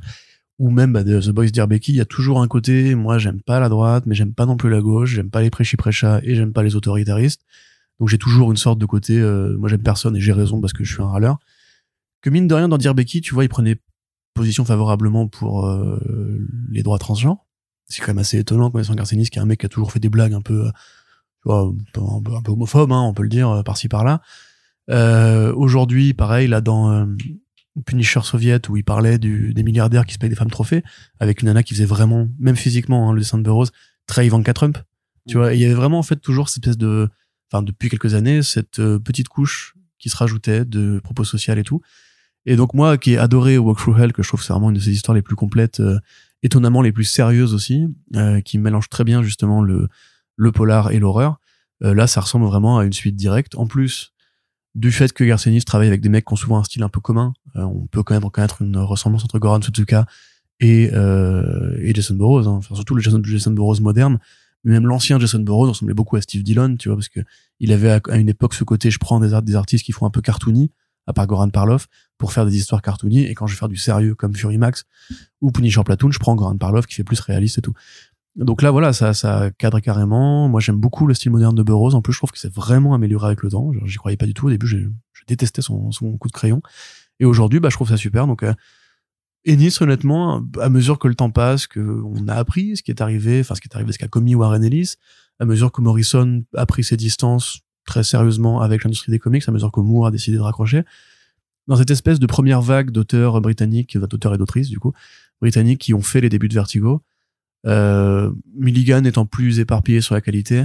ou 0.59 0.71
même 0.71 0.93
bah, 0.93 1.03
The 1.03 1.31
Boys 1.31 1.51
Dear 1.51 1.67
Becky, 1.67 1.93
il 1.93 1.97
y 1.97 2.01
a 2.01 2.05
toujours 2.05 2.41
un 2.41 2.47
côté, 2.47 2.95
moi 2.95 3.19
j'aime 3.19 3.41
pas 3.41 3.59
la 3.61 3.69
droite, 3.69 4.05
mais 4.07 4.15
j'aime 4.15 4.35
pas 4.35 4.47
non 4.47 4.57
plus 4.57 4.71
la 4.71 4.81
gauche, 4.81 5.11
j'aime 5.15 5.31
pas 5.31 5.43
les 5.43 5.51
prêchi-prêchats 5.51 6.21
et 6.23 6.35
j'aime 6.35 6.53
pas 6.53 6.63
les 6.63 6.77
autoritaristes. 6.77 7.43
Donc 7.99 8.09
j'ai 8.09 8.19
toujours 8.19 8.51
une 8.51 8.57
sorte 8.57 8.79
de 8.79 8.87
côté, 8.87 9.19
euh, 9.19 9.57
moi 9.59 9.69
j'aime 9.69 9.83
personne 9.83 10.17
et 10.17 10.21
j'ai 10.21 10.33
raison 10.33 10.61
parce 10.61 10.73
que 10.73 10.85
je 10.85 10.93
suis 10.93 11.03
un 11.03 11.09
râleur. 11.09 11.39
Que 12.21 12.31
mine 12.31 12.47
de 12.47 12.55
rien, 12.55 12.69
dans 12.69 12.79
Dear 12.79 12.95
Becky, 12.95 13.21
tu 13.21 13.35
vois, 13.35 13.45
il 13.45 13.49
prenait 13.49 13.77
position 14.35 14.65
favorablement 14.65 15.29
pour 15.29 15.67
euh, 15.67 15.99
les 16.71 16.83
droits 16.83 16.99
transgenres. 16.99 17.47
C'est 17.87 18.01
quand 18.01 18.09
même 18.09 18.19
assez 18.19 18.39
étonnant 18.39 18.71
connaissant 18.71 18.95
Garcenis, 18.95 19.31
qui 19.31 19.39
est 19.39 19.43
un 19.43 19.47
mec 19.47 19.61
qui 19.61 19.67
a 19.67 19.69
toujours 19.69 19.93
fait 19.93 20.01
des 20.01 20.09
blagues 20.09 20.35
un 20.35 20.41
peu, 20.41 20.67
euh, 20.67 20.71
tu 21.43 21.45
vois, 21.45 21.61
un 21.61 22.23
peu, 22.23 22.33
un 22.33 22.43
homophobes, 22.47 22.93
hein, 22.93 23.03
on 23.03 23.15
peut 23.15 23.23
le 23.23 23.29
dire, 23.29 23.49
euh, 23.51 23.63
par-ci 23.63 23.89
par-là. 23.89 24.21
Euh, 24.91 25.53
Aujourd'hui, 25.55 26.13
pareil, 26.15 26.49
là 26.49 26.61
dans 26.61 26.91
euh, 26.91 27.07
Punisher 27.87 28.21
Soviet, 28.23 28.69
où 28.69 28.77
il 28.77 28.85
parlait 28.85 29.19
du, 29.19 29.55
des 29.55 29.63
milliardaires 29.63 30.07
qui 30.07 30.15
se 30.15 30.19
payent 30.19 30.31
des 30.31 30.37
femmes 30.37 30.51
trophées, 30.51 30.83
avec 31.21 31.43
une 31.43 31.49
nana 31.49 31.63
qui 31.63 31.75
faisait 31.75 31.85
vraiment, 31.85 32.29
même 32.39 32.57
physiquement, 32.57 33.09
hein, 33.09 33.13
le 33.13 33.21
dessin 33.21 33.39
de 33.39 33.43
Burroughs, 33.43 33.71
très 34.07 34.27
Ivanka 34.27 34.53
Trump. 34.53 34.79
Tu 35.27 35.39
vois, 35.39 35.55
et 35.55 35.57
il 35.57 35.63
y 35.63 35.65
avait 35.65 35.75
vraiment 35.75 35.99
en 35.99 36.03
fait 36.03 36.17
toujours 36.17 36.51
cette 36.51 36.65
espèce 36.65 36.77
de, 36.77 37.09
enfin 37.51 37.63
depuis 37.63 37.89
quelques 37.89 38.13
années, 38.13 38.43
cette 38.43 38.77
petite 38.99 39.29
couche 39.29 39.75
qui 39.99 40.11
se 40.11 40.17
rajoutaient 40.17 40.67
de 40.67 41.01
propos 41.03 41.25
sociaux 41.25 41.55
et 41.55 41.63
tout. 41.63 41.81
Et 42.47 42.57
donc 42.57 42.75
moi, 42.75 42.99
qui 42.99 43.13
ai 43.13 43.19
adoré 43.19 43.59
Walk 43.59 43.79
Through 43.79 43.99
Hell, 43.99 44.13
que 44.13 44.23
je 44.23 44.29
trouve 44.29 44.43
c'est 44.43 44.53
vraiment 44.53 44.71
une 44.71 44.77
de 44.77 44.81
ses 44.81 44.93
histoires 44.93 45.15
les 45.15 45.23
plus 45.23 45.37
complètes, 45.37 45.81
euh, 45.81 45.99
étonnamment 46.43 46.83
les 46.83 46.93
plus 46.93 47.05
sérieuses 47.05 47.55
aussi, 47.55 47.87
euh, 48.17 48.41
qui 48.41 48.59
mélange 48.59 48.89
très 48.89 49.05
bien 49.05 49.23
justement 49.23 49.63
le, 49.63 49.89
le 50.37 50.53
polar 50.53 50.91
et 50.91 50.99
l'horreur. 50.99 51.41
Euh, 51.83 51.95
là, 51.95 52.07
ça 52.07 52.21
ressemble 52.21 52.45
vraiment 52.47 52.79
à 52.79 52.85
une 52.85 52.93
suite 52.93 53.17
directe. 53.17 53.55
En 53.57 53.67
plus 53.67 54.13
du 54.75 54.91
fait 54.91 55.13
que 55.13 55.25
Garcenis 55.25 55.63
travaille 55.63 55.89
avec 55.89 56.01
des 56.01 56.09
mecs 56.09 56.27
qui 56.27 56.33
ont 56.33 56.37
souvent 56.37 56.59
un 56.59 56.65
style 56.65 56.83
un 56.83 56.89
peu 56.89 57.01
commun, 57.01 57.33
on 57.55 57.87
peut 57.87 58.03
quand 58.03 58.15
même 58.15 58.25
reconnaître 58.25 58.61
une 58.61 58.77
ressemblance 58.77 59.23
entre 59.23 59.39
Goran 59.39 59.63
Sutsuka 59.63 60.05
et, 60.59 60.87
et 60.87 61.95
Jason 61.95 62.17
Burroughs, 62.17 62.49
hein. 62.49 62.57
enfin, 62.57 62.75
surtout 62.75 62.97
le 62.97 63.01
Jason, 63.01 63.23
Jason 63.23 63.55
moderne. 63.81 64.19
Même 64.65 64.87
l'ancien 64.89 65.21
Jason 65.21 65.39
Burroughs 65.39 65.69
ressemblait 65.69 65.95
beaucoup 65.95 66.17
à 66.17 66.23
Steve 66.23 66.43
Dillon, 66.43 66.77
tu 66.77 66.89
vois, 66.89 66.97
parce 66.97 67.09
que 67.09 67.21
il 67.61 67.71
avait 67.71 67.91
à, 67.91 68.17
une 68.17 68.29
époque 68.29 68.55
ce 68.55 68.65
côté, 68.65 68.91
je 68.91 68.99
prends 68.99 69.21
des, 69.21 69.41
des 69.43 69.55
artistes 69.55 69.85
qui 69.85 69.93
font 69.93 70.07
un 70.07 70.11
peu 70.11 70.23
cartoony, 70.23 70.73
à 71.07 71.13
part 71.13 71.29
Goran 71.29 71.51
Parlov, 71.51 71.87
pour 72.19 72.33
faire 72.33 72.47
des 72.47 72.57
histoires 72.57 72.83
cartoony. 72.83 73.25
Et 73.25 73.35
quand 73.35 73.47
je 73.47 73.55
vais 73.55 73.59
faire 73.59 73.69
du 73.69 73.77
sérieux 73.77 74.15
comme 74.15 74.35
Fury 74.35 74.59
Max 74.59 74.85
ou 75.41 75.51
Punisher 75.51 75.83
Platoon, 75.85 76.11
je 76.11 76.19
prends 76.19 76.35
Goran 76.35 76.57
Parlov 76.57 76.87
qui 76.87 76.95
fait 76.95 77.05
plus 77.05 77.21
réaliste 77.21 77.59
et 77.59 77.63
tout. 77.63 77.75
Donc 78.37 78.63
là, 78.63 78.71
voilà, 78.71 78.93
ça, 78.93 79.15
ça 79.15 79.51
cadre 79.59 79.79
carrément. 79.81 80.49
Moi, 80.49 80.61
j'aime 80.61 80.77
beaucoup 80.77 81.07
le 81.07 81.15
style 81.15 81.31
moderne 81.31 81.55
de 81.55 81.63
Burroughs. 81.63 81.95
En 81.95 82.03
plus, 82.03 82.13
je 82.13 82.19
trouve 82.19 82.33
que 82.33 82.39
c'est 82.39 82.53
vraiment 82.53 82.95
amélioré 82.95 83.27
avec 83.27 83.43
le 83.43 83.51
temps. 83.51 83.71
J'y 83.85 83.97
croyais 83.97 84.17
pas 84.17 84.27
du 84.27 84.35
tout. 84.35 84.47
Au 84.47 84.51
début, 84.51 84.67
je 84.67 84.79
détestais 85.29 85.63
son, 85.63 85.93
son 85.93 86.17
coup 86.19 86.29
de 86.29 86.33
crayon. 86.33 86.61
Et 87.21 87.25
aujourd'hui, 87.25 87.61
bah, 87.61 87.69
je 87.71 87.77
trouve 87.77 87.89
ça 87.89 87.97
super. 87.97 88.27
Donc, 88.27 88.43
euh, 88.43 88.53
Ennis, 89.47 89.77
honnêtement, 89.81 90.43
à 90.61 90.69
mesure 90.69 90.99
que 90.99 91.07
le 91.07 91.15
temps 91.15 91.31
passe, 91.31 91.67
que 91.67 91.81
on 91.81 92.27
a 92.29 92.35
appris 92.35 92.77
ce 92.77 92.83
qui 92.83 92.91
est 92.91 93.01
arrivé, 93.01 93.41
enfin, 93.41 93.55
ce 93.55 93.61
qui 93.61 93.69
est 93.69 93.77
arrivé, 93.77 93.93
ce 93.93 93.99
qu'a 93.99 94.09
commis 94.09 94.35
Warren 94.35 94.65
Ellis, 94.65 94.95
à 95.39 95.45
mesure 95.45 95.71
que 95.71 95.81
Morrison 95.81 96.45
a 96.57 96.67
pris 96.67 96.83
ses 96.83 96.97
distances 96.97 97.61
très 97.85 98.03
sérieusement 98.03 98.63
avec 98.63 98.85
l'industrie 98.85 99.13
des 99.13 99.19
comics, 99.19 99.47
à 99.47 99.53
mesure 99.53 99.71
que 99.71 99.81
Moore 99.81 100.07
a 100.07 100.11
décidé 100.11 100.39
de 100.39 100.43
raccrocher, 100.43 100.85
dans 101.67 101.77
cette 101.77 101.91
espèce 101.91 102.19
de 102.19 102.27
première 102.27 102.61
vague 102.61 102.91
d'auteurs 102.91 103.41
britanniques, 103.41 103.97
d'auteurs 103.97 104.35
et 104.35 104.39
d'autrices 104.39 104.69
du 104.69 104.79
coup, 104.79 104.93
britanniques 105.41 105.81
qui 105.81 105.95
ont 105.95 106.03
fait 106.03 106.21
les 106.21 106.29
débuts 106.29 106.49
de 106.49 106.55
Vertigo, 106.55 107.03
euh, 107.67 108.31
Milligan 108.55 109.05
étant 109.05 109.27
plus 109.27 109.59
éparpillé 109.59 110.01
sur 110.01 110.15
la 110.15 110.21
qualité, 110.21 110.65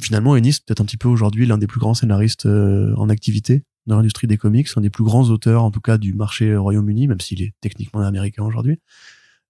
finalement 0.00 0.36
Ennis 0.36 0.60
peut-être 0.64 0.80
un 0.80 0.84
petit 0.84 0.96
peu 0.96 1.08
aujourd'hui 1.08 1.46
l'un 1.46 1.58
des 1.58 1.66
plus 1.66 1.80
grands 1.80 1.94
scénaristes 1.94 2.46
euh, 2.46 2.94
en 2.96 3.08
activité 3.08 3.64
dans 3.86 3.96
l'industrie 3.96 4.26
des 4.26 4.36
comics, 4.36 4.68
un 4.76 4.80
des 4.80 4.90
plus 4.90 5.04
grands 5.04 5.28
auteurs 5.30 5.62
en 5.62 5.70
tout 5.70 5.80
cas 5.80 5.98
du 5.98 6.14
marché 6.14 6.56
Royaume-Uni, 6.56 7.06
même 7.06 7.20
s'il 7.20 7.42
est 7.42 7.54
techniquement 7.60 8.00
américain 8.00 8.42
aujourd'hui. 8.42 8.80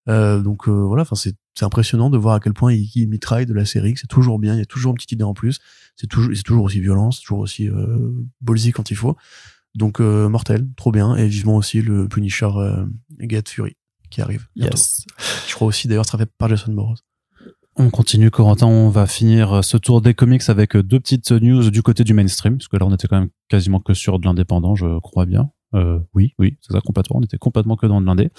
Euh, 0.08 0.40
donc 0.40 0.68
voilà, 0.68 1.02
enfin 1.02 1.16
c'est 1.16 1.34
impressionnant 1.62 2.10
de 2.10 2.18
voir 2.18 2.34
à 2.34 2.40
quel 2.40 2.52
point 2.52 2.72
il, 2.72 2.88
il 2.94 3.08
mitraille 3.08 3.46
de 3.46 3.54
la 3.54 3.64
série, 3.64 3.94
que 3.94 4.00
c'est 4.00 4.06
toujours 4.06 4.38
bien, 4.38 4.54
il 4.54 4.58
y 4.58 4.62
a 4.62 4.66
toujours 4.66 4.90
une 4.90 4.96
petite 4.96 5.12
idée 5.12 5.24
en 5.24 5.34
plus, 5.34 5.58
c'est 5.96 6.06
toujours 6.06 6.34
c'est 6.36 6.42
toujours 6.42 6.64
aussi 6.64 6.80
violent, 6.80 7.10
c'est 7.10 7.22
toujours 7.22 7.38
aussi 7.38 7.68
euh, 7.68 8.12
ballsy 8.40 8.72
quand 8.72 8.90
il 8.90 8.96
faut. 8.96 9.16
Donc 9.76 10.00
euh, 10.00 10.28
mortel, 10.28 10.66
trop 10.76 10.90
bien, 10.90 11.16
et 11.16 11.28
vivement 11.28 11.56
aussi 11.56 11.82
le 11.82 12.08
Punisher 12.08 12.48
euh, 12.56 12.86
Get 13.20 13.44
Fury 13.46 13.76
qui 14.10 14.20
arrive. 14.20 14.46
Bientôt. 14.56 14.76
Yes. 14.76 15.04
Je 15.48 15.54
crois 15.54 15.68
aussi 15.68 15.88
d'ailleurs 15.88 16.06
sera 16.06 16.18
fait 16.18 16.30
par 16.38 16.48
Jason 16.48 16.72
Burroughs. 16.72 16.98
On 17.78 17.90
continue, 17.90 18.30
Corentin. 18.30 18.66
On 18.66 18.88
va 18.88 19.06
finir 19.06 19.62
ce 19.62 19.76
tour 19.76 20.00
des 20.00 20.14
comics 20.14 20.48
avec 20.48 20.76
deux 20.76 20.98
petites 20.98 21.30
news 21.30 21.70
du 21.70 21.82
côté 21.82 22.04
du 22.04 22.14
mainstream, 22.14 22.56
parce 22.56 22.68
que 22.68 22.76
là, 22.78 22.86
on 22.86 22.94
était 22.94 23.06
quand 23.06 23.20
même 23.20 23.28
quasiment 23.48 23.80
que 23.80 23.92
sur 23.92 24.18
de 24.18 24.24
l'indépendant, 24.24 24.74
je 24.74 24.98
crois 25.00 25.26
bien. 25.26 25.50
Euh, 25.74 25.98
oui, 26.14 26.32
oui, 26.38 26.56
c'est 26.62 26.72
ça 26.72 26.80
complètement. 26.80 27.18
On 27.18 27.22
était 27.22 27.38
complètement 27.38 27.76
que 27.76 27.86
dans 27.86 28.00
de 28.00 28.06
l'indé. 28.06 28.30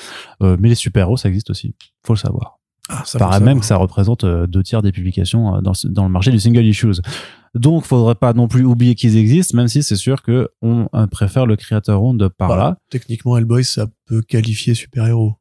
Euh, 0.41 0.57
mais 0.59 0.69
les 0.69 0.75
super-héros, 0.75 1.17
ça 1.17 1.29
existe 1.29 1.49
aussi. 1.49 1.75
Faut 2.03 2.13
le 2.13 2.19
savoir. 2.19 2.59
Ah, 2.89 3.03
ça 3.05 3.19
Paraît 3.19 3.41
même 3.41 3.59
que 3.59 3.65
ça 3.65 3.75
représente 3.75 4.23
euh, 4.23 4.47
deux 4.47 4.63
tiers 4.63 4.81
des 4.81 4.93
publications 4.93 5.55
euh, 5.55 5.61
dans, 5.61 5.73
dans 5.83 6.05
le 6.05 6.09
marché 6.09 6.31
du 6.31 6.39
single 6.39 6.65
issues. 6.65 7.01
Donc, 7.55 7.85
faudrait 7.85 8.15
pas 8.15 8.33
non 8.33 8.47
plus 8.47 8.63
oublier 8.63 8.95
qu'ils 8.95 9.17
existent, 9.17 9.55
même 9.57 9.67
si 9.67 9.83
c'est 9.83 9.95
sûr 9.95 10.21
que 10.21 10.49
on 10.61 10.87
euh, 10.93 11.07
préfère 11.07 11.45
le 11.45 11.55
creator 11.55 12.03
owned 12.03 12.27
par 12.29 12.55
là. 12.55 12.77
Techniquement, 12.89 13.37
Hellboy, 13.37 13.63
ça 13.63 13.87
peut 14.05 14.21
qualifier 14.21 14.73
super-héros. 14.73 15.35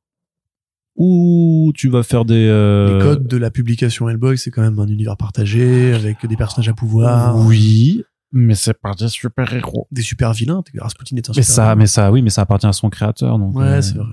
Ou 0.96 1.72
tu 1.74 1.90
vas 1.90 2.02
faire 2.02 2.24
des 2.24 2.48
euh, 2.48 2.96
Les 2.96 3.04
codes 3.04 3.26
de 3.26 3.36
la 3.36 3.50
publication 3.50 4.08
Hellboy, 4.08 4.38
c'est 4.38 4.50
quand 4.50 4.62
même 4.62 4.78
un 4.78 4.86
univers 4.86 5.16
partagé 5.16 5.92
avec 5.92 6.24
des 6.26 6.36
personnages 6.36 6.70
à 6.70 6.72
pouvoir. 6.72 7.36
Oui, 7.36 8.02
mais 8.32 8.54
c'est 8.54 8.74
pas 8.80 8.92
des 8.94 9.08
super 9.08 9.52
héros. 9.52 9.86
Des 9.90 10.02
super 10.02 10.32
vilains. 10.32 10.62
Rasputin 10.78 11.16
est 11.16 11.28
un 11.28 11.32
Mais 11.36 11.42
super 11.42 11.54
ça, 11.54 11.74
mais 11.76 11.86
ça, 11.86 12.10
oui, 12.10 12.22
mais 12.22 12.30
ça 12.30 12.42
appartient 12.42 12.66
à 12.66 12.72
son 12.72 12.88
créateur, 12.88 13.38
donc. 13.38 13.56
Ouais, 13.56 13.64
euh, 13.64 13.82
c'est 13.82 13.96
vrai. 13.96 14.06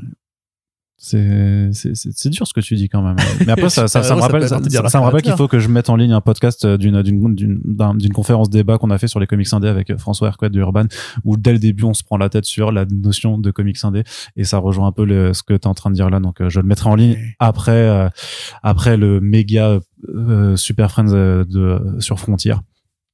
C'est 1.06 1.70
c'est 1.74 1.96
c'est 1.96 2.12
c'est 2.16 2.30
dur 2.30 2.48
ce 2.48 2.54
que 2.54 2.62
tu 2.62 2.76
dis 2.76 2.88
quand 2.88 3.02
même. 3.02 3.18
Mais 3.46 3.52
après 3.52 3.70
ça 3.70 3.90
ça, 3.90 4.04
ça 4.04 4.16
me 4.16 4.22
rappelle 4.22 4.48
ça, 4.48 4.60
me 4.60 5.04
rappelle 5.04 5.22
qu'il 5.22 5.34
faut 5.36 5.50
que 5.50 5.60
je 5.60 5.68
mette 5.68 5.90
en 5.90 5.98
ligne 5.98 6.14
un 6.14 6.22
podcast 6.22 6.64
euh, 6.64 6.78
d'une 6.78 7.02
d'une 7.02 7.36
d'une 7.36 7.60
d'un- 7.66 7.94
d'une 7.94 8.14
conférence 8.14 8.50
débat 8.50 8.78
qu'on 8.78 8.90
a 8.90 8.98
fait 8.98 9.10
sur 9.10 9.20
les 9.20 9.28
comics 9.28 9.52
indés 9.52 9.68
avec 9.68 9.90
euh, 9.90 9.98
François 9.98 10.30
Hercouet 10.30 10.50
de 10.50 10.58
Urban 10.62 10.86
où 11.26 11.36
dès 11.36 11.52
le 11.52 11.60
début 11.60 11.84
on 11.84 11.94
se 11.94 12.06
prend 12.06 12.16
la 12.16 12.30
tête 12.30 12.46
sur 12.46 12.72
la 12.72 12.86
notion 12.86 13.38
de 13.38 13.52
comics 13.52 13.84
indés 13.84 14.06
et 14.38 14.46
ça 14.46 14.60
rejoint 14.60 14.88
un 14.88 14.92
peu 14.94 15.04
le, 15.04 15.34
ce 15.34 15.44
que 15.44 15.52
tu 15.54 15.60
es 15.64 15.68
en 15.68 15.74
train 15.74 15.90
de 15.90 15.96
dire 15.96 16.10
là 16.10 16.22
donc 16.22 16.40
euh, 16.40 16.50
je 16.50 16.62
le 16.62 16.66
mettrai 16.66 16.90
en 16.90 16.96
ligne 16.96 17.18
après 17.38 17.72
euh, 17.74 18.08
après 18.62 18.96
le 18.96 19.20
méga 19.20 19.80
euh, 20.08 20.56
Super 20.56 20.90
Friends 20.90 21.12
de 21.12 21.82
sur 22.00 22.18
Frontier. 22.18 22.56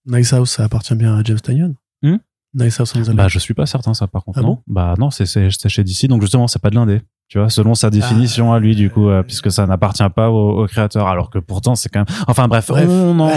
Nice 0.05 0.31
House, 0.33 0.51
ça 0.51 0.63
appartient 0.63 0.95
bien 0.95 1.17
à 1.17 1.23
James 1.23 1.39
Tynion. 1.39 1.73
Hmm 2.03 2.17
nice 2.53 2.79
House 2.79 2.95
on 2.95 3.01
the 3.01 3.09
Bah 3.15 3.27
je 3.27 3.39
suis 3.39 3.53
pas 3.55 3.65
certain 3.65 3.93
ça 3.95 4.05
par 4.07 4.23
contre 4.23 4.37
Ah 4.39 4.41
non. 4.43 4.47
bon? 4.47 4.59
Bah 4.67 4.93
non 4.99 5.09
c'est 5.09 5.25
c'est 5.25 5.49
c'est 5.51 5.69
chez 5.69 5.83
DC 5.83 6.05
donc 6.07 6.21
justement 6.21 6.47
c'est 6.47 6.61
pas 6.61 6.69
de 6.69 6.75
l'indé. 6.75 7.01
Tu 7.29 7.37
vois, 7.37 7.49
selon 7.49 7.75
sa 7.75 7.91
définition 7.91 8.53
à 8.53 8.59
lui, 8.59 8.75
du 8.75 8.89
coup, 8.89 9.07
euh, 9.07 9.21
puisque 9.21 9.51
ça 9.51 9.67
n'appartient 9.67 10.03
pas 10.15 10.31
au, 10.31 10.63
au 10.63 10.65
créateur, 10.65 11.07
alors 11.07 11.29
que 11.29 11.37
pourtant 11.37 11.75
c'est 11.75 11.87
quand 11.87 11.99
même. 11.99 12.17
Enfin 12.27 12.47
bref, 12.47 12.65
Bref. 12.69 12.89
on, 12.89 13.19
on- 13.19 13.29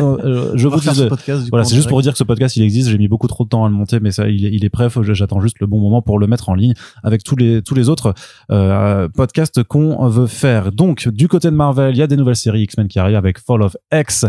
on- 0.00 0.18
euh, 0.24 0.52
je 0.54 0.66
vous 0.66 0.80
dis. 0.80 1.06
podcast, 1.08 1.46
Voilà, 1.50 1.64
c'est 1.66 1.74
juste 1.74 1.88
pour 1.90 1.98
direct. 2.00 2.04
dire 2.04 2.12
que 2.14 2.18
ce 2.18 2.24
podcast 2.24 2.56
il 2.56 2.62
existe. 2.62 2.88
J'ai 2.88 2.96
mis 2.96 3.06
beaucoup 3.06 3.26
trop 3.28 3.44
de 3.44 3.50
temps 3.50 3.66
à 3.66 3.68
le 3.68 3.74
monter, 3.74 4.00
mais 4.00 4.12
ça, 4.12 4.28
il 4.28 4.46
est, 4.46 4.50
il 4.50 4.64
est 4.64 4.70
prêt. 4.70 4.88
J'attends 5.12 5.40
juste 5.40 5.58
le 5.60 5.66
bon 5.66 5.78
moment 5.78 6.00
pour 6.00 6.18
le 6.18 6.26
mettre 6.26 6.48
en 6.48 6.54
ligne 6.54 6.72
avec 7.04 7.22
tous 7.22 7.36
les 7.36 7.60
tous 7.62 7.74
les 7.74 7.90
autres 7.90 8.14
euh, 8.50 9.08
podcasts 9.10 9.62
qu'on 9.62 10.08
veut 10.08 10.26
faire. 10.26 10.72
Donc, 10.72 11.06
du 11.08 11.28
côté 11.28 11.50
de 11.50 11.54
Marvel, 11.56 11.94
il 11.94 11.98
y 11.98 12.02
a 12.02 12.06
des 12.06 12.16
nouvelles 12.16 12.34
séries 12.34 12.62
X-Men 12.62 12.88
qui 12.88 12.98
arrivent 12.98 13.16
avec 13.16 13.38
Fall 13.40 13.60
of 13.60 13.76
X, 13.92 14.24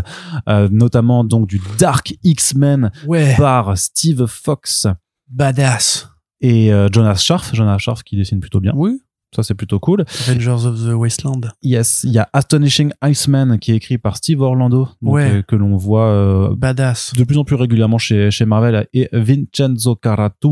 notamment 0.70 1.24
donc 1.24 1.46
du 1.48 1.58
Dark 1.78 2.12
X-Men 2.22 2.90
Ouais, 3.06 3.34
par 3.38 3.78
Steve 3.78 4.26
Fox 4.26 4.86
badass. 5.30 6.08
Et 6.40 6.72
euh, 6.72 6.88
Jonas 6.92 7.16
Scharf. 7.16 7.54
Jonas 7.54 7.78
Scharf 7.78 8.02
qui 8.02 8.16
dessine 8.16 8.40
plutôt 8.40 8.60
bien. 8.60 8.72
Oui. 8.74 9.00
Ça 9.32 9.44
c'est 9.44 9.54
plutôt 9.54 9.78
cool. 9.78 10.04
Avengers 10.26 10.66
of 10.66 10.80
the 10.84 10.92
Wasteland. 10.92 11.42
Yes, 11.62 12.00
il 12.02 12.10
y 12.10 12.18
a 12.18 12.28
Astonishing 12.32 12.90
Iceman 13.04 13.60
qui 13.60 13.70
est 13.70 13.76
écrit 13.76 13.96
par 13.96 14.16
Steve 14.16 14.40
Orlando, 14.40 14.88
donc, 15.00 15.14
Ouais. 15.14 15.30
euh, 15.36 15.42
que 15.42 15.54
l'on 15.54 15.76
voit 15.76 16.08
euh, 16.08 16.56
Badass. 16.56 17.12
de 17.16 17.22
plus 17.22 17.38
en 17.38 17.44
plus 17.44 17.54
régulièrement 17.54 17.98
chez, 17.98 18.32
chez 18.32 18.44
Marvel 18.44 18.88
et 18.92 19.08
Vincenzo 19.12 19.94
Caratu 19.94 20.48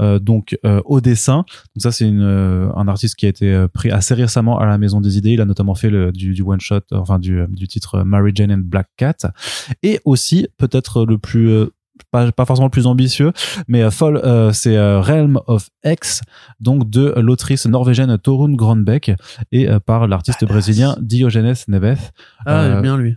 euh, 0.00 0.18
donc 0.18 0.58
au 0.86 1.00
dessin. 1.00 1.44
Donc 1.76 1.82
ça 1.82 1.92
c'est 1.92 2.08
un 2.08 2.88
artiste 2.88 3.14
qui 3.14 3.26
a 3.26 3.28
été 3.28 3.66
pris 3.72 3.92
assez 3.92 4.14
récemment 4.14 4.58
à 4.58 4.66
la 4.66 4.76
Maison 4.76 5.00
des 5.00 5.18
Idées. 5.18 5.30
Il 5.34 5.40
a 5.40 5.44
notamment 5.44 5.76
fait 5.76 5.88
le, 5.90 6.10
du, 6.10 6.34
du 6.34 6.42
one 6.42 6.58
shot, 6.58 6.80
euh, 6.90 6.96
enfin 6.96 7.20
du, 7.20 7.44
du 7.50 7.68
titre 7.68 8.02
Mary 8.02 8.32
Jane 8.34 8.50
and 8.50 8.62
Black 8.64 8.88
Cat 8.96 9.18
et 9.84 10.00
aussi 10.04 10.48
peut-être 10.58 11.06
le 11.06 11.18
plus 11.18 11.66
pas, 12.10 12.30
pas 12.32 12.44
forcément 12.44 12.66
le 12.66 12.70
plus 12.70 12.86
ambitieux, 12.86 13.32
mais 13.68 13.82
euh, 13.82 13.90
Fall, 13.90 14.16
euh, 14.16 14.52
c'est 14.52 14.76
euh, 14.76 15.00
Realm 15.00 15.40
of 15.46 15.68
X, 15.84 16.22
donc 16.60 16.88
de 16.90 17.14
l'autrice 17.16 17.66
norvégienne 17.66 18.16
Torun 18.18 18.52
Grönbeck 18.54 19.12
et 19.52 19.68
euh, 19.68 19.80
par 19.80 20.06
l'artiste 20.06 20.44
brésilien 20.44 20.96
Diogenes 21.00 21.54
Neves. 21.68 22.10
Ah, 22.44 22.62
Euh, 22.62 22.80
bien 22.80 22.96
lui. 22.96 23.16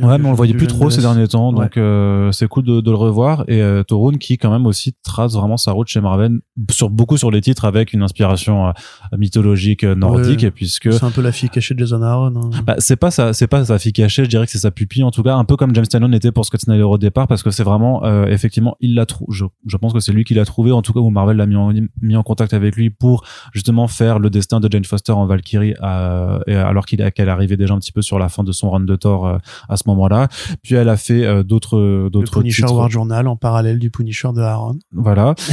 Ouais, 0.00 0.18
mais 0.18 0.26
on 0.26 0.30
le 0.30 0.36
voyait 0.36 0.54
plus 0.54 0.66
trop 0.66 0.90
ces 0.90 1.00
derniers 1.02 1.28
temps, 1.28 1.52
Ouais. 1.52 1.64
donc 1.64 1.76
euh, 1.76 2.30
c'est 2.32 2.46
cool 2.48 2.64
de, 2.64 2.80
de 2.80 2.90
le 2.90 2.96
revoir. 2.96 3.44
Et 3.48 3.60
euh, 3.60 3.82
Torun 3.82 4.16
qui 4.18 4.38
quand 4.38 4.50
même 4.50 4.66
aussi 4.66 4.94
trace 5.02 5.34
vraiment 5.34 5.56
sa 5.56 5.72
route 5.72 5.88
chez 5.88 6.00
Marvel 6.00 6.38
sur 6.70 6.90
beaucoup 6.90 7.16
sur 7.16 7.30
les 7.30 7.40
titres 7.40 7.64
avec 7.64 7.92
une 7.92 8.02
inspiration 8.02 8.68
euh, 8.68 8.72
mythologique 9.18 9.84
euh, 9.84 9.94
nordique, 9.94 10.42
Ouais. 10.42 10.50
puisque 10.50 10.92
C'est 10.92 11.04
un 11.04 11.10
peu 11.10 11.22
la 11.22 11.32
fille 11.32 11.48
cachée 11.50 11.74
de 11.74 11.78
Jason 11.80 12.02
Aaron. 12.02 12.32
hein. 12.36 12.50
bah, 12.66 12.76
c'est 12.78 12.96
pas 12.96 13.10
sa 13.10 13.32
c'est 13.32 13.46
pas 13.46 13.64
sa 13.64 13.78
fille 13.78 13.92
cachée, 13.92 14.24
je 14.24 14.28
dirais 14.30 14.46
que 14.46 14.52
c'est 14.52 14.58
sa 14.58 14.70
pupille 14.70 15.02
en 15.04 15.10
tout 15.10 15.22
cas, 15.22 15.34
un 15.34 15.44
peu 15.44 15.56
comme 15.56 15.74
James 15.74 15.86
Tynion 15.86 16.12
était 16.12 16.32
pour 16.32 16.44
Scott 16.44 16.60
Snyder 16.60 16.82
au 16.82 16.98
départ, 16.98 17.26
parce 17.28 17.42
que 17.42 17.50
c'est 17.50 17.64
vraiment 17.64 18.04
euh, 18.04 18.26
effectivement 18.26 18.76
il 18.80 18.94
l'a 18.94 19.06
trouvé. 19.06 19.26
Je, 19.32 19.44
je 19.66 19.76
pense 19.76 19.92
que 19.92 20.00
c'est 20.00 20.12
lui 20.12 20.24
qui 20.24 20.34
l'a 20.34 20.44
trouvé, 20.44 20.72
en 20.72 20.82
tout 20.82 20.92
cas 20.92 21.00
où 21.00 21.10
Marvel 21.10 21.36
l'a 21.36 21.46
mis 21.46 21.56
en, 21.56 21.72
mis 22.00 22.16
en 22.16 22.22
contact 22.22 22.54
avec 22.54 22.76
lui 22.76 22.90
pour 22.90 23.24
justement 23.52 23.86
faire 23.88 24.18
le 24.18 24.30
destin 24.30 24.60
de 24.60 24.68
Jane 24.70 24.84
Foster 24.84 25.12
en 25.12 25.26
Valkyrie, 25.26 25.74
euh, 25.82 26.38
et 26.46 26.54
alors 26.54 26.86
qu'il 26.86 27.02
qu'elle 27.12 27.28
arrivait 27.28 27.56
déjà 27.56 27.74
un 27.74 27.78
petit 27.78 27.92
peu 27.92 28.02
sur 28.02 28.18
la 28.18 28.28
fin 28.28 28.44
de 28.44 28.52
son 28.52 28.70
run 28.70 28.80
de 28.80 28.96
Thor 28.96 29.26
euh, 29.26 29.38
à 29.68 29.76
ce 29.76 29.81
moment-là. 29.88 30.28
Puis 30.62 30.74
elle 30.74 30.88
a 30.88 30.96
fait 30.96 31.24
euh, 31.24 31.42
d'autres 31.42 31.78
Le 31.78 32.10
d'autres 32.10 32.40
Punisher 32.40 32.62
titres. 32.62 32.74
War 32.76 32.90
Journal 32.90 33.28
en 33.28 33.36
parallèle 33.36 33.78
du 33.78 33.90
Punisher 33.90 34.28
de 34.34 34.40
Aaron. 34.40 34.78
Voilà. 34.92 35.34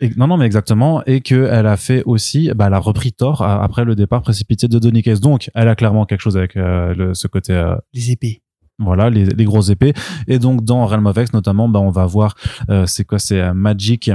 Et, 0.00 0.10
non, 0.16 0.26
non, 0.26 0.36
mais 0.36 0.44
exactement. 0.46 1.04
Et 1.06 1.20
que 1.20 1.48
elle 1.50 1.66
a 1.68 1.76
fait 1.76 2.02
aussi, 2.04 2.50
bah, 2.54 2.64
elle 2.66 2.74
a 2.74 2.78
repris 2.80 3.12
Thor 3.12 3.42
a- 3.42 3.62
après 3.62 3.84
le 3.84 3.94
départ 3.94 4.22
précipité 4.22 4.66
de 4.66 4.78
Donny 4.80 5.02
Cates. 5.02 5.20
Donc, 5.20 5.50
elle 5.54 5.68
a 5.68 5.76
clairement 5.76 6.04
quelque 6.04 6.20
chose 6.20 6.36
avec 6.36 6.56
euh, 6.56 6.92
le, 6.94 7.14
ce 7.14 7.28
côté, 7.28 7.52
euh, 7.52 7.76
Les 7.94 8.10
épées. 8.10 8.42
voilà, 8.80 9.08
les, 9.08 9.24
les 9.24 9.44
grosses 9.44 9.68
épées. 9.70 9.94
Et 10.26 10.40
donc, 10.40 10.64
dans 10.64 10.84
Realm 10.86 11.06
of 11.06 11.16
X, 11.16 11.32
notamment, 11.32 11.68
bah, 11.68 11.78
on 11.78 11.90
va 11.90 12.06
voir, 12.06 12.34
euh, 12.70 12.86
c'est 12.86 13.04
quoi, 13.04 13.20
c'est 13.20 13.40
euh, 13.40 13.54
Magic 13.54 14.10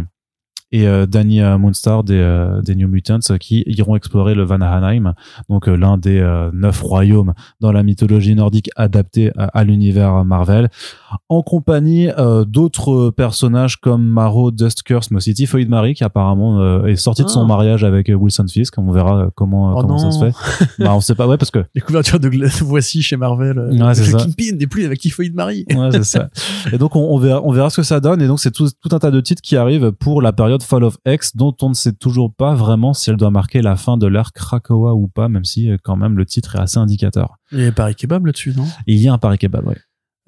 et 0.71 0.87
euh, 0.87 1.05
Danny 1.05 1.41
euh, 1.41 1.57
Moonstar 1.57 2.03
des, 2.03 2.13
euh, 2.17 2.61
des 2.61 2.75
New 2.75 2.87
Mutants 2.87 3.19
qui 3.39 3.63
iront 3.67 3.95
explorer 3.95 4.35
le 4.35 4.43
Vanaheim, 4.43 5.13
donc 5.49 5.67
l'un 5.67 5.97
des 5.97 6.19
neuf 6.53 6.81
royaumes 6.81 7.33
dans 7.59 7.71
la 7.71 7.83
mythologie 7.83 8.35
nordique 8.35 8.69
adapté 8.75 9.31
à, 9.37 9.45
à 9.45 9.63
l'univers 9.63 10.23
Marvel, 10.25 10.69
en 11.27 11.41
compagnie 11.41 12.09
euh, 12.17 12.45
d'autres 12.45 13.09
personnages 13.11 13.77
comme 13.77 14.05
Maro 14.05 14.51
Dustcurse, 14.51 15.11
mais 15.11 15.17
aussi 15.17 15.33
Typhoid 15.33 15.67
Mary 15.69 15.93
qui 15.93 16.03
apparemment 16.03 16.85
est 16.85 16.95
sorti 16.95 17.23
de 17.23 17.29
son 17.29 17.43
Ah. 17.43 17.47
mariage 17.47 17.83
avec 17.83 18.09
Wilson 18.13 18.45
Fisk. 18.47 18.77
On 18.77 18.91
verra 18.91 19.29
comment, 19.35 19.73
Oh 19.75 19.81
comment 19.81 19.97
ça 19.97 20.11
se 20.11 20.19
fait. 20.19 20.33
bah, 20.83 20.93
on 20.95 21.01
sait 21.01 21.15
pas, 21.15 21.27
ouais, 21.27 21.37
parce 21.37 21.51
que 21.51 21.63
Les 21.75 21.81
couvertures 21.81 22.19
de 22.19 22.29
Voici 22.63 23.01
chez 23.01 23.17
Marvel. 23.17 23.59
Ouais, 23.59 23.95
c'est. 23.95 24.11
Kingpin 24.15 24.55
n'est 24.57 24.67
plus 24.67 24.85
avec 24.85 24.99
Typhoid 24.99 25.33
Marie. 25.33 25.65
Ouais, 25.73 25.89
c'est 25.91 26.03
ça. 26.03 26.29
Et 26.73 26.77
donc, 26.77 26.95
on, 26.95 26.99
on 27.01 27.17
verra, 27.17 27.41
on 27.43 27.51
verra 27.51 27.69
ce 27.69 27.77
que 27.77 27.83
ça 27.83 27.99
donne. 27.99 28.21
Et 28.21 28.27
donc, 28.27 28.39
c'est 28.39 28.51
tout, 28.51 28.67
tout 28.81 28.95
un 28.95 28.99
tas 28.99 29.11
de 29.11 29.19
titres 29.21 29.41
qui 29.41 29.55
arrivent 29.57 29.91
pour 29.91 30.21
la 30.21 30.31
période 30.33 30.58
Fall 30.63 30.83
of 30.83 30.97
X, 31.07 31.35
dont 31.35 31.55
on 31.61 31.69
ne 31.69 31.73
sait 31.73 31.93
toujours 31.93 32.33
pas 32.33 32.53
vraiment 32.55 32.93
si 32.93 33.09
elle 33.09 33.15
doit 33.17 33.31
marquer 33.31 33.61
la 33.61 33.75
fin 33.75 33.97
de 33.97 34.07
l'ère 34.07 34.31
Krakoa 34.33 34.93
ou 34.95 35.07
pas, 35.07 35.29
même 35.29 35.45
si, 35.45 35.69
euh, 35.69 35.77
quand 35.83 35.95
même, 35.95 36.17
le 36.17 36.25
titre 36.25 36.55
est 36.55 36.59
assez 36.59 36.77
indicateur. 36.77 37.35
Il 37.51 37.59
y 37.61 37.65
a 37.65 37.71
Paris 37.71 37.95
Kebab 37.95 38.25
là-dessus, 38.25 38.53
non? 38.55 38.65
Il 38.87 38.97
y 38.97 39.07
a 39.07 39.13
un 39.13 39.17
pari 39.17 39.37
kebab, 39.37 39.65
ouais. 39.67 39.77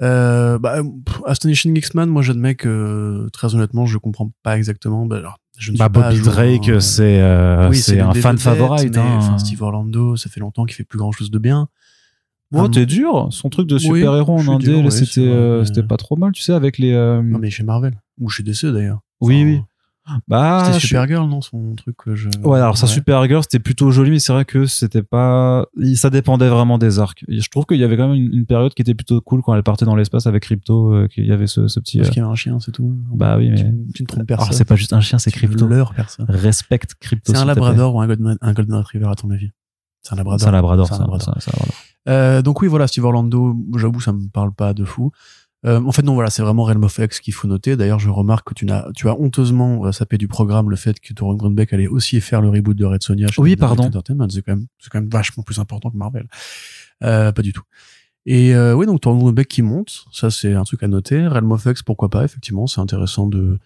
euh, 0.01 0.57
bah, 0.59 0.77
Astonishing 1.25 1.77
X-Man, 1.77 2.09
moi 2.09 2.21
j'admets 2.21 2.55
que 2.55 3.27
très 3.33 3.53
honnêtement, 3.55 3.85
je 3.85 3.97
comprends 3.97 4.31
pas 4.43 4.57
exactement. 4.57 5.05
Bah, 5.05 5.17
alors, 5.17 5.37
je 5.57 5.71
ne 5.71 5.77
Bah, 5.77 5.89
pas 5.89 6.01
Bobby 6.09 6.15
jour, 6.15 6.33
Drake, 6.33 6.81
c'est, 6.81 7.21
euh, 7.21 7.69
Oui, 7.69 7.81
un 7.99 8.13
fan 8.13 8.37
favorite, 8.37 8.97
hein. 8.97 9.17
enfin, 9.17 9.37
Steve 9.37 9.61
Orlando, 9.61 10.15
ça 10.15 10.29
fait 10.29 10.39
longtemps 10.39 10.65
qu'il 10.65 10.75
fait 10.75 10.83
plus 10.83 10.97
grand 10.97 11.11
chose 11.11 11.29
de 11.29 11.37
bien. 11.39 11.67
Oh, 12.53 12.63
Ah, 12.65 12.69
t'es 12.69 12.85
dur. 12.85 13.27
Son 13.31 13.49
truc 13.49 13.65
de 13.67 13.75
Oui, 13.75 13.81
super-héros 13.81 14.39
suis 14.39 14.49
en 14.49 14.55
indé, 14.55 14.73
oui, 14.75 14.91
c'était, 14.91 15.21
euh, 15.25 15.59
mais- 15.59 15.65
c'était 15.65 15.83
pas 15.83 15.95
trop 15.97 16.17
mal, 16.17 16.31
tu 16.33 16.41
sais, 16.41 16.51
avec 16.51 16.77
les, 16.79 16.91
euh, 16.91 17.21
Non, 17.21 17.39
mais 17.39 17.49
chez 17.49 17.63
Marvel. 17.63 17.93
Ou 18.19 18.27
chez 18.27 18.43
DC 18.43 18.65
d'ailleurs. 18.73 18.99
oui, 19.21 19.43
oui. 19.45 19.61
Bah, 20.27 20.63
C'était 20.65 20.79
je- 20.79 20.87
Supergirl, 20.87 21.29
non 21.29 21.41
Son 21.41 21.75
truc 21.75 21.95
que 21.95 22.15
je. 22.15 22.27
Ouais, 22.43 22.59
alors 22.59 22.77
sa 22.77 22.87
Supergirl, 22.87 23.43
c'était 23.43 23.59
plutôt 23.59 23.91
joli, 23.91 24.09
mais 24.11 24.19
c'est 24.19 24.33
vrai 24.33 24.45
que 24.45 24.65
c'était 24.65 25.03
pas. 25.03 25.65
Ça 25.95 26.09
dépendait 26.09 26.49
vraiment 26.49 26.77
des 26.77 26.99
arcs. 26.99 27.23
Je 27.27 27.47
trouve 27.49 27.65
qu'il 27.65 27.77
y 27.77 27.83
avait 27.83 27.97
quand 27.97 28.07
même 28.09 28.17
une, 28.17 28.33
une 28.33 28.45
période 28.45 28.73
qui 28.73 28.81
était 28.81 28.95
plutôt 28.95 29.21
cool 29.21 29.41
quand 29.41 29.53
elle 29.55 29.63
partait 29.63 29.85
dans 29.85 29.95
l'espace 29.95 30.25
avec 30.27 30.43
Crypto, 30.43 30.91
euh, 30.93 31.07
qu'il 31.07 31.25
y 31.25 31.31
avait 31.31 31.47
ce, 31.47 31.67
ce 31.67 31.79
petit. 31.79 31.97
Parce 31.99 32.09
euh, 32.09 32.11
qu'il 32.13 32.21
y 32.21 32.23
avait 32.25 32.31
un 32.31 32.35
chien, 32.35 32.59
c'est 32.59 32.71
tout. 32.71 32.97
Bah 33.13 33.37
oui, 33.37 33.51
mais. 33.51 33.71
tu 33.93 34.03
ne 34.03 34.07
trompes 34.07 34.29
Alors 34.29 34.39
personne. 34.39 34.57
c'est 34.57 34.65
pas 34.65 34.75
juste 34.75 34.93
un 34.93 35.01
chien, 35.01 35.19
c'est 35.19 35.31
Crypto. 35.31 35.67
personne. 35.95 36.25
Respecte 36.27 36.95
Crypto. 36.99 37.31
C'est 37.33 37.39
un. 37.39 37.45
Labrador 37.45 37.95
ou 37.95 38.01
un 38.01 38.07
Golden, 38.07 38.37
un 38.41 38.53
Golden 38.53 38.75
Retriever, 38.75 39.07
à 39.07 39.15
ton 39.15 39.29
avis? 39.29 39.51
C'est 40.01 40.13
un 40.13 40.17
Labrador. 40.17 40.39
C'est 40.41 40.47
un 40.47 40.51
Labrador, 40.51 40.87
C'est 40.87 40.93
un 40.93 40.97
ça. 40.97 41.03
Labrador. 41.03 41.21
ça, 41.25 41.33
c'est 41.39 41.49
un 41.51 41.53
Labrador. 41.53 41.75
Euh, 42.09 42.41
donc 42.41 42.61
oui, 42.63 42.67
voilà, 42.67 42.87
Steve 42.87 43.05
Orlando, 43.05 43.55
j'avoue, 43.77 44.01
ça 44.01 44.11
me 44.11 44.27
parle 44.29 44.51
pas 44.51 44.73
de 44.73 44.83
fou. 44.83 45.11
Euh, 45.65 45.79
en 45.83 45.91
fait, 45.91 46.01
non, 46.01 46.15
voilà, 46.15 46.29
c'est 46.29 46.41
vraiment 46.41 46.63
Realm 46.63 46.83
of 46.83 46.97
X 46.97 47.19
qu'il 47.19 47.33
faut 47.33 47.47
noter. 47.47 47.75
D'ailleurs, 47.75 47.99
je 47.99 48.09
remarque 48.09 48.49
que 48.49 48.53
tu, 48.53 48.65
n'as, 48.65 48.91
tu 48.95 49.07
as 49.09 49.19
honteusement 49.19 49.85
euh, 49.85 49.91
sapé 49.91 50.17
du 50.17 50.27
programme 50.27 50.69
le 50.69 50.75
fait 50.75 50.99
que 50.99 51.13
Toron 51.13 51.35
Grunbeck 51.35 51.71
allait 51.73 51.87
aussi 51.87 52.19
faire 52.19 52.41
le 52.41 52.49
reboot 52.49 52.75
de 52.75 52.85
Red 52.85 53.03
Sonja. 53.03 53.27
chez 53.27 53.41
Oui, 53.41 53.55
pardon. 53.55 53.83
Entertainment. 53.83 54.27
C'est 54.29 54.41
quand 54.41 54.55
même, 54.55 54.65
c'est 54.79 54.89
quand 54.89 54.99
même 54.99 55.09
vachement 55.09 55.43
plus 55.43 55.59
important 55.59 55.91
que 55.91 55.97
Marvel. 55.97 56.27
Euh, 57.03 57.31
pas 57.31 57.41
du 57.41 57.53
tout. 57.53 57.63
Et 58.25 58.53
euh, 58.53 58.73
oui, 58.73 58.85
donc 58.85 59.01
Toron 59.01 59.17
Grunbeck 59.17 59.47
qui 59.47 59.61
monte, 59.61 60.05
ça 60.11 60.29
c'est 60.29 60.53
un 60.53 60.63
truc 60.63 60.83
à 60.83 60.87
noter. 60.87 61.27
Realm 61.27 61.51
of 61.51 61.65
X, 61.65 61.83
pourquoi 61.83 62.09
pas, 62.09 62.23
effectivement, 62.23 62.67
c'est 62.67 62.81
intéressant 62.81 63.27
de... 63.27 63.59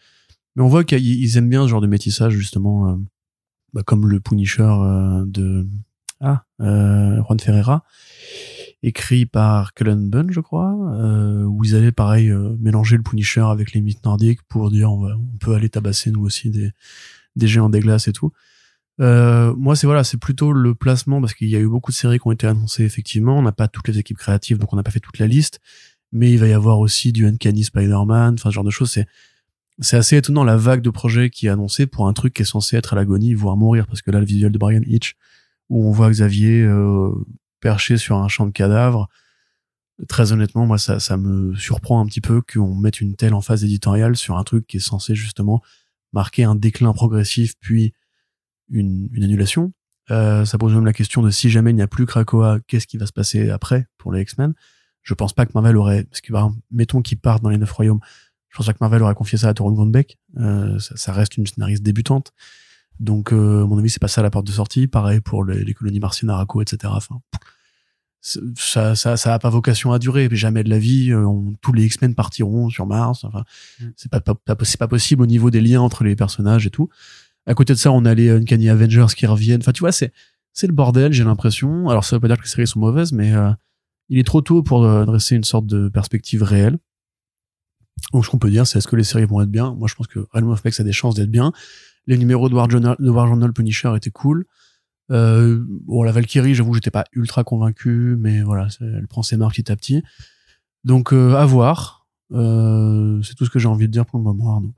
Mais 0.55 0.63
on 0.63 0.67
voit 0.67 0.85
qu'ils 0.85 1.37
aiment 1.37 1.49
bien 1.49 1.63
ce 1.63 1.67
genre 1.67 1.81
de 1.81 1.87
métissage, 1.87 2.33
justement, 2.33 2.89
euh, 2.89 2.95
bah, 3.73 3.83
comme 3.83 4.07
le 4.07 4.19
Punisher 4.19 4.63
euh, 4.63 5.23
de... 5.25 5.67
Ah, 6.21 6.45
euh, 6.61 7.21
Juan 7.23 7.39
Ferreira 7.39 7.83
écrit 8.83 9.25
par 9.25 9.73
Cullen 9.73 10.09
Bunn, 10.09 10.31
je 10.31 10.39
crois, 10.39 10.75
euh, 10.99 11.43
où 11.43 11.63
ils 11.63 11.75
allaient 11.75 11.91
pareil 11.91 12.29
euh, 12.29 12.55
mélanger 12.59 12.97
le 12.97 13.03
Punisher 13.03 13.41
avec 13.41 13.73
les 13.73 13.81
mythes 13.81 14.03
nordiques 14.05 14.41
pour 14.47 14.69
dire 14.71 14.91
on 14.91 15.19
peut 15.39 15.55
aller 15.55 15.69
tabasser 15.69 16.11
nous 16.11 16.23
aussi 16.23 16.49
des, 16.49 16.71
des 17.35 17.47
géants 17.47 17.69
des 17.69 17.79
glaces 17.79 18.07
et 18.07 18.13
tout. 18.13 18.31
Euh, 19.01 19.53
moi, 19.55 19.75
c'est 19.75 19.87
voilà, 19.87 20.03
c'est 20.03 20.17
plutôt 20.17 20.53
le 20.53 20.73
placement 20.75 21.19
parce 21.19 21.33
qu'il 21.33 21.49
y 21.49 21.55
a 21.55 21.59
eu 21.59 21.67
beaucoup 21.67 21.91
de 21.91 21.95
séries 21.95 22.19
qui 22.19 22.27
ont 22.27 22.31
été 22.31 22.47
annoncées 22.47 22.83
effectivement. 22.83 23.37
On 23.37 23.41
n'a 23.41 23.51
pas 23.51 23.67
toutes 23.67 23.87
les 23.87 23.99
équipes 23.99 24.17
créatives, 24.17 24.57
donc 24.57 24.71
on 24.73 24.75
n'a 24.75 24.83
pas 24.83 24.91
fait 24.91 24.99
toute 24.99 25.19
la 25.19 25.27
liste. 25.27 25.59
Mais 26.11 26.31
il 26.31 26.39
va 26.39 26.47
y 26.47 26.53
avoir 26.53 26.79
aussi 26.79 27.11
du 27.11 27.25
Uncanny 27.25 27.63
Spider-Man, 27.63 28.35
enfin 28.35 28.49
ce 28.49 28.55
genre 28.55 28.63
de 28.63 28.69
choses. 28.69 28.91
C'est 28.91 29.07
c'est 29.79 29.97
assez 29.97 30.17
étonnant 30.17 30.43
la 30.43 30.55
vague 30.55 30.81
de 30.81 30.89
projets 30.89 31.29
qui 31.29 31.47
est 31.47 31.49
annoncée 31.49 31.85
pour 31.85 32.07
un 32.07 32.13
truc 32.13 32.33
qui 32.33 32.43
est 32.43 32.45
censé 32.45 32.77
être 32.77 32.93
à 32.93 32.95
l'agonie, 32.95 33.33
voire 33.33 33.57
mourir, 33.57 33.87
parce 33.87 34.01
que 34.01 34.11
là, 34.11 34.19
le 34.19 34.25
visuel 34.25 34.51
de 34.51 34.57
Brian 34.57 34.81
Hitch, 34.85 35.15
où 35.69 35.85
on 35.87 35.91
voit 35.91 36.09
Xavier 36.09 36.61
euh, 36.61 37.11
perché 37.59 37.97
sur 37.97 38.17
un 38.17 38.27
champ 38.27 38.45
de 38.45 38.51
cadavres, 38.51 39.09
très 40.07 40.31
honnêtement, 40.31 40.65
moi, 40.65 40.77
ça, 40.77 41.17
me 41.17 41.55
surprend 41.55 42.01
un 42.01 42.05
petit 42.05 42.21
peu 42.21 42.41
qu'on 42.41 42.75
mette 42.75 43.01
une 43.01 43.15
telle 43.15 43.33
emphase 43.33 43.63
éditoriale 43.63 44.15
sur 44.15 44.37
un 44.37 44.43
truc 44.43 44.67
qui 44.67 44.77
est 44.77 44.81
censé 44.81 45.15
justement 45.15 45.61
marquer 46.13 46.43
un 46.43 46.55
déclin 46.55 46.93
progressif, 46.93 47.55
puis 47.59 47.93
une, 48.69 49.09
annulation. 49.15 49.73
Euh, 50.11 50.45
ça 50.45 50.57
pose 50.57 50.73
même 50.73 50.85
la 50.85 50.93
question 50.93 51.21
de 51.21 51.29
si 51.29 51.49
jamais 51.49 51.71
il 51.71 51.75
n'y 51.75 51.81
a 51.81 51.87
plus 51.87 52.05
Krakoa, 52.05 52.59
qu'est-ce 52.67 52.87
qui 52.87 52.97
va 52.97 53.05
se 53.05 53.13
passer 53.13 53.49
après 53.49 53.87
pour 53.97 54.11
les 54.11 54.21
X-Men? 54.21 54.53
Je 55.01 55.13
pense 55.13 55.33
pas 55.33 55.45
que 55.45 55.51
Marvel 55.55 55.77
aurait, 55.77 56.03
parce 56.03 56.21
que 56.21 56.27
exemple, 56.27 56.59
mettons 56.71 57.01
qu'ils 57.01 57.19
partent 57.19 57.43
dans 57.43 57.49
les 57.49 57.57
neuf 57.57 57.71
royaumes, 57.71 57.99
je 58.49 58.57
pense 58.57 58.67
pas 58.67 58.73
que 58.73 58.79
Marvel 58.81 59.03
aurait 59.03 59.15
confié 59.15 59.37
ça 59.37 59.49
à 59.49 59.53
Toron 59.53 59.71
Grunbeck. 59.71 60.17
Euh, 60.37 60.79
ça 60.79 61.11
reste 61.11 61.37
une 61.37 61.45
scénariste 61.45 61.83
débutante. 61.83 62.31
Donc, 62.99 63.33
euh, 63.33 63.63
à 63.63 63.67
mon 63.67 63.77
avis, 63.77 63.89
c'est 63.89 63.99
pas 64.01 64.07
ça 64.07 64.21
la 64.21 64.29
porte 64.29 64.47
de 64.47 64.51
sortie. 64.51 64.87
Pareil 64.87 65.19
pour 65.19 65.43
les, 65.43 65.63
les 65.63 65.73
colonies 65.73 65.99
martiennes, 65.99 66.29
Araco, 66.29 66.61
etc. 66.61 66.93
Enfin, 66.95 67.19
ça, 68.21 68.95
ça, 68.95 69.17
ça 69.17 69.33
a 69.33 69.39
pas 69.39 69.49
vocation 69.49 69.91
à 69.91 69.99
durer. 69.99 70.27
Mais 70.29 70.35
jamais 70.35 70.63
de 70.63 70.69
la 70.69 70.79
vie, 70.79 71.11
euh, 71.11 71.25
on- 71.27 71.53
tous 71.61 71.73
les 71.73 71.85
X-Men 71.85 72.15
partiront 72.15 72.69
sur 72.69 72.85
Mars. 72.87 73.23
Enfin, 73.23 73.43
Mm. 73.79 73.85
c'est 73.95 74.09
pas, 74.11 74.19
pas, 74.21 74.33
pas, 74.35 74.55
c'est 74.65 74.79
pas 74.79 74.87
possible 74.87 75.21
au 75.21 75.25
niveau 75.27 75.51
des 75.51 75.61
liens 75.61 75.81
entre 75.81 76.03
les 76.03 76.15
personnages 76.15 76.65
et 76.65 76.69
tout. 76.71 76.89
À 77.45 77.53
côté 77.53 77.73
de 77.73 77.77
ça, 77.77 77.91
on 77.91 78.05
a 78.05 78.13
les 78.15 78.29
Uncanny 78.31 78.69
Avengers 78.69 79.05
qui 79.15 79.25
reviennent. 79.27 79.61
Enfin, 79.61 79.71
tu 79.73 79.81
vois, 79.81 79.91
c'est, 79.91 80.11
c'est 80.53 80.67
le 80.67 80.73
bordel, 80.73 81.11
j'ai 81.13 81.23
l'impression. 81.23 81.89
Alors, 81.89 82.03
ça 82.05 82.15
veut 82.15 82.19
pas 82.21 82.27
dire 82.27 82.37
que 82.37 82.43
les 82.43 82.49
séries 82.49 82.65
sont 82.67 82.79
mauvaises, 82.79 83.11
mais 83.11 83.33
euh, 83.33 83.51
il 84.09 84.17
est 84.17 84.23
trop 84.23 84.41
tôt 84.41 84.63
pour 84.63 84.83
euh, 84.85 85.05
dresser 85.05 85.35
une 85.35 85.43
sorte 85.43 85.67
de 85.67 85.89
perspective 85.89 86.41
réelle. 86.41 86.77
Donc, 88.13 88.25
ce 88.25 88.29
qu'on 88.31 88.39
peut 88.39 88.49
dire, 88.49 88.65
c'est 88.65 88.79
est-ce 88.79 88.87
que 88.87 88.95
les 88.95 89.03
séries 89.03 89.25
vont 89.25 89.41
être 89.41 89.51
bien? 89.51 89.73
Moi, 89.75 89.87
je 89.87 89.95
pense 89.95 90.07
que 90.07 90.19
Realm 90.31 90.49
of 90.49 90.61
X 90.65 90.79
a 90.79 90.83
des 90.83 90.91
chances 90.93 91.13
d'être 91.15 91.29
bien. 91.31 91.51
Les 92.07 92.17
numéros 92.17 92.49
de 92.49 92.55
War 92.55 92.69
Journal, 92.69 92.95
de 92.99 93.11
Journal 93.11 93.53
Punisher 93.53 93.93
étaient 93.95 94.11
cool. 94.11 94.45
Euh, 95.11 95.63
bon, 95.67 96.03
la 96.03 96.11
Valkyrie, 96.11 96.55
j'avoue, 96.55 96.73
j'étais 96.73 96.91
pas 96.91 97.05
ultra 97.13 97.43
convaincu, 97.43 98.15
mais 98.19 98.41
voilà, 98.41 98.67
elle 98.81 99.07
prend 99.07 99.23
ses 99.23 99.37
marques 99.37 99.55
petit 99.55 99.71
à 99.71 99.75
petit. 99.75 100.03
Donc, 100.83 101.13
euh, 101.13 101.35
à 101.35 101.45
voir. 101.45 102.07
Euh, 102.31 103.21
c'est 103.21 103.35
tout 103.35 103.45
ce 103.45 103.49
que 103.49 103.59
j'ai 103.59 103.67
envie 103.67 103.87
de 103.87 103.91
dire 103.91 104.05
pour 104.05 104.17
le 104.19 104.23
moment, 104.23 104.53
Arnaud. 104.53 104.73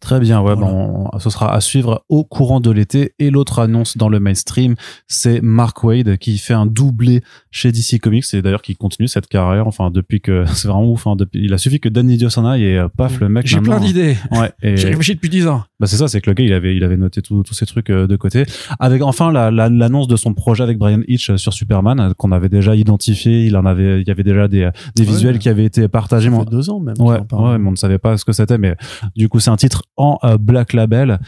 Très 0.00 0.18
bien, 0.18 0.40
ouais, 0.40 0.54
Voilà. 0.54 0.72
on- 0.72 1.18
ce 1.18 1.28
sera 1.28 1.52
à 1.54 1.60
suivre 1.60 2.04
au 2.08 2.24
courant 2.24 2.60
de 2.60 2.70
l'été. 2.70 3.12
Et 3.18 3.30
l'autre 3.30 3.58
annonce 3.58 3.96
dans 3.98 4.08
le 4.08 4.18
mainstream, 4.18 4.74
c'est 5.08 5.42
Mark 5.42 5.84
Wade 5.84 6.16
qui 6.16 6.38
fait 6.38 6.54
un 6.54 6.64
doublé 6.64 7.22
chez 7.50 7.70
DC 7.70 7.98
Comics 8.00 8.24
et 8.32 8.40
d'ailleurs 8.40 8.62
qui 8.62 8.74
continue 8.76 9.08
cette 9.08 9.26
carrière. 9.26 9.66
Enfin, 9.66 9.90
depuis 9.90 10.20
que 10.22 10.44
c'est 10.54 10.68
vraiment 10.68 10.90
ouf. 10.90 11.06
Hein, 11.06 11.16
depuis, 11.16 11.44
il 11.44 11.52
a 11.52 11.58
suffi 11.58 11.80
que 11.80 11.88
Danny 11.90 12.16
Dio 12.16 12.30
s'en 12.30 12.46
aille 12.46 12.64
et 12.64 12.78
euh, 12.78 12.88
paf, 12.88 13.20
le 13.20 13.28
mec. 13.28 13.46
J'ai 13.46 13.60
plein 13.60 13.78
d'idées. 13.78 14.16
Ouais, 14.32 14.50
et 14.62 14.76
J'ai 14.78 14.88
réfléchi 14.88 15.14
depuis 15.16 15.28
10 15.28 15.46
ans. 15.48 15.64
bah 15.78 15.86
c'est 15.86 15.96
ça, 15.96 16.08
c'est 16.08 16.20
que 16.22 16.30
le 16.30 16.34
gars 16.34 16.44
il 16.44 16.52
avait 16.54 16.74
il 16.74 16.82
avait 16.84 16.96
noté 16.96 17.20
tous 17.20 17.44
ces 17.52 17.66
trucs 17.66 17.90
euh, 17.90 18.06
de 18.06 18.16
côté. 18.16 18.44
Avec 18.78 19.02
enfin 19.02 19.30
la- 19.30 19.50
la- 19.50 19.68
l'annonce 19.68 20.08
de 20.08 20.16
son 20.16 20.32
projet 20.32 20.62
avec 20.62 20.78
Brian 20.78 21.00
Hitch 21.08 21.28
euh, 21.30 21.36
sur 21.36 21.52
Superman 21.52 22.14
qu'on 22.16 22.32
avait 22.32 22.48
déjà 22.48 22.74
identifié. 22.74 23.44
Il 23.44 23.56
en 23.56 23.66
avait 23.66 24.00
il 24.00 24.08
y 24.08 24.10
avait 24.10 24.22
déjà 24.22 24.48
des 24.48 24.70
des 24.96 25.02
Ouais. 25.02 25.08
visuels 25.12 25.38
qui 25.38 25.48
avaient 25.50 25.64
été 25.66 25.88
partagés. 25.88 26.30
Ça 26.30 26.38
fait 26.38 26.50
deux 26.50 26.70
ans 26.70 26.80
même. 26.80 26.94
Ouais, 26.98 27.18
ouais, 27.32 27.58
mais 27.58 27.68
on 27.68 27.72
ne 27.72 27.76
savait 27.76 27.98
pas 27.98 28.16
ce 28.16 28.24
que 28.24 28.32
c'était, 28.32 28.56
mais 28.58 28.74
du 29.14 29.28
coup, 29.28 29.40
c'est 29.40 29.50
un 29.50 29.56
titre 29.56 29.82
en 29.96 30.18
euh, 30.24 30.38
Black 30.38 30.72
Label 30.72 31.18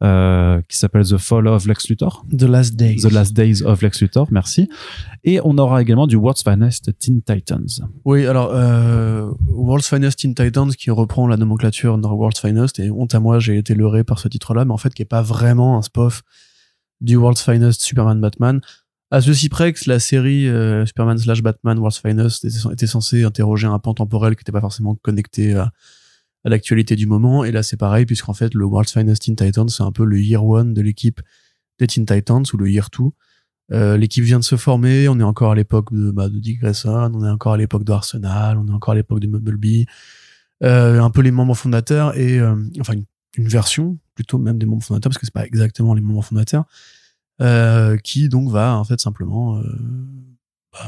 euh, 0.00 0.60
qui 0.68 0.78
s'appelle 0.78 1.04
The 1.04 1.16
Fall 1.16 1.48
of 1.48 1.66
Lex 1.66 1.88
Luthor. 1.88 2.24
The 2.30 2.44
Last 2.44 2.76
Days. 2.76 3.02
The 3.02 3.10
Last 3.10 3.32
Days 3.32 3.62
of 3.64 3.82
Lex 3.82 4.00
Luthor, 4.00 4.28
merci. 4.30 4.68
Et 5.24 5.40
on 5.42 5.58
aura 5.58 5.82
également 5.82 6.06
du 6.06 6.14
World's 6.14 6.44
Finest 6.44 6.96
Teen 7.00 7.20
Titans. 7.20 7.80
Oui, 8.04 8.24
alors 8.24 8.50
euh, 8.52 9.32
World's 9.48 9.88
Finest 9.88 10.20
Teen 10.20 10.36
Titans 10.36 10.70
qui 10.70 10.92
reprend 10.92 11.26
la 11.26 11.36
nomenclature 11.36 11.98
de 11.98 12.06
World's 12.06 12.40
Finest 12.40 12.78
et 12.78 12.92
honte 12.92 13.12
à 13.14 13.18
moi, 13.18 13.40
j'ai 13.40 13.58
été 13.58 13.74
leurré 13.74 14.04
par 14.04 14.20
ce 14.20 14.28
titre-là, 14.28 14.64
mais 14.64 14.72
en 14.72 14.76
fait 14.76 14.94
qui 14.94 15.02
est 15.02 15.04
pas 15.04 15.22
vraiment 15.22 15.78
un 15.78 15.82
spin-off 15.82 16.22
du 17.00 17.16
World's 17.16 17.42
Finest 17.42 17.80
Superman 17.80 18.20
Batman. 18.20 18.60
À 19.10 19.20
ceci 19.20 19.48
près 19.48 19.72
que 19.72 19.80
la 19.88 19.98
série 19.98 20.48
euh, 20.48 20.86
Superman 20.86 21.18
slash 21.18 21.42
Batman 21.42 21.76
World's 21.76 21.98
Finest 21.98 22.44
était, 22.44 22.72
était 22.72 22.86
censée 22.86 23.24
interroger 23.24 23.66
un 23.66 23.80
pan 23.80 23.94
temporel 23.94 24.36
qui 24.36 24.42
n'était 24.42 24.52
pas 24.52 24.60
forcément 24.60 24.94
connecté 24.94 25.54
à, 25.54 25.72
à 26.44 26.48
l'actualité 26.48 26.96
du 26.96 27.06
moment. 27.06 27.44
Et 27.44 27.52
là, 27.52 27.62
c'est 27.62 27.76
pareil, 27.76 28.06
puisqu'en 28.06 28.34
fait, 28.34 28.54
le 28.54 28.64
World's 28.64 28.92
Finest 28.92 29.22
Teen 29.22 29.36
Titans, 29.36 29.68
c'est 29.68 29.82
un 29.82 29.92
peu 29.92 30.04
le 30.04 30.20
year 30.20 30.44
one 30.44 30.74
de 30.74 30.82
l'équipe 30.82 31.20
des 31.78 31.86
Teen 31.86 32.06
Titans 32.06 32.44
ou 32.52 32.56
le 32.56 32.70
year 32.70 32.90
two. 32.90 33.14
Euh, 33.70 33.96
l'équipe 33.96 34.24
vient 34.24 34.38
de 34.38 34.44
se 34.44 34.56
former, 34.56 35.08
on 35.08 35.20
est 35.20 35.24
encore 35.24 35.52
à 35.52 35.54
l'époque 35.54 35.92
de, 35.92 36.10
bah, 36.10 36.28
de 36.28 36.38
Dick 36.38 36.60
Grayson, 36.60 37.12
on 37.14 37.24
est 37.24 37.30
encore 37.30 37.52
à 37.52 37.58
l'époque 37.58 37.84
de 37.84 37.92
Arsenal, 37.92 38.56
on 38.56 38.66
est 38.66 38.72
encore 38.72 38.92
à 38.92 38.94
l'époque 38.94 39.20
de 39.20 39.26
Mumblebee, 39.26 39.86
euh, 40.64 41.00
un 41.00 41.10
peu 41.10 41.20
les 41.20 41.30
membres 41.30 41.54
fondateurs 41.54 42.16
et 42.16 42.38
euh, 42.38 42.56
enfin 42.80 42.94
une, 42.94 43.04
version 43.46 43.96
plutôt 44.16 44.38
même 44.38 44.58
des 44.58 44.66
membres 44.66 44.82
fondateurs 44.82 45.10
parce 45.10 45.18
que 45.18 45.26
c'est 45.26 45.32
pas 45.32 45.46
exactement 45.46 45.94
les 45.94 46.00
membres 46.00 46.24
fondateurs 46.24 46.64
euh, 47.40 47.96
qui 47.98 48.28
donc 48.28 48.50
va 48.50 48.76
en 48.76 48.82
fait 48.82 48.98
simplement 48.98 49.62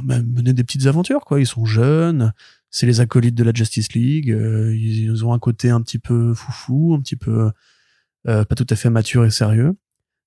bah, 0.02 0.20
mener 0.22 0.52
des 0.52 0.64
petites 0.64 0.86
aventures 0.86 1.24
quoi. 1.24 1.38
Ils 1.38 1.46
sont 1.46 1.66
jeunes, 1.66 2.32
c'est 2.70 2.86
les 2.86 3.00
acolytes 3.00 3.34
de 3.34 3.44
la 3.44 3.52
Justice 3.52 3.92
League, 3.92 4.30
euh, 4.30 4.74
ils, 4.76 5.24
ont 5.24 5.32
un 5.32 5.38
côté 5.38 5.70
un 5.70 5.82
petit 5.82 5.98
peu 5.98 6.34
foufou, 6.34 6.94
un 6.94 7.00
petit 7.00 7.16
peu 7.16 7.50
euh, 8.28 8.44
pas 8.44 8.54
tout 8.54 8.66
à 8.70 8.76
fait 8.76 8.90
mature 8.90 9.24
et 9.24 9.30
sérieux. 9.30 9.76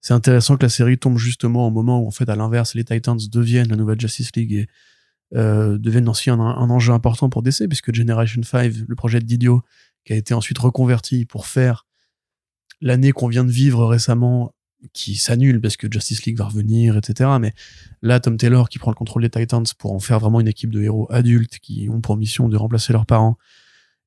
C'est 0.01 0.13
intéressant 0.13 0.57
que 0.57 0.63
la 0.63 0.69
série 0.69 0.97
tombe 0.97 1.17
justement 1.17 1.65
au 1.67 1.71
moment 1.71 2.01
où, 2.01 2.07
en 2.07 2.11
fait, 2.11 2.27
à 2.27 2.35
l'inverse, 2.35 2.75
les 2.75 2.83
Titans 2.83 3.17
deviennent 3.31 3.69
la 3.69 3.77
nouvelle 3.77 3.99
Justice 3.99 4.35
League 4.35 4.53
et 4.53 4.67
euh, 5.35 5.77
deviennent 5.77 6.09
aussi 6.09 6.29
un, 6.29 6.39
un, 6.39 6.69
enjeu 6.69 6.91
important 6.91 7.29
pour 7.29 7.41
DC, 7.41 7.67
puisque 7.69 7.93
Generation 7.93 8.43
5, 8.43 8.73
le 8.87 8.95
projet 8.95 9.21
de 9.21 9.25
Didio, 9.25 9.63
qui 10.03 10.11
a 10.11 10.17
été 10.17 10.33
ensuite 10.33 10.57
reconverti 10.57 11.25
pour 11.25 11.47
faire 11.47 11.85
l'année 12.81 13.13
qu'on 13.13 13.27
vient 13.27 13.45
de 13.45 13.51
vivre 13.51 13.85
récemment, 13.85 14.53
qui 14.91 15.15
s'annule 15.15 15.61
parce 15.61 15.77
que 15.77 15.87
Justice 15.89 16.25
League 16.25 16.37
va 16.37 16.45
revenir, 16.45 16.97
etc. 16.97 17.29
Mais 17.39 17.53
là, 18.01 18.19
Tom 18.19 18.37
Taylor 18.37 18.69
qui 18.69 18.79
prend 18.79 18.91
le 18.91 18.95
contrôle 18.95 19.21
des 19.21 19.29
Titans 19.29 19.63
pour 19.77 19.93
en 19.93 19.99
faire 19.99 20.19
vraiment 20.19 20.39
une 20.39 20.47
équipe 20.47 20.69
de 20.69 20.81
héros 20.81 21.07
adultes 21.09 21.59
qui 21.59 21.87
ont 21.89 22.01
pour 22.01 22.17
mission 22.17 22.49
de 22.49 22.57
remplacer 22.57 22.93
leurs 22.93 23.05
parents. 23.05 23.37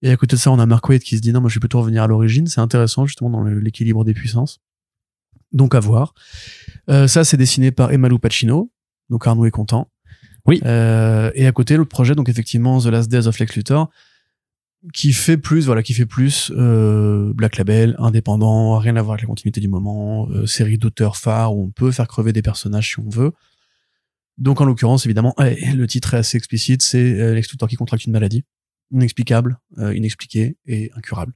Et 0.03 0.11
à 0.11 0.17
côté 0.17 0.37
de 0.37 0.41
ça, 0.41 0.51
on 0.51 0.59
a 0.59 0.67
Mark 0.67 0.87
Waid 0.89 1.03
qui 1.03 1.17
se 1.17 1.23
dit 1.23 1.33
non, 1.33 1.41
moi 1.41 1.49
je 1.49 1.55
vais 1.55 1.61
plutôt 1.61 1.81
revenir 1.81 2.03
à 2.03 2.07
l'origine. 2.07 2.47
C'est 2.47 2.61
intéressant 2.61 3.07
justement 3.07 3.31
dans 3.31 3.43
l'équilibre 3.45 4.05
des 4.05 4.15
puissances. 4.15 4.61
Donc 5.53 5.75
à 5.75 5.81
voir. 5.81 6.15
Euh, 6.91 7.07
ça, 7.09 7.25
c'est 7.25 7.37
dessiné 7.37 7.71
par 7.71 7.93
Emalu 7.93 8.19
Pacino. 8.19 8.71
Donc 9.09 9.27
Arnaud 9.27 9.47
est 9.47 9.51
content. 9.51 9.91
Oui. 10.47 10.61
Euh, 10.65 11.31
et 11.35 11.47
à 11.47 11.53
côté, 11.53 11.77
l'autre 11.77 11.91
projet, 11.91 12.15
donc 12.15 12.29
effectivement, 12.29 12.81
The 12.81 12.87
Last 12.87 13.11
Days 13.11 13.27
of 13.27 13.39
Lex 13.39 13.57
Luthor, 13.57 13.91
qui 14.93 15.13
fait 15.13 15.37
plus, 15.37 15.67
voilà, 15.67 15.83
qui 15.83 15.95
fait 15.95 16.07
plus 16.07 16.53
euh, 16.57 17.33
Black 17.35 17.57
Label, 17.57 17.97
indépendant, 17.99 18.79
rien 18.79 18.97
à 18.97 19.03
voir 19.03 19.15
avec 19.15 19.23
la 19.23 19.27
continuité 19.27 19.61
du 19.61 19.69
moment, 19.69 20.29
euh, 20.31 20.47
série 20.47 20.79
d'auteurs 20.79 21.17
phares 21.17 21.57
où 21.57 21.65
on 21.65 21.71
peut 21.71 21.91
faire 21.91 22.09
crever 22.09 22.33
des 22.33 22.43
personnages 22.43 22.91
si 22.91 23.01
on 23.01 23.09
veut. 23.09 23.33
Donc 24.39 24.61
en 24.61 24.67
l'occurrence, 24.67 25.07
évidemment, 25.07 25.35
le 25.39 25.87
titre 25.87 26.15
est 26.15 26.19
assez 26.19 26.37
explicite, 26.37 26.83
c'est 26.83 27.21
euh, 27.21 27.35
Lex 27.35 27.49
qui 27.69 27.77
contracte 27.77 28.05
une 28.05 28.13
maladie 28.13 28.45
inexplicable, 28.93 29.59
euh, 29.79 29.95
inexpliquée 29.95 30.57
et 30.67 30.91
incurable. 30.95 31.33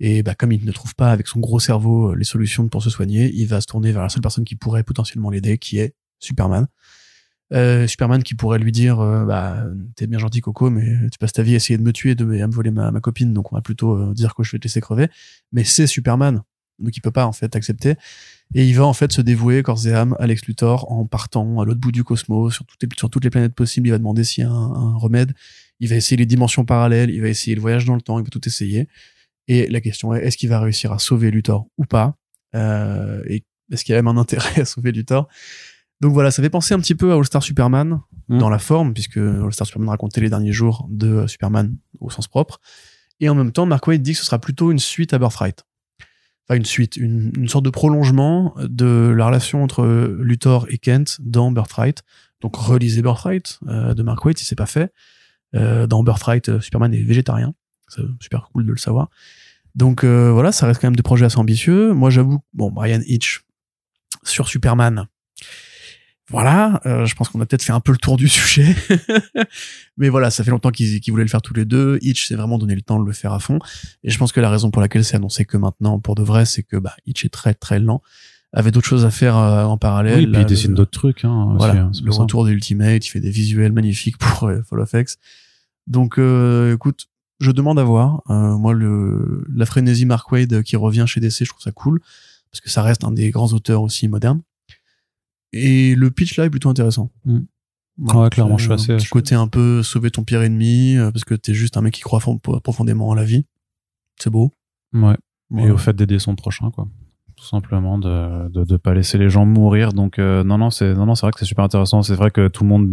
Et 0.00 0.22
bah, 0.22 0.34
comme 0.34 0.52
il 0.52 0.64
ne 0.64 0.72
trouve 0.72 0.94
pas 0.94 1.10
avec 1.10 1.26
son 1.26 1.40
gros 1.40 1.60
cerveau 1.60 2.12
euh, 2.12 2.16
les 2.16 2.24
solutions 2.24 2.68
pour 2.68 2.82
se 2.82 2.90
soigner, 2.90 3.30
il 3.34 3.46
va 3.46 3.60
se 3.60 3.66
tourner 3.66 3.92
vers 3.92 4.02
la 4.02 4.08
seule 4.08 4.22
personne 4.22 4.44
qui 4.44 4.56
pourrait 4.56 4.82
potentiellement 4.82 5.30
l'aider, 5.30 5.56
qui 5.58 5.78
est 5.78 5.94
Superman. 6.18 6.66
Euh, 7.52 7.86
Superman 7.86 8.22
qui 8.22 8.34
pourrait 8.34 8.58
lui 8.58 8.72
dire 8.72 9.00
euh, 9.00 9.26
bah 9.26 9.66
t'es 9.96 10.06
bien 10.06 10.18
gentil 10.18 10.40
Coco 10.40 10.70
mais 10.70 11.10
tu 11.10 11.18
passes 11.18 11.34
ta 11.34 11.42
vie 11.42 11.52
à 11.52 11.56
essayer 11.56 11.76
de 11.76 11.82
me 11.82 11.92
tuer 11.92 12.14
de, 12.14 12.24
me 12.24 12.46
voler 12.46 12.70
ma, 12.70 12.90
copine. 13.00 13.32
Donc 13.32 13.52
on 13.52 13.56
va 13.56 13.62
plutôt 13.62 13.96
euh, 13.96 14.14
dire 14.14 14.34
que 14.34 14.42
je 14.42 14.52
vais 14.52 14.58
te 14.58 14.64
laisser 14.64 14.80
crever. 14.80 15.08
Mais 15.52 15.64
c'est 15.64 15.86
Superman. 15.86 16.42
Donc 16.78 16.96
il 16.96 17.00
peut 17.00 17.10
pas 17.10 17.26
en 17.26 17.32
fait 17.32 17.54
accepter. 17.54 17.96
Et 18.54 18.66
il 18.66 18.74
va 18.76 18.84
en 18.84 18.92
fait 18.92 19.12
se 19.12 19.20
dévouer 19.20 19.62
corps 19.62 19.86
et 19.86 19.92
âme 19.92 20.16
à 20.18 20.26
Lex 20.26 20.46
Luthor 20.46 20.90
en 20.90 21.06
partant 21.06 21.60
à 21.60 21.64
l'autre 21.64 21.80
bout 21.80 21.92
du 21.92 22.04
cosmos 22.04 22.54
sur 22.54 22.66
toutes 22.66 22.82
les, 22.82 22.88
sur 22.96 23.10
toutes 23.10 23.24
les 23.24 23.30
planètes 23.30 23.54
possibles. 23.54 23.88
Il 23.88 23.90
va 23.90 23.98
demander 23.98 24.24
s'il 24.24 24.44
y 24.44 24.46
a 24.46 24.50
un, 24.50 24.72
un, 24.74 24.96
remède. 24.96 25.32
Il 25.80 25.88
va 25.88 25.96
essayer 25.96 26.16
les 26.16 26.26
dimensions 26.26 26.64
parallèles. 26.64 27.10
Il 27.10 27.20
va 27.20 27.28
essayer 27.28 27.54
le 27.54 27.60
voyage 27.60 27.84
dans 27.84 27.94
le 27.94 28.00
temps. 28.00 28.18
Il 28.18 28.24
va 28.24 28.30
tout 28.30 28.46
essayer. 28.46 28.88
Et 29.48 29.66
la 29.68 29.80
question 29.80 30.14
est 30.14 30.24
est-ce 30.24 30.36
qu'il 30.36 30.48
va 30.48 30.60
réussir 30.60 30.92
à 30.92 30.98
sauver 30.98 31.30
Luthor 31.30 31.66
ou 31.78 31.84
pas? 31.84 32.16
Euh, 32.54 33.22
et 33.28 33.44
est-ce 33.72 33.84
qu'il 33.84 33.92
y 33.92 33.98
a 33.98 34.02
même 34.02 34.16
un 34.16 34.20
intérêt 34.20 34.60
à 34.60 34.64
sauver 34.64 34.92
Luthor? 34.92 35.28
Donc 36.04 36.12
voilà, 36.12 36.30
ça 36.30 36.42
fait 36.42 36.50
penser 36.50 36.74
un 36.74 36.78
petit 36.78 36.94
peu 36.94 37.12
à 37.12 37.16
All 37.16 37.24
Star 37.24 37.42
Superman 37.42 38.00
Mm. 38.28 38.38
dans 38.38 38.48
la 38.48 38.58
forme, 38.58 38.94
puisque 38.94 39.18
All 39.18 39.52
Star 39.52 39.66
Superman 39.66 39.90
racontait 39.90 40.20
les 40.20 40.30
derniers 40.30 40.52
jours 40.52 40.86
de 40.90 41.26
Superman 41.26 41.76
au 42.00 42.10
sens 42.10 42.26
propre. 42.28 42.60
Et 43.20 43.28
en 43.28 43.34
même 43.34 43.52
temps, 43.52 43.66
Mark 43.66 43.86
Waid 43.86 44.02
dit 44.02 44.12
que 44.12 44.18
ce 44.18 44.24
sera 44.24 44.38
plutôt 44.38 44.72
une 44.72 44.78
suite 44.78 45.12
à 45.12 45.18
Birthright. 45.18 45.64
Enfin, 46.48 46.56
une 46.56 46.64
suite, 46.64 46.96
une, 46.96 47.32
une 47.36 47.48
sorte 47.48 47.64
de 47.64 47.70
prolongement 47.70 48.54
de 48.58 49.14
la 49.16 49.26
relation 49.26 49.62
entre 49.62 49.84
Luthor 50.20 50.66
et 50.68 50.78
Kent 50.78 51.18
dans 51.20 51.50
Birthright. 51.50 52.02
Donc 52.40 52.56
relisez 52.56 53.02
Birthright 53.02 53.60
euh, 53.68 53.94
de 53.94 54.02
Mark 54.02 54.24
Waid 54.24 54.38
si 54.38 54.44
c'est 54.44 54.56
pas 54.56 54.66
fait. 54.66 54.92
Euh, 55.54 55.86
dans 55.86 56.02
Birthright, 56.02 56.48
euh, 56.48 56.60
Superman 56.60 56.92
est 56.92 57.02
végétarien. 57.02 57.54
C'est 57.88 58.02
super 58.20 58.48
cool 58.52 58.66
de 58.66 58.72
le 58.72 58.78
savoir. 58.78 59.08
Donc 59.74 60.04
euh, 60.04 60.30
voilà, 60.32 60.52
ça 60.52 60.66
reste 60.66 60.80
quand 60.80 60.86
même 60.86 60.96
des 60.96 61.02
projets 61.02 61.26
assez 61.26 61.38
ambitieux. 61.38 61.92
Moi, 61.92 62.10
j'avoue, 62.10 62.40
bon, 62.52 62.70
Brian 62.70 63.00
Hitch 63.06 63.44
sur 64.22 64.48
Superman, 64.48 65.06
voilà, 66.30 66.80
euh, 66.86 67.04
je 67.06 67.14
pense 67.14 67.28
qu'on 67.28 67.40
a 67.40 67.46
peut-être 67.46 67.62
fait 67.62 67.72
un 67.72 67.80
peu 67.80 67.92
le 67.92 67.98
tour 67.98 68.16
du 68.16 68.28
sujet. 68.28 68.74
Mais 69.96 70.08
voilà, 70.08 70.30
ça 70.30 70.42
fait 70.44 70.50
longtemps 70.50 70.70
qu'ils 70.70 71.00
qu'ils 71.00 71.12
voulaient 71.12 71.24
le 71.24 71.28
faire 71.28 71.42
tous 71.42 71.54
les 71.54 71.64
deux. 71.64 71.98
Hitch 72.02 72.26
s'est 72.26 72.34
vraiment 72.34 72.58
donné 72.58 72.74
le 72.74 72.82
temps 72.82 72.98
de 73.00 73.06
le 73.06 73.12
faire 73.12 73.32
à 73.32 73.38
fond. 73.40 73.58
Et 74.02 74.10
je 74.10 74.18
pense 74.18 74.32
que 74.32 74.40
la 74.40 74.50
raison 74.50 74.70
pour 74.70 74.80
laquelle 74.82 75.04
c'est 75.04 75.16
annoncé 75.16 75.44
que 75.44 75.56
maintenant, 75.56 75.98
pour 76.00 76.14
de 76.14 76.22
vrai, 76.22 76.44
c'est 76.46 76.62
que 76.62 76.76
bah, 76.76 76.94
Hitch 77.06 77.24
est 77.24 77.28
très 77.28 77.54
très 77.54 77.78
lent. 77.78 78.02
Avait 78.52 78.70
d'autres 78.70 78.86
choses 78.86 79.04
à 79.04 79.10
faire 79.10 79.36
euh, 79.36 79.64
en 79.64 79.76
parallèle. 79.76 80.18
Oui, 80.20 80.24
puis 80.26 80.32
Là, 80.32 80.40
il 80.40 80.46
dessine 80.46 80.70
le- 80.70 80.76
d'autres 80.76 80.92
trucs. 80.92 81.24
Hein, 81.24 81.46
aussi, 81.48 81.56
Voilà, 81.58 81.82
hein, 81.82 81.90
c'est 81.92 82.02
le 82.04 82.12
retour 82.12 82.44
de 82.44 82.52
Ultimate, 82.52 83.04
il 83.04 83.10
fait 83.10 83.20
des 83.20 83.30
visuels 83.30 83.72
magnifiques 83.72 84.16
pour 84.18 84.44
euh, 84.48 84.62
Fall 84.68 84.80
of 84.80 84.92
X. 84.94 85.18
Donc, 85.88 86.18
euh, 86.18 86.74
écoute, 86.74 87.06
je 87.40 87.50
demande 87.50 87.78
à 87.78 87.84
voir. 87.84 88.22
Euh, 88.30 88.56
moi, 88.56 88.72
le 88.72 89.44
la 89.54 89.66
frénésie 89.66 90.06
Mark 90.06 90.30
Wade 90.30 90.62
qui 90.62 90.76
revient 90.76 91.04
chez 91.06 91.20
DC, 91.20 91.38
je 91.44 91.48
trouve 91.50 91.60
ça 91.62 91.72
cool 91.72 92.00
parce 92.50 92.60
que 92.60 92.70
ça 92.70 92.82
reste 92.82 93.02
un 93.04 93.10
des 93.10 93.30
grands 93.30 93.52
auteurs 93.52 93.82
aussi 93.82 94.06
modernes. 94.06 94.40
Et 95.56 95.94
le 95.94 96.10
pitch 96.10 96.36
là 96.36 96.44
est 96.46 96.50
plutôt 96.50 96.68
intéressant. 96.68 97.10
Mm. 97.24 97.38
Voilà, 97.98 98.20
Ouais, 98.22 98.30
clairement, 98.30 98.58
je 98.58 98.64
suis 98.64 98.72
un 98.72 98.74
assez- 98.74 98.96
petit 98.96 99.06
je- 99.06 99.10
côté 99.10 99.34
un 99.36 99.46
peu 99.46 99.82
sauver 99.84 100.10
ton 100.10 100.24
pire 100.24 100.42
ennemi 100.42 100.96
euh, 100.96 101.12
parce 101.12 101.24
que 101.24 101.34
t'es 101.34 101.54
juste 101.54 101.76
un 101.76 101.80
mec 101.80 101.94
qui 101.94 102.00
croit 102.02 102.18
fond- 102.18 102.38
profondément 102.38 103.08
en 103.08 103.14
la 103.14 103.24
vie. 103.24 103.46
C'est 104.18 104.30
beau. 104.30 104.50
Ouais. 104.92 105.16
Et 105.56 105.70
au 105.70 105.76
fait 105.76 105.94
d'aider 105.94 106.18
son 106.18 106.34
prochain, 106.34 106.70
quoi. 106.72 106.88
Tout 107.36 107.44
simplement 107.44 107.98
de, 107.98 108.48
de, 108.48 108.64
de 108.64 108.76
pas 108.76 108.94
laisser 108.94 109.18
les 109.18 109.28
gens 109.28 109.44
mourir. 109.44 109.92
Donc, 109.92 110.18
euh, 110.18 110.42
non, 110.42 110.58
non, 110.58 110.70
c'est, 110.70 110.94
non, 110.94 111.06
non, 111.06 111.14
c'est 111.14 111.26
vrai 111.26 111.32
que 111.32 111.38
c'est 111.38 111.44
super 111.44 111.64
intéressant. 111.64 112.02
C'est 112.02 112.14
vrai 112.14 112.30
que 112.32 112.48
tout 112.48 112.64
le 112.64 112.68
monde, 112.70 112.88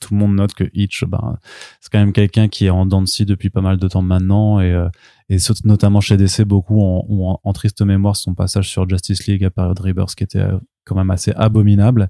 tout 0.00 0.14
le 0.14 0.18
monde 0.18 0.34
note 0.34 0.54
que 0.54 0.64
Hitch, 0.72 1.04
ben, 1.04 1.36
c'est 1.80 1.90
quand 1.92 1.98
même 2.00 2.12
quelqu'un 2.12 2.48
qui 2.48 2.66
est 2.66 2.70
en 2.70 2.86
dents 2.86 3.02
de 3.02 3.06
scie 3.06 3.26
depuis 3.26 3.50
pas 3.50 3.60
mal 3.60 3.76
de 3.76 3.86
temps 3.88 4.02
maintenant 4.02 4.58
et, 4.60 4.72
euh, 4.72 4.88
et 5.28 5.36
notamment 5.64 6.00
chez 6.00 6.16
DC, 6.16 6.42
beaucoup 6.44 6.80
ont, 6.80 7.04
ont 7.08 7.38
en, 7.44 7.52
triste 7.52 7.82
mémoire 7.82 8.16
son 8.16 8.34
passage 8.34 8.68
sur 8.68 8.88
Justice 8.88 9.26
League 9.26 9.44
à 9.44 9.50
période 9.50 9.78
Rebirth 9.78 10.14
qui 10.16 10.24
était 10.24 10.40
quand 10.84 10.96
même 10.96 11.10
assez 11.10 11.32
abominable. 11.36 12.08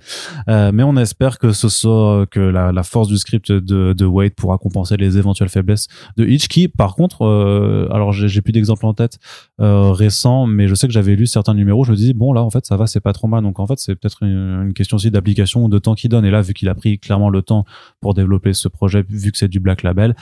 Euh, 0.48 0.70
mais 0.72 0.82
on 0.82 0.96
espère 0.96 1.38
que 1.38 1.52
ce 1.52 1.68
soit 1.68 2.26
que 2.30 2.40
la, 2.40 2.72
la 2.72 2.82
force 2.82 3.08
du 3.08 3.18
script 3.18 3.52
de, 3.52 3.92
de 3.92 4.04
Wade 4.04 4.34
pourra 4.34 4.58
compenser 4.58 4.96
les 4.96 5.18
éventuelles 5.18 5.48
faiblesses 5.48 5.88
de 6.16 6.26
Hitch 6.26 6.48
qui, 6.48 6.68
par 6.68 6.94
contre, 6.94 7.22
euh, 7.22 7.88
alors 7.92 8.12
j'ai 8.12 8.40
plus 8.40 8.52
d'exemples 8.52 8.86
en 8.86 8.94
tête 8.94 9.18
euh, 9.60 9.92
récents, 9.92 10.46
mais 10.46 10.68
je 10.68 10.74
sais 10.74 10.86
que 10.86 10.92
j'avais 10.92 11.16
lu 11.16 11.26
certains 11.26 11.54
numéros. 11.54 11.84
Je 11.84 11.92
me 11.92 11.96
dis 11.96 12.14
bon 12.14 12.32
là 12.32 12.42
en 12.42 12.50
fait 12.50 12.64
ça 12.66 12.76
va, 12.76 12.86
c'est 12.86 13.00
pas 13.00 13.12
trop 13.12 13.28
mal. 13.28 13.42
Donc 13.42 13.60
en 13.60 13.66
fait 13.66 13.78
c'est 13.78 13.94
peut-être 13.94 14.22
une, 14.22 14.72
question 14.74 14.96
aussi 14.96 15.10
d'application 15.10 15.68
de 15.68 15.78
temps 15.78 15.94
qu'il 15.94 16.10
donne. 16.10 16.24
Et 16.24 16.30
là 16.30 16.42
vu 16.42 16.54
qu'il 16.54 16.68
a 16.68 16.74
pris 16.74 16.98
clairement 16.98 17.30
le 17.30 17.42
temps 17.42 17.64
pour 18.00 18.14
développer 18.14 18.52
ce 18.52 18.68
projet, 18.68 19.04
vu 19.08 19.32
que 19.32 19.38
c'est 19.38 19.48
du 19.48 19.60
Black 19.60 19.82
Label, 19.82 20.14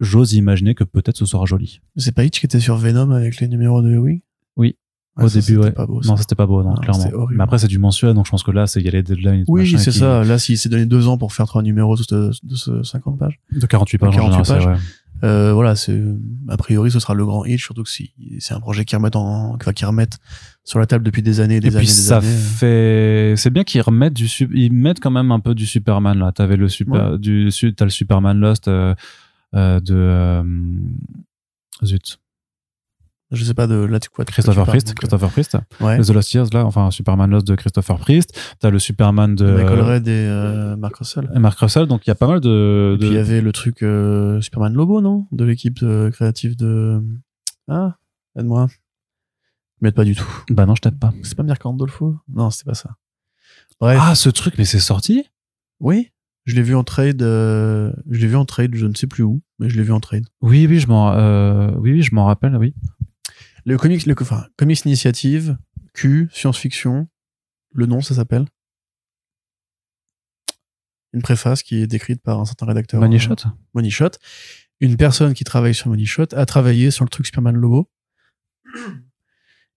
j'ose 0.00 0.32
imaginer 0.32 0.74
que 0.74 0.84
peut-être 0.84 1.16
ce 1.16 1.26
sera 1.26 1.44
joli. 1.44 1.80
C'est 1.96 2.14
pas 2.14 2.24
Hitch 2.24 2.40
qui 2.40 2.46
était 2.46 2.60
sur 2.60 2.76
Venom 2.76 3.10
avec 3.12 3.38
les 3.40 3.48
numéros 3.48 3.82
de 3.82 3.96
Oui 3.96 4.22
Ouais, 5.18 5.24
Au 5.24 5.28
ça, 5.28 5.40
début, 5.40 5.58
ouais. 5.58 5.72
Pas 5.72 5.84
beau, 5.84 6.02
ça. 6.02 6.08
non, 6.08 6.16
ça 6.16 6.22
c'était 6.22 6.34
pas 6.34 6.46
beau, 6.46 6.62
non, 6.62 6.74
Ah, 6.78 6.80
clairement. 6.80 7.26
Mais 7.30 7.42
après 7.42 7.58
c'est 7.58 7.68
du 7.68 7.78
mensuel, 7.78 8.14
donc 8.14 8.24
je 8.24 8.30
pense 8.30 8.42
que 8.42 8.50
là 8.50 8.66
c'est 8.66 8.80
y 8.80 8.88
a 8.88 8.90
les 8.92 9.02
deadlines. 9.02 9.44
Oui, 9.46 9.68
c'est 9.78 9.90
qui- 9.90 9.98
ça. 9.98 10.24
Là, 10.24 10.38
s'il 10.38 10.56
s'est 10.56 10.70
donné 10.70 10.86
deux 10.86 11.06
ans 11.06 11.18
pour 11.18 11.34
faire 11.34 11.46
trois 11.46 11.62
numéros 11.62 11.96
de 11.96 12.02
ce, 12.02 12.30
de 12.46 12.54
ce 12.54 12.82
50 12.82 13.18
pages, 13.18 13.38
De 13.52 13.66
48 13.66 13.98
pages. 13.98 14.08
en 14.08 14.12
48 14.12 14.44
général, 14.44 14.46
c'est 14.46 14.54
pages. 14.54 14.78
vrai. 15.22 15.28
euh, 15.28 15.52
voilà, 15.52 15.76
c'est 15.76 16.00
a 16.48 16.56
priori 16.56 16.90
ce 16.90 16.98
sera 16.98 17.12
le 17.12 17.26
grand 17.26 17.44
hit, 17.44 17.58
surtout 17.60 17.82
que 17.82 17.90
si 17.90 18.12
c'est 18.38 18.54
un 18.54 18.60
projet 18.60 18.86
qui 18.86 18.96
remettent 18.96 19.16
en, 19.16 19.54
enfin, 19.54 19.72
qui 19.74 19.84
remettent 19.84 20.18
sur 20.64 20.78
la 20.78 20.86
table 20.86 21.04
depuis 21.04 21.20
des 21.22 21.40
années, 21.40 21.60
des 21.60 21.66
Et 21.66 21.70
années, 21.70 21.78
puis 21.80 21.86
des 21.88 21.92
ça 21.92 22.16
années. 22.16 22.26
fait, 22.26 23.34
c'est 23.36 23.50
bien 23.50 23.64
qu'ils 23.64 23.82
remettent 23.82 24.14
du, 24.14 24.28
su- 24.28 24.50
ils 24.54 24.72
mettent 24.72 25.00
quand 25.00 25.10
même 25.10 25.30
un 25.30 25.40
peu 25.40 25.54
du 25.54 25.66
Superman 25.66 26.18
là. 26.18 26.32
T'avais 26.32 26.56
le 26.56 26.68
super, 26.70 27.18
du, 27.18 27.50
su- 27.50 27.74
t'as 27.74 27.84
le 27.84 27.90
Superman 27.90 28.38
Lost 28.40 28.66
euh, 28.66 28.94
euh, 29.54 29.78
de 29.80 29.94
euh, 29.94 30.42
zut, 31.84 32.18
Je 33.32 33.44
sais 33.44 33.54
pas 33.54 33.66
de 33.66 33.74
là 33.76 33.98
tu 33.98 34.08
quoi. 34.10 34.24
quoi 34.24 34.32
Christopher 34.32 34.66
Priest, 34.66 34.86
donc, 34.88 34.96
euh, 34.96 34.98
Christopher 34.98 35.30
Priest, 35.30 35.56
Ouais. 35.80 35.98
The 36.00 36.10
Lost 36.10 36.34
Years 36.34 36.48
là, 36.52 36.66
enfin 36.66 36.90
Superman 36.90 37.30
Lost 37.30 37.46
de 37.46 37.54
Christopher 37.54 37.98
Priest. 37.98 38.38
T'as 38.60 38.68
le 38.70 38.78
Superman 38.78 39.34
de 39.34 39.46
Michael 39.52 39.78
euh, 39.78 39.94
Red 39.94 40.08
et 40.08 40.10
euh, 40.28 40.76
Mark 40.76 40.96
Russell. 40.96 41.30
Mark 41.36 41.58
Russell. 41.58 41.86
Donc 41.86 42.06
il 42.06 42.10
y 42.10 42.12
a 42.12 42.14
pas 42.14 42.26
mal 42.26 42.40
de, 42.40 42.94
Et 42.94 42.98
puis 42.98 43.08
il 43.08 43.14
y 43.14 43.18
avait 43.18 43.40
le 43.40 43.52
truc 43.52 43.82
euh, 43.82 44.40
Superman 44.42 44.74
Lobo, 44.74 45.00
non? 45.00 45.26
De 45.32 45.44
l'équipe 45.44 45.78
euh, 45.82 46.10
créative 46.10 46.56
de. 46.56 47.02
Ah, 47.68 47.96
aide-moi. 48.38 48.68
Mais 49.80 49.92
pas 49.92 50.04
du 50.04 50.14
tout. 50.14 50.28
bah 50.50 50.66
non, 50.66 50.74
je 50.74 50.82
t'aide 50.82 50.98
pas. 50.98 51.12
C'est 51.22 51.34
pas 51.36 51.42
Mirka 51.42 51.68
Andolfo? 51.68 52.16
Non, 52.32 52.50
c'était 52.50 52.68
pas 52.70 52.74
ça. 52.74 52.90
Bref. 53.80 53.98
Ah 54.00 54.14
ce 54.14 54.28
truc, 54.28 54.54
mais 54.58 54.64
c'est 54.64 54.78
sorti? 54.78 55.24
Oui, 55.80 56.12
je 56.44 56.54
l'ai 56.54 56.62
vu 56.62 56.74
en 56.76 56.84
trade. 56.84 57.22
euh, 57.22 57.92
je 58.10 58.20
l'ai 58.20 58.28
vu 58.28 58.36
en 58.36 58.44
trade, 58.44 58.74
je 58.74 58.86
ne 58.86 58.94
sais 58.94 59.08
plus 59.08 59.24
où, 59.24 59.42
mais 59.58 59.68
je 59.68 59.76
l'ai 59.76 59.82
vu 59.82 59.92
en 59.92 59.98
trade. 60.00 60.24
Oui, 60.40 60.66
oui, 60.68 60.78
je 60.78 60.86
m'en, 60.86 61.12
euh, 61.14 61.70
oui, 61.78 61.92
oui, 61.92 62.02
je 62.02 62.14
m'en 62.14 62.26
rappelle, 62.26 62.56
oui. 62.56 62.74
Le 63.64 63.76
comics, 63.78 64.06
le, 64.06 64.14
enfin, 64.20 64.46
comics 64.56 64.84
initiative, 64.84 65.56
Q, 65.94 66.28
science-fiction. 66.32 67.08
Le 67.74 67.86
nom, 67.86 68.00
ça 68.00 68.14
s'appelle 68.14 68.46
Une 71.12 71.22
préface 71.22 71.62
qui 71.62 71.76
est 71.76 71.86
décrite 71.86 72.22
par 72.22 72.40
un 72.40 72.44
certain 72.44 72.66
rédacteur. 72.66 73.00
Money 73.00 73.18
Shot. 73.18 73.32
euh, 73.46 73.50
Money 73.74 73.90
Shot. 73.90 74.10
Une 74.80 74.96
personne 74.96 75.32
qui 75.34 75.44
travaille 75.44 75.74
sur 75.74 75.88
Money 75.88 76.04
Shot 76.06 76.34
a 76.34 76.44
travaillé 76.46 76.90
sur 76.90 77.04
le 77.04 77.08
truc 77.10 77.26
Superman 77.26 77.54
Lobo. 77.54 77.88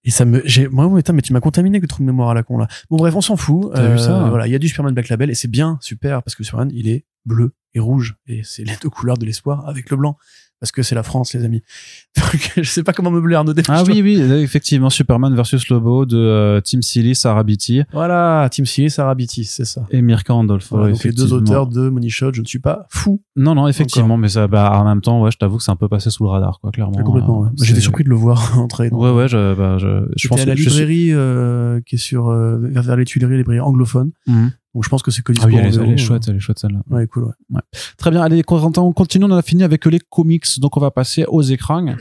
Et 0.04 0.12
ça 0.12 0.24
me, 0.26 0.42
j'ai, 0.46 0.68
moi, 0.68 0.94
putain, 0.96 1.14
mais 1.14 1.22
tu 1.22 1.34
m'as 1.34 1.40
contaminé 1.40 1.78
avec 1.78 1.84
le 1.84 1.88
trou 1.88 2.02
de 2.04 2.06
mémoire 2.06 2.30
à 2.30 2.34
la 2.34 2.44
con, 2.44 2.58
là. 2.58 2.68
Bon, 2.90 2.98
bref, 2.98 3.16
on 3.16 3.22
s'en 3.22 3.38
fout. 3.38 3.72
T'as 3.74 3.92
vu 3.92 3.98
ça, 4.00 4.16
hein 4.16 4.30
Voilà, 4.30 4.48
il 4.48 4.52
y 4.52 4.56
a 4.56 4.60
du 4.60 4.68
Superman 4.68 4.94
Black 4.94 5.10
Label 5.10 5.30
et 5.30 5.36
c'est 5.36 5.48
bien, 5.48 5.78
super, 5.82 6.22
parce 6.24 6.36
que 6.36 6.44
Superman, 6.44 6.70
il 6.74 6.88
est 6.88 7.06
bleu 7.26 7.54
et 7.74 7.80
rouge. 7.80 8.16
Et 8.28 8.44
c'est 8.44 8.64
les 8.64 8.76
deux 8.82 8.90
couleurs 8.90 9.18
de 9.18 9.26
l'espoir 9.26 9.68
avec 9.68 9.90
le 9.90 9.98
blanc. 9.98 10.18
Parce 10.60 10.72
que 10.72 10.82
c'est 10.84 10.96
la 10.96 11.04
France, 11.04 11.34
les 11.34 11.44
amis. 11.44 11.62
Donc, 12.18 12.54
je 12.58 12.64
sais 12.64 12.82
pas 12.84 12.94
comment 12.94 13.12
meubler 13.12 13.36
Arnaud 13.36 13.54
Despentes. 13.54 13.76
Ah 13.78 13.84
oui, 13.86 14.02
oui, 14.02 14.20
effectivement, 14.42 14.90
Superman 14.90 15.36
versus 15.36 15.68
Lobo 15.70 16.06
de 16.06 16.18
euh, 16.18 16.62
Tim 16.62 16.82
Seeley, 16.82 17.14
Sarah 17.14 17.44
Beatty 17.44 17.82
Voilà, 17.92 18.48
Tim 18.52 18.66
Seeley, 18.66 18.90
Sarah 18.90 19.16
Beatty, 19.16 19.44
c'est 19.44 19.66
ça. 19.66 19.86
et 19.92 20.02
Mirka 20.02 20.34
Andolfo. 20.34 20.78
Voilà, 20.78 20.94
donc 20.94 21.04
les 21.04 21.12
deux 21.12 21.34
auteurs 21.34 21.68
de 21.68 21.90
Money 21.90 22.10
Shot, 22.10 22.32
je 22.34 22.42
ne 22.42 22.46
suis 22.46 22.60
pas 22.60 22.88
fou. 22.90 23.22
Non, 23.36 23.54
non, 23.56 23.68
effectivement, 23.68 24.18
mais 24.18 24.30
ça, 24.30 24.48
bah, 24.48 24.72
en 24.80 24.86
même 24.86 25.02
temps, 25.02 25.22
ouais, 25.22 25.32
je 25.32 25.38
t'avoue 25.38 25.58
que 25.58 25.64
c'est 25.64 25.72
un 25.72 25.76
peu 25.76 25.90
passé 25.90 26.10
sous 26.10 26.24
le 26.24 26.30
radar, 26.30 26.60
quoi, 26.62 26.72
clairement. 26.72 27.04
complètement. 27.04 27.40
ouais. 27.42 27.50
Euh, 27.50 27.64
J'étais 27.64 27.82
surpris 27.82 28.04
de 28.06 28.10
le 28.10 28.16
voir 28.16 28.58
entrer. 28.58 28.90
Ouais, 28.92 29.12
ouais, 29.12 29.28
je, 29.28 29.54
bah, 29.56 29.78
je, 29.78 30.06
je 30.16 30.28
pense 30.28 30.40
à 30.40 30.46
la 30.46 30.56
que 30.56 30.62
je 30.62 30.70
suis- 30.70 30.80
librairie 30.80 31.10
euh, 31.14 31.82
qui 31.86 31.96
est 31.96 31.98
sur 32.00 32.30
euh, 32.30 32.58
vers, 32.62 32.96
les 32.96 33.06
Tuileries, 33.06 33.34
les 33.34 33.38
librairies 33.40 33.60
anglophones. 33.60 34.12
Mhm. 34.28 34.52
Donc 34.76 34.84
je 34.84 34.90
pense 34.90 35.02
que 35.02 35.10
c'est 35.10 35.24
que 35.24 35.32
Ah 35.42 35.46
oui, 35.48 35.54
dispo 35.54 35.58
elle 35.58 35.66
est, 35.66 35.76
elle 35.88 35.94
est 35.94 35.98
chouette, 35.98 36.28
elle 36.28 36.36
est 36.36 36.40
chouette 36.40 36.60
celle-là. 36.60 36.82
Ouais, 36.92 37.08
cool. 37.08 37.32
Ouais. 37.50 37.62
Très 37.98 38.12
bien, 38.12 38.22
allez, 38.22 38.44
on 38.48 38.92
continue, 38.94 39.26
on 39.26 39.32
a 39.32 39.42
fini 39.42 39.64
avec 39.64 39.86
les 39.88 40.00
comics, 40.00 40.46
donc 40.60 40.76
on 40.78 40.82
va 40.82 40.92
passer 40.92 41.26
aux 41.28 41.42
écrans. 41.42 41.96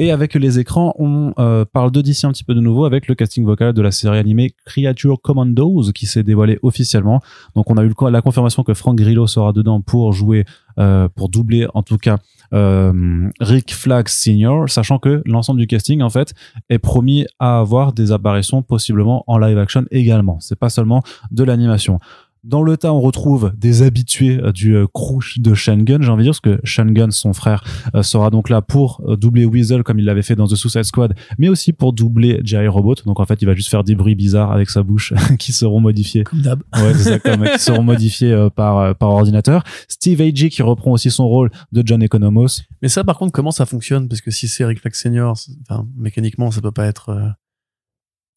Et 0.00 0.12
avec 0.12 0.34
les 0.34 0.60
écrans, 0.60 0.94
on 1.00 1.32
euh, 1.40 1.64
parle 1.64 1.90
de 1.90 2.00
DC 2.00 2.24
un 2.24 2.30
petit 2.30 2.44
peu 2.44 2.54
de 2.54 2.60
nouveau 2.60 2.84
avec 2.84 3.08
le 3.08 3.16
casting 3.16 3.44
vocal 3.44 3.72
de 3.72 3.82
la 3.82 3.90
série 3.90 4.18
animée 4.18 4.54
Creature 4.64 5.20
Commandos 5.20 5.90
qui 5.92 6.06
s'est 6.06 6.22
dévoilé 6.22 6.58
officiellement. 6.62 7.20
Donc 7.56 7.68
on 7.68 7.76
a 7.78 7.82
eu 7.82 7.88
le- 7.88 8.10
la 8.10 8.22
confirmation 8.22 8.62
que 8.62 8.74
Frank 8.74 8.96
Grillo 8.96 9.26
sera 9.26 9.52
dedans 9.52 9.80
pour 9.80 10.12
jouer, 10.12 10.44
euh, 10.78 11.08
pour 11.08 11.28
doubler 11.30 11.66
en 11.74 11.82
tout 11.82 11.96
cas 11.98 12.18
Rick 12.52 13.74
Flag 13.74 14.08
Sr., 14.08 14.68
sachant 14.68 14.98
que 14.98 15.22
l'ensemble 15.26 15.60
du 15.60 15.66
casting 15.66 16.02
en 16.02 16.10
fait 16.10 16.34
est 16.68 16.78
promis 16.78 17.26
à 17.38 17.58
avoir 17.58 17.92
des 17.92 18.12
apparitions 18.12 18.62
possiblement 18.62 19.24
en 19.26 19.38
live 19.38 19.58
action 19.58 19.84
également. 19.90 20.38
C'est 20.40 20.58
pas 20.58 20.70
seulement 20.70 21.02
de 21.30 21.44
l'animation. 21.44 22.00
Dans 22.44 22.62
le 22.62 22.76
tas, 22.76 22.92
on 22.92 23.00
retrouve 23.00 23.52
des 23.56 23.82
habitués 23.82 24.38
euh, 24.42 24.52
du 24.52 24.74
euh, 24.76 24.86
crew 24.92 25.18
de 25.38 25.54
Shangun, 25.54 25.98
j'ai 26.02 26.08
envie 26.10 26.24
de 26.24 26.30
dire, 26.30 26.40
parce 26.40 26.40
que 26.58 26.60
Shangun, 26.64 27.10
son 27.10 27.32
frère, 27.32 27.64
euh, 27.94 28.02
sera 28.02 28.30
donc 28.30 28.48
là 28.48 28.62
pour 28.62 29.02
doubler 29.18 29.44
Weasel 29.44 29.82
comme 29.82 29.98
il 29.98 30.04
l'avait 30.04 30.22
fait 30.22 30.36
dans 30.36 30.46
The 30.46 30.54
Suicide 30.54 30.84
Squad, 30.84 31.14
mais 31.38 31.48
aussi 31.48 31.72
pour 31.72 31.92
doubler 31.92 32.40
Jerry 32.44 32.68
Robot. 32.68 32.94
Donc 33.06 33.20
en 33.20 33.26
fait, 33.26 33.42
il 33.42 33.46
va 33.46 33.54
juste 33.54 33.68
faire 33.70 33.84
des 33.84 33.94
bruits 33.94 34.14
bizarres 34.14 34.52
avec 34.52 34.70
sa 34.70 34.82
bouche 34.82 35.12
qui 35.38 35.52
seront 35.52 35.80
modifiés. 35.80 36.24
Comme 36.24 36.42
d'hab. 36.42 36.62
Ouais, 36.76 36.94
c'est 36.94 37.18
ça, 37.18 37.18
qui 37.18 37.58
seront 37.58 37.82
modifiés 37.82 38.48
par, 38.54 38.94
par 38.96 39.10
ordinateur. 39.10 39.64
Steve 39.88 40.20
Agee 40.20 40.48
qui 40.50 40.62
reprend 40.62 40.92
aussi 40.92 41.10
son 41.10 41.26
rôle 41.28 41.50
de 41.72 41.82
John 41.84 42.02
Economos. 42.02 42.62
Mais 42.82 42.88
ça, 42.88 43.04
par 43.04 43.18
contre, 43.18 43.32
comment 43.32 43.50
ça 43.50 43.66
fonctionne? 43.66 44.08
Parce 44.08 44.20
que 44.20 44.30
si 44.30 44.48
c'est 44.48 44.64
Rick 44.64 44.80
Flag 44.80 44.94
Senior, 44.94 45.34
enfin, 45.68 45.86
mécaniquement, 45.96 46.50
ça 46.50 46.60
peut 46.60 46.72
pas 46.72 46.86
être. 46.86 47.08
euh, 47.10 47.28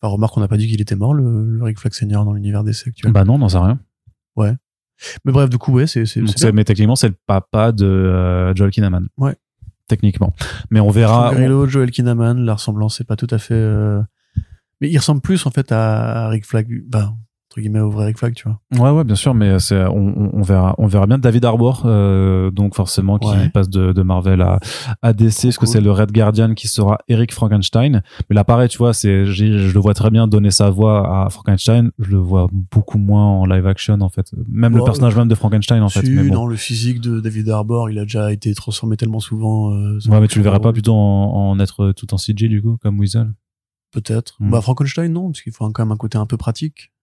Enfin, 0.04 0.14
remarque, 0.14 0.36
on 0.36 0.40
n'a 0.40 0.48
pas 0.48 0.58
dit 0.58 0.68
qu'il 0.68 0.82
était 0.82 0.96
mort, 0.96 1.14
le, 1.14 1.46
le 1.46 1.64
Rick 1.64 1.78
Flag 1.80 1.94
Senior 1.94 2.26
dans 2.26 2.34
l'univers 2.34 2.64
DC 2.64 2.88
actuel. 2.88 3.12
Bah 3.12 3.24
non, 3.24 3.38
non, 3.38 3.50
c'est 3.50 3.60
rien. 3.60 3.80
Mais 4.38 5.32
bref, 5.32 5.50
du 5.50 5.58
coup, 5.58 5.72
ouais, 5.74 5.88
c'est 5.88 6.04
mais 6.54 6.64
techniquement, 6.64 6.96
c'est 6.96 7.10
le 7.10 7.16
papa 7.26 7.72
de 7.72 7.86
euh, 7.86 8.54
Joel 8.56 8.72
Kinnaman. 8.72 9.08
Ouais. 9.18 9.36
Techniquement. 9.88 10.34
Mais 10.70 10.80
on 10.80 10.90
verra. 10.90 11.34
Grillo, 11.34 11.68
Joel 11.68 11.92
Kinnaman, 11.92 12.46
la 12.46 12.54
ressemblance, 12.54 12.98
c'est 12.98 13.08
pas 13.08 13.16
tout 13.16 13.28
à 13.32 13.38
fait. 13.40 13.56
euh, 13.56 14.02
Mais 14.80 14.90
il 14.90 14.98
ressemble 14.98 15.22
plus 15.22 15.46
en 15.46 15.52
fait 15.52 15.72
à, 15.72 16.26
à 16.26 16.30
Rick 16.30 16.46
Flag, 16.46 16.68
ben, 16.88 17.18
entre 17.52 17.60
guillemets, 17.60 17.82
au 17.82 17.90
vrai 17.90 18.06
Rick 18.06 18.18
Flag, 18.18 18.34
tu 18.34 18.48
vois. 18.48 18.62
Ouais, 18.82 18.98
ouais, 18.98 19.04
bien 19.04 19.16
sûr, 19.16 19.34
mais 19.34 19.60
c'est, 19.60 19.84
on, 19.86 20.42
verra, 20.42 20.74
on 20.78 20.88
verra 20.88 21.06
bien 21.06 21.18
David 21.18 21.44
Harbour, 21.44 21.82
euh, 21.84 22.50
donc 22.50 22.76
forcément 22.76 23.20
qui 23.20 23.28
Ouais. 23.28 23.50
passe 23.50 23.68
de, 23.70 23.92
de 23.92 24.02
Marvel 24.04 24.42
à, 24.42 24.60
à 25.02 25.12
DC, 25.12 25.42
parce 25.44 25.58
que 25.58 25.66
c'est 25.66 25.82
le 25.82 25.92
Red 25.92 26.14
Guardian 26.14 26.54
qui 26.54 26.70
sera 26.70 27.00
Eric 27.10 27.34
Frankenstein. 27.34 28.04
Mais 28.30 28.36
là, 28.36 28.46
pareil, 28.46 28.70
tu 28.70 28.78
vois, 28.78 28.94
c'est, 28.94 29.26
je 29.26 29.74
le 29.74 29.80
vois 29.82 29.94
très 29.94 30.10
bien 30.12 30.28
donner 30.28 30.50
sa 30.50 30.70
voix 30.70 31.26
à 31.26 31.30
Frankenstein. 31.30 31.92
Je 32.00 32.12
le 32.12 32.20
vois 32.20 32.48
beaucoup 32.72 32.98
moins 32.98 33.26
en 33.26 33.46
live 33.46 33.68
action, 33.68 34.00
en 34.00 34.08
fait. 34.08 34.32
Même 34.48 34.78
le 34.78 34.84
personnage 34.86 35.18
même 35.18 35.28
de 35.28 35.36
Frankenstein, 35.36 35.84
en 35.84 35.90
fait. 35.90 36.08
Mais 36.10 36.30
bon. 36.30 36.34
dans 36.34 36.48
le 36.48 36.56
physique 36.56 37.02
de 37.02 37.20
David 37.20 37.50
Harbour, 37.50 37.90
il 37.90 38.00
a 38.00 38.04
déjà 38.04 38.32
été 38.32 38.54
transformé 38.56 38.96
tellement 38.96 39.20
souvent. 39.20 39.74
euh, 39.76 40.00
Ouais, 40.08 40.22
mais 40.22 40.28
tu 40.30 40.38
le 40.40 40.44
verras 40.46 40.60
pas 40.60 40.72
plutôt 40.72 40.94
en, 40.96 41.50
en 41.52 41.60
être 41.60 41.92
tout 41.92 42.14
en 42.14 42.18
CG, 42.18 42.48
du 42.48 42.62
coup, 42.62 42.78
comme 42.82 42.98
Weasel. 42.98 43.34
Peut-être. 43.92 44.38
Hmm. 44.40 44.52
Bah, 44.52 44.62
Frankenstein, 44.62 45.12
non, 45.12 45.32
parce 45.32 45.42
qu'il 45.42 45.52
faut 45.52 45.70
quand 45.70 45.84
même 45.84 45.92
un 45.92 45.98
côté 45.98 46.18
un 46.18 46.26
peu 46.26 46.38
pratique. 46.38 46.94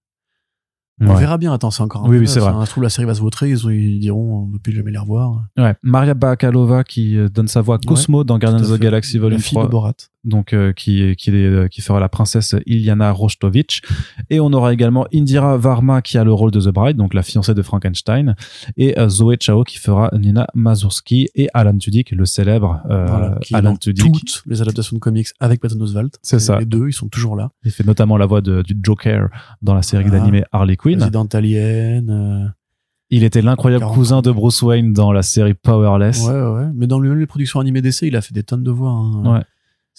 On 1.01 1.07
Ouais. 1.14 1.20
verra 1.20 1.38
bien. 1.38 1.53
Attends, 1.53 1.70
c'est 1.70 1.82
encore 1.82 2.05
un 2.05 2.09
Oui, 2.09 2.18
oui, 2.18 2.26
c'est 2.26 2.40
vrai. 2.40 2.53
se 2.66 2.70
trouve, 2.70 2.82
la 2.82 2.88
série 2.90 3.07
va 3.07 3.14
se 3.14 3.20
vautrer. 3.20 3.49
Ils, 3.51 3.66
ont- 3.66 3.70
ils 3.70 4.01
diront, 4.01 4.42
on 4.42 4.46
ne 4.49 4.53
veut 4.55 4.59
plus 4.59 4.72
jamais 4.72 4.90
les 4.90 4.99
revoir. 4.99 5.44
Ouais. 5.57 5.74
Maria 5.82 6.14
Bakalova 6.14 6.82
qui 6.82 7.16
euh, 7.16 7.28
donne 7.28 7.46
sa 7.49 7.61
voix 7.61 7.76
à 7.76 7.78
Cosmo 7.78 8.24
dans 8.24 8.38
Guardians 8.38 8.68
of 8.70 8.78
the. 8.78 8.82
Galaxy 8.82 9.14
La 9.14 9.20
Volume 9.22 9.38
fille 9.38 9.55
3. 9.55 9.66
de 9.66 9.70
Borat. 9.70 9.92
Donc 10.24 10.52
euh, 10.52 10.72
qui 10.72 11.14
qui, 11.16 11.30
est- 11.30 11.68
qui 11.70 11.80
fera 11.80 12.00
la 12.00 12.08
princesse 12.08 12.56
Iliana 12.66 13.12
Rostovich 13.12 13.82
et 14.30 14.40
on 14.40 14.52
aura 14.52 14.72
également 14.72 15.06
Indira 15.14 15.56
Varma 15.56 16.02
qui 16.02 16.18
a 16.18 16.24
le 16.24 16.32
rôle 16.32 16.50
de 16.50 16.60
The 16.60 16.68
Bride 16.74 16.96
donc 16.96 17.14
la 17.14 17.22
fiancée 17.22 17.54
de 17.54 17.62
Frankenstein 17.62 18.34
et 18.76 18.98
euh, 18.98 19.08
Zoé 19.08 19.36
Chao 19.40 19.62
qui 19.62 19.78
fera 19.78 20.10
Nina 20.18 20.46
Mazurski 20.54 21.28
et 21.36 21.48
Alan 21.54 21.76
Tudyk 21.78 22.10
le 22.10 22.24
célèbre 22.24 22.80
euh, 22.90 23.06
Voilà, 23.06 23.38
qui 23.40 23.54
Alan 23.54 23.76
Tudyk 23.76 24.12
toutes 24.12 24.42
les 24.46 24.60
adaptations 24.60 24.96
de 24.96 25.00
comics 25.00 25.28
avec 25.40 25.60
Patton 25.60 25.80
Oswalt. 25.80 26.18
C'est 26.22 26.40
ça. 26.40 26.58
Les 26.58 26.66
deux, 26.66 26.88
ils 26.88 26.92
sont 26.92 27.08
toujours 27.08 27.36
là. 27.36 27.50
il 27.64 27.70
fait 27.70 27.84
notamment 27.86 28.16
la 28.16 28.26
voix 28.26 28.40
de, 28.40 28.62
du 28.62 28.76
Joker 28.82 29.28
dans 29.62 29.74
la 29.74 29.82
série 29.82 30.04
Voilà. 30.04 30.18
d'animé 30.18 30.44
Harley 30.52 30.76
Quinn 30.76 31.00
Alien. 31.32 32.10
euh, 32.10 32.46
il 33.10 33.24
était 33.24 33.40
l'incroyable 33.40 33.82
40. 33.84 33.94
cousin 33.96 34.20
de 34.22 34.30
Bruce 34.30 34.60
Wayne 34.62 34.92
dans 34.92 35.12
la 35.12 35.22
série 35.22 35.54
Powerless 35.54 36.26
Ouais, 36.26 36.32
ouais, 36.34 36.50
ouais. 36.64 36.66
Mais 36.74 36.86
dans 36.86 36.98
le- 36.98 37.14
les 37.14 37.26
productions 37.26 37.58
animées 37.60 37.80
d'essai, 37.80 38.08
il 38.08 38.16
a 38.16 38.20
fait 38.20 38.34
des 38.34 38.42
tonnes 38.42 38.62
de 38.64 38.70
voix. 38.70 38.90
hein. 38.90 39.34
Ouais. 39.36 39.42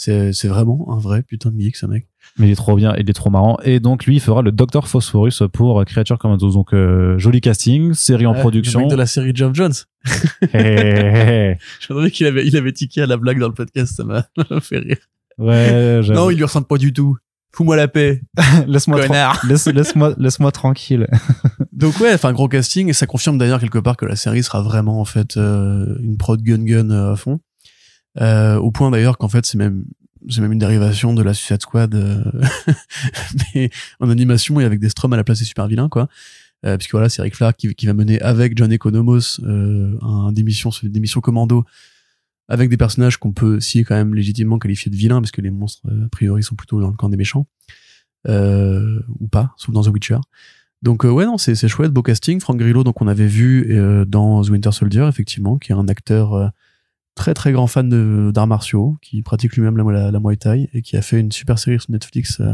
C'est, 0.02 0.32
c'est 0.32 0.48
vraiment 0.48 0.88
un 0.94 0.98
vrai 0.98 1.24
putain 1.24 1.52
de 1.52 1.60
geek, 1.60 1.76
ce 1.76 1.86
mec. 1.86 2.08
mais 2.38 2.48
il 2.48 2.52
est 2.52 2.56
trop 2.56 2.78
bien 2.78 2.96
il 2.98 3.10
est 3.10 3.14
trop 3.14 3.30
marrant 3.30 3.58
et 3.66 3.82
donc 3.82 4.06
lui 4.06 4.16
il 4.16 4.20
fera 4.22 4.42
le 4.42 4.54
Dr 4.54 4.88
Phosphorus 4.88 5.44
pour 5.52 5.82
euh, 5.82 5.84
Creature 5.84 6.18
Commandos 6.18 6.52
donc 6.54 6.74
euh, 6.74 7.18
joli 7.18 7.42
casting 7.42 7.94
série 7.94 8.26
en 8.26 8.34
Ouais, 8.34 8.40
production 8.40 8.80
Le 8.80 8.86
mec 8.86 8.92
de 8.92 8.96
la 8.98 9.06
série 9.06 9.32
Geoff 9.36 9.54
Jones. 9.54 9.74
Hé, 10.06 10.48
hé, 10.54 10.58
hé, 10.58 11.52
hé. 11.52 11.58
Je 11.82 11.92
me 11.94 12.08
qu'il 12.08 12.28
avait, 12.28 12.48
il 12.48 12.56
avait 12.56 12.72
tiqué 12.72 13.02
à 13.02 13.08
la 13.08 13.18
blague 13.18 13.40
dans 13.40 13.50
le 13.50 13.54
podcast, 13.54 13.94
ça 13.94 14.06
m'a 14.06 14.26
fait 14.62 14.78
rire. 14.78 14.98
Ouais. 15.38 16.00
Non, 16.12 16.30
il 16.30 16.38
lui 16.38 16.44
ressemble 16.46 16.68
pas 16.68 16.78
du 16.78 16.94
tout. 16.94 17.18
Fous-moi 17.52 17.76
la 17.76 17.88
paix. 17.90 18.22
laisse-moi 18.68 19.02
Connard. 19.02 19.36
tran- 19.40 19.48
laisse, 19.50 19.66
laisse-moi 19.68 20.14
laisse-moi 20.18 20.52
tranquille. 20.54 21.08
Donc 21.74 22.00
ouais, 22.00 22.14
enfin 22.14 22.32
gros 22.32 22.48
casting 22.48 22.88
et 22.90 22.94
ça 22.94 23.06
confirme 23.06 23.38
d'ailleurs 23.38 23.60
quelque 23.60 23.80
part 23.80 23.98
que 23.98 24.06
la 24.06 24.16
série 24.16 24.44
sera 24.44 24.62
vraiment 24.62 25.02
en 25.02 25.06
fait 25.06 25.36
euh, 25.36 25.98
une 26.02 26.16
prod 26.18 26.42
gun 26.42 26.64
gun 26.64 26.90
euh, 26.92 27.14
à 27.14 27.16
fond. 27.16 27.40
Euh, 28.22 28.58
au 28.58 28.72
point 28.72 28.92
d'ailleurs 28.92 29.18
qu'en 29.18 29.30
fait 29.30 29.46
c'est 29.46 29.58
même 29.58 29.86
c'est 30.30 30.42
même 30.42 30.52
une 30.52 30.60
dérivation 30.60 31.14
de 31.14 31.24
la 31.24 31.34
Suicide 31.34 31.62
Squad 31.62 31.96
euh, 31.96 32.24
mais 33.56 33.70
en 34.02 34.10
animation 34.10 34.60
et 34.60 34.66
avec 34.66 34.80
des 34.80 34.90
Strom 34.90 35.14
à 35.14 35.18
la 35.18 35.24
place 35.24 35.40
des 35.40 35.46
super 35.46 35.68
vilains 35.68 35.90
quoi. 35.90 36.10
Euh, 36.66 36.76
puisque 36.76 36.92
voilà, 36.92 37.08
c'est 37.08 37.22
Rick 37.22 37.38
Flag 37.38 37.56
qui, 37.56 37.74
qui 37.74 37.86
va 37.86 37.94
mener 37.94 38.22
avec 38.22 38.58
John 38.58 38.74
Economos 38.74 39.40
euh, 39.44 39.98
un 40.02 40.34
des 40.34 40.44
missions 40.44 41.22
commando 41.22 41.64
avec 42.50 42.70
des 42.70 42.78
personnages 42.78 43.18
qu'on 43.18 43.32
peut 43.32 43.58
aussi 43.58 43.84
quand 43.84 43.96
même 43.96 44.16
légitimement 44.16 44.60
qualifier 44.60 44.92
de 44.92 44.96
vilains 44.96 45.22
parce 45.22 45.32
que 45.32 45.42
les 45.42 45.52
monstres 45.52 45.84
euh, 45.88 46.08
a 46.08 46.10
priori 46.10 46.44
sont 46.44 46.56
plutôt 46.56 46.82
dans 46.82 46.90
le 46.90 46.98
camp 46.98 47.08
des 47.08 47.16
méchants 47.16 47.48
euh, 48.28 49.00
ou 49.20 49.28
pas, 49.28 49.54
sauf 49.56 49.74
dans 49.74 49.84
The 49.84 49.88
Witcher. 49.88 50.18
Donc 50.82 51.06
euh, 51.06 51.10
ouais 51.10 51.26
non 51.26 51.38
c'est 51.38 51.56
chouette 51.68 51.92
beau 51.92 52.02
casting 52.02 52.40
Frank 52.40 52.58
Grillo 52.58 52.84
donc 52.84 53.02
on 53.02 53.08
avait 53.08 53.28
vu 53.28 53.78
dans 54.08 54.42
The 54.44 54.50
Winter 54.50 54.72
Soldier 54.72 55.08
effectivement 55.10 55.58
qui 55.58 55.72
est 55.72 55.76
un 55.76 55.88
acteur 55.90 56.52
très 57.16 57.34
très 57.34 57.52
grand 57.52 57.68
fan 57.68 58.32
d'arts 58.32 58.48
martiaux 58.48 58.98
qui 59.02 59.22
pratique 59.22 59.56
lui-même 59.56 59.78
la, 59.78 59.84
la, 59.92 60.12
la 60.12 60.20
Muay 60.20 60.38
Thai 60.38 60.70
et 60.74 60.82
qui 60.82 60.96
a 60.98 61.02
fait 61.02 61.20
une 61.20 61.32
super 61.32 61.60
série 61.60 61.80
sur 61.80 61.92
Netflix 61.92 62.40
euh, 62.40 62.54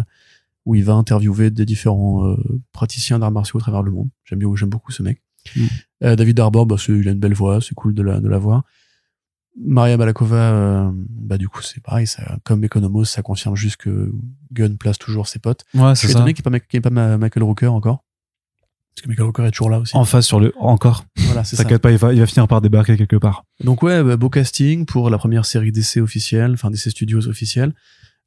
où 0.66 0.74
il 0.76 0.84
va 0.84 0.94
interviewer 0.94 1.52
des 1.52 1.66
différents 1.66 2.26
euh, 2.26 2.36
praticiens 2.72 3.20
d'arts 3.20 3.32
martiaux 3.32 3.60
à 3.60 3.62
travers 3.62 3.84
le 3.84 3.92
monde. 3.92 4.10
J'aime 4.24 4.40
bien 4.40 4.50
j'aime 4.56 4.70
beaucoup 4.70 4.92
ce 4.92 5.04
mec. 5.04 5.22
Mm. 5.56 5.66
Euh, 6.04 6.16
David 6.16 6.40
Harbour 6.40 6.66
bah, 6.66 6.78
c'est- 6.80 6.94
il 6.94 7.08
a 7.08 7.12
une 7.12 7.20
belle 7.20 7.34
voix 7.36 7.62
c'est 7.62 7.76
cool 7.76 7.94
de 7.94 8.02
la 8.02 8.20
de 8.20 8.28
la 8.30 8.38
voir. 8.40 8.64
Maria 9.58 9.96
Balakova 9.98 10.92
bah 11.10 11.38
du 11.38 11.48
coup 11.48 11.62
c'est 11.62 11.82
pareil 11.82 12.08
ça 12.08 12.38
comme 12.44 12.64
Economos 12.64 13.06
ça 13.06 13.22
confirme 13.22 13.56
juste 13.56 13.78
que 13.78 14.12
Gunn 14.52 14.78
place 14.78 14.98
toujours 14.98 15.28
ses 15.28 15.40
potes. 15.40 15.64
Ouais, 15.74 15.96
je 15.96 16.00
suis 16.00 16.12
étonné 16.12 16.34
qu'il 16.34 16.44
n'y 16.50 16.78
ait 16.78 16.82
pas, 16.82 17.18
Michael 17.18 17.44
Rooker 17.44 17.68
encore. 17.68 18.04
Parce 18.96 19.04
que 19.04 19.10
Michael 19.10 19.26
Rooker 19.26 19.46
est 19.46 19.52
toujours 19.52 19.70
là 19.70 19.80
aussi. 19.80 19.96
En 19.96 20.06
face 20.06 20.26
sur 20.26 20.40
le 20.40 20.54
encore. 20.58 21.06
Voilà, 21.18 21.44
c'est 21.44 21.58
ça. 21.58 21.64
T'inquiète 21.64 21.82
pas, 21.82 21.92
il 21.92 21.98
va, 21.98 22.14
il 22.14 22.20
va 22.20 22.26
finir 22.26 22.48
par 22.48 22.62
débarquer 22.62 22.96
quelque 22.96 23.18
part. 23.18 23.44
Donc 23.64 23.84
ouais, 23.84 24.02
bah, 24.04 24.16
beau 24.16 24.30
casting 24.30 24.86
pour 24.86 25.10
la 25.10 25.18
première 25.18 25.46
série 25.46 25.72
d'essais 25.74 26.00
officielle, 26.00 26.52
enfin 26.54 26.72
d'essais 26.72 26.90
studios 26.92 27.28
officiels, 27.28 27.74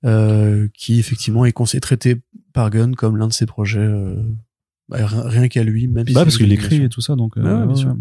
euh, 0.04 0.68
qui 0.74 0.98
effectivement 0.98 1.46
est 1.46 1.52
conseillé 1.52 1.80
traité 1.80 2.16
par 2.52 2.68
Gunn 2.70 2.94
comme 2.94 3.16
l'un 3.16 3.28
de 3.28 3.32
ses 3.32 3.46
projets, 3.46 3.78
euh, 3.80 4.22
bah, 4.90 4.98
rien 5.06 5.48
qu'à 5.48 5.62
lui, 5.64 5.88
même 5.88 6.06
si 6.06 6.12
Bah, 6.12 6.20
c'est 6.20 6.24
parce 6.26 6.36
qu'il 6.36 6.52
écrit 6.52 6.82
et 6.82 6.88
tout 6.90 7.00
ça, 7.00 7.16
donc. 7.16 7.36
Ouais, 7.36 7.42
ouais, 7.42 7.66
bien 7.66 7.74
sûr. 7.74 7.96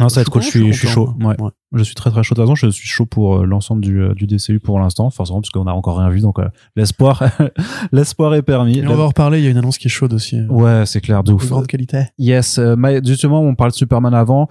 Non, 0.00 0.08
ça 0.08 0.16
va 0.16 0.22
être 0.22 0.30
cool. 0.30 0.42
Je 0.42 0.48
suis, 0.48 0.72
je 0.72 0.78
suis 0.78 0.88
chaud. 0.88 1.14
Ouais. 1.20 1.40
ouais. 1.40 1.50
Je 1.72 1.82
suis 1.82 1.94
très 1.94 2.10
très 2.10 2.22
chaud. 2.22 2.34
De 2.34 2.40
toute 2.40 2.48
façon, 2.48 2.54
je 2.54 2.70
suis 2.70 2.88
chaud 2.88 3.06
pour 3.06 3.38
euh, 3.38 3.44
l'ensemble 3.44 3.82
du, 3.82 4.00
euh, 4.00 4.14
du 4.14 4.26
DCU 4.26 4.60
pour 4.60 4.78
l'instant, 4.78 5.10
forcément, 5.10 5.40
parce 5.40 5.50
qu'on 5.50 5.66
a 5.66 5.72
encore 5.72 5.98
rien 5.98 6.08
vu, 6.08 6.20
donc 6.20 6.38
euh, 6.38 6.48
l'espoir, 6.76 7.22
l'espoir 7.92 8.34
est 8.34 8.42
permis. 8.42 8.78
Et 8.78 8.86
on 8.86 8.94
va 8.94 9.04
en 9.04 9.08
reparler, 9.08 9.38
il 9.38 9.44
y 9.44 9.48
a 9.48 9.50
une 9.50 9.58
annonce 9.58 9.78
qui 9.78 9.88
est 9.88 9.90
chaude 9.90 10.12
aussi. 10.12 10.40
Ouais, 10.48 10.84
c'est 10.86 11.00
clair, 11.00 11.22
de 11.22 11.28
de 11.28 11.34
ouf. 11.34 11.48
grande 11.48 11.66
qualité. 11.66 12.04
Yes, 12.18 12.58
justement, 13.04 13.40
on 13.42 13.54
parle 13.54 13.70
de 13.70 13.76
Superman 13.76 14.14
avant. 14.14 14.48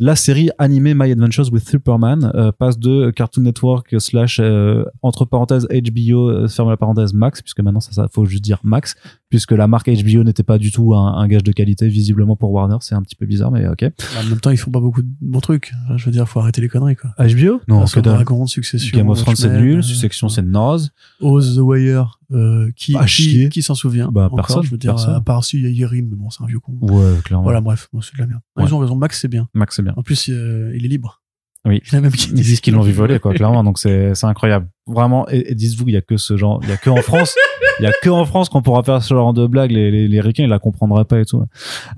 la 0.00 0.14
série 0.14 0.50
animée 0.58 0.94
My 0.94 1.10
Adventures 1.10 1.52
with 1.52 1.68
Superman 1.68 2.30
passe 2.58 2.78
de 2.78 3.10
Cartoon 3.10 3.42
Network 3.42 3.94
slash 3.98 4.38
euh, 4.40 4.84
entre 5.02 5.24
parenthèses 5.24 5.66
HBO 5.70 6.46
ferme 6.48 6.70
la 6.70 6.76
parenthèse 6.76 7.14
Max 7.14 7.42
puisque 7.42 7.60
maintenant 7.60 7.80
ça, 7.80 7.92
ça 7.92 8.06
faut 8.12 8.24
juste 8.24 8.44
dire 8.44 8.58
Max 8.62 8.94
puisque 9.30 9.52
la 9.52 9.66
marque 9.66 9.88
HBO 9.88 10.24
n'était 10.24 10.42
pas 10.42 10.58
du 10.58 10.70
tout 10.70 10.94
un, 10.94 11.14
un 11.14 11.28
gage 11.28 11.42
de 11.42 11.52
qualité 11.52 11.88
visiblement 11.88 12.36
pour 12.36 12.50
Warner 12.52 12.76
c'est 12.80 12.94
un 12.94 13.02
petit 13.02 13.14
peu 13.16 13.26
bizarre 13.26 13.50
mais 13.50 13.66
ok 13.68 13.84
En 14.20 14.28
même 14.28 14.40
temps, 14.40 14.50
ils 14.50 14.56
font 14.56 14.70
pas 14.70 14.80
beaucoup 14.80 15.02
de 15.02 15.08
bons 15.20 15.40
trucs. 15.40 15.72
Je 15.96 16.04
veux 16.06 16.10
dire, 16.12 16.28
faut 16.28 16.40
arrêter 16.40 16.60
les 16.60 16.68
conneries, 16.68 16.96
quoi. 16.96 17.10
HBO 17.18 17.60
non 17.68 17.80
Vincent 17.80 18.00
que. 18.00 18.04
Dragon, 18.08 18.46
Succession. 18.46 18.96
Game 18.96 19.08
of 19.10 19.18
Thrones 19.20 19.36
c'est 19.36 19.60
nul 19.60 19.78
euh, 19.78 19.82
Succession 19.82 20.28
c'est 20.28 20.42
naze 20.42 20.90
Oz 21.20 21.56
the 21.56 21.60
Wire, 21.60 22.18
euh, 22.32 22.70
qui, 22.76 22.96
chier. 23.06 23.44
qui, 23.44 23.48
qui 23.50 23.62
s'en 23.62 23.74
souvient 23.74 24.10
Bah, 24.10 24.26
encore, 24.26 24.36
personne, 24.36 24.62
je 24.62 24.70
veux 24.70 24.78
dire, 24.78 24.94
personne. 24.94 25.14
à 25.14 25.20
part 25.20 25.44
si 25.44 25.58
il 25.58 25.64
y 25.64 25.66
a 25.66 25.70
Yerim, 25.70 26.08
mais 26.10 26.16
bon, 26.16 26.30
c'est 26.30 26.42
un 26.42 26.46
vieux 26.46 26.60
con. 26.60 26.76
ouais 26.80 27.18
clairement 27.24 27.44
Voilà, 27.44 27.60
bref, 27.60 27.88
bon, 27.92 28.00
c'est 28.00 28.14
de 28.14 28.20
la 28.20 28.26
merde. 28.26 28.40
Ouais. 28.56 28.64
Ils 28.66 28.74
ont 28.74 28.78
raison, 28.78 28.96
Max, 28.96 29.20
c'est 29.20 29.28
bien. 29.28 29.48
Max 29.54 29.76
c'est 29.76 29.82
bien 29.82 29.94
En 29.96 30.02
plus, 30.02 30.28
euh, 30.30 30.72
il 30.76 30.84
est 30.84 30.88
libre. 30.88 31.20
Oui. 31.68 31.82
Il 31.92 31.96
a 31.96 32.00
même 32.00 32.12
ils 32.14 32.32
disent 32.34 32.60
qu'ils 32.60 32.74
l'ont 32.74 32.82
vu 32.82 32.92
voler 32.92 33.18
quoi 33.20 33.34
clairement 33.34 33.62
donc 33.62 33.78
c'est 33.78 34.24
incroyable. 34.24 34.66
Vraiment 34.86 35.28
et, 35.28 35.52
et 35.52 35.54
dites-vous 35.54 35.84
il 35.88 35.94
y 35.94 35.96
a 35.98 36.00
que 36.00 36.16
ce 36.16 36.36
genre 36.36 36.60
il 36.62 36.70
y 36.70 36.72
a 36.72 36.78
que 36.78 36.88
en 36.88 37.02
France 37.02 37.34
il 37.78 37.84
y 37.84 37.86
a 37.86 37.92
que 38.02 38.08
en 38.08 38.24
France 38.24 38.48
qu'on 38.48 38.62
pourra 38.62 38.82
faire 38.82 39.02
ce 39.02 39.12
genre 39.14 39.34
de 39.34 39.46
blague. 39.46 39.70
Les 39.70 39.90
les, 39.90 40.08
les 40.08 40.20
ricains 40.20 40.44
ils 40.44 40.48
la 40.48 40.58
comprendraient 40.58 41.04
pas 41.04 41.20
et 41.20 41.26
tout. 41.26 41.44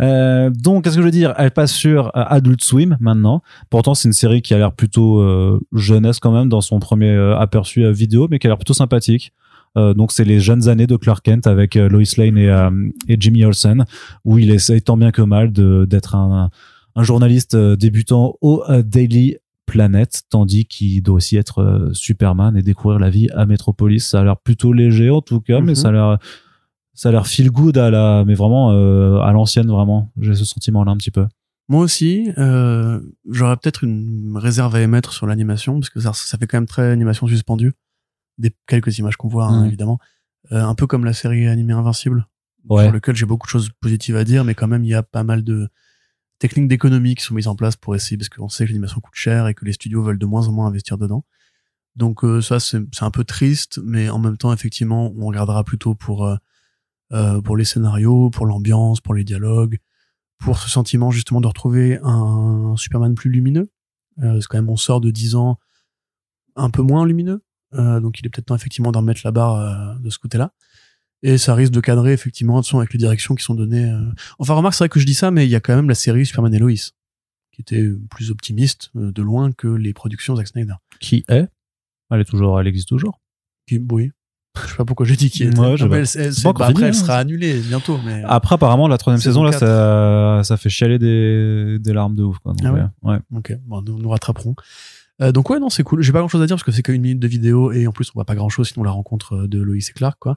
Euh, 0.02 0.50
donc 0.50 0.84
qu'est-ce 0.84 0.96
que 0.96 1.00
je 1.00 1.04
veux 1.06 1.12
dire? 1.12 1.32
Elle 1.38 1.52
passe 1.52 1.72
sur 1.72 2.08
euh, 2.08 2.10
Adult 2.14 2.62
Swim 2.62 2.96
maintenant. 3.00 3.42
Pourtant 3.70 3.94
c'est 3.94 4.08
une 4.08 4.12
série 4.12 4.42
qui 4.42 4.52
a 4.54 4.58
l'air 4.58 4.72
plutôt 4.72 5.20
euh, 5.20 5.60
jeunesse 5.72 6.18
quand 6.18 6.32
même 6.32 6.48
dans 6.48 6.60
son 6.60 6.80
premier 6.80 7.16
aperçu 7.38 7.90
vidéo 7.92 8.26
mais 8.28 8.40
qui 8.40 8.48
a 8.48 8.50
l'air 8.50 8.58
plutôt 8.58 8.74
sympathique. 8.74 9.32
Euh, 9.78 9.94
donc 9.94 10.10
c'est 10.10 10.24
les 10.24 10.40
jeunes 10.40 10.68
années 10.68 10.88
de 10.88 10.96
Clark 10.96 11.24
Kent 11.24 11.46
avec 11.46 11.76
Lois 11.76 12.02
Lane 12.16 12.38
et, 12.38 13.12
et 13.12 13.16
Jimmy 13.20 13.44
Olsen 13.44 13.84
où 14.24 14.36
il 14.36 14.50
essaye 14.50 14.82
tant 14.82 14.96
bien 14.96 15.12
que 15.12 15.22
mal 15.22 15.52
d'être 15.52 16.16
un, 16.16 16.50
un 16.96 17.02
journaliste 17.04 17.56
débutant 17.56 18.34
au 18.40 18.64
Daily 18.84 19.36
Planet, 19.70 20.22
tandis 20.30 20.64
qu'il 20.66 21.00
doit 21.02 21.14
aussi 21.16 21.36
être 21.36 21.60
euh, 21.62 21.92
Superman 21.94 22.56
et 22.56 22.62
découvrir 22.62 22.98
la 22.98 23.08
vie 23.08 23.28
à 23.30 23.46
Metropolis. 23.46 24.04
Ça 24.08 24.20
a 24.20 24.24
l'air 24.24 24.36
plutôt 24.36 24.72
léger 24.72 25.10
en 25.10 25.20
tout 25.22 25.40
cas, 25.40 25.60
mais 25.60 25.72
Mhm. 25.72 25.74
ça 25.76 25.88
a 25.88 25.92
l'air 25.92 26.18
ça 26.92 27.08
a 27.08 27.12
l'air 27.12 27.26
feel 27.26 27.50
good 27.50 27.78
à 27.78 27.88
la 27.90 28.24
mais 28.26 28.34
vraiment 28.34 28.72
euh, 28.72 29.18
à 29.20 29.30
l'ancienne 29.32 29.68
vraiment. 29.68 30.12
J'ai 30.20 30.34
ce 30.34 30.44
sentiment 30.44 30.82
là 30.84 30.90
un 30.92 30.96
petit 30.96 31.12
peu. 31.12 31.26
Moi 31.68 31.82
aussi, 31.84 32.30
euh, 32.36 33.00
j'aurais 33.30 33.56
peut-être 33.56 33.84
une 33.84 34.36
réserve 34.36 34.74
à 34.74 34.80
émettre 34.80 35.12
sur 35.12 35.26
l'animation, 35.28 35.78
parce 35.78 35.88
que 35.88 36.00
ça, 36.00 36.12
ça 36.12 36.36
fait 36.36 36.48
quand 36.48 36.56
même 36.58 36.66
très 36.66 36.90
animation 36.90 37.28
suspendue. 37.28 37.72
Des 38.38 38.50
quelques 38.66 38.98
images 38.98 39.16
qu'on 39.16 39.28
voit, 39.28 39.46
hein, 39.46 39.60
Mhm. 39.60 39.66
évidemment. 39.68 39.98
Euh, 40.52 40.62
un 40.64 40.74
peu 40.74 40.86
comme 40.88 41.04
la 41.04 41.12
série 41.12 41.46
animée 41.46 41.72
Invincible, 41.74 42.26
Ouais. 42.68 42.82
sur 42.84 42.92
lequel 42.92 43.14
j'ai 43.14 43.24
beaucoup 43.26 43.46
de 43.46 43.50
choses 43.50 43.70
positives 43.80 44.16
à 44.16 44.24
dire, 44.24 44.42
mais 44.44 44.54
quand 44.54 44.66
même, 44.66 44.82
il 44.84 44.90
y 44.90 44.94
a 44.94 45.04
pas 45.04 45.22
mal 45.22 45.44
de 45.44 45.68
techniques 46.40 46.68
d'économie 46.68 47.14
qui 47.14 47.22
sont 47.22 47.34
mises 47.34 47.46
en 47.46 47.54
place 47.54 47.76
pour 47.76 47.94
essayer, 47.94 48.16
parce 48.16 48.30
qu'on 48.30 48.48
sait 48.48 48.64
que 48.64 48.70
l'animation 48.70 49.00
coûte 49.00 49.14
cher 49.14 49.46
et 49.46 49.54
que 49.54 49.64
les 49.64 49.72
studios 49.72 50.02
veulent 50.02 50.18
de 50.18 50.26
moins 50.26 50.48
en 50.48 50.52
moins 50.52 50.66
investir 50.66 50.98
dedans. 50.98 51.24
Donc 51.96 52.24
euh, 52.24 52.40
ça, 52.40 52.58
c'est 52.58 52.80
un 53.00 53.10
peu 53.10 53.24
triste, 53.24 53.78
mais 53.84 54.08
en 54.08 54.18
même 54.18 54.36
temps, 54.36 54.52
effectivement, 54.52 55.12
on 55.16 55.26
regardera 55.26 55.62
plutôt 55.64 55.94
pour, 55.94 56.26
euh, 56.26 56.36
euh, 57.12 57.40
pour 57.42 57.56
les 57.56 57.64
scénarios, 57.64 58.30
pour 58.30 58.46
l'ambiance, 58.46 59.00
pour 59.00 59.14
les 59.14 59.22
dialogues, 59.22 59.78
pour 60.38 60.58
ce 60.58 60.68
sentiment 60.68 61.10
justement 61.10 61.42
de 61.42 61.46
retrouver 61.46 62.00
un 62.02 62.74
Superman 62.76 63.14
plus 63.14 63.30
lumineux. 63.30 63.70
Euh, 64.22 64.40
c'est 64.40 64.46
quand 64.46 64.58
même, 64.58 64.70
on 64.70 64.76
sort 64.76 65.00
de 65.00 65.10
10 65.10 65.34
ans 65.34 65.58
un 66.56 66.70
peu 66.70 66.82
moins 66.82 67.06
lumineux, 67.06 67.44
donc 67.72 68.18
il 68.18 68.26
est 68.26 68.28
peut-être 68.28 68.46
temps 68.46 68.56
effectivement 68.56 68.90
d'en 68.90 69.00
remettre 69.00 69.20
la 69.24 69.30
barre 69.30 70.00
de 70.00 70.10
ce 70.10 70.18
côté-là. 70.18 70.52
Et 71.22 71.36
ça 71.38 71.54
risque 71.54 71.72
de 71.72 71.80
cadrer 71.80 72.12
effectivement 72.12 72.60
de 72.60 72.64
son 72.64 72.78
avec 72.78 72.92
les 72.92 72.98
directions 72.98 73.34
qui 73.34 73.44
sont 73.44 73.54
données. 73.54 73.90
euh. 73.90 74.00
Enfin, 74.38 74.54
remarque, 74.54 74.74
c'est 74.74 74.84
vrai 74.84 74.88
que 74.88 74.98
je 75.00 75.04
dis 75.06 75.14
ça, 75.14 75.30
mais 75.30 75.46
il 75.46 75.50
y 75.50 75.54
a 75.54 75.60
quand 75.60 75.76
même 75.76 75.88
la 75.88 75.94
série 75.94 76.24
Superman 76.24 76.54
et 76.54 76.58
Lois, 76.58 76.72
qui 77.52 77.60
était 77.60 77.86
plus 78.10 78.30
optimiste 78.30 78.90
euh, 78.96 79.12
de 79.12 79.22
loin 79.22 79.52
que 79.52 79.68
les 79.68 79.92
productions 79.92 80.34
Zack 80.36 80.48
Snyder. 80.48 80.74
Qui 80.98 81.24
est? 81.28 81.48
Elle 82.10 82.20
est 82.20 82.24
toujours, 82.24 82.58
elle 82.60 82.66
existe 82.66 82.88
toujours. 82.88 83.20
Qui, 83.68 83.80
oui. 83.92 84.10
Je 84.64 84.68
sais 84.70 84.76
pas 84.78 84.84
pourquoi 84.84 85.06
j'ai 85.06 85.14
dit 85.14 85.30
qui 85.30 85.44
était. 85.44 85.56
Ouais, 85.58 85.76
je 85.76 85.84
elle- 85.86 86.04
elle- 86.26 86.32
encore 86.46 86.54
bah, 86.54 86.66
après, 86.68 86.82
elle 86.86 86.88
hein. 86.90 86.92
sera 86.92 87.18
annulée 87.18 87.60
bientôt. 87.60 87.98
Mais... 88.04 88.24
Après 88.26 88.56
apparemment 88.56 88.88
la 88.88 88.98
troisième 88.98 89.20
Saison 89.22 89.44
là 89.44 89.52
ça 89.52 90.40
ça 90.42 90.56
fait 90.56 90.68
chialer 90.68 90.98
des 90.98 91.78
des 91.78 91.92
larmes 91.92 92.16
de 92.16 92.24
ouf 92.24 92.38
quoi. 92.40 92.52
Donc, 92.54 92.66
Ah 92.66 92.72
ouais? 92.72 92.80
euh, 92.80 93.08
ouais. 93.12 93.18
Ok, 93.36 93.56
bon, 93.66 93.80
nous 93.82 93.98
nous 94.00 94.08
rattraperons. 94.08 94.56
Euh, 95.22 95.30
donc 95.30 95.50
ouais, 95.50 95.60
non, 95.60 95.70
c'est 95.70 95.84
cool. 95.84 96.02
J'ai 96.02 96.10
pas 96.10 96.18
grand 96.18 96.26
chose 96.28 96.42
à 96.42 96.46
dire 96.46 96.56
parce 96.56 96.64
que 96.64 96.72
c'est 96.72 96.82
qu'une 96.82 97.00
minute 97.00 97.20
de 97.20 97.28
vidéo 97.28 97.70
et 97.70 97.86
en 97.86 97.92
plus 97.92 98.08
on 98.10 98.14
voit 98.14 98.24
pas 98.24 98.34
grand 98.34 98.48
chose 98.48 98.68
sinon 98.70 98.82
la 98.82 98.90
rencontre 98.90 99.34
euh, 99.44 99.46
de 99.46 99.60
Loïs 99.62 99.88
et 99.88 99.92
Clark, 99.92 100.18
quoi. 100.18 100.36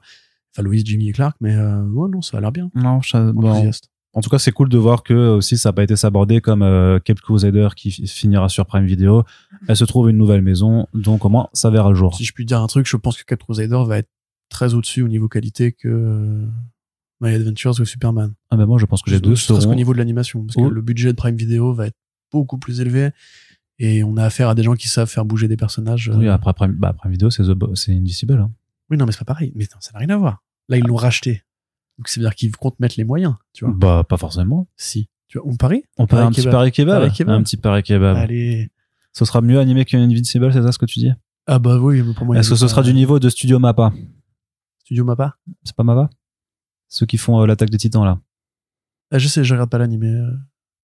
Enfin, 0.56 0.68
Jimmy 0.84 1.08
et 1.08 1.12
Clark, 1.12 1.36
mais 1.40 1.54
euh, 1.54 1.82
ouais, 1.84 2.08
non, 2.10 2.22
ça 2.22 2.38
a 2.38 2.40
l'air 2.40 2.52
bien. 2.52 2.70
Non, 2.74 3.00
je- 3.02 3.32
bon. 3.32 3.70
En 4.16 4.20
tout 4.20 4.30
cas, 4.30 4.38
c'est 4.38 4.52
cool 4.52 4.68
de 4.68 4.78
voir 4.78 5.02
que 5.02 5.12
aussi 5.12 5.58
ça 5.58 5.70
n'a 5.70 5.72
pas 5.72 5.82
été 5.82 5.96
sabordé 5.96 6.40
comme 6.40 6.62
euh, 6.62 7.00
Cape 7.00 7.18
Crusader 7.20 7.70
qui 7.74 7.90
fi- 7.90 8.06
finira 8.06 8.48
sur 8.48 8.64
Prime 8.64 8.86
Video. 8.86 9.24
Elle 9.66 9.76
se 9.76 9.84
trouve 9.84 10.08
une 10.08 10.16
nouvelle 10.16 10.42
maison, 10.42 10.86
donc 10.94 11.24
au 11.24 11.28
moins 11.28 11.48
ça 11.52 11.68
verra 11.70 11.88
le 11.88 11.96
jour. 11.96 12.14
Si 12.14 12.24
je 12.24 12.32
puis 12.32 12.44
dire 12.44 12.60
un 12.60 12.68
truc, 12.68 12.86
je 12.88 12.96
pense 12.96 13.16
que 13.20 13.24
Cat 13.24 13.36
Crusader 13.36 13.82
va 13.84 13.98
être 13.98 14.08
très 14.50 14.74
au-dessus 14.74 15.02
au 15.02 15.08
niveau 15.08 15.26
qualité 15.28 15.72
que 15.72 15.88
euh, 15.88 16.46
My 17.20 17.34
Adventures 17.34 17.72
with 17.80 17.88
Superman. 17.88 18.34
Ah 18.50 18.56
ben 18.56 18.66
moi 18.66 18.78
je 18.78 18.86
pense 18.86 19.02
que 19.02 19.10
les 19.10 19.18
deux 19.18 19.34
seront. 19.34 19.72
au 19.72 19.74
niveau 19.74 19.92
de 19.92 19.98
l'animation, 19.98 20.44
parce 20.44 20.54
que 20.54 20.60
Oh. 20.62 20.70
le 20.70 20.80
budget 20.80 21.08
de 21.10 21.16
Prime 21.16 21.34
Video 21.34 21.72
va 21.72 21.88
être 21.88 21.96
beaucoup 22.30 22.58
plus 22.58 22.80
élevé 22.80 23.10
et 23.80 24.04
on 24.04 24.16
a 24.16 24.22
affaire 24.24 24.48
à 24.48 24.54
des 24.54 24.62
gens 24.62 24.74
qui 24.76 24.86
savent 24.86 25.08
faire 25.10 25.24
bouger 25.24 25.48
des 25.48 25.56
personnages. 25.56 26.08
euh, 26.10 26.16
Oui, 26.16 26.28
après 26.28 26.52
Prime, 26.52 26.70
bah, 26.72 26.92
Prime 26.92 27.10
Video, 27.10 27.30
c'est 27.30 27.42
Indicible. 27.92 28.34
Hein. 28.34 28.52
Oui, 28.90 28.96
non, 28.96 29.06
mais 29.06 29.12
c'est 29.12 29.18
pas 29.18 29.24
pareil. 29.24 29.50
Mais 29.56 29.64
non, 29.64 29.78
ça 29.80 29.90
n'a 29.94 29.98
rien 29.98 30.10
à 30.10 30.16
voir. 30.18 30.43
Là, 30.68 30.76
ils 30.78 30.84
l'ont 30.86 30.96
racheté. 30.96 31.42
Donc, 31.98 32.08
c'est-à-dire 32.08 32.34
qu'ils 32.34 32.50
comptent 32.56 32.80
mettre 32.80 32.94
les 32.98 33.04
moyens, 33.04 33.34
tu 33.52 33.64
vois. 33.64 33.74
Bah 33.76 34.04
pas 34.08 34.16
forcément. 34.16 34.66
Si. 34.76 35.08
Tu 35.28 35.38
vois, 35.38 35.46
on 35.50 35.56
parie 35.56 35.84
On 35.98 36.06
Paris 36.06 36.24
un 36.24 36.30
petit 36.30 36.40
kebab. 36.42 36.52
pari 36.52 36.72
kebab. 36.72 37.00
Paris 37.02 37.12
kebab. 37.16 37.34
Un 37.34 37.42
petit 37.42 37.56
pari 37.56 37.82
kebab. 37.82 38.16
Allez. 38.16 38.70
Ce 39.12 39.24
sera 39.24 39.40
mieux 39.40 39.58
animé 39.60 39.84
qu'un 39.84 40.00
Invincible, 40.00 40.52
c'est 40.52 40.62
ça 40.62 40.72
ce 40.72 40.78
que 40.78 40.86
tu 40.86 40.98
dis? 40.98 41.12
Ah 41.46 41.58
bah 41.58 41.78
oui, 41.78 42.02
mais 42.02 42.14
pour 42.14 42.26
moi. 42.26 42.36
Est-ce 42.36 42.50
que 42.50 42.56
ce 42.56 42.66
sera 42.68 42.82
du 42.82 42.92
niveau 42.94 43.18
de 43.20 43.28
Studio 43.28 43.58
Mappa? 43.58 43.92
Studio 44.80 45.04
Mappa? 45.04 45.36
C'est 45.62 45.76
pas 45.76 45.82
Mappa? 45.84 46.10
Ceux 46.88 47.06
qui 47.06 47.16
font 47.16 47.40
euh, 47.40 47.46
l'attaque 47.46 47.70
des 47.70 47.78
Titans 47.78 48.04
là. 48.04 48.18
ah, 49.12 49.18
Je 49.18 49.28
sais, 49.28 49.44
je 49.44 49.54
regarde 49.54 49.70
pas 49.70 49.78
l'animé. 49.78 50.08
euh. 50.08 50.30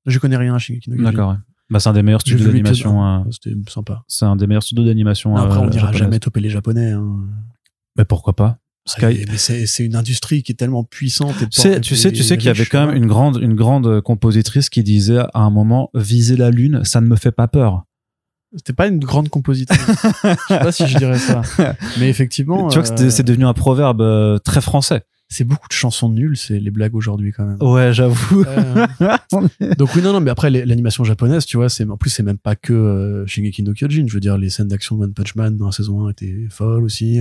Je 0.06 0.18
connais 0.18 0.36
rien 0.36 0.54
à 0.54 0.58
Shingeki 0.58 0.90
no. 0.90 1.02
D'accord. 1.02 1.30
Ouais. 1.30 1.36
Bah 1.70 1.78
c'est 1.80 1.88
un 1.88 1.92
des 1.92 2.02
meilleurs 2.02 2.20
studios 2.20 2.46
d'animation. 2.46 3.04
euh, 3.04 3.30
C'était 3.30 3.54
sympa. 3.68 4.02
C'est 4.08 4.24
un 4.24 4.36
des 4.36 4.46
meilleurs 4.46 4.62
studios 4.62 4.84
d'animation. 4.84 5.36
Après, 5.36 5.58
euh, 5.58 5.62
on 5.62 5.66
dira 5.68 5.92
jamais 5.92 6.18
toper 6.20 6.40
les 6.40 6.50
Japonais. 6.50 6.92
Hein. 6.92 7.20
Mais 7.96 8.04
pourquoi 8.04 8.34
pas? 8.34 8.58
Sky. 8.86 9.24
Mais 9.30 9.36
c'est 9.38 9.84
une 9.84 9.94
industrie 9.96 10.42
qui 10.42 10.52
est 10.52 10.56
tellement 10.56 10.84
puissante. 10.84 11.34
Et 11.42 11.46
Tu 11.48 11.60
sais, 11.60 11.80
tu 11.80 11.94
sais, 11.96 12.10
tu 12.12 12.22
sais 12.22 12.36
qu'il 12.38 12.46
y 12.46 12.50
avait 12.50 12.64
quand 12.66 12.86
même 12.86 12.96
une 12.96 13.06
grande, 13.06 13.38
une 13.40 13.54
grande 13.54 14.00
compositrice 14.00 14.68
qui 14.70 14.82
disait 14.82 15.18
à 15.34 15.40
un 15.40 15.50
moment, 15.50 15.90
viser 15.94 16.36
la 16.36 16.50
lune, 16.50 16.82
ça 16.84 17.00
ne 17.00 17.06
me 17.06 17.16
fait 17.16 17.30
pas 17.32 17.46
peur. 17.48 17.84
C'était 18.56 18.72
pas 18.72 18.88
une 18.88 18.98
grande 18.98 19.28
compositrice. 19.28 19.78
je 19.80 20.28
sais 20.48 20.58
pas 20.58 20.72
si 20.72 20.86
je 20.88 20.98
dirais 20.98 21.18
ça. 21.20 21.42
Mais 22.00 22.08
effectivement. 22.08 22.66
tu 22.68 22.80
vois 22.80 22.88
que 22.88 22.92
euh, 22.92 22.96
c'est- 22.96 23.10
c'est 23.10 23.22
devenu 23.22 23.44
un 23.46 23.52
proverbe 23.54 24.00
euh, 24.00 24.38
très 24.38 24.60
français. 24.60 25.02
C'est 25.32 25.44
beaucoup 25.44 25.68
de 25.68 25.72
chansons 25.72 26.08
nulles, 26.10 26.36
c'est 26.36 26.58
les 26.58 26.70
blagues 26.70 26.94
aujourd'hui 26.96 27.32
quand 27.32 27.46
même. 27.46 27.56
Ouais, 27.62 27.92
j'avoue. 27.94 28.44
Euh, 28.46 28.86
donc 29.78 29.94
oui, 29.94 30.02
non, 30.02 30.12
non, 30.12 30.20
mais 30.20 30.30
après 30.30 30.50
les- 30.50 30.64
l'animation 30.66 31.04
japonaise, 31.04 31.46
tu 31.46 31.56
vois, 31.56 31.68
c'est 31.68 31.88
en 31.88 31.96
plus 31.96 32.10
c'est 32.10 32.22
même 32.24 32.36
pas 32.38 32.56
que 32.56 32.72
euh, 32.72 33.26
Shingeki 33.26 33.62
no 33.62 33.72
Kyojin. 33.72 34.06
Je 34.08 34.14
veux 34.14 34.20
dire, 34.20 34.36
les 34.36 34.50
scènes 34.50 34.68
d'action 34.68 34.96
de 34.96 35.04
One 35.04 35.14
Punch 35.14 35.36
Man 35.36 35.56
dans 35.56 35.66
la 35.66 35.72
saison 35.72 36.06
1 36.06 36.10
étaient 36.10 36.46
folles 36.50 36.82
aussi. 36.84 37.20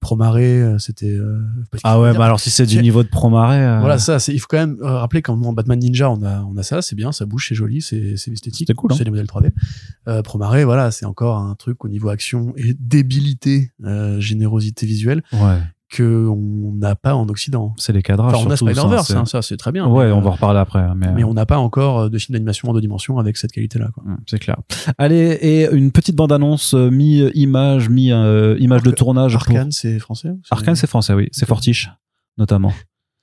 Promare, 0.00 0.36
euh, 0.38 0.78
c'était. 0.78 1.10
euh, 1.10 1.40
ah 1.82 2.00
ouais, 2.00 2.12
bah 2.16 2.26
alors 2.26 2.38
si 2.38 2.50
c'est 2.50 2.66
du 2.66 2.76
C'est- 2.76 2.82
niveau 2.82 3.02
de 3.02 3.08
Promaré. 3.08 3.56
euh, 3.60 3.80
Voilà, 3.80 3.98
ça, 3.98 4.20
c'est, 4.20 4.32
il 4.32 4.38
faut 4.38 4.46
quand 4.48 4.58
même 4.58 4.76
euh, 4.80 4.98
rappeler 4.98 5.22
qu'en 5.22 5.42
en 5.42 5.52
Batman 5.52 5.76
Ninja, 5.76 6.08
on 6.08 6.22
a, 6.22 6.42
on 6.44 6.56
a 6.56 6.62
ça, 6.62 6.82
c'est 6.82 6.94
bien, 6.94 7.10
ça 7.10 7.26
bouge, 7.26 7.46
c'est 7.48 7.56
joli, 7.56 7.82
c'est, 7.82 8.16
c'est 8.16 8.30
esthétique. 8.30 8.68
C'était 8.68 8.74
cool, 8.74 8.92
hein. 8.92 8.94
C'est 8.96 9.02
des 9.02 9.10
modèles 9.10 9.26
3D. 9.26 9.50
Euh, 10.06 10.22
Promare, 10.22 10.56
voilà, 10.64 10.92
c'est 10.92 11.04
encore 11.04 11.38
un 11.38 11.56
truc 11.56 11.84
au 11.84 11.88
niveau 11.88 12.10
action 12.10 12.52
et 12.56 12.76
débilité, 12.78 13.72
euh, 13.84 14.20
générosité 14.20 14.86
visuelle 14.86 15.24
Ouais, 15.32 15.58
que 15.90 16.26
on 16.28 16.72
n'a 16.74 16.94
pas 16.94 17.14
en 17.14 17.28
Occident. 17.28 17.74
c'est 17.78 17.92
les 17.94 18.02
cadrages. 18.02 18.34
Enfin, 18.34 18.46
on 18.46 18.50
a 18.50 18.56
Spider-Verse, 18.56 19.06
ça, 19.08 19.18
hein, 19.20 19.24
c'est- 19.24 19.30
ça, 19.32 19.42
c'est 19.42 19.56
très 19.56 19.72
bien. 19.72 19.86
Ouais, 19.86 20.06
mais, 20.06 20.12
on 20.12 20.18
euh, 20.18 20.20
va 20.22 20.28
en 20.28 20.32
reparler 20.32 20.58
après. 20.60 20.84
Mais, 20.94 21.10
mais 21.12 21.24
on 21.24 21.32
n'a 21.34 21.46
pas 21.46 21.58
encore 21.58 22.00
euh, 22.00 22.08
de 22.10 22.18
film 22.18 22.34
d'animation 22.34 22.68
en 22.68 22.74
deux 22.74 22.80
dimensions 22.82 23.18
avec 23.18 23.36
cette 23.38 23.52
qualité-là. 23.52 23.88
Hum, 24.04 24.18
C'est 24.26 24.38
clair. 24.38 24.56
Allez, 24.98 25.38
et 25.40 25.70
une 25.72 25.90
petite 25.90 26.14
bande-annonce 26.14 26.74
euh, 26.74 26.90
mi-image, 26.90 27.88
mi-image 27.88 28.82
de 28.82 28.90
tournage. 28.90 29.32
pour- 29.32 29.42
Arcane, 29.42 29.70
c'est 29.72 29.98
français 29.98 30.30
Arkane, 30.50 30.76
c'est 30.76 30.86
français, 30.86 31.14
oui. 31.14 31.28
C'est. 31.32 31.46
Fortiche, 31.46 31.90
notamment. 32.36 32.72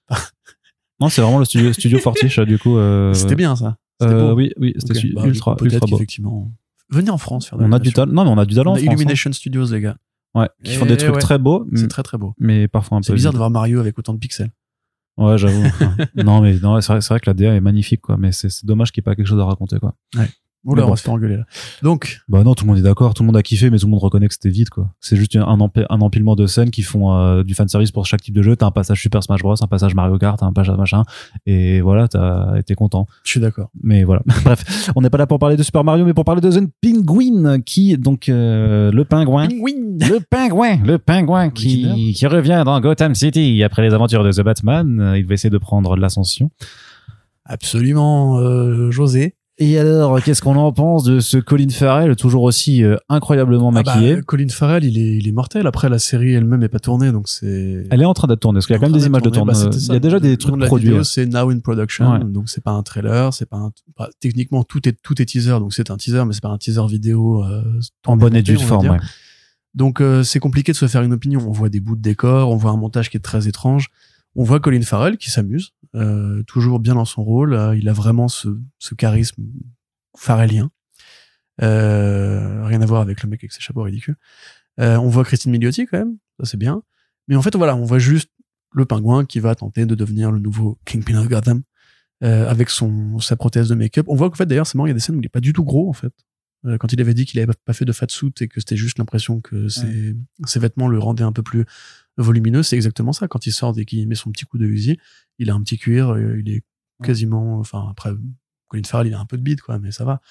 non, 0.99 1.09
c'est 1.09 1.21
vraiment 1.21 1.39
le 1.39 1.45
studio, 1.45 1.71
studio 1.73 1.99
Fortiche, 1.99 2.39
du 2.39 2.57
coup. 2.57 2.77
euh, 2.77 3.13
C'était 3.13 3.35
bien 3.35 3.55
ça. 3.55 3.77
Euh, 4.01 4.33
oui, 4.33 4.51
oui, 4.59 4.73
c'était 4.77 4.99
Bah, 5.13 5.23
ultra, 5.25 5.55
ultra 5.61 5.79
beau. 5.79 5.85
qu'effectivement. 5.87 6.51
Venez 6.89 7.09
en 7.09 7.17
France 7.17 7.47
faire 7.49 7.57
de 7.57 7.63
On 7.63 7.71
a 7.71 7.79
du 7.79 7.93
talent. 7.93 8.11
Non, 8.11 8.25
mais 8.25 8.31
on 8.31 8.37
a 8.37 8.45
du 8.45 8.53
talent. 8.55 8.71
On 8.71 8.73
en 8.73 8.75
a 8.75 8.79
France, 8.79 8.89
hein. 8.89 8.93
Illumination 8.93 9.31
Studios, 9.31 9.65
les 9.71 9.81
gars. 9.81 9.95
Ouais, 10.35 10.49
qui 10.63 10.75
font 10.75 10.85
des 10.85 10.97
trucs 10.97 11.15
ouais. 11.15 11.21
très 11.21 11.39
beaux, 11.39 11.65
C'est 11.73 11.87
très 11.87 12.03
très 12.03 12.17
beau. 12.17 12.33
mais 12.37 12.67
parfois 12.67 12.97
un 12.97 13.01
peu. 13.01 13.05
C'est 13.05 13.13
bizarre 13.13 13.33
de 13.33 13.37
voir 13.37 13.49
Mario 13.49 13.79
avec 13.79 13.97
autant 13.97 14.13
de 14.13 14.19
pixels. 14.19 14.51
Ouais, 15.17 15.37
j'avoue. 15.37 15.63
non, 16.15 16.41
mais 16.41 16.59
non, 16.59 16.79
c'est 16.81 16.99
vrai, 17.07 17.19
que 17.19 17.29
la 17.29 17.33
DA 17.33 17.55
est 17.55 17.61
magnifique, 17.61 18.01
quoi. 18.01 18.17
Mais 18.17 18.33
c'est 18.33 18.49
c'est 18.49 18.65
dommage 18.65 18.91
qu'il 18.91 19.01
n'y 19.01 19.03
ait 19.03 19.11
pas 19.11 19.15
quelque 19.15 19.27
chose 19.27 19.39
à 19.39 19.45
raconter, 19.45 19.79
quoi. 19.79 19.95
Ouais. 20.17 20.27
Oula, 20.65 20.85
on 20.87 20.89
va 20.89 20.95
se 20.95 21.03
faire 21.03 21.13
engueuler 21.13 21.37
là. 21.37 21.43
Donc, 21.83 22.21
Bah 22.27 22.43
non, 22.43 22.55
tout 22.55 22.65
le 22.65 22.69
monde 22.69 22.79
est 22.79 22.83
d'accord, 22.83 23.13
tout 23.13 23.21
le 23.23 23.27
monde 23.27 23.37
a 23.37 23.43
kiffé, 23.43 23.69
mais 23.69 23.77
tout 23.77 23.85
le 23.85 23.91
monde 23.91 24.01
reconnaît 24.01 24.27
que 24.27 24.33
c'était 24.33 24.49
vide, 24.49 24.69
quoi. 24.69 24.89
C'est 24.99 25.15
juste 25.15 25.35
un, 25.35 25.41
empi- 25.57 25.85
un 25.89 26.01
empilement 26.01 26.35
de 26.35 26.47
scènes 26.47 26.71
qui 26.71 26.81
font 26.81 27.13
euh, 27.13 27.43
du 27.43 27.53
fanservice 27.53 27.91
pour 27.91 28.05
chaque 28.07 28.21
type 28.21 28.33
de 28.35 28.41
jeu. 28.41 28.55
T'as 28.55 28.65
un 28.65 28.71
passage 28.71 28.99
Super 29.01 29.21
Smash 29.23 29.41
Bros, 29.41 29.55
un 29.61 29.67
passage 29.67 29.93
Mario 29.95 30.17
Kart, 30.17 30.41
un 30.43 30.51
passage 30.53 30.75
machin, 30.75 31.03
et 31.45 31.81
voilà, 31.81 32.07
t'as 32.07 32.57
été 32.57 32.73
content. 32.75 33.05
je 33.23 33.31
suis 33.31 33.39
d'accord. 33.39 33.69
Mais 33.83 34.03
voilà. 34.03 34.23
Bref, 34.43 34.89
on 34.95 35.01
n'est 35.01 35.09
pas 35.09 35.17
là 35.19 35.27
pour 35.27 35.39
parler 35.39 35.55
de 35.57 35.63
Super 35.63 35.83
Mario, 35.83 36.03
mais 36.05 36.13
pour 36.13 36.25
parler 36.25 36.41
de 36.41 36.49
The 36.49 36.63
Penguin, 36.81 37.61
qui, 37.61 37.97
donc, 37.97 38.27
euh, 38.29 38.91
le 38.91 39.05
pingouin. 39.05 39.47
Le 39.47 40.19
pingouin, 40.19 40.77
le 40.83 40.97
pingouin 40.97 41.49
qui, 41.51 42.13
qui 42.13 42.27
revient 42.27 42.63
dans 42.65 42.79
Gotham 42.81 43.13
City 43.15 43.61
après 43.63 43.81
les 43.83 43.93
aventures 43.93 44.23
de 44.23 44.31
The 44.31 44.41
Batman. 44.41 44.99
Euh, 44.99 45.17
Il 45.17 45.25
va 45.27 45.33
essayer 45.35 45.49
de 45.49 45.57
prendre 45.57 45.95
l'ascension. 45.95 46.49
Absolument, 47.45 48.39
euh, 48.39 48.89
José. 48.91 49.35
Et 49.57 49.79
alors, 49.79 50.21
qu'est-ce 50.21 50.41
qu'on 50.41 50.57
en 50.57 50.73
pense 50.73 51.05
de 51.05 51.21
ce 51.21 51.37
Colin 51.37 51.69
Farrell, 51.69 52.13
toujours 52.17 52.43
aussi 52.43 52.83
euh, 52.83 52.97
incroyablement 53.07 53.71
Ah 53.73 53.83
bah, 53.83 53.93
maquillé 53.95 54.21
Colin 54.21 54.49
Farrell, 54.49 54.83
il 54.83 54.97
est, 54.97 55.15
il 55.17 55.29
est 55.29 55.31
mortel. 55.31 55.65
Après, 55.65 55.87
la 55.87 55.97
série 55.97 56.33
elle-même 56.33 56.59
n'est 56.59 56.67
pas 56.67 56.79
tournée, 56.79 57.13
donc 57.13 57.29
c'est. 57.29 57.87
Elle 57.89 58.01
est 58.01 58.05
en 58.05 58.13
train 58.13 58.27
d'être 58.27 58.41
tournée, 58.41 58.57
parce 58.57 58.65
qu'il 58.67 58.73
y 58.73 58.75
a 58.75 58.79
quand 58.79 58.89
même 58.89 58.99
des 58.99 59.05
images 59.05 59.21
de 59.21 59.29
tournée. 59.29 59.53
Bah, 59.53 59.69
il 59.71 59.93
y 59.93 59.95
a 59.95 59.99
déjà 59.99 60.19
des 60.19 60.35
trucs 60.35 60.57
de 60.59 60.65
produits. 60.65 60.93
C'est 61.05 61.25
Now 61.25 61.51
in 61.51 61.59
Production, 61.59 62.11
Ouais. 62.11 62.19
donc 62.25 62.49
c'est 62.49 62.63
pas 62.63 62.71
un 62.71 62.83
trailer, 62.83 63.33
c'est 63.33 63.45
pas 63.49 63.55
un. 63.57 63.71
bah, 63.97 64.09
techniquement, 64.19 64.65
tout 64.65 64.85
est 64.89 64.97
tout 65.01 65.21
est 65.21 65.25
teaser, 65.25 65.51
donc 65.59 65.73
c'est 65.73 65.89
un 65.89 65.95
teaser, 65.95 66.25
mais 66.25 66.33
c'est 66.33 66.43
pas 66.43 66.49
un 66.49 66.57
teaser 66.57 66.85
vidéo. 66.89 67.43
euh, 67.45 67.61
en 68.05 68.17
bonne 68.17 68.35
et 68.35 68.41
due 68.41 68.57
forme, 68.57 68.89
ouais. 68.89 68.97
Donc 69.73 70.01
euh, 70.01 70.23
c'est 70.23 70.39
compliqué 70.39 70.73
de 70.73 70.77
se 70.77 70.87
faire 70.87 71.01
une 71.01 71.13
opinion. 71.13 71.41
On 71.47 71.51
voit 71.51 71.69
des 71.69 71.79
bouts 71.79 71.95
de 71.95 72.01
décor, 72.01 72.49
on 72.49 72.55
voit 72.57 72.71
un 72.71 72.77
montage 72.77 73.09
qui 73.09 73.15
est 73.17 73.21
très 73.21 73.47
étrange. 73.47 73.87
On 74.35 74.43
voit 74.43 74.59
Colin 74.59 74.81
Farrell 74.81 75.17
qui 75.17 75.29
s'amuse, 75.29 75.73
euh, 75.95 76.43
toujours 76.43 76.79
bien 76.79 76.95
dans 76.95 77.05
son 77.05 77.23
rôle. 77.23 77.53
Euh, 77.53 77.77
il 77.77 77.87
a 77.87 77.93
vraiment 77.93 78.27
ce, 78.27 78.49
charisme 78.97 79.43
farrellien. 80.17 80.71
Euh, 81.61 82.65
rien 82.65 82.81
à 82.81 82.85
voir 82.85 83.01
avec 83.01 83.23
le 83.23 83.29
mec 83.29 83.41
avec 83.41 83.53
ses 83.53 83.61
chapeaux 83.61 83.83
ridicules. 83.83 84.17
On 84.77 85.07
voit 85.07 85.23
Christine 85.23 85.51
Milioti 85.51 85.85
quand 85.85 85.97
même, 85.97 86.17
ça 86.39 86.45
c'est 86.45 86.57
bien. 86.57 86.83
Mais 87.29 87.35
en 87.37 87.41
fait 87.41 87.55
voilà, 87.55 87.75
on 87.75 87.85
voit 87.85 87.99
juste 87.99 88.29
le 88.73 88.85
pingouin 88.85 89.25
qui 89.25 89.39
va 89.39 89.55
tenter 89.55 89.85
de 89.85 89.95
devenir 89.95 90.31
le 90.31 90.39
nouveau 90.39 90.77
Kingpin 90.83 91.15
of 91.17 91.29
Gotham 91.29 91.63
avec 92.21 92.69
sa 92.69 93.35
prothèse 93.37 93.69
de 93.69 93.75
make-up. 93.75 94.05
On 94.09 94.15
voit 94.15 94.29
qu'en 94.29 94.35
fait 94.35 94.45
d'ailleurs 94.45 94.67
c'est 94.67 94.75
marrant, 94.75 94.87
il 94.87 94.89
y 94.89 94.91
a 94.91 94.95
des 94.95 94.99
scènes 94.99 95.15
où 95.15 95.19
il 95.19 95.25
est 95.25 95.29
pas 95.29 95.39
du 95.39 95.53
tout 95.53 95.63
gros 95.63 95.89
en 95.89 95.93
fait. 95.93 96.13
Euh, 96.65 96.77
quand 96.77 96.91
il 96.93 97.01
avait 97.01 97.13
dit 97.13 97.25
qu'il 97.25 97.39
avait 97.39 97.53
pas 97.65 97.73
fait 97.73 97.85
de 97.85 97.91
fat 97.91 98.07
suit 98.09 98.33
et 98.41 98.47
que 98.47 98.59
c'était 98.59 98.75
juste 98.75 98.97
l'impression 98.97 99.41
que 99.41 99.67
ses, 99.67 100.15
ses 100.45 100.59
vêtements 100.59 100.87
le 100.87 100.99
rendaient 100.99 101.23
un 101.23 101.31
peu 101.31 101.43
plus 101.43 101.65
volumineux, 102.17 102.63
c'est 102.63 102.75
exactement 102.75 103.13
ça. 103.13 103.27
Quand 103.27 103.45
il 103.45 103.51
sort 103.51 103.77
et 103.77 103.85
qu'il 103.85 104.07
met 104.07 104.15
son 104.15 104.31
petit 104.31 104.45
coup 104.45 104.57
de 104.57 104.65
Uzi, 104.65 104.97
il 105.37 105.49
a 105.49 105.53
un 105.53 105.61
petit 105.61 105.77
cuir, 105.77 106.13
euh, 106.13 106.39
il 106.39 106.49
est 106.49 106.63
quasiment, 107.03 107.59
enfin 107.59 107.87
après 107.89 108.11
Colin 108.67 108.83
Farrell, 108.83 109.07
il 109.07 109.13
a 109.13 109.19
un 109.19 109.25
peu 109.25 109.37
de 109.37 109.43
bide 109.43 109.61
quoi, 109.61 109.79
mais 109.79 109.91
ça 109.91 110.05
va. 110.05 110.21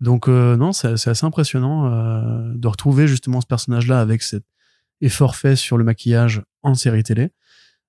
Donc 0.00 0.28
euh, 0.28 0.56
non, 0.56 0.72
c'est 0.72 1.08
assez 1.08 1.26
impressionnant 1.26 1.92
euh, 1.92 2.52
de 2.54 2.68
retrouver 2.68 3.06
justement 3.08 3.40
ce 3.40 3.46
personnage-là 3.46 4.00
avec 4.00 4.22
cet 4.22 4.44
effort 5.00 5.36
fait 5.36 5.56
sur 5.56 5.76
le 5.76 5.84
maquillage 5.84 6.42
en 6.62 6.74
série 6.74 7.02
télé. 7.02 7.30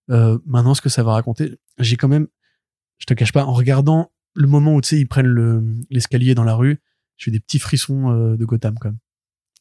Euh, 0.10 0.40
maintenant, 0.46 0.74
ce 0.74 0.82
que 0.82 0.90
ça 0.90 1.04
va 1.04 1.14
raconter, 1.14 1.58
j'ai 1.78 1.98
quand 1.98 2.08
même, 2.08 2.28
je 2.98 3.06
te 3.06 3.14
cache 3.14 3.32
pas, 3.32 3.46
en 3.46 3.54
regardant 3.54 4.12
le 4.34 4.48
moment 4.48 4.76
où 4.76 4.82
tu 4.82 4.90
sais 4.90 5.00
ils 5.00 5.08
prennent 5.08 5.28
le 5.28 5.64
l'escalier 5.90 6.34
dans 6.34 6.44
la 6.44 6.56
rue, 6.56 6.80
j'ai 7.20 7.30
des 7.32 7.40
petits 7.40 7.60
frissons 7.60 8.10
euh, 8.12 8.36
de 8.38 8.46
Gotham 8.46 8.74
quand 8.80 8.90
même. 8.90 8.98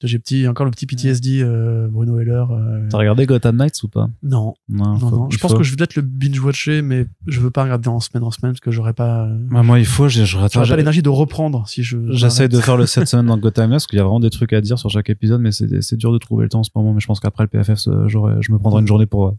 J'ai 0.01 0.21
petit, 0.21 0.47
encore 0.47 0.65
le 0.65 0.71
petit 0.71 0.87
PTSD 0.87 1.43
euh, 1.43 1.89
Bruno 1.91 2.21
Heller. 2.21 2.53
euh, 2.53 2.87
T'as 2.89 2.99
regardé 2.99 3.27
Gotham 3.27 3.57
Knights 3.57 3.83
ou 3.83 3.89
pas? 3.89 4.09
Non, 4.23 4.55
Non, 4.69 4.93
non, 4.93 4.99
faut- 5.01 5.11
non. 5.11 5.29
il 5.29 5.35
Je 5.35 5.39
pense 5.41 5.51
faut. 5.51 5.59
que 5.59 5.65
je 5.65 5.71
vais 5.73 5.77
peut-être 5.77 5.97
le 5.97 6.03
binge-watcher, 6.03 6.83
mais 6.83 7.07
je 7.27 7.41
veux 7.41 7.51
pas 7.51 7.65
regarder 7.65 7.89
en 7.89 7.99
semaine 7.99 8.23
en 8.23 8.31
semaine 8.31 8.53
parce 8.53 8.61
que 8.61 8.71
j'aurais 8.71 8.93
pas, 8.93 9.27
Bah, 9.51 9.65
moi, 9.65 9.81
il 9.81 9.85
faut, 9.85 10.07
j'ai- 10.09 10.21
je 10.25 10.31
j'aurais 10.39 10.49
pas 10.51 10.77
l'énergie 10.77 11.03
de 11.03 11.09
reprendre 11.09 11.67
si 11.67 11.83
je. 11.83 11.99
J'essaie 12.13 12.49
de 12.49 12.61
faire 12.61 12.77
le 12.77 12.87
7 12.87 13.07
semaines 13.09 13.27
dans 13.27 13.39
Gotham 13.39 13.71
parce 13.71 13.89
qu'il 13.89 13.97
y 13.97 14.01
a 14.01 14.05
vraiment 14.05 14.21
des 14.21 14.31
trucs 14.31 14.53
à 14.53 14.61
dire 14.61 14.79
sur 14.79 14.89
chaque 14.89 15.11
épisode, 15.11 15.41
mais 15.41 15.51
c'est 15.51 15.83
c'est 15.83 15.97
dur 15.97 16.13
de 16.13 16.19
trouver 16.19 16.45
le 16.45 16.49
temps 16.49 16.61
en 16.61 16.63
ce 16.63 16.71
moment. 16.77 16.95
Mais 16.95 17.01
je 17.01 17.07
pense 17.09 17.19
qu'après 17.19 17.43
le 17.43 17.49
PFF, 17.49 17.81
je 18.07 18.53
me 18.53 18.59
prendrai 18.59 18.83
une 18.83 18.87
journée 18.87 19.07
pour 19.07 19.35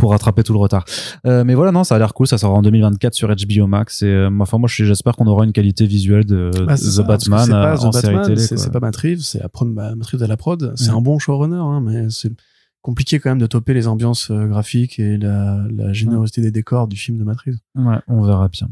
pour 0.00 0.10
rattraper 0.10 0.42
tout 0.42 0.52
le 0.52 0.58
retard. 0.58 0.84
Euh, 1.26 1.44
mais 1.44 1.54
voilà, 1.54 1.70
non, 1.70 1.84
ça 1.84 1.94
a 1.94 1.98
l'air 1.98 2.12
cool. 2.14 2.26
Ça 2.26 2.38
sort 2.38 2.52
en 2.54 2.62
2024 2.62 3.14
sur 3.14 3.28
HBO 3.28 3.66
Max. 3.66 4.02
Et 4.02 4.06
euh, 4.06 4.30
enfin, 4.40 4.58
moi, 4.58 4.68
j'espère 4.72 5.14
qu'on 5.14 5.26
aura 5.26 5.44
une 5.44 5.52
qualité 5.52 5.86
visuelle 5.86 6.24
de 6.24 6.50
Bah, 6.66 6.74
The 6.74 6.78
ça, 6.78 7.02
que 7.02 7.08
Batman 7.08 7.48
pas 7.48 7.76
The 7.76 7.84
en 7.84 7.92
série 7.92 8.14
Batman, 8.14 8.34
télé. 8.36 8.46
c'est 8.58 8.72
pas 8.72 8.80
Matt 8.80 8.96
Reeves, 8.96 9.20
c'est 9.20 9.40
la 9.40 9.48
prod, 9.48 9.72
bah, 9.72 9.94
Matt 9.94 10.08
Reeves 10.08 10.22
à 10.22 10.26
la 10.26 10.36
prod. 10.36 10.72
C'est 10.74 10.90
Ouais. 10.90 10.96
un 10.96 11.00
bon 11.00 11.18
showrunner, 11.18 11.56
hein, 11.56 11.80
mais 11.84 12.06
c'est 12.10 12.32
compliqué 12.82 13.18
quand 13.18 13.30
même 13.30 13.38
de 13.38 13.46
toper 13.46 13.74
les 13.74 13.86
ambiances 13.86 14.30
euh, 14.30 14.46
graphiques 14.46 14.98
et 14.98 15.18
la, 15.18 15.64
la 15.70 15.92
générosité 15.92 16.40
des 16.40 16.50
décors 16.50 16.88
du 16.88 16.96
film 16.96 17.18
de 17.18 17.24
Reeves. 17.24 17.58
Ouais, 17.74 17.98
on 18.08 18.22
verra 18.22 18.48
bien. 18.48 18.68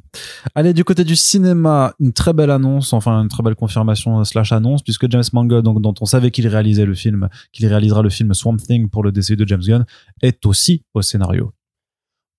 Allez, 0.55 0.73
du 0.73 0.83
côté 0.85 1.05
du 1.05 1.15
cinéma, 1.17 1.95
une 2.01 2.13
très 2.13 2.33
belle 2.33 2.51
annonce, 2.51 2.93
enfin 2.93 3.21
une 3.23 3.29
très 3.29 3.43
belle 3.43 3.55
confirmation 3.55 4.19
euh, 4.21 4.25
slash 4.25 4.53
annonce, 4.53 4.83
puisque 4.83 5.11
James 5.11 5.23
Mangold, 5.33 5.65
donc, 5.65 5.83
dont 5.83 5.95
on 6.01 6.07
savait 6.07 6.31
qu'il 6.31 6.47
réalisait 6.49 6.87
le 6.87 6.95
film, 6.95 7.29
qu'il 7.53 7.67
réalisera 7.67 8.03
le 8.03 8.09
film 8.11 8.33
Swamp 8.35 8.57
Thing 8.57 8.89
pour 8.89 9.03
le 9.03 9.13
DCU 9.13 9.37
de 9.37 9.47
James 9.47 9.61
Gunn, 9.63 9.85
est 10.23 10.45
aussi 10.47 10.85
au 10.95 11.03
scénario. 11.03 11.53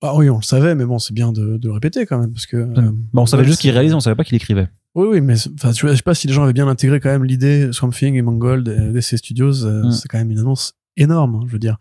Ah 0.01 0.15
oui, 0.15 0.29
on 0.29 0.37
le 0.37 0.43
savait, 0.43 0.75
mais 0.75 0.85
bon, 0.85 0.97
c'est 0.97 1.13
bien 1.13 1.31
de, 1.33 1.57
de 1.57 1.67
le 1.67 1.73
répéter 1.73 2.05
quand 2.05 2.17
même, 2.19 2.31
parce 2.31 2.45
que. 2.45 2.55
euh, 2.57 2.91
Bon, 3.13 3.23
on 3.23 3.25
savait 3.25 3.43
ouais, 3.43 3.47
juste 3.49 3.59
qu'il 3.61 3.71
réalisait, 3.71 3.95
on 3.95 3.99
savait 3.99 4.15
pas 4.15 4.23
qu'il 4.23 4.35
écrivait. 4.35 4.69
Oui, 4.95 5.07
oui, 5.11 5.21
mais 5.21 5.35
enfin, 5.55 5.71
je 5.71 5.93
sais 5.95 6.01
pas 6.01 6.15
si 6.15 6.25
les 6.27 6.33
gens 6.33 6.43
avaient 6.43 6.53
bien 6.53 6.67
intégré 6.67 6.99
quand 6.99 7.09
même 7.09 7.23
l'idée 7.25 7.69
Swamp 7.73 7.91
Thing 7.91 8.15
et 8.15 8.21
Mangold 8.21 8.67
et 8.69 8.91
DC 8.91 9.17
Studios. 9.17 9.65
euh, 9.65 9.83
Mm. 9.83 9.91
C'est 9.91 10.07
quand 10.07 10.17
même 10.17 10.31
une 10.31 10.39
annonce 10.39 10.73
énorme, 10.98 11.36
hein, 11.36 11.44
je 11.48 11.52
veux 11.52 11.60
dire. 11.60 11.78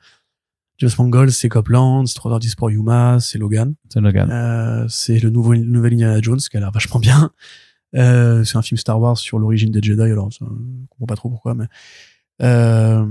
James 0.79 0.91
Mangold, 0.99 1.31
c'est 1.31 1.49
Copland, 1.49 2.07
c'est 2.07 2.17
3h10 2.19 2.55
pour 2.55 2.71
Yuma, 2.71 3.19
c'est 3.21 3.39
Logan. 3.39 3.75
C'est 3.89 4.01
Logan. 4.01 4.31
Euh, 4.31 4.87
c'est 4.89 5.19
le 5.19 5.31
nouveau, 5.31 5.57
nouvel 5.57 5.95
Indiana 5.95 6.21
Jones 6.23 6.39
qui 6.39 6.57
a 6.57 6.61
l'air 6.61 6.71
vachement 6.71 7.01
bien. 7.01 7.33
Euh, 7.97 8.45
c'est 8.45 8.59
un 8.59 8.63
film 8.63 8.77
Star 8.79 9.01
Wars 9.01 9.17
sur 9.17 9.39
l'origine 9.39 9.73
des 9.73 9.81
Jedi. 9.83 10.03
Alors, 10.03 10.33
ça, 10.33 10.45
je 10.45 10.87
comprends 10.91 11.07
pas 11.07 11.17
trop 11.17 11.31
pourquoi, 11.31 11.55
mais 11.55 11.65
euh, 12.43 13.05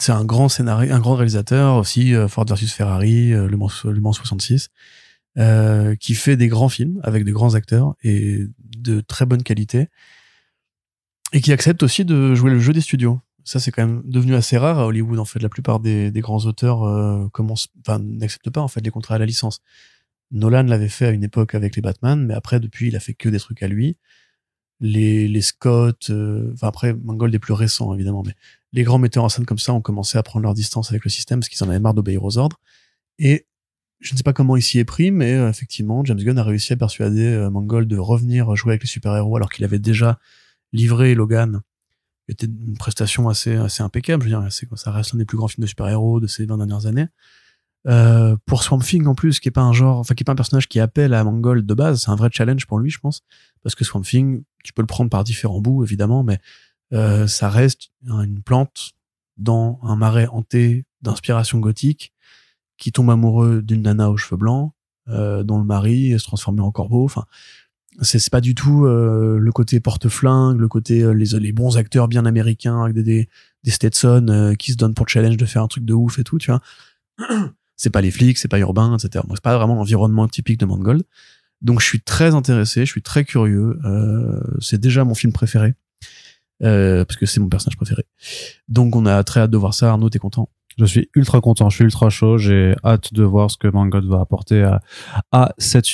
c'est 0.00 0.12
un 0.12 0.24
grand 0.24 0.48
scénario, 0.48 0.92
un 0.92 0.98
grand 0.98 1.14
réalisateur 1.14 1.76
aussi. 1.76 2.14
Ford 2.28 2.46
versus 2.48 2.72
Ferrari, 2.72 3.30
le 3.30 3.56
Mans, 3.56 3.70
le 3.84 4.00
Mans 4.00 4.12
66, 4.12 4.70
euh, 5.38 5.96
qui 5.96 6.14
fait 6.14 6.38
des 6.38 6.48
grands 6.48 6.70
films 6.70 6.98
avec 7.02 7.22
des 7.22 7.32
grands 7.32 7.56
acteurs 7.56 7.94
et 8.02 8.46
de 8.58 9.02
très 9.02 9.26
bonne 9.26 9.42
qualité, 9.42 9.88
et 11.34 11.42
qui 11.42 11.52
accepte 11.52 11.82
aussi 11.82 12.06
de 12.06 12.34
jouer 12.34 12.50
le 12.50 12.58
jeu 12.58 12.72
des 12.72 12.80
studios. 12.80 13.20
Ça, 13.46 13.60
c'est 13.60 13.70
quand 13.70 13.86
même 13.86 14.02
devenu 14.04 14.34
assez 14.34 14.58
rare 14.58 14.80
à 14.80 14.86
Hollywood. 14.86 15.20
En 15.20 15.24
fait, 15.24 15.38
la 15.38 15.48
plupart 15.48 15.78
des, 15.78 16.10
grands 16.16 16.44
auteurs 16.46 16.82
euh, 16.82 17.28
commencent, 17.28 17.68
n'acceptent 18.00 18.50
pas 18.50 18.60
en 18.60 18.66
fait 18.66 18.80
les 18.80 18.90
contrats 18.90 19.14
à 19.14 19.18
la 19.18 19.24
licence. 19.24 19.60
Nolan 20.32 20.64
l'avait 20.64 20.88
fait 20.88 21.06
à 21.06 21.10
une 21.10 21.22
époque 21.22 21.54
avec 21.54 21.76
les 21.76 21.82
Batman, 21.82 22.26
mais 22.26 22.34
après, 22.34 22.58
depuis, 22.58 22.88
il 22.88 22.96
a 22.96 23.00
fait 23.00 23.14
que 23.14 23.28
des 23.28 23.38
trucs 23.38 23.62
à 23.62 23.68
lui. 23.68 23.96
Les, 24.80 25.40
Scott, 25.42 26.08
euh, 26.10 26.50
enfin 26.54 26.66
après, 26.66 26.92
Mangold 26.92 27.32
est 27.36 27.38
plus 27.38 27.52
récent, 27.52 27.94
évidemment, 27.94 28.24
mais 28.26 28.34
les 28.72 28.82
grands 28.82 28.98
metteurs 28.98 29.22
en 29.22 29.28
scène 29.28 29.46
comme 29.46 29.60
ça 29.60 29.72
ont 29.72 29.80
commencé 29.80 30.18
à 30.18 30.24
prendre 30.24 30.42
leur 30.42 30.52
distance 30.52 30.90
avec 30.90 31.04
le 31.04 31.10
système 31.10 31.38
parce 31.38 31.48
qu'ils 31.48 31.62
en 31.62 31.68
avaient 31.68 31.78
marre 31.78 31.94
d'obéir 31.94 32.24
aux 32.24 32.38
ordres. 32.38 32.58
Et 33.20 33.46
je 34.00 34.12
ne 34.12 34.16
sais 34.16 34.24
pas 34.24 34.32
comment 34.32 34.56
il 34.56 34.62
s'y 34.62 34.80
est 34.80 34.84
pris, 34.84 35.12
mais 35.12 35.34
euh, 35.34 35.48
effectivement, 35.48 36.04
James 36.04 36.18
Gunn 36.18 36.36
a 36.38 36.42
réussi 36.42 36.72
à 36.72 36.76
persuader 36.76 37.48
Mangold 37.52 37.86
de 37.88 37.96
revenir 37.96 38.56
jouer 38.56 38.72
avec 38.72 38.82
les 38.82 38.88
super-héros 38.88 39.36
alors 39.36 39.50
qu'il 39.50 39.64
avait 39.64 39.78
déjà 39.78 40.18
livré 40.72 41.14
Logan. 41.14 41.62
Était 42.28 42.46
une 42.46 42.76
prestation 42.76 43.28
assez, 43.28 43.54
assez 43.56 43.82
impeccable. 43.82 44.24
Je 44.24 44.28
veux 44.34 44.40
dire, 44.40 44.52
c'est- 44.52 44.68
ça 44.76 44.90
reste 44.90 45.12
l'un 45.12 45.18
des 45.18 45.24
plus 45.24 45.36
grands 45.36 45.48
films 45.48 45.62
de 45.62 45.68
super-héros 45.68 46.20
de 46.20 46.26
ces 46.26 46.44
20 46.46 46.56
dernières 46.58 46.86
années. 46.86 47.06
Euh, 47.86 48.36
pour 48.46 48.64
Swamp 48.64 48.80
Thing 48.80 49.06
en 49.06 49.14
plus, 49.14 49.38
qui 49.38 49.48
est 49.48 49.52
pas 49.52 49.60
un 49.62 49.72
genre, 49.72 49.98
enfin 49.98 50.14
qui 50.16 50.22
est 50.22 50.24
pas 50.24 50.32
un 50.32 50.36
personnage 50.36 50.66
qui 50.68 50.80
appelle 50.80 51.14
à 51.14 51.22
Mangold 51.22 51.64
de 51.64 51.74
base, 51.74 52.02
c'est 52.02 52.10
un 52.10 52.16
vrai 52.16 52.30
challenge 52.32 52.66
pour 52.66 52.78
lui, 52.80 52.90
je 52.90 52.98
pense, 52.98 53.22
parce 53.62 53.76
que 53.76 53.84
Swamp 53.84 54.00
Thing, 54.02 54.42
tu 54.64 54.72
peux 54.72 54.82
le 54.82 54.86
prendre 54.86 55.08
par 55.08 55.22
différents 55.22 55.60
bouts 55.60 55.84
évidemment, 55.84 56.24
mais 56.24 56.40
euh, 56.92 57.28
ça 57.28 57.48
reste 57.48 57.90
une 58.04 58.42
plante 58.42 58.90
dans 59.36 59.78
un 59.84 59.94
marais 59.94 60.26
hanté 60.26 60.84
d'inspiration 61.02 61.60
gothique 61.60 62.12
qui 62.76 62.90
tombe 62.90 63.10
amoureux 63.10 63.62
d'une 63.62 63.82
nana 63.82 64.10
aux 64.10 64.16
cheveux 64.16 64.36
blancs, 64.36 64.72
euh, 65.08 65.44
dont 65.44 65.58
le 65.58 65.64
mari 65.64 66.10
est 66.12 66.18
se 66.18 66.24
transformer 66.24 66.62
en 66.62 66.72
corbeau. 66.72 67.04
Enfin, 67.04 67.24
c'est 68.02 68.30
pas 68.30 68.40
du 68.40 68.54
tout 68.54 68.84
euh, 68.84 69.38
le 69.38 69.52
côté 69.52 69.80
porte-flingue, 69.80 70.58
le 70.58 70.68
côté 70.68 71.02
euh, 71.02 71.12
les, 71.12 71.38
les 71.38 71.52
bons 71.52 71.76
acteurs 71.76 72.08
bien 72.08 72.26
américains 72.26 72.82
avec 72.82 72.94
des, 72.94 73.28
des, 73.64 73.70
Stetson 73.70 74.26
euh, 74.28 74.54
qui 74.54 74.72
se 74.72 74.76
donnent 74.76 74.94
pour 74.94 75.08
challenge 75.08 75.36
de 75.36 75.44
faire 75.46 75.62
un 75.62 75.68
truc 75.68 75.84
de 75.84 75.94
ouf 75.94 76.18
et 76.18 76.24
tout, 76.24 76.38
tu 76.38 76.50
vois. 76.50 76.60
c'est 77.76 77.90
pas 77.90 78.00
les 78.00 78.10
flics, 78.10 78.38
c'est 78.38 78.48
pas 78.48 78.58
urbain, 78.58 78.96
etc. 78.96 79.24
C'est 79.30 79.42
pas 79.42 79.56
vraiment 79.56 79.74
l'environnement 79.74 80.28
typique 80.28 80.58
de 80.58 80.66
Mangold. 80.66 81.02
Donc 81.62 81.80
je 81.80 81.86
suis 81.86 82.00
très 82.00 82.34
intéressé, 82.34 82.84
je 82.84 82.90
suis 82.90 83.02
très 83.02 83.24
curieux. 83.24 83.78
C'est 84.60 84.78
déjà 84.78 85.04
mon 85.04 85.14
film 85.14 85.32
préféré. 85.32 85.74
Parce 86.60 87.16
que 87.16 87.24
c'est 87.24 87.40
mon 87.40 87.48
personnage 87.48 87.76
préféré. 87.76 88.04
Donc 88.68 88.94
on 88.94 89.06
a 89.06 89.24
très 89.24 89.40
hâte 89.40 89.50
de 89.50 89.56
voir 89.56 89.72
ça. 89.72 89.90
Arnaud, 89.90 90.10
t'es 90.10 90.18
content? 90.18 90.50
Je 90.78 90.84
suis 90.84 91.10
ultra 91.14 91.40
content, 91.40 91.70
je 91.70 91.76
suis 91.76 91.84
ultra 91.84 92.10
chaud, 92.10 92.36
j'ai 92.36 92.74
hâte 92.84 93.14
de 93.14 93.24
voir 93.24 93.50
ce 93.50 93.56
que 93.56 93.68
Mangold 93.68 94.06
va 94.06 94.20
apporter 94.20 94.62
à, 94.62 94.82
à 95.32 95.54
cet, 95.56 95.86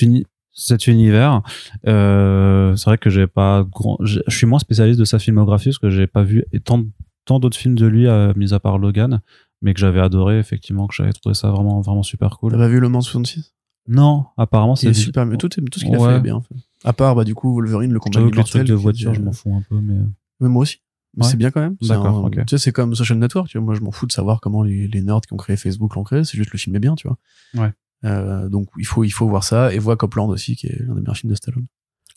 cet 0.52 0.86
univers. 0.86 1.42
Euh, 1.86 2.76
c'est 2.76 2.84
vrai 2.86 2.98
que 2.98 3.10
j'ai 3.10 3.26
pas 3.26 3.64
grand, 3.70 3.96
je 4.00 4.20
suis 4.28 4.46
moins 4.46 4.58
spécialiste 4.58 4.98
de 5.00 5.04
sa 5.04 5.18
filmographie 5.18 5.70
parce 5.70 5.78
que 5.78 5.90
j'ai 5.90 6.06
pas 6.06 6.22
vu 6.22 6.44
tant, 6.64 6.84
tant 7.24 7.38
d'autres 7.38 7.56
films 7.56 7.74
de 7.76 7.86
lui, 7.86 8.06
euh, 8.06 8.32
mis 8.36 8.52
à 8.54 8.60
part 8.60 8.78
Logan, 8.78 9.20
mais 9.62 9.74
que 9.74 9.80
j'avais 9.80 10.00
adoré, 10.00 10.38
effectivement, 10.38 10.86
que 10.86 10.94
j'avais 10.94 11.12
trouvé 11.12 11.34
ça 11.34 11.50
vraiment, 11.50 11.80
vraiment 11.80 12.02
super 12.02 12.30
T'as 12.30 12.36
cool. 12.36 12.52
pas 12.56 12.68
vu 12.68 12.80
Le 12.80 12.88
Mans 12.88 13.00
66 13.00 13.54
Non, 13.88 14.26
apparemment 14.36 14.76
c'est 14.76 14.92
super 14.94 15.26
bien. 15.26 15.36
Tout, 15.36 15.48
tout 15.48 15.60
ce 15.78 15.84
qu'il 15.84 15.94
a 15.94 15.98
Ouais. 16.00 16.10
fait 16.12 16.16
est 16.16 16.20
bien. 16.20 16.36
en 16.36 16.40
fait. 16.40 16.54
À 16.84 16.92
part, 16.92 17.14
bah, 17.14 17.24
du 17.24 17.34
coup, 17.34 17.52
Wolverine, 17.54 17.92
le 17.92 18.00
combat 18.00 18.20
immortel. 18.20 18.64
de 18.66 18.74
voiture, 18.74 19.14
je 19.14 19.20
m'en 19.20 19.32
fous 19.32 19.54
un 19.54 19.62
peu, 19.68 19.80
mais 19.80 19.94
euh, 19.94 20.04
Mais 20.40 20.48
moi 20.48 20.62
aussi. 20.62 20.78
Mais 21.16 21.24
Ouais. 21.24 21.30
c'est 21.30 21.36
bien 21.36 21.50
quand 21.50 21.60
même. 21.60 21.76
C'est 21.82 21.88
D'accord. 21.88 22.28
Tu 22.30 22.40
sais, 22.48 22.56
c'est 22.58 22.72
comme 22.72 22.94
Social 22.94 23.18
Network. 23.18 23.46
Tu 23.48 23.58
vois. 23.58 23.64
Moi, 23.66 23.74
je 23.74 23.80
m'en 23.82 23.90
fous 23.92 24.06
de 24.06 24.12
savoir 24.12 24.40
comment 24.40 24.62
les, 24.62 24.88
les 24.88 25.02
nerds 25.02 25.20
qui 25.20 25.34
ont 25.34 25.36
créé 25.36 25.56
Facebook 25.58 25.94
l'ont 25.94 26.04
créé. 26.04 26.24
C'est 26.24 26.38
juste 26.38 26.50
le 26.52 26.58
film 26.58 26.74
est 26.74 26.78
bien, 26.80 26.94
tu 26.94 27.06
vois. 27.06 27.18
Ouais. 27.54 27.70
Euh, 28.04 28.48
donc, 28.48 28.68
il 28.78 28.86
faut, 28.86 29.04
il 29.04 29.10
faut 29.10 29.28
voir 29.28 29.44
ça 29.44 29.72
et 29.72 29.78
voir 29.78 29.96
Copland 29.96 30.28
aussi, 30.28 30.56
qui 30.56 30.66
est 30.66 30.78
l'un 30.80 30.94
des 30.94 31.00
meilleurs 31.00 31.16
films 31.16 31.30
de 31.30 31.36
Stallone. 31.36 31.66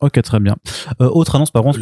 Ok, 0.01 0.21
très 0.21 0.39
bien. 0.41 0.57
Euh, 1.01 1.07
autre 1.09 1.35
annonce, 1.35 1.51
par 1.51 1.63
contre, 1.63 1.79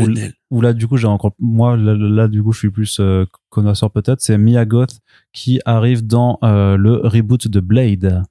où, 0.51 0.61
là, 0.61 0.73
du 0.73 0.88
coup, 0.88 0.97
j'ai 0.97 1.07
encore, 1.07 1.31
moi, 1.39 1.75
là, 1.75 1.95
là, 1.95 2.27
du 2.27 2.43
coup, 2.43 2.51
je 2.51 2.59
suis 2.59 2.69
plus 2.69 2.99
euh, 2.99 3.25
connaisseur 3.49 3.89
peut-être, 3.89 4.21
c'est 4.21 4.38
Mia 4.38 4.65
Goth 4.65 4.99
qui 5.31 5.59
arrive 5.65 6.05
dans 6.05 6.38
euh, 6.43 6.77
le 6.77 6.97
reboot 6.97 7.47
de 7.47 7.59
Blade. 7.59 8.23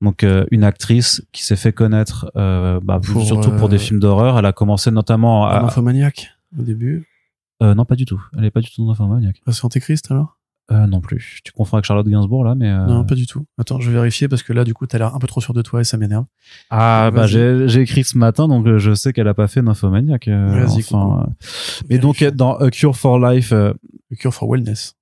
Donc, 0.00 0.22
euh, 0.22 0.44
une 0.50 0.62
actrice 0.62 1.26
qui 1.32 1.42
s'est 1.42 1.56
fait 1.56 1.72
connaître, 1.72 2.30
euh, 2.36 2.78
bah, 2.82 3.00
Pour, 3.02 3.24
surtout 3.24 3.50
pour 3.50 3.66
euh, 3.66 3.70
des 3.70 3.78
films 3.78 3.98
d'horreur. 3.98 4.38
Elle 4.38 4.46
a 4.46 4.52
commencé 4.52 4.90
notamment 4.90 5.46
Un 5.48 5.50
à, 5.50 5.64
infomaniac 5.64 6.30
au 6.58 6.62
début. 6.62 7.08
euh, 7.62 7.74
non, 7.74 7.84
pas 7.84 7.96
du 7.96 8.04
tout. 8.04 8.22
Elle 8.36 8.44
est 8.44 8.50
pas 8.50 8.60
du 8.60 8.70
tout 8.70 8.84
dans 8.84 8.92
Infomaniac. 8.92 9.40
C'est 9.48 9.64
Antéchrist 9.64 10.10
alors? 10.10 10.35
Euh, 10.72 10.86
non 10.88 11.00
plus. 11.00 11.38
Tu 11.44 11.52
confonds 11.52 11.76
avec 11.76 11.84
Charlotte 11.84 12.08
Gainsbourg, 12.08 12.42
là, 12.44 12.56
mais. 12.56 12.68
euh, 12.68 12.86
Non, 12.86 13.04
pas 13.04 13.14
du 13.14 13.26
tout. 13.26 13.44
Attends, 13.56 13.78
je 13.80 13.88
vais 13.88 13.94
vérifier 13.96 14.26
parce 14.26 14.42
que 14.42 14.52
là, 14.52 14.64
du 14.64 14.74
coup, 14.74 14.84
t'as 14.86 14.98
l'air 14.98 15.14
un 15.14 15.18
peu 15.20 15.28
trop 15.28 15.40
sûr 15.40 15.54
de 15.54 15.62
toi 15.62 15.80
et 15.80 15.84
ça 15.84 15.96
m'énerve. 15.96 16.24
Ah, 16.70 17.10
bah, 17.14 17.26
j'ai 17.28 17.80
écrit 17.80 18.02
ce 18.02 18.18
matin, 18.18 18.48
donc 18.48 18.66
euh, 18.66 18.78
je 18.78 18.92
sais 18.94 19.12
qu'elle 19.12 19.28
a 19.28 19.34
pas 19.34 19.46
fait 19.46 19.62
Nymphomaniac. 19.62 20.26
euh, 20.26 20.64
Vas-y, 20.66 20.80
enfin, 20.80 21.22
euh. 21.28 21.30
Mais 21.88 21.98
donc, 21.98 22.22
dans 22.24 22.56
A 22.56 22.70
Cure 22.70 22.96
for 22.96 23.18
Life, 23.20 23.52
Le 23.52 23.74
Cure 24.18 24.34
for 24.34 24.48
Wellness. 24.50 24.94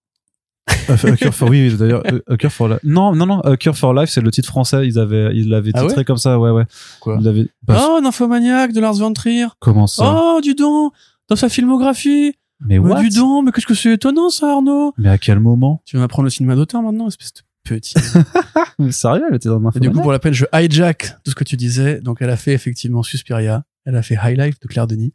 A 0.88 0.92
A 0.92 1.16
Cure 1.16 1.34
for, 1.34 1.48
oui, 1.48 1.68
oui, 1.70 1.76
d'ailleurs, 1.78 2.02
A- 2.06 2.32
A 2.32 2.36
Cure 2.36 2.52
for 2.52 2.68
Life. 2.68 2.80
Non, 2.84 3.14
non, 3.14 3.24
non, 3.26 3.40
A 3.40 3.56
Cure 3.56 3.76
for 3.76 3.94
Life, 3.94 4.10
c'est 4.10 4.20
le 4.20 4.30
titre 4.30 4.48
français. 4.48 4.86
Ils 4.86 4.98
avaient, 4.98 5.34
ils 5.34 5.48
l'avaient 5.48 5.70
Ah 5.74 5.80
titré 5.80 5.96
ouais? 5.98 6.04
comme 6.04 6.16
ça, 6.18 6.38
ouais, 6.38 6.50
ouais. 6.50 6.64
Quoi? 7.00 7.18
Ils. 7.20 7.48
Bah, 7.62 7.86
Oh, 7.88 8.00
Nymphomaniac 8.02 8.72
de 8.72 8.80
Lars 8.80 8.94
von 8.94 9.12
Trier. 9.14 9.46
Comment 9.60 9.86
ça? 9.86 10.04
Oh, 10.14 10.40
du 10.42 10.54
don 10.54 10.90
Dans 11.28 11.36
sa 11.36 11.48
filmographie. 11.48 12.34
Mais 12.64 12.78
Mais 12.78 12.90
what 12.90 13.00
du 13.02 13.10
don, 13.10 13.42
mais 13.42 13.52
qu'est-ce 13.52 13.66
que 13.66 13.74
c'est 13.74 13.92
étonnant 13.92 14.30
ça, 14.30 14.52
Arnaud 14.52 14.94
Mais 14.98 15.08
à 15.08 15.18
quel 15.18 15.40
moment 15.40 15.82
Tu 15.84 15.96
vas 15.96 16.04
apprendre 16.04 16.24
le 16.24 16.30
cinéma 16.30 16.56
d'auteur 16.56 16.82
maintenant, 16.82 17.06
espèce 17.08 17.32
de 17.34 17.40
petit. 17.64 17.94
Mais 18.78 18.92
Sérieux, 18.92 19.24
elle 19.28 19.36
était 19.36 19.48
dans 19.48 19.70
Et 19.70 19.80
du 19.80 19.90
coup, 19.90 20.00
pour 20.00 20.12
la 20.12 20.18
peine, 20.18 20.32
je 20.34 20.44
hijack 20.52 21.16
tout 21.24 21.30
ce 21.30 21.34
que 21.34 21.44
tu 21.44 21.56
disais. 21.56 22.00
Donc, 22.00 22.18
elle 22.20 22.30
a 22.30 22.36
fait 22.36 22.52
effectivement 22.52 23.02
Suspiria. 23.02 23.64
Elle 23.84 23.96
a 23.96 24.02
fait 24.02 24.16
High 24.22 24.38
Life 24.38 24.60
de 24.60 24.66
Claire 24.68 24.86
Denis. 24.86 25.14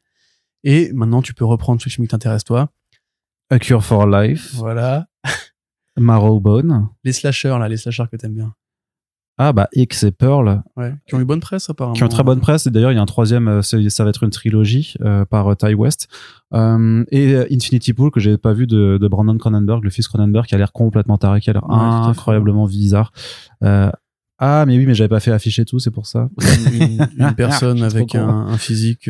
Et 0.64 0.92
maintenant, 0.94 1.22
tu 1.22 1.34
peux 1.34 1.46
reprendre 1.46 1.82
ce 1.82 1.90
film 1.90 2.06
qui 2.08 2.12
t'intéresse, 2.12 2.44
toi. 2.44 2.72
A 3.50 3.60
Cure 3.60 3.84
for 3.84 4.08
Life, 4.08 4.54
Voilà. 4.56 5.08
Marrowbone. 5.98 6.88
Les 7.04 7.14
slashers, 7.14 7.58
là, 7.60 7.68
les 7.68 7.78
slashers 7.78 8.06
que 8.12 8.16
t'aimes 8.18 8.36
bien. 8.36 8.54
Ah, 9.42 9.54
bah, 9.54 9.70
X 9.74 10.04
et 10.04 10.12
Pearl, 10.12 10.62
Ouais. 10.76 10.94
Qui 11.08 11.16
ont 11.16 11.22
eu 11.22 11.24
bonne 11.24 11.40
presse, 11.40 11.70
apparemment. 11.70 11.94
qui 11.96 12.04
ont 12.04 12.10
très 12.10 12.24
bonne 12.24 12.42
presse. 12.42 12.68
Et 12.68 12.72
d'ailleurs, 12.72 12.92
il 12.92 12.96
y 12.96 12.98
a 12.98 13.02
un 13.02 13.06
troisième, 13.06 13.48
euh, 13.48 13.62
ça 13.62 14.04
va 14.04 14.10
être 14.10 14.24
une 14.24 14.32
trilogie 14.32 14.96
euh, 15.00 15.24
par 15.24 15.48
euh, 15.48 15.56
Ty 15.56 15.74
West. 15.76 16.10
Euh, 16.54 17.06
et 17.10 17.38
Infinity 17.50 17.94
Pool, 17.94 18.12
que 18.12 18.20
j'ai 18.20 18.38
pas 18.38 18.52
vu 18.52 18.68
de, 18.68 18.98
de 19.02 19.08
Brandon 19.08 19.38
Cronenberg, 19.38 19.82
le 19.86 19.90
fils 19.92 20.10
Cronenberg, 20.10 20.46
qui 20.46 20.56
a 20.56 20.58
l'air 20.58 20.74
complètement 20.74 21.18
taré, 21.18 21.40
qui 21.40 21.50
a 21.50 21.54
l'air 21.54 21.64
Ouais, 21.70 21.78
incroyablement 21.78 22.68
bizarre. 22.68 23.14
Euh, 23.64 23.90
ah, 24.40 24.66
mais 24.68 24.78
oui, 24.78 24.86
mais 24.86 24.94
j'avais 24.94 25.08
pas 25.08 25.22
fait 25.22 25.32
afficher 25.32 25.64
tout, 25.64 25.80
c'est 25.80 25.92
pour 25.92 26.06
ça. 26.06 26.30
une, 26.74 27.08
une 27.18 27.34
personne 27.38 27.78
suis 27.78 27.86
avec 27.86 28.16
un, 28.16 28.58
physique 28.58 29.10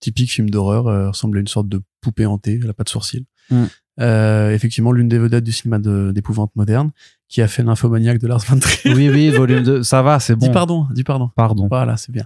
typique 0.00 0.32
film 0.32 0.50
d'horreur, 0.50 1.08
ressemble 1.08 1.38
à 1.38 1.40
une 1.40 1.46
sorte 1.46 1.68
de 1.68 1.80
poupée 2.00 2.26
hantée, 2.26 2.58
elle 2.60 2.70
a 2.70 2.74
pas 2.74 2.84
de 2.84 2.88
sourcils. 2.88 3.26
Mm. 3.50 3.64
Euh, 3.98 4.52
effectivement, 4.52 4.92
l'une 4.92 5.08
des 5.08 5.18
vedettes 5.18 5.44
du 5.44 5.52
cinéma 5.52 5.78
d'épouvante 6.12 6.54
moderne, 6.56 6.90
qui 7.28 7.42
a 7.42 7.48
fait 7.48 7.62
l'infomaniaque 7.62 8.18
de 8.18 8.26
Lars 8.28 8.44
von 8.46 8.58
Trier. 8.58 8.94
oui, 8.94 9.10
oui, 9.10 9.30
volume 9.30 9.62
2, 9.62 9.82
ça 9.82 10.02
va, 10.02 10.20
c'est 10.20 10.34
bon. 10.36 10.46
Dis 10.46 10.52
pardon, 10.52 10.86
dis 10.92 11.04
pardon. 11.04 11.30
Pardon. 11.34 11.68
Voilà, 11.68 11.96
c'est 11.96 12.12
bien. 12.12 12.24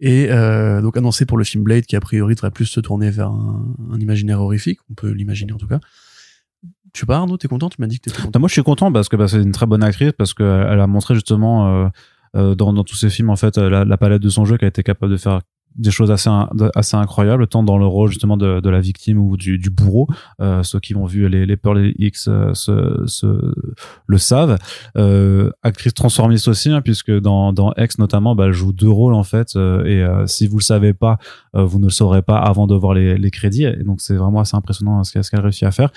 Et 0.00 0.30
euh, 0.30 0.80
donc 0.80 0.96
annoncé 0.96 1.26
pour 1.26 1.38
le 1.38 1.44
film 1.44 1.64
Blade, 1.64 1.84
qui 1.84 1.96
a 1.96 2.00
priori 2.00 2.34
devrait 2.34 2.50
plus 2.50 2.66
se 2.66 2.80
tourner 2.80 3.10
vers 3.10 3.28
un, 3.28 3.74
un 3.92 4.00
imaginaire 4.00 4.40
horrifique, 4.40 4.78
on 4.90 4.94
peut 4.94 5.10
l'imaginer 5.10 5.52
en 5.52 5.58
tout 5.58 5.68
cas. 5.68 5.80
Je 6.94 7.00
sais 7.00 7.06
pas, 7.06 7.16
Arnaud, 7.16 7.36
t'es 7.38 7.48
content? 7.48 7.68
Tu 7.68 7.80
m'as 7.80 7.86
dit 7.86 7.98
que 7.98 8.10
t'étais 8.10 8.18
content. 8.18 8.30
Bah, 8.32 8.38
moi, 8.38 8.48
je 8.48 8.52
suis 8.52 8.62
content 8.62 8.92
parce 8.92 9.08
que 9.08 9.16
bah, 9.16 9.28
c'est 9.28 9.42
une 9.42 9.52
très 9.52 9.66
bonne 9.66 9.82
actrice 9.82 10.12
parce 10.12 10.34
qu'elle 10.34 10.46
elle 10.46 10.80
a 10.80 10.86
montré 10.86 11.14
justement 11.14 11.84
euh, 11.84 11.88
euh, 12.36 12.54
dans, 12.54 12.72
dans 12.72 12.84
tous 12.84 12.96
ses 12.96 13.10
films 13.10 13.30
en 13.30 13.36
fait 13.36 13.58
euh, 13.58 13.70
la, 13.70 13.84
la 13.84 13.96
palette 13.96 14.22
de 14.22 14.28
son 14.28 14.44
jeu 14.44 14.58
qu'elle 14.58 14.66
a 14.66 14.68
été 14.68 14.82
capable 14.82 15.12
de 15.12 15.16
faire 15.16 15.40
des 15.76 15.90
choses 15.90 16.10
assez 16.10 16.30
assez 16.74 16.96
incroyables 16.96 17.46
tant 17.46 17.62
dans 17.62 17.78
le 17.78 17.86
rôle 17.86 18.08
justement 18.10 18.36
de, 18.36 18.60
de 18.60 18.70
la 18.70 18.80
victime 18.80 19.18
ou 19.18 19.36
du, 19.36 19.58
du 19.58 19.70
bourreau. 19.70 20.06
Euh, 20.40 20.62
ceux 20.62 20.80
qui 20.80 20.94
ont 20.94 21.06
vu 21.06 21.28
les, 21.28 21.46
les 21.46 21.56
Pearl 21.56 21.92
X 21.98 22.28
euh, 22.28 22.54
se, 22.54 23.02
se- 23.06 23.54
le 24.06 24.18
savent. 24.18 24.58
Euh, 24.96 25.50
actrice 25.62 25.94
transformiste 25.94 26.48
aussi 26.48 26.70
hein, 26.70 26.80
puisque 26.82 27.10
dans, 27.10 27.52
dans 27.52 27.72
X 27.78 27.98
notamment 27.98 28.34
bah, 28.34 28.46
elle 28.46 28.52
joue 28.52 28.72
deux 28.72 28.88
rôles 28.88 29.14
en 29.14 29.24
fait 29.24 29.56
euh, 29.56 29.84
et 29.84 30.02
euh, 30.02 30.26
si 30.26 30.46
vous 30.46 30.58
le 30.58 30.62
savez 30.62 30.92
pas 30.94 31.18
vous 31.54 31.78
ne 31.78 31.84
le 31.84 31.90
saurez 31.90 32.22
pas 32.22 32.38
avant 32.38 32.66
de 32.66 32.74
voir 32.74 32.94
les, 32.94 33.16
les 33.18 33.30
crédits. 33.30 33.64
Et 33.64 33.84
donc 33.84 34.00
c'est 34.00 34.16
vraiment 34.16 34.40
assez 34.40 34.56
impressionnant 34.56 34.98
hein, 34.98 35.04
ce 35.04 35.12
qu'elle 35.12 35.22
qu'elle 35.22 35.40
réussit 35.40 35.64
à 35.64 35.70
faire. 35.70 35.90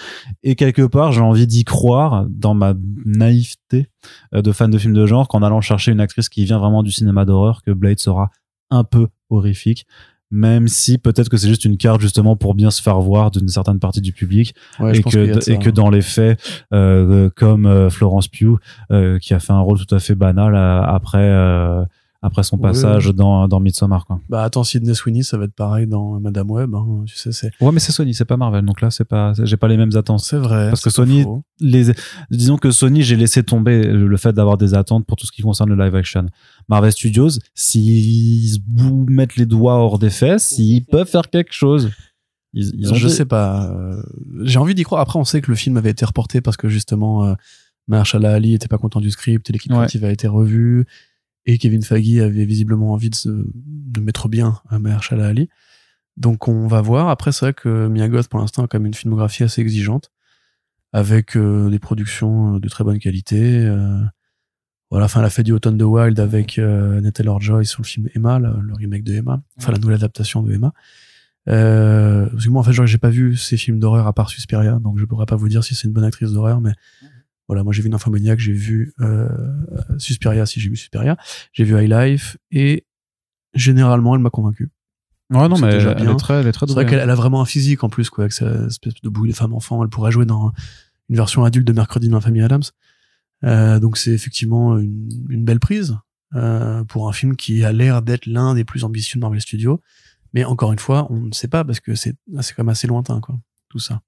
Et 0.44 0.56
quelque 0.56 0.82
part 0.86 1.12
j'ai 1.12 1.22
envie 1.22 1.48
d'y 1.48 1.64
croire 1.64 2.26
dans 2.30 2.54
ma 2.54 2.74
naïveté 3.06 3.88
de 4.34 4.52
fan 4.52 4.70
de 4.70 4.78
films 4.78 4.94
de 4.94 5.06
genre 5.06 5.28
qu'en 5.28 5.42
allant 5.44 5.62
chercher 5.62 5.92
une 5.92 6.00
actrice 6.00 6.30
qui 6.30 6.46
vient 6.46 6.60
vraiment 6.60 6.84
du 6.84 6.92
cinéma 6.92 7.26
d'horreur 7.26 7.62
que 7.64 7.72
Blade 7.72 8.00
sera 8.00 8.30
un 8.70 8.84
peu 8.84 9.08
horrifique 9.30 9.86
même 10.32 10.68
si 10.68 10.98
peut-être 10.98 11.30
que 11.30 11.38
c'est 11.38 11.48
juste 11.48 11.66
une 11.66 11.78
carte 11.78 12.02
justement 12.02 12.36
pour 12.36 12.56
bien 12.56 12.72
se 12.72 12.82
faire 12.82 13.00
voir 13.00 13.32
d'une 13.32 13.48
certaine 13.48 13.80
partie 13.80 14.02
du 14.02 14.12
public 14.12 14.56
Ouais, 14.80 14.98
et 14.98 15.04
que 15.04 15.58
que 15.58 15.70
dans 15.70 15.90
les 15.90 16.02
faits 16.02 16.40
euh, 16.74 17.30
comme 17.36 17.66
euh, 17.66 17.90
Florence 17.90 18.28
Pugh 18.28 18.58
euh, 18.92 19.20
qui 19.20 19.34
a 19.34 19.40
fait 19.40 19.54
un 19.54 19.60
rôle 19.60 19.80
tout 19.80 19.94
à 19.94 20.00
fait 20.00 20.16
banal 20.16 20.56
après 20.56 21.30
euh, 21.30 21.84
après 22.26 22.44
son 22.44 22.58
Ouais, 22.58 22.64
passage 22.64 23.08
dans 23.14 23.48
dans 23.48 23.60
Midsommar 23.60 24.06
quoi. 24.06 24.20
Bah 24.30 24.44
attends, 24.44 24.64
Sidney 24.64 24.94
Sweeney, 24.96 25.24
ça 25.24 25.38
va 25.38 25.46
être 25.46 25.54
pareil 25.56 25.88
dans 25.88 26.20
Madame 26.20 26.50
Web. 26.52 26.74
hein, 26.76 27.04
tu 27.06 27.16
sais, 27.16 27.32
c'est 27.32 27.52
Ouais 27.62 27.72
mais 27.72 27.80
c'est 27.80 27.92
Sony, 27.92 28.14
c'est 28.14 28.26
pas 28.26 28.38
Marvel 28.38 28.66
donc 28.66 28.82
là 28.82 28.90
c'est 28.92 29.06
pas 29.06 29.34
j'ai 29.44 29.58
pas 29.58 29.68
les 29.68 29.78
mêmes 29.78 29.96
attentes. 29.96 30.20
c'est 30.22 30.38
vrai. 30.38 30.70
Parce 30.70 30.82
que 30.84 30.90
Sony- 30.90 31.24
faux. 31.24 31.44
les 31.60 31.92
disons 32.32 32.58
que 32.58 32.72
Sony 32.72 33.02
j'ai 33.04 33.16
laissé 33.16 33.44
tomber 33.44 33.84
le 33.84 34.18
fait 34.18 34.34
d'avoir 34.34 34.58
des 34.58 34.74
attentes 34.74 35.06
pour 35.06 35.18
tout 35.18 35.26
ce 35.26 35.32
qui 35.32 35.42
concerne 35.42 35.70
le 35.74 35.82
live 35.84 35.96
action 35.96 36.26
Marvel 36.70 36.92
Studios 36.92 37.30
s'ils 37.54 38.60
vous 38.74 39.06
mettent 39.10 39.36
les 39.36 39.46
doigts 39.46 39.76
hors 39.76 40.00
des 40.00 40.10
fesses 40.10 40.48
s'ils 40.50 40.86
peuvent 40.86 41.08
faire 41.08 41.30
quelque 41.30 41.54
chose 41.54 41.92
ils, 42.54 42.72
ils 42.80 42.92
ont 42.92 42.96
je 42.96 43.08
des- 43.08 43.14
sais 43.14 43.26
pas. 43.26 43.70
euh, 43.70 44.02
J'ai 44.44 44.60
envie 44.60 44.74
d'y 44.76 44.84
croire. 44.84 45.02
Après, 45.02 45.20
on 45.20 45.26
sait 45.26 45.42
que 45.42 45.52
le 45.52 45.58
film 45.58 45.76
avait 45.76 45.90
été 45.90 46.06
reporté 46.06 46.40
parce 46.40 46.56
que 46.56 46.70
justement, 46.70 47.26
euh, 47.26 47.34
Mahershala 47.90 48.32
Ali 48.34 48.54
était 48.54 48.70
pas 48.70 48.78
content 48.78 49.02
du 49.02 49.12
script 49.12 49.50
et 49.50 49.54
l'équipe 49.54 49.74
Ouais. 49.74 49.80
créative 49.80 50.06
a 50.06 50.10
été 50.12 50.28
revue 50.30 50.86
et 51.46 51.58
Kevin 51.58 51.84
Feige 51.84 52.20
avait 52.20 52.46
visiblement 52.46 52.92
envie 52.94 53.10
de, 53.10 53.16
se, 53.16 53.30
de 53.30 54.00
mettre 54.02 54.28
bien 54.30 54.60
à 54.70 54.80
Mahershala 54.80 55.28
Ali. 55.28 55.50
Donc, 56.18 56.48
on 56.48 56.68
va 56.68 56.82
voir. 56.82 57.10
Après, 57.10 57.32
c'est 57.32 57.46
vrai 57.46 57.54
que 57.54 57.88
Mia 57.88 58.08
Goth, 58.08 58.28
pour 58.30 58.40
l'instant, 58.40 58.64
a 58.64 58.68
quand 58.68 58.80
même 58.80 58.88
une 58.88 58.94
filmographie 58.94 59.44
assez 59.44 59.62
exigeante 59.62 60.12
avec 60.94 61.36
euh, 61.36 61.70
des 61.70 61.80
productions 61.80 62.56
euh, 62.56 62.60
de 62.60 62.70
très 62.70 62.84
bonne 62.84 63.00
qualité. 63.00 63.66
euh, 63.66 64.00
voilà, 64.90 65.06
enfin, 65.06 65.20
elle 65.20 65.26
a 65.26 65.30
fait 65.30 65.44
du 65.44 65.52
Autumn 65.52 65.78
the 65.78 65.84
Wild 65.84 66.20
avec 66.20 66.58
euh, 66.58 67.00
Anya 67.00 67.12
Taylor-Joy 67.12 67.66
sur 67.66 67.82
le 67.82 67.88
film 67.88 68.08
Emma, 68.16 68.40
le, 68.40 68.54
le 68.62 68.74
remake 68.74 69.04
de 69.04 69.14
Emma, 69.16 69.44
enfin 69.58 69.72
la 69.72 69.80
nouvelle 69.80 69.96
adaptation 69.98 70.42
de 70.42 70.54
Emma. 70.54 70.74
Euh, 71.50 72.28
parce 72.30 72.46
que 72.46 72.50
moi, 72.50 72.62
en 72.62 72.64
fait, 72.64 72.86
j'ai 72.86 72.98
pas 72.98 73.10
vu 73.10 73.36
ces 73.36 73.58
films 73.58 73.80
d'horreur 73.80 74.08
à 74.08 74.14
part 74.14 74.30
Suspiria, 74.30 74.80
donc 74.80 74.98
je 74.98 75.06
pourrais 75.06 75.26
pas 75.26 75.36
vous 75.36 75.50
dire 75.50 75.64
si 75.64 75.76
c'est 75.76 75.88
une 75.88 75.94
bonne 75.94 76.06
actrice 76.06 76.32
d'horreur, 76.32 76.62
mais 76.62 76.72
voilà, 77.48 77.64
moi 77.64 77.74
j'ai 77.74 77.82
vu 77.82 77.90
Nymphomaniac, 77.90 78.40
j'ai 78.40 78.54
vu 78.54 78.94
euh, 79.02 79.30
Suspiria, 79.98 80.46
si 80.46 80.60
j'ai 80.60 80.70
vu 80.70 80.76
Suspiria, 80.76 81.18
j'ai 81.54 81.64
vu 81.64 81.80
High 81.80 81.92
Life, 81.92 82.38
et 82.52 82.86
généralement, 83.54 84.16
elle 84.16 84.22
m'a 84.22 84.30
convaincu. 84.30 84.70
ouais 85.32 85.48
non 85.48 85.58
mais 85.58 85.72
déjà 85.72 85.92
elle 85.92 86.04
bien. 86.04 86.14
est 86.14 86.18
très 86.18 86.34
elle 86.42 86.48
est 86.48 86.52
très 86.52 86.68
C'est 86.68 86.74
vrai 86.74 86.86
qu'elle 86.86 87.00
hein. 87.00 87.14
a 87.14 87.16
vraiment 87.16 87.42
un 87.42 87.46
physique 87.46 87.84
en 87.84 87.90
plus, 87.90 88.10
quoi, 88.10 88.24
avec 88.24 88.34
sa 88.34 88.66
espèce 88.66 88.96
de 89.02 89.10
bouille 89.10 89.30
de 89.30 89.36
femme-enfant. 89.36 89.84
Elle 89.84 89.90
pourrait 89.90 90.12
jouer 90.12 90.26
dans 90.26 90.52
une 91.10 91.16
version 91.16 91.44
adulte 91.46 91.68
de 91.68 91.74
Mercredi 91.74 92.10
dans 92.10 92.18
la 92.18 92.22
famille 92.22 92.42
Adams. 92.42 92.64
Euh, 93.44 93.80
donc 93.80 93.98
c'est 93.98 94.12
effectivement 94.12 94.78
une, 94.80 95.10
une 95.30 95.46
belle 95.46 95.60
prise 95.60 95.98
euh, 96.36 96.84
pour 96.86 97.08
un 97.08 97.14
film 97.14 97.36
qui 97.36 97.64
a 97.64 97.72
l'air 97.72 98.02
d'être 98.02 98.26
l'un 98.26 98.56
des 98.56 98.64
plus 98.64 98.84
ambitieux 98.84 99.20
de 99.20 99.22
Marvel 99.22 99.42
Studios. 99.42 99.82
Mais 100.34 100.44
encore 100.44 100.74
une 100.74 100.80
fois, 100.80 101.08
on 101.12 101.22
ne 101.22 101.32
sait 101.32 101.48
pas 101.48 101.64
parce 101.64 101.80
que 101.80 101.96
c'est 101.96 102.16
c'est 102.42 102.54
quand 102.54 102.64
même 102.64 102.70
assez 102.70 102.88
lointain, 102.88 103.22
quoi, 103.22 103.40
tout 103.70 103.80
ça. 103.80 104.02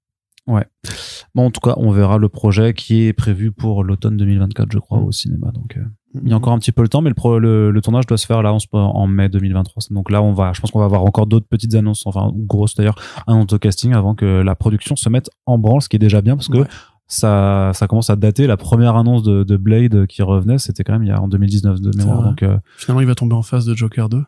Bon, 1.34 1.46
en 1.46 1.50
tout 1.50 1.60
cas, 1.60 1.74
on 1.76 1.90
verra 1.90 2.16
le 2.18 2.28
projet 2.28 2.72
qui 2.74 3.02
est 3.06 3.12
prévu 3.12 3.52
pour 3.52 3.84
l'automne 3.84 4.16
2024, 4.16 4.72
je 4.72 4.78
crois, 4.78 4.98
Mm. 4.98 5.04
au 5.04 5.12
cinéma. 5.12 5.50
Donc, 5.52 5.76
euh, 5.76 5.84
il 6.22 6.28
y 6.30 6.32
a 6.32 6.36
encore 6.36 6.52
un 6.54 6.58
petit 6.58 6.72
peu 6.72 6.80
le 6.82 6.88
temps, 6.88 7.02
mais 7.02 7.10
le, 7.10 7.14
pro- 7.14 7.38
le, 7.38 7.70
le 7.70 7.80
tournage 7.82 8.06
doit 8.06 8.16
se 8.16 8.26
faire 8.26 8.42
là 8.42 8.52
en, 8.54 8.58
en 8.78 9.06
mai 9.06 9.28
2023. 9.28 9.82
Donc 9.90 10.10
là, 10.10 10.22
on 10.22 10.32
va, 10.32 10.52
je 10.54 10.60
pense 10.60 10.70
qu'on 10.70 10.78
va 10.78 10.86
avoir 10.86 11.02
encore 11.04 11.26
d'autres 11.26 11.46
petites 11.46 11.74
annonces, 11.74 12.06
enfin 12.06 12.32
grosses 12.34 12.74
d'ailleurs, 12.74 12.96
annonces 13.26 13.46
de 13.48 13.56
casting 13.58 13.92
avant 13.92 14.14
que 14.14 14.24
la 14.24 14.54
production 14.56 14.96
se 14.96 15.08
mette 15.10 15.28
en 15.44 15.58
branle, 15.58 15.82
ce 15.82 15.88
qui 15.90 15.96
est 15.96 16.00
déjà 16.00 16.22
bien 16.22 16.34
parce 16.36 16.48
que 16.48 16.58
Ouais. 16.58 16.66
ça, 17.08 17.72
ça 17.74 17.86
commence 17.86 18.08
à 18.08 18.16
dater. 18.16 18.46
La 18.46 18.56
première 18.56 18.96
annonce 18.96 19.22
de, 19.22 19.44
de 19.44 19.56
Blade 19.58 20.06
qui 20.06 20.22
revenait, 20.22 20.58
c'était 20.58 20.82
quand 20.82 20.94
même 20.94 21.02
il 21.04 21.08
y 21.08 21.12
a 21.12 21.20
en 21.20 21.28
2019 21.28 21.80
de 21.82 21.90
mémoire. 21.96 22.22
Donc 22.22 22.42
euh, 22.42 22.56
Finalement, 22.78 23.02
il 23.02 23.06
va 23.06 23.14
tomber 23.14 23.34
en 23.34 23.42
face 23.42 23.66
de 23.66 23.74
Joker 23.74 24.08
2. 24.08 24.24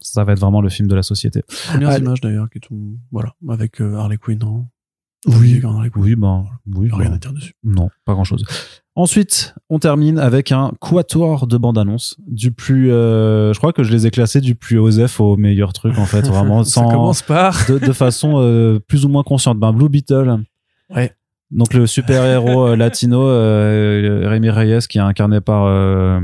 ça 0.00 0.24
va 0.24 0.32
être 0.34 0.40
vraiment 0.40 0.60
le 0.60 0.68
film 0.68 0.88
de 0.88 0.94
la 0.94 1.02
société. 1.02 1.42
Premières 1.68 1.88
Allez. 1.88 2.04
images 2.04 2.20
d'ailleurs 2.20 2.50
qui 2.50 2.60
tombent, 2.60 2.98
voilà, 3.10 3.34
avec 3.48 3.80
euh, 3.80 3.96
Harley 3.96 4.18
Quinn. 4.18 4.42
en- 4.44 4.68
Oui. 5.26 5.60
Oui, 5.96 6.14
ben, 6.16 6.44
oui, 6.74 6.88
Rien 6.92 7.08
ben, 7.10 7.14
à 7.14 7.18
dire 7.18 7.32
dessus. 7.32 7.54
non, 7.64 7.88
pas 8.04 8.12
grand 8.14 8.24
chose. 8.24 8.44
Ensuite, 8.96 9.54
on 9.70 9.78
termine 9.78 10.18
avec 10.18 10.52
un 10.52 10.72
quatuor 10.80 11.46
de 11.46 11.56
bande-annonce 11.56 12.16
du 12.28 12.52
plus. 12.52 12.92
euh, 12.92 13.52
je 13.52 13.58
crois 13.58 13.72
que 13.72 13.82
je 13.82 13.90
les 13.90 14.06
ai 14.06 14.10
classés 14.10 14.40
du 14.40 14.54
plus 14.54 14.78
osef 14.78 15.18
au 15.20 15.36
meilleur 15.36 15.72
truc 15.72 15.98
en 15.98 16.04
fait, 16.04 16.22
vraiment 16.26 16.62
Ça 16.64 16.82
sans 16.82 16.88
commence 16.90 17.22
par. 17.22 17.56
de, 17.68 17.78
de 17.78 17.92
façon 17.92 18.34
euh, 18.36 18.78
plus 18.78 19.04
ou 19.04 19.08
moins 19.08 19.22
consciente. 19.24 19.58
Ben, 19.58 19.72
Blue 19.72 19.88
Beetle. 19.88 20.44
Ouais. 20.94 21.12
Donc 21.50 21.74
le 21.74 21.86
super-héros 21.86 22.68
euh, 22.68 22.76
latino 22.76 23.22
euh, 23.26 24.28
Rémi 24.28 24.50
Reyes 24.50 24.86
qui 24.88 24.98
est 24.98 25.02
incarné 25.02 25.40
par 25.40 25.64
euh, 25.66 26.20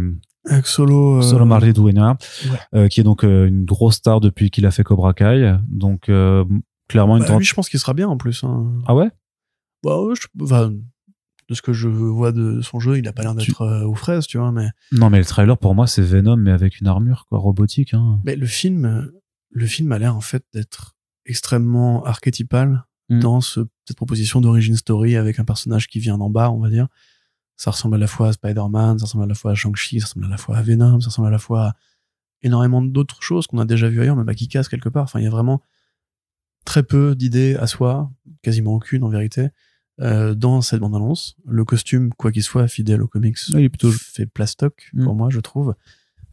Avec 0.48 0.66
Solo. 0.66 1.18
euh, 1.18 1.22
Solo 1.22 1.44
Mariduena, 1.44 2.16
ouais. 2.44 2.58
euh, 2.74 2.88
qui 2.88 3.00
est 3.00 3.04
donc 3.04 3.24
euh, 3.24 3.46
une 3.46 3.64
grosse 3.64 3.96
star 3.96 4.20
depuis 4.20 4.50
qu'il 4.50 4.64
a 4.66 4.70
fait 4.70 4.82
Cobra 4.84 5.12
Kai. 5.12 5.54
Donc 5.68 6.08
euh, 6.08 6.44
clairement 6.90 7.16
une 7.16 7.24
bah, 7.24 7.36
lui, 7.38 7.44
je 7.44 7.54
pense 7.54 7.68
qu'il 7.68 7.80
sera 7.80 7.94
bien 7.94 8.08
en 8.08 8.16
plus. 8.16 8.44
hein. 8.44 8.72
Ah 8.86 8.94
ouais? 8.94 9.10
Bah, 9.82 9.96
je- 10.14 10.26
de 11.48 11.54
ce 11.54 11.62
que 11.62 11.72
je 11.72 11.88
vois 11.88 12.30
de 12.32 12.60
son 12.60 12.78
jeu, 12.78 12.98
il 12.98 13.08
a 13.08 13.12
pas 13.12 13.22
l'air 13.22 13.34
Tu- 13.36 13.46
d'être 13.50 13.62
euh, 13.62 13.84
aux 13.84 13.94
fraises, 13.94 14.26
tu 14.26 14.38
vois. 14.38 14.52
Mais, 14.52 14.68
Non 14.92 15.10
mais 15.10 15.18
le 15.18 15.24
trailer 15.24 15.56
pour 15.58 15.74
moi 15.74 15.86
c'est 15.88 16.02
Venom 16.02 16.36
mais 16.36 16.52
avec 16.52 16.80
une 16.80 16.86
armure 16.86 17.26
quoi 17.28 17.38
robotique. 17.40 17.92
Hein. 17.94 18.20
mais 18.24 18.36
le 18.36 18.46
film, 18.46 19.10
le 19.50 19.66
film 19.66 19.90
a 19.92 19.98
l'air 19.98 20.14
en 20.16 20.20
fait 20.20 20.44
d'être 20.54 20.94
extrêmement 21.26 22.04
archétypal 22.04 22.84
Mm. 23.08 23.18
dans 23.18 23.40
ce- 23.40 23.66
cette 23.84 23.96
proposition 23.96 24.40
d'origine 24.40 24.76
story 24.76 25.16
avec 25.16 25.40
un 25.40 25.44
personnage 25.44 25.88
qui 25.88 25.98
vient 25.98 26.16
d'en 26.18 26.30
bas, 26.30 26.50
on 26.52 26.60
va 26.60 26.70
dire. 26.70 26.86
Ça 27.56 27.72
ressemble 27.72 27.96
à 27.96 27.98
la 27.98 28.06
fois 28.06 28.28
à 28.28 28.32
Spider-Man, 28.32 29.00
ça 29.00 29.06
ressemble 29.06 29.24
à 29.24 29.26
la 29.26 29.34
fois 29.34 29.50
à 29.50 29.54
Shang-Chi, 29.56 29.98
ça 30.00 30.06
ressemble 30.06 30.26
à 30.26 30.28
la 30.28 30.36
fois 30.36 30.56
à 30.56 30.62
Venom, 30.62 31.00
ça 31.00 31.08
ressemble 31.08 31.26
à 31.26 31.32
la 31.32 31.38
fois 31.38 31.60
à 31.70 31.74
énormément 32.42 32.80
d'autres 32.82 33.20
choses 33.22 33.48
qu'on 33.48 33.58
a 33.58 33.64
déjà 33.64 33.88
vu 33.88 34.00
ailleurs, 34.00 34.14
même 34.14 34.28
à 34.28 34.34
Kikas 34.34 34.68
quelque 34.70 34.88
part. 34.88 35.02
Enfin, 35.02 35.18
il 35.18 35.24
y 35.24 35.26
a 35.26 35.30
vraiment 35.30 35.60
très 36.64 36.82
peu 36.82 37.14
d'idées 37.14 37.56
à 37.56 37.66
soi, 37.66 38.10
quasiment 38.42 38.72
aucune 38.74 39.02
en 39.04 39.08
vérité, 39.08 39.48
euh, 40.00 40.34
dans 40.34 40.60
cette 40.62 40.80
bande-annonce. 40.80 41.36
Le 41.46 41.64
costume, 41.64 42.10
quoi 42.14 42.32
qu'il 42.32 42.42
soit, 42.42 42.68
fidèle 42.68 43.02
aux 43.02 43.08
comics, 43.08 43.36
Ouais, 43.52 43.60
il 43.60 43.64
est 43.64 43.68
plutôt- 43.68 43.90
fait 43.92 44.26
plastoc 44.26 44.88
Mm. 44.94 45.04
pour 45.04 45.14
moi, 45.14 45.28
je 45.30 45.40
trouve. 45.40 45.74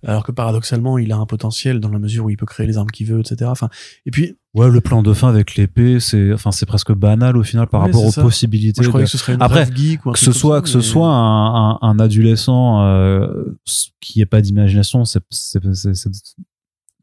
Alors 0.06 0.24
que 0.24 0.32
paradoxalement, 0.32 1.00
il 1.00 1.12
a 1.12 1.18
un 1.18 1.26
potentiel 1.26 1.80
dans 1.80 1.90
la 1.90 1.98
mesure 1.98 2.26
où 2.26 2.30
il 2.30 2.38
peut 2.38 2.46
créer 2.46 2.68
les 2.68 2.78
armes 2.78 2.90
qu'il 2.92 3.08
veut, 3.08 3.20
etc. 3.20 3.50
Enfin, 3.50 3.68
et 4.06 4.12
puis, 4.12 4.36
Ouais 4.54 4.70
le 4.70 4.80
plan 4.80 5.02
de 5.04 5.12
fin 5.14 5.28
avec 5.30 5.56
l'épée 5.56 6.00
c'est 6.00 6.34
enfin 6.34 6.52
c'est 6.52 6.66
presque 6.66 6.92
banal 6.92 7.36
au 7.38 7.44
final 7.44 7.68
par 7.68 7.82
Ouais, 7.82 7.88
rapport 7.88 8.06
aux 8.06 8.12
ça. 8.12 8.22
possibilités. 8.24 8.80
moi, 8.80 8.84
je 8.86 8.90
croyais 8.90 9.06
de- 9.06 9.08
que 9.08 9.12
ce 9.12 9.18
serait 9.20 9.34
une 9.36 9.42
Après, 9.42 9.66
geek 9.72 10.06
ou 10.06 10.10
un 10.10 10.14
que 10.14 10.18
truc 10.20 10.34
ce 10.34 10.40
soit 10.40 10.58
ça, 10.58 10.62
que 10.62 10.70
ce 10.70 10.78
mais- 10.78 10.84
soit 10.84 11.10
un, 11.10 11.72
un, 11.74 11.80
un 11.82 12.00
adolescent 12.00 12.82
euh, 12.84 13.56
qui 14.00 14.22
ait 14.22 14.26
pas 14.26 14.42
d'imagination 14.42 15.04
c'est- 15.06 15.20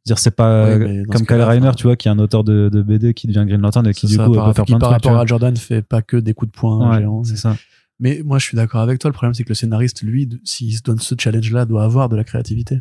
dire 0.07 0.19
c'est 0.19 0.31
pas 0.31 0.79
comme 1.11 1.27
Kyle 1.27 1.41
Reiner 1.43 1.71
tu 1.77 1.85
vois 1.85 1.97
qui 1.97 2.09
est 2.09 2.11
un 2.11 2.19
auteur 2.19 2.45
de, 2.45 2.69
de 2.73 2.83
BD 2.83 3.15
qui 3.15 3.27
devient 3.27 3.45
Green 3.47 3.61
Lantern 3.61 3.87
et 3.87 3.95
qui 3.95 4.07
du 4.07 4.15
ça, 4.17 4.27
coup 4.27 4.35
par, 4.35 4.49
peut 4.49 4.53
faire 4.53 4.65
plein 4.67 4.77
de 4.77 4.81
par 4.81 4.91
trucs. 4.91 5.05
rapport 5.05 5.19
à 5.21 5.25
Jordan 5.27 5.57
fait 5.57 5.83
pas 5.83 6.03
que 6.03 6.17
des 6.19 6.35
coups 6.35 6.53
de 6.53 6.57
poing 6.57 6.91
Ouais, 6.91 7.01
géants. 7.01 7.25
c'est 7.25 7.37
ça. 7.37 7.57
Mais 8.01 8.23
moi, 8.25 8.39
je 8.41 8.45
suis 8.45 8.57
d'accord 8.57 8.81
avec 8.81 8.99
toi. 8.99 9.09
Le 9.09 9.15
problème, 9.15 9.35
c'est 9.35 9.45
que 9.45 9.51
le 9.51 9.55
scénariste, 9.55 10.03
lui, 10.03 10.29
s'il 10.45 10.77
se 10.77 10.83
donne 10.83 10.99
ce 10.99 11.15
challenge-là, 11.17 11.65
doit 11.65 11.85
avoir 11.85 12.09
de 12.09 12.17
la 12.17 12.25
créativité. 12.25 12.81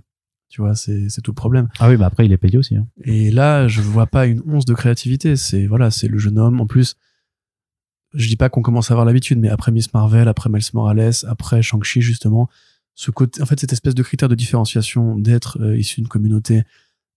Tu 0.49 0.59
vois, 0.59 0.75
c'est 0.75 1.07
c'est 1.09 1.21
tout 1.21 1.31
le 1.31 1.35
problème. 1.35 1.67
Ah 1.79 1.87
oui, 1.89 1.97
mais 1.97 2.03
après 2.05 2.25
il 2.25 2.31
est 2.33 2.37
payé 2.37 2.57
aussi. 2.57 2.75
hein. 2.75 2.87
Et 3.03 3.31
là, 3.31 3.67
je 3.67 3.81
vois 3.81 4.07
pas 4.07 4.25
une 4.25 4.41
once 4.47 4.65
de 4.65 4.73
créativité. 4.73 5.35
C'est 5.35 5.65
voilà, 5.67 5.91
c'est 5.91 6.07
le 6.07 6.17
jeune 6.17 6.37
homme. 6.39 6.59
En 6.59 6.65
plus, 6.67 6.95
je 8.13 8.27
dis 8.27 8.35
pas 8.35 8.49
qu'on 8.49 8.61
commence 8.61 8.91
à 8.91 8.93
avoir 8.95 9.05
l'habitude, 9.05 9.39
mais 9.39 9.49
après 9.49 9.71
Miss 9.71 9.93
Marvel, 9.93 10.27
après 10.27 10.49
Miles 10.49 10.61
Morales, 10.73 11.11
après 11.27 11.61
Shang-Chi, 11.61 12.01
justement, 12.01 12.49
ce 12.95 13.09
côté, 13.09 13.41
en 13.41 13.45
fait, 13.45 13.59
cette 13.59 13.73
espèce 13.73 13.95
de 13.95 14.03
critère 14.03 14.29
de 14.29 14.35
différenciation 14.35 15.17
d'être 15.17 15.59
euh, 15.61 15.77
issu 15.77 16.01
d'une 16.01 16.07
communauté 16.07 16.63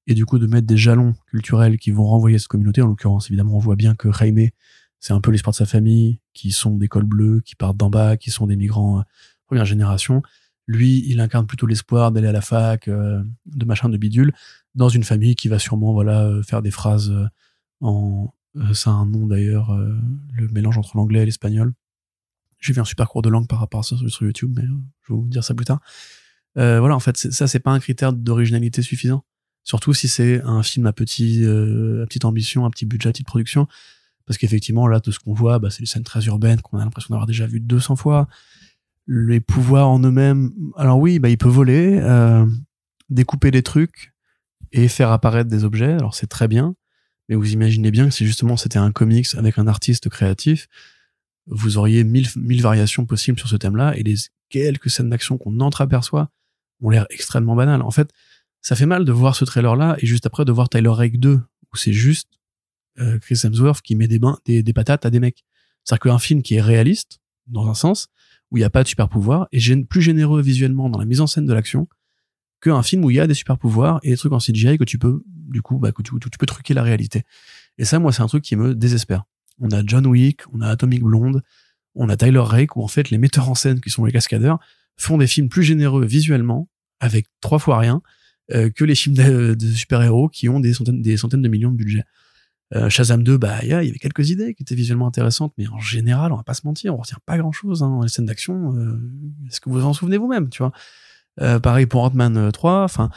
et 0.06 0.14
du 0.14 0.24
coup 0.24 0.38
de 0.38 0.46
mettre 0.46 0.66
des 0.66 0.76
jalons 0.76 1.14
culturels 1.26 1.78
qui 1.78 1.90
vont 1.90 2.06
renvoyer 2.06 2.36
à 2.36 2.38
cette 2.38 2.48
communauté. 2.48 2.82
En 2.82 2.86
l'occurrence, 2.86 3.28
évidemment, 3.28 3.56
on 3.56 3.58
voit 3.58 3.76
bien 3.76 3.94
que 3.94 4.12
Jaime, 4.12 4.50
c'est 5.00 5.12
un 5.12 5.20
peu 5.20 5.30
l'espoir 5.30 5.52
de 5.52 5.56
sa 5.56 5.66
famille, 5.66 6.20
qui 6.32 6.52
sont 6.52 6.76
des 6.76 6.88
cols 6.88 7.04
bleus, 7.04 7.40
qui 7.44 7.54
partent 7.54 7.76
d'en 7.76 7.90
bas, 7.90 8.16
qui 8.16 8.30
sont 8.30 8.46
des 8.46 8.56
migrants 8.56 9.00
euh, 9.00 9.02
première 9.46 9.64
génération. 9.64 10.22
Lui, 10.66 11.04
il 11.06 11.20
incarne 11.20 11.46
plutôt 11.46 11.66
l'espoir 11.66 12.12
d'aller 12.12 12.28
à 12.28 12.32
la 12.32 12.40
fac, 12.40 12.88
euh, 12.88 13.22
de 13.46 13.64
machin, 13.64 13.88
de 13.88 13.96
bidule, 13.96 14.32
dans 14.74 14.88
une 14.88 15.04
famille 15.04 15.36
qui 15.36 15.48
va 15.48 15.58
sûrement 15.58 15.92
voilà 15.92 16.24
euh, 16.24 16.42
faire 16.42 16.62
des 16.62 16.70
phrases 16.70 17.12
en 17.80 18.32
ça 18.72 18.88
a 18.88 18.94
un 18.94 19.04
nom 19.04 19.26
d'ailleurs 19.26 19.76
le 20.32 20.48
mélange 20.48 20.78
entre 20.78 20.96
l'anglais 20.96 21.20
et 21.20 21.26
l'espagnol 21.26 21.74
j'ai 22.58 22.72
vu 22.72 22.80
un 22.80 22.86
super 22.86 23.06
cours 23.06 23.20
de 23.20 23.28
langue 23.28 23.46
par 23.46 23.58
rapport 23.58 23.80
à 23.80 23.82
ça 23.82 23.96
sur, 24.08 24.22
YouTube 24.22 24.50
mais 24.56 24.62
je 24.62 25.12
vais 25.12 25.20
vous 25.20 25.28
dire 25.28 25.44
ça 25.44 25.52
plus 25.52 25.66
tard 25.66 25.78
voilà 26.54 26.96
en 26.96 27.00
fait 27.00 27.18
ça 27.18 27.46
c'est 27.46 27.58
pas 27.58 27.72
un 27.72 27.80
critère 27.80 28.14
d'originalité 28.14 28.80
suffisant 28.80 29.26
surtout 29.66 29.92
si 29.92 30.08
c'est 30.08 30.40
un 30.42 30.62
film 30.62 30.86
à 30.86 30.94
petit 30.94 31.44
euh, 31.44 32.02
à 32.02 32.06
petite 32.06 32.24
ambition 32.24 32.64
à 32.64 32.70
petit 32.70 32.86
budget 32.86 33.10
à 33.10 33.12
petite 33.12 33.26
production 33.26 33.68
parce 34.24 34.38
qu'effectivement 34.38 34.88
là 34.88 35.00
tout 35.00 35.12
ce 35.12 35.18
qu'on 35.18 35.34
voit 35.34 35.58
bah, 35.58 35.68
c'est 35.70 35.80
des 35.80 35.86
scènes 35.86 36.04
très 36.04 36.24
urbaines 36.24 36.62
qu'on 36.62 36.78
a 36.78 36.84
l'impression 36.84 37.12
d'avoir 37.12 37.26
déjà 37.26 37.46
vu 37.46 37.60
200 37.60 37.96
fois 37.96 38.26
les 39.06 39.40
pouvoirs 39.40 39.88
en 39.88 40.00
eux-mêmes 40.00 40.52
alors 40.76 40.98
oui 40.98 41.18
bah 41.18 41.28
il 41.28 41.36
peut 41.36 41.50
voler 41.50 41.98
euh, 42.00 42.46
découper 43.10 43.50
des 43.50 43.62
trucs 43.62 44.14
et 44.72 44.88
faire 44.88 45.10
apparaître 45.10 45.50
des 45.50 45.64
objets. 45.64 45.92
Alors 45.92 46.14
c'est 46.14 46.26
très 46.26 46.48
bien, 46.48 46.74
mais 47.28 47.34
vous 47.34 47.52
imaginez 47.52 47.90
bien 47.90 48.06
que 48.06 48.14
si 48.14 48.26
justement 48.26 48.56
c'était 48.56 48.78
un 48.78 48.92
comics 48.92 49.26
avec 49.36 49.58
un 49.58 49.66
artiste 49.66 50.08
créatif, 50.08 50.68
vous 51.46 51.78
auriez 51.78 52.04
mille, 52.04 52.26
mille 52.36 52.62
variations 52.62 53.06
possibles 53.06 53.38
sur 53.38 53.48
ce 53.48 53.56
thème-là 53.56 53.96
et 53.96 54.02
les 54.02 54.16
quelques 54.48 54.90
scènes 54.90 55.10
d'action 55.10 55.38
qu'on 55.38 55.60
entreaperçoit 55.60 56.30
ont 56.82 56.90
l'air 56.90 57.06
extrêmement 57.10 57.54
banales. 57.54 57.82
En 57.82 57.90
fait, 57.90 58.10
ça 58.60 58.76
fait 58.76 58.86
mal 58.86 59.04
de 59.04 59.12
voir 59.12 59.36
ce 59.36 59.44
trailer-là 59.44 59.96
et 59.98 60.06
juste 60.06 60.26
après 60.26 60.44
de 60.44 60.52
voir 60.52 60.68
Tyler 60.68 60.88
Rake 60.88 61.18
2 61.18 61.34
où 61.34 61.76
c'est 61.76 61.92
juste 61.92 62.28
euh, 62.98 63.18
Chris 63.18 63.40
Hemsworth 63.44 63.82
qui 63.82 63.94
met 63.94 64.08
des, 64.08 64.18
bains, 64.18 64.38
des, 64.44 64.62
des 64.62 64.72
patates 64.72 65.06
à 65.06 65.10
des 65.10 65.20
mecs. 65.20 65.44
C'est-à-dire 65.84 66.12
qu'un 66.12 66.18
film 66.18 66.42
qui 66.42 66.54
est 66.54 66.60
réaliste, 66.60 67.20
dans 67.46 67.68
un 67.68 67.74
sens, 67.74 68.08
où 68.50 68.56
il 68.56 68.60
n'y 68.60 68.64
a 68.64 68.70
pas 68.70 68.82
de 68.82 68.88
super 68.88 69.08
pouvoir, 69.08 69.48
est 69.52 69.58
gén- 69.58 69.86
plus 69.86 70.02
généreux 70.02 70.40
visuellement 70.42 70.88
dans 70.88 70.98
la 70.98 71.04
mise 71.04 71.20
en 71.20 71.26
scène 71.26 71.46
de 71.46 71.52
l'action 71.52 71.88
qu'un 72.60 72.82
film 72.82 73.04
où 73.04 73.10
il 73.10 73.16
y 73.16 73.20
a 73.20 73.26
des 73.26 73.34
super 73.34 73.58
pouvoirs 73.58 74.00
et 74.02 74.10
des 74.10 74.16
trucs 74.16 74.32
en 74.32 74.38
CGI 74.38 74.78
que 74.78 74.84
tu 74.84 74.98
peux, 74.98 75.22
du 75.26 75.62
coup, 75.62 75.78
bah, 75.78 75.92
que 75.92 76.02
tu, 76.02 76.12
peux 76.18 76.46
truquer 76.46 76.74
la 76.74 76.82
réalité. 76.82 77.22
Et 77.78 77.84
ça, 77.84 77.98
moi, 77.98 78.12
c'est 78.12 78.22
un 78.22 78.26
truc 78.26 78.42
qui 78.42 78.56
me 78.56 78.74
désespère. 78.74 79.24
On 79.60 79.70
a 79.70 79.82
John 79.84 80.06
Wick, 80.06 80.42
on 80.52 80.60
a 80.60 80.68
Atomic 80.68 81.02
Blonde, 81.02 81.42
on 81.94 82.08
a 82.08 82.16
Tyler 82.16 82.40
Rake, 82.40 82.76
où 82.76 82.82
en 82.82 82.88
fait, 82.88 83.10
les 83.10 83.18
metteurs 83.18 83.50
en 83.50 83.54
scène, 83.54 83.80
qui 83.80 83.90
sont 83.90 84.04
les 84.04 84.12
cascadeurs, 84.12 84.58
font 84.96 85.18
des 85.18 85.26
films 85.26 85.48
plus 85.48 85.62
généreux 85.62 86.04
visuellement, 86.04 86.68
avec 87.00 87.26
trois 87.40 87.58
fois 87.58 87.78
rien, 87.78 88.02
que 88.48 88.84
les 88.84 88.94
films 88.94 89.16
de, 89.16 89.56
super-héros 89.74 90.28
qui 90.28 90.48
ont 90.48 90.60
des 90.60 90.72
centaines, 90.72 91.02
des 91.02 91.16
centaines 91.16 91.42
de 91.42 91.48
millions 91.48 91.70
de 91.70 91.76
budget. 91.76 92.04
Euh, 92.74 92.88
Shazam 92.88 93.22
2, 93.22 93.38
bah, 93.38 93.58
il 93.62 93.68
y, 93.68 93.72
avait 93.72 93.92
quelques 93.92 94.30
idées 94.30 94.54
qui 94.54 94.62
étaient 94.62 94.74
visuellement 94.74 95.06
intéressantes, 95.06 95.52
mais 95.56 95.68
en 95.68 95.78
général, 95.78 96.32
on 96.32 96.36
va 96.36 96.42
pas 96.42 96.54
se 96.54 96.66
mentir, 96.66 96.94
on 96.94 96.98
retient 96.98 97.18
pas 97.24 97.38
grand 97.38 97.52
chose 97.52 97.82
hein, 97.82 97.88
dans 97.88 98.02
les 98.02 98.08
scènes 98.08 98.26
d'action. 98.26 98.74
euh, 98.74 98.98
Est-ce 99.46 99.60
que 99.60 99.70
vous 99.70 99.84
en 99.84 99.92
souvenez 99.92 100.18
vous-même, 100.18 100.48
tu 100.48 100.62
vois? 100.62 100.72
Euh, 101.40 101.60
Pareil 101.60 101.86
pour 101.86 102.02
Ant-Man 102.02 102.36
euh, 102.36 102.50
3. 102.50 102.82
Enfin, 102.82 103.10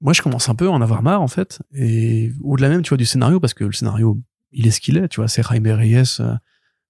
moi, 0.00 0.12
je 0.12 0.22
commence 0.22 0.48
un 0.48 0.54
peu 0.54 0.68
à 0.68 0.70
en 0.70 0.80
avoir 0.80 1.02
marre, 1.02 1.20
en 1.20 1.28
fait. 1.28 1.60
Et 1.74 2.32
au-delà 2.42 2.68
même, 2.68 2.82
tu 2.82 2.90
vois, 2.90 2.96
du 2.96 3.04
scénario, 3.04 3.38
parce 3.38 3.54
que 3.54 3.64
le 3.64 3.72
scénario, 3.72 4.20
il 4.52 4.66
est 4.66 4.70
ce 4.70 4.80
qu'il 4.80 4.96
est, 4.96 5.08
tu 5.08 5.20
vois. 5.20 5.28
C'est 5.28 5.42
Jaime 5.42 5.66
Reyes. 5.66 6.20
euh, 6.20 6.34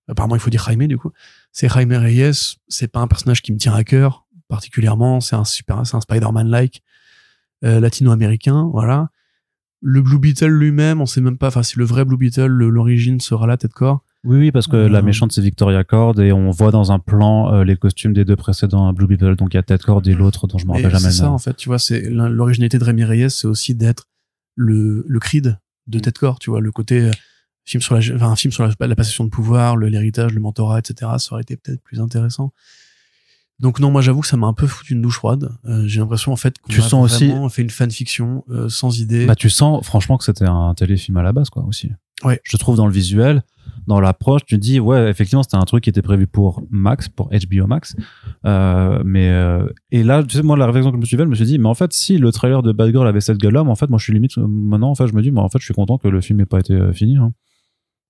apparemment, 0.06 0.36
il 0.36 0.40
faut 0.40 0.50
dire 0.50 0.64
Jaime, 0.64 0.86
du 0.86 0.98
coup. 0.98 1.10
C'est 1.50 1.68
Jaime 1.68 1.92
Reyes. 1.92 2.56
C'est 2.68 2.88
pas 2.88 3.00
un 3.00 3.08
personnage 3.08 3.42
qui 3.42 3.52
me 3.52 3.58
tient 3.58 3.74
à 3.74 3.82
cœur, 3.82 4.26
particulièrement. 4.48 5.20
C'est 5.20 5.36
un 5.36 5.44
super, 5.44 5.84
c'est 5.86 5.96
un 5.96 6.00
Spider-Man-like, 6.00 6.82
euh, 7.64 7.80
latino-américain, 7.80 8.68
voilà. 8.72 9.08
Le 9.82 10.00
Blue 10.00 10.18
Beetle 10.18 10.48
lui-même, 10.48 11.00
on 11.02 11.06
sait 11.06 11.20
même 11.20 11.36
pas, 11.36 11.48
enfin, 11.48 11.62
si 11.62 11.78
le 11.78 11.84
vrai 11.84 12.04
Blue 12.06 12.16
Beetle, 12.16 12.46
le- 12.46 12.70
l'origine 12.70 13.20
sera 13.20 13.46
là, 13.46 13.56
tête 13.58 13.74
corps. 13.74 14.02
Oui, 14.24 14.38
oui, 14.38 14.50
parce 14.52 14.66
que 14.66 14.76
Euh, 14.76 14.88
la 14.88 15.02
méchante 15.02 15.32
c'est 15.32 15.42
Victoria 15.42 15.84
Cord 15.84 16.18
et 16.18 16.32
on 16.32 16.50
voit 16.50 16.70
dans 16.70 16.90
un 16.92 16.98
plan 16.98 17.52
euh, 17.52 17.64
les 17.64 17.76
costumes 17.76 18.14
des 18.14 18.24
deux 18.24 18.36
précédents 18.36 18.90
Blue 18.94 19.06
Beetle. 19.06 19.36
Donc 19.36 19.52
il 19.52 19.58
y 19.58 19.60
a 19.60 19.62
Ted 19.62 19.82
Cord 19.84 20.00
et 20.06 20.14
l'autre 20.14 20.46
dont 20.46 20.56
je 20.56 20.64
me 20.64 20.70
Et 20.70 20.76
rappelle 20.76 20.90
jamais. 20.92 21.00
C'est 21.02 21.08
le 21.08 21.12
ça, 21.26 21.30
en 21.30 21.36
fait, 21.38 21.54
tu 21.54 21.68
vois, 21.68 21.78
c'est 21.78 22.08
l'originalité 22.08 22.78
de 22.78 22.84
Rémi 22.84 23.04
Reyes, 23.04 23.28
c'est 23.28 23.46
aussi 23.46 23.74
d'être 23.74 24.08
le, 24.56 25.04
le 25.06 25.18
Creed 25.20 25.58
de 25.86 25.98
Ted 25.98 26.16
Core, 26.18 26.38
tu 26.38 26.48
vois, 26.48 26.62
le 26.62 26.72
côté 26.72 27.02
euh, 27.02 27.10
film 27.66 27.82
sur 27.82 27.94
la, 27.94 28.00
enfin, 28.14 28.30
un 28.30 28.36
film 28.36 28.50
sur 28.52 28.64
la, 28.66 28.72
la 28.86 28.96
passation 28.96 29.24
de 29.24 29.28
pouvoir, 29.28 29.76
le- 29.76 29.88
l'héritage, 29.88 30.32
le 30.32 30.40
mentorat, 30.40 30.78
etc. 30.78 31.10
Ça 31.18 31.32
aurait 31.34 31.42
été 31.42 31.58
peut-être 31.58 31.82
plus 31.82 32.00
intéressant. 32.00 32.54
Donc 33.60 33.78
non, 33.78 33.90
moi 33.90 34.00
j'avoue 34.02 34.20
que 34.20 34.26
ça 34.26 34.36
m'a 34.36 34.46
un 34.48 34.52
peu 34.52 34.66
foutu 34.66 34.94
une 34.94 35.02
douche 35.02 35.16
froide. 35.16 35.50
Euh, 35.64 35.84
J'ai 35.86 36.00
l'impression 36.00 36.32
en 36.32 36.36
fait 36.36 36.58
qu'on 36.58 36.72
Tu 36.72 36.80
a 36.80 36.82
sens 36.82 37.04
aussi- 37.04 37.28
vraiment 37.28 37.48
fait 37.48 37.62
une 37.62 37.70
fanfiction 37.70 38.44
euh, 38.50 38.68
sans 38.68 38.98
idée. 39.00 39.26
Bah 39.26 39.36
tu 39.36 39.48
sens 39.48 39.84
franchement 39.86 40.18
que 40.18 40.24
c'était 40.24 40.46
un 40.48 40.74
téléfilm 40.74 41.16
à 41.18 41.22
la 41.22 41.32
base 41.32 41.50
quoi 41.50 41.64
aussi. 41.64 41.90
Ouais. 42.24 42.40
Je 42.44 42.56
trouve 42.56 42.76
dans 42.76 42.86
le 42.86 42.92
visuel, 42.92 43.42
dans 43.86 44.00
l'approche, 44.00 44.42
tu 44.46 44.58
dis 44.58 44.80
ouais 44.80 45.08
effectivement 45.10 45.42
c'était 45.42 45.56
un 45.56 45.64
truc 45.64 45.84
qui 45.84 45.90
était 45.90 46.02
prévu 46.02 46.26
pour 46.26 46.64
Max, 46.70 47.08
pour 47.08 47.28
HBO 47.30 47.66
Max. 47.66 47.94
Euh, 48.44 49.00
mais 49.04 49.28
euh, 49.30 49.66
et 49.92 50.02
là 50.02 50.22
tu 50.24 50.36
sais 50.36 50.42
moi 50.42 50.56
la 50.56 50.66
réflexion 50.66 50.90
que 50.90 50.96
je 50.96 51.00
me 51.00 51.06
suis 51.06 51.16
faite, 51.16 51.26
je 51.26 51.30
me 51.30 51.34
suis 51.36 51.44
dit 51.44 51.58
mais 51.58 51.68
en 51.68 51.74
fait 51.74 51.92
si 51.92 52.18
le 52.18 52.32
trailer 52.32 52.62
de 52.62 52.72
Bad 52.72 52.90
Girl 52.90 53.06
avait 53.06 53.20
cette 53.20 53.38
gueule 53.38 53.54
là, 53.54 53.62
mais 53.64 53.70
en 53.70 53.76
fait 53.76 53.88
moi 53.88 53.98
je 53.98 54.04
suis 54.04 54.12
limite 54.12 54.36
maintenant 54.36 54.90
en 54.90 54.94
fait 54.96 55.06
je 55.06 55.14
me 55.14 55.22
dis 55.22 55.30
mais 55.30 55.40
en 55.40 55.48
fait 55.48 55.58
je 55.60 55.64
suis 55.64 55.74
content 55.74 55.96
que 55.98 56.08
le 56.08 56.20
film 56.20 56.40
ait 56.40 56.46
pas 56.46 56.58
été 56.58 56.74
euh, 56.74 56.92
fini. 56.92 57.16
hein. 57.16 57.32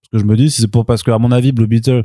Parce 0.02 0.10
que 0.22 0.26
je 0.26 0.30
me 0.30 0.36
dis 0.36 0.50
si 0.50 0.60
c'est 0.62 0.68
pour 0.68 0.84
parce 0.86 1.02
que 1.02 1.10
à 1.10 1.18
mon 1.18 1.32
avis 1.32 1.52
Blue 1.52 1.66
Beetle 1.66 2.02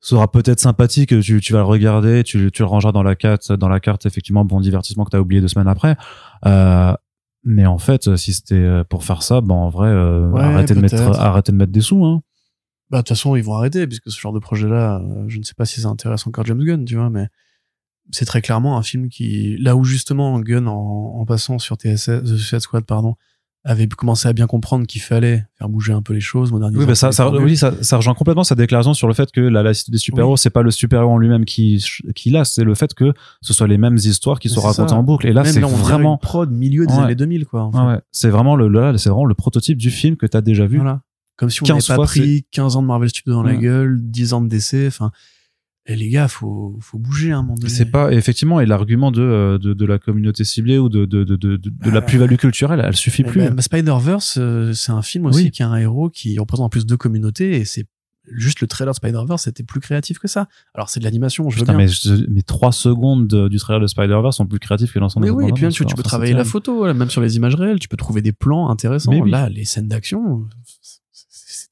sera 0.00 0.30
peut-être 0.30 0.60
sympathique, 0.60 1.20
tu, 1.20 1.40
tu 1.40 1.52
vas 1.52 1.60
le 1.60 1.64
regarder, 1.64 2.22
tu, 2.22 2.50
tu 2.52 2.62
le 2.62 2.68
rangeras 2.68 2.92
dans 2.92 3.02
la 3.02 3.16
carte, 3.16 3.52
dans 3.52 3.68
la 3.68 3.80
carte 3.80 4.06
effectivement 4.06 4.44
bon 4.44 4.60
divertissement 4.60 5.04
que 5.04 5.10
t'as 5.10 5.18
oublié 5.18 5.40
deux 5.40 5.48
semaines 5.48 5.68
après. 5.68 5.96
Euh, 6.46 6.94
mais 7.44 7.66
en 7.66 7.78
fait, 7.78 8.16
si 8.16 8.34
c'était 8.34 8.54
euh, 8.54 8.84
pour 8.84 9.04
faire 9.04 9.22
ça, 9.22 9.40
ben 9.40 9.54
en 9.54 9.68
vrai, 9.68 9.88
euh, 9.88 10.28
Ouais, 10.30 10.42
arrêtez 10.42 10.74
de 10.74 10.80
mettre, 10.80 11.18
arrêtez 11.18 11.52
de 11.52 11.56
mettre 11.56 11.72
des 11.72 11.80
sous. 11.80 12.04
Hein. 12.04 12.22
Bah, 12.90 12.98
de 12.98 13.02
toute 13.02 13.08
façon, 13.10 13.36
ils 13.36 13.42
vont 13.42 13.54
arrêter, 13.54 13.86
puisque 13.86 14.10
ce 14.10 14.18
genre 14.20 14.32
de 14.32 14.38
projet-là, 14.38 14.98
euh, 14.98 15.24
je 15.28 15.38
ne 15.38 15.42
sais 15.42 15.54
pas 15.54 15.64
si 15.64 15.80
ça 15.80 15.88
intéresse 15.88 16.26
encore 16.26 16.44
James 16.46 16.62
Gunn, 16.62 16.84
tu 16.84 16.96
vois, 16.96 17.10
mais 17.10 17.26
c'est 18.10 18.24
très 18.24 18.40
clairement 18.40 18.78
un 18.78 18.82
film 18.82 19.08
qui, 19.08 19.56
là 19.58 19.76
où 19.76 19.84
justement 19.84 20.38
Gunn, 20.40 20.68
en, 20.68 21.14
en 21.18 21.24
passant 21.26 21.58
sur 21.58 21.76
TSS, 21.76 22.06
The 22.06 22.36
Suicide 22.36 22.60
Squad, 22.60 22.84
pardon, 22.84 23.14
avait 23.64 23.86
commencé 23.88 24.28
à 24.28 24.32
bien 24.32 24.46
comprendre 24.46 24.86
qu'il 24.86 25.00
fallait 25.02 25.44
faire 25.58 25.68
bouger 25.68 25.92
un 25.92 26.00
peu 26.00 26.14
les 26.14 26.20
choses, 26.20 26.52
moderniser. 26.52 26.80
Oui, 26.80 26.86
bah 26.86 26.94
ça, 26.94 27.08
les 27.08 27.12
ça, 27.12 27.30
oui, 27.30 27.56
ça, 27.56 27.72
ça 27.82 27.96
rejoint 27.96 28.14
complètement 28.14 28.44
sa 28.44 28.54
déclaration 28.54 28.94
sur 28.94 29.08
le 29.08 29.14
fait 29.14 29.30
que 29.32 29.40
la, 29.40 29.62
la 29.62 29.74
cité 29.74 29.92
des 29.92 29.98
super-héros, 29.98 30.36
c'est 30.36 30.50
pas 30.50 30.62
le 30.62 30.70
super-héros 30.70 31.10
en 31.12 31.18
lui-même 31.18 31.44
qui, 31.44 31.84
qui 32.14 32.30
l'a, 32.30 32.44
c'est 32.44 32.64
le 32.64 32.74
fait 32.74 32.94
que 32.94 33.12
ce 33.42 33.52
soit 33.52 33.66
les 33.66 33.78
mêmes 33.78 33.96
histoires 33.96 34.38
qui 34.38 34.48
sont 34.48 34.60
racontées 34.60 34.94
en 34.94 35.02
boucle. 35.02 35.26
Et 35.26 35.32
là, 35.32 35.44
c'est 35.44 35.60
vraiment, 35.60 36.14
une 36.14 36.18
prod 36.20 36.50
milieu 36.50 36.86
des 36.86 36.94
Ouais. 36.94 37.00
années 37.00 37.14
2000, 37.14 37.46
quoi. 37.46 37.62
en 37.64 37.72
fait. 37.72 37.78
ouais, 37.78 37.86
ouais. 37.94 38.00
c'est 38.12 38.30
vraiment 38.30 38.56
le, 38.56 38.68
là, 38.68 38.96
c'est 38.96 39.10
vraiment 39.10 39.24
le 39.26 39.34
prototype 39.34 39.76
du 39.78 39.90
film 39.90 40.16
que 40.16 40.26
t'as 40.26 40.40
déjà 40.40 40.66
vu. 40.66 40.76
Voilà. 40.78 41.02
Comme 41.36 41.50
si 41.50 41.62
on 41.62 41.66
15 41.66 41.74
n'avait 41.74 41.86
pas 41.86 41.94
fois, 41.94 42.04
pris 42.06 42.46
15 42.50 42.76
ans 42.76 42.82
de 42.82 42.86
Marvel 42.86 43.08
Studios 43.10 43.34
dans 43.34 43.42
la 43.42 43.54
gueule, 43.54 43.98
10 44.02 44.32
ans 44.32 44.40
de 44.40 44.48
DC, 44.48 44.86
enfin. 44.88 45.10
Et 45.90 45.96
les 45.96 46.10
gars, 46.10 46.28
faut, 46.28 46.76
faut 46.80 46.98
bouger 46.98 47.32
à 47.32 47.38
un 47.38 47.42
moment 47.42 47.54
donné. 47.54 47.70
C'est 47.70 47.86
pas, 47.90 48.12
effectivement, 48.12 48.60
et 48.60 48.66
l'argument 48.66 49.10
de, 49.10 49.22
euh, 49.22 49.58
de, 49.58 49.72
de 49.72 49.84
la 49.86 49.98
communauté 49.98 50.44
ciblée 50.44 50.76
ou 50.78 50.90
de, 50.90 51.06
de, 51.06 51.24
de, 51.24 51.36
de, 51.36 51.56
de, 51.56 51.90
la 51.90 51.96
Euh, 51.96 52.00
plus-value 52.02 52.36
culturelle, 52.36 52.82
elle 52.84 52.94
suffit 52.94 53.22
Eh 53.26 53.30
plus. 53.30 53.40
ben, 53.40 53.58
Spider-Verse, 53.60 54.36
euh, 54.38 54.72
c'est 54.74 54.92
un 54.92 55.00
film 55.02 55.24
aussi 55.26 55.44
Oui. 55.44 55.50
qui 55.50 55.62
a 55.62 55.68
un 55.68 55.76
héros 55.78 56.10
qui 56.10 56.38
représente 56.38 56.66
en 56.66 56.68
plus 56.68 56.84
deux 56.84 56.98
communautés 56.98 57.56
et 57.56 57.64
c'est 57.64 57.86
juste 58.30 58.60
le 58.60 58.66
trailer 58.66 58.92
de 58.92 58.96
Spider-Verse 58.96 59.44
c'était 59.44 59.62
plus 59.62 59.80
créatif 59.80 60.18
que 60.18 60.28
ça. 60.28 60.48
Alors 60.74 60.90
c'est 60.90 61.00
de 61.00 61.04
l'animation, 61.04 61.48
je 61.48 61.56
veux 61.56 61.62
Putain, 61.62 61.74
bien. 61.78 61.86
mais, 61.86 61.88
je- 61.90 62.26
mais 62.28 62.42
trois 62.42 62.72
secondes 62.72 63.26
de- 63.26 63.48
du 63.48 63.56
trailer 63.56 63.80
de 63.80 63.86
Spider-Verse 63.86 64.36
sont 64.36 64.44
plus 64.46 64.58
créatifs 64.58 64.92
que 64.92 64.98
l'ensemble 64.98 65.24
Mais 65.24 65.30
des 65.30 65.36
oui, 65.36 65.48
et 65.48 65.52
puis 65.54 65.62
même, 65.62 65.72
tu, 65.72 65.86
tu 65.86 65.94
peux 65.94 66.02
travailler 66.02 66.34
la 66.34 66.44
photo, 66.44 66.92
même 66.92 67.08
sur 67.08 67.22
les 67.22 67.36
images 67.36 67.54
réelles, 67.54 67.78
tu 67.78 67.88
peux 67.88 67.96
trouver 67.96 68.20
des 68.20 68.32
plans 68.32 68.68
intéressants. 68.68 69.12
Mais 69.12 69.22
oui. 69.22 69.30
Là, 69.30 69.48
les 69.48 69.64
scènes 69.64 69.88
d'action, 69.88 70.46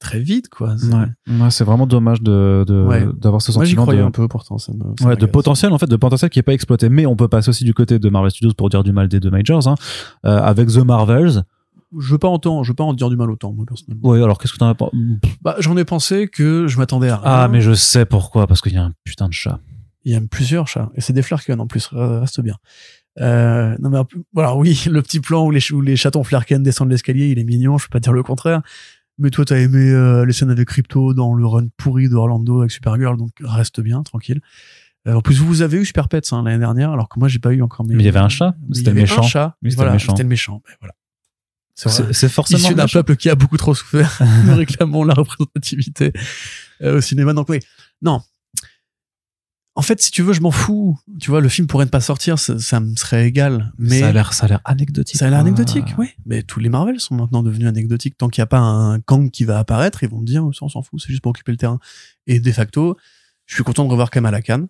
c'est- 0.01 0.07
très 0.09 0.19
vite, 0.19 0.49
quoi. 0.49 0.75
C'est- 0.77 0.93
Ouais, 0.93 1.05
Ouais, 1.41 1.49
c'est 1.51 1.63
vraiment 1.63 1.87
dommage 1.87 2.21
de, 2.21 2.63
de, 2.67 2.83
Ouais. 2.83 3.05
d'avoir 3.19 3.41
ce 3.41 3.51
Moi, 3.51 3.63
j'y 3.65 3.71
sentiment 3.71 3.83
croyais 3.83 4.01
de, 4.01 4.05
un 4.05 4.11
peu, 4.11 4.27
pourtant. 4.27 4.57
Ça 4.57 4.71
me, 4.73 4.79
ça 4.99 5.07
ouais, 5.07 5.15
de 5.17 5.25
potentiel 5.25 5.71
en 5.73 5.77
fait 5.77 5.87
de 5.87 5.95
potentiel 5.95 6.29
qui 6.29 6.39
est 6.39 6.43
pas 6.43 6.53
exploité 6.53 6.89
mais 6.89 7.05
on 7.05 7.15
peut 7.15 7.27
passer 7.27 7.49
aussi 7.49 7.63
du 7.63 7.73
côté 7.73 7.99
de 7.99 8.09
Marvel 8.09 8.31
Studios 8.31 8.53
pour 8.57 8.69
dire 8.69 8.83
du 8.83 8.91
mal 8.91 9.07
des 9.07 9.19
deux 9.19 9.29
majors 9.31 9.67
hein, 9.67 9.75
euh, 10.25 10.39
avec 10.41 10.67
The 10.69 10.77
Marvels 10.77 11.43
Je 11.97 12.11
veux 12.11 12.17
pas 12.17 12.27
en 12.27 12.37
temps- 12.39 12.63
je 12.63 12.71
veux 12.71 12.75
pas 12.75 12.83
en 12.83 12.93
dire 12.93 13.09
du 13.09 13.15
mal 13.15 13.31
autant, 13.31 13.53
moi, 13.53 13.65
personnellement. 13.67 14.07
ouais 14.09 14.21
alors 14.21 14.37
qu'est-ce 14.37 14.53
que 14.53 14.57
t'en 14.57 14.67
as 14.69 14.75
pas 14.75 14.89
Bah, 15.41 15.55
j'en 15.59 15.75
ai 15.77 15.85
pensé 15.85 16.27
que 16.27 16.67
je 16.67 16.77
m'attendais 16.77 17.09
à 17.09 17.17
rien. 17.17 17.23
ah 17.31 17.47
mais 17.47 17.61
je 17.61 17.73
sais 17.73 18.05
pourquoi 18.05 18.45
parce 18.47 18.61
qu'il 18.61 18.73
y 18.73 18.77
a 18.77 18.83
un 18.83 18.93
putain 19.03 19.27
de 19.29 19.33
chat 19.33 19.59
Il 20.05 20.11
y 20.11 20.15
a 20.15 20.21
plusieurs 20.21 20.67
chats. 20.67 20.89
Et 20.95 21.01
c'est 21.01 21.11
des 21.13 21.21
Flerken 21.21 21.59
en 21.59 21.67
plus, 21.67 21.87
re- 21.89 22.19
reste 22.19 22.39
bien. 22.41 22.55
Euh, 23.19 23.75
non 23.79 23.89
mais 23.89 23.97
voilà, 24.33 24.55
oui, 24.55 24.79
le 24.91 25.01
petit 25.01 25.19
plan 25.19 25.43
où 25.45 25.51
les, 25.51 25.71
où 25.71 25.81
les 25.81 25.95
chatons 25.95 26.23
Flerken 26.23 26.61
descendent 26.61 26.91
l'escalier, 26.91 27.29
il 27.29 27.39
est 27.39 27.43
mignon, 27.43 27.77
je 27.77 27.85
peux 27.87 27.91
pas 27.93 27.99
dire 27.99 28.13
le 28.13 28.21
contraire. 28.23 28.61
Mais 29.19 29.29
toi, 29.31 29.45
t'as 29.45 29.57
aimé 29.57 29.89
euh, 29.91 30.25
les 30.25 30.33
scènes 30.33 30.51
avec 30.51 30.67
Crypto 30.67 31.13
dans 31.13 31.33
le 31.33 31.45
run 31.45 31.67
pourri 31.77 32.07
de 32.09 32.15
Orlando 32.15 32.59
avec 32.59 32.71
Supergirl, 32.71 33.17
donc 33.17 33.31
reste 33.41 33.81
bien, 33.81 34.03
tranquille. 34.03 34.41
Euh, 35.07 35.13
en 35.15 35.21
plus, 35.21 35.39
vous 35.39 35.61
avez 35.61 35.77
eu 35.77 35.85
Super 35.85 36.07
Pets 36.09 36.31
hein, 36.33 36.43
l'année 36.43 36.59
dernière, 36.59 36.91
alors 36.91 37.09
que 37.09 37.17
moi, 37.19 37.27
j'ai 37.27 37.39
pas 37.39 37.53
eu 37.53 37.61
encore. 37.61 37.85
mes- 37.85 37.95
Mais 37.95 38.03
il 38.03 38.05
y 38.05 38.09
avait 38.09 38.19
un 38.19 38.29
chat, 38.29 38.55
Mais 38.67 38.75
c'était 38.75 38.91
le 38.91 38.95
méchant. 39.01 39.23
C'était 39.71 39.75
voilà, 39.75 39.91
le 39.91 39.95
méchant. 39.95 40.11
C'était 40.11 40.23
le 40.23 40.29
méchant. 40.29 40.61
Ben, 40.67 40.73
voilà. 40.81 40.93
C'est 42.13 42.29
forcément 42.29 42.59
Issu 42.59 42.75
d'un 42.75 42.83
peuple 42.93 43.15
qui 43.15 43.29
a 43.29 43.35
beaucoup 43.35 43.57
trop 43.57 43.73
souffert. 43.75 44.19
Nous 44.45 44.55
réclamons 44.55 45.03
la 45.03 45.13
représentativité 45.13 46.11
euh, 46.81 46.97
au 46.97 47.01
cinéma. 47.01 47.33
Donc 47.33 47.49
oui, 47.49 47.59
non. 48.01 48.21
En 49.77 49.83
fait, 49.83 50.01
si 50.01 50.09
tu 50.09 50.23
veux, 50.23 50.33
je 50.33 50.41
m'en 50.41 50.49
fous. 50.49 50.97
Tu 51.19 51.29
vois, 51.29 51.39
le 51.39 51.49
film 51.49 51.67
pourrait 51.67 51.85
ne 51.85 51.91
pas 51.91 52.01
sortir, 52.01 52.39
ça, 52.39 52.57
ça 52.57 52.79
me 52.79 52.95
serait 52.95 53.27
égal. 53.27 53.71
Mais 53.77 53.99
ça 53.99 54.07
a 54.07 54.11
l'air 54.11 54.33
ça 54.33 54.45
a 54.45 54.49
l'air 54.49 54.61
anecdotique 54.65 55.19
ça 55.19 55.27
a 55.27 55.29
l'air 55.29 55.37
quoi. 55.37 55.47
anecdotique, 55.47 55.93
oui. 55.99 56.07
Mais 56.25 56.41
tous 56.41 56.59
les 56.59 56.67
Marvel 56.67 56.99
sont 56.99 57.13
maintenant 57.13 57.43
devenus 57.43 57.67
anecdotiques. 57.67 58.17
Tant 58.17 58.27
qu'il 58.27 58.41
n'y 58.41 58.45
a 58.45 58.47
pas 58.47 58.57
un 58.57 58.99
Kang 59.01 59.29
qui 59.29 59.45
va 59.45 59.59
apparaître, 59.59 60.01
ils 60.01 60.09
vont 60.09 60.19
me 60.19 60.25
dire, 60.25 60.43
oh, 60.43 60.51
ça, 60.51 60.65
on 60.65 60.69
s'en 60.69 60.81
fout, 60.81 60.99
c'est 60.99 61.09
juste 61.09 61.21
pour 61.21 61.29
occuper 61.29 61.51
le 61.51 61.59
terrain. 61.59 61.77
Et 62.25 62.39
de 62.39 62.51
facto, 62.51 62.97
je 63.45 63.53
suis 63.53 63.63
content 63.63 63.85
de 63.85 63.91
revoir 63.91 64.09
Kamala 64.09 64.41
Khan. 64.41 64.65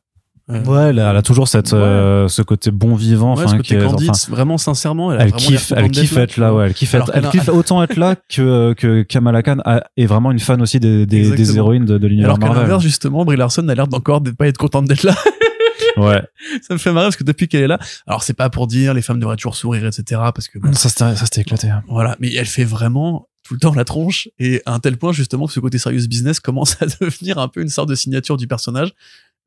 Euh, 0.50 0.64
ouais 0.64 0.90
elle 0.92 1.00
a, 1.00 1.12
elle 1.12 1.18
a 1.18 1.22
toujours 1.22 1.48
cette 1.50 1.74
Ouais. 1.74 1.80
euh, 1.80 2.28
ce 2.30 2.42
côté 2.42 2.72
bon 2.72 2.96
vivant 2.96 3.36
ouais, 3.36 3.48
ce 3.50 3.56
côté 3.58 3.76
est- 3.76 3.84
candide, 3.86 4.12
enfin, 4.12 4.32
vraiment 4.32 4.58
sincèrement, 4.58 5.12
elle, 5.12 5.20
a 5.20 5.24
elle 5.24 5.30
vraiment 5.32 5.46
kiffe 5.46 5.74
elle 5.76 5.92
kiffe 5.92 6.16
être 6.16 6.38
là 6.38 6.54
ouais 6.54 6.68
elle 6.68 6.74
kiffe 6.74 6.94
être, 6.94 7.12
elle 7.14 7.26
a- 7.26 7.30
kiffe 7.30 7.50
autant 7.54 7.84
être 7.84 7.98
là 7.98 8.16
que 8.30 8.74
que 8.78 9.02
Kamala 9.04 9.44
Khan 9.44 9.58
a- 9.66 9.84
est 9.98 10.06
vraiment 10.06 10.32
une 10.32 10.40
fan 10.40 10.62
aussi 10.62 10.80
des 10.80 11.06
des, 11.06 11.32
des 11.32 11.58
héroïnes 11.58 11.84
de, 11.84 11.98
de 11.98 12.08
l'univers 12.08 12.30
Alors 12.36 12.40
qu'à 12.40 12.54
l'inverse, 12.54 12.82
justement, 12.82 13.26
Brie 13.26 13.36
Larson 13.36 13.68
a 13.68 13.76
l'air 13.76 13.88
d'encore 13.88 14.22
de 14.22 14.32
pas 14.32 14.48
être 14.48 14.58
contente 14.58 14.86
d'être 14.86 15.04
là. 15.04 15.16
ouais 15.98 16.22
ça 16.62 16.74
me 16.74 16.78
fait 16.80 16.92
marrer 16.94 17.08
parce 17.08 17.16
que 17.18 17.24
depuis 17.24 17.48
qu'elle 17.48 17.64
est 17.64 17.68
là, 17.68 17.80
alors 18.06 18.24
c'est 18.24 18.34
pas 18.34 18.50
pour 18.50 18.68
dire 18.68 18.94
les 18.94 19.02
femmes 19.02 19.20
devraient 19.20 19.36
toujours 19.36 19.56
sourire, 19.56 19.86
etc. 19.86 20.22
Parce 20.34 20.48
que 20.48 20.60
bon, 20.60 20.72
ça 20.74 20.90
c'était 20.90 21.16
ça 21.16 21.26
c'était 21.26 21.42
éclaté 21.42 21.70
hein. 21.70 21.84
voilà, 21.90 22.16
mais 22.20 22.34
elle 22.34 22.46
fait 22.46 22.64
vraiment 22.64 23.28
tout 23.44 23.54
le 23.54 23.60
temps 23.60 23.74
la 23.74 23.86
tronche 23.86 24.28
et 24.40 24.62
à 24.66 24.74
un 24.74 24.80
tel 24.80 24.98
point 24.98 25.14
justement 25.14 25.48
que 25.48 25.54
ce 25.54 25.60
côté 25.60 25.78
serious 25.78 26.08
business 26.08 26.40
commence 26.40 26.78
à 26.82 26.86
devenir 26.86 27.38
un 27.38 27.48
peu 27.48 27.62
une 27.62 27.70
sorte 27.70 27.90
de 27.90 27.96
signature 27.96 28.38
du 28.38 28.48
personnage. 28.48 28.92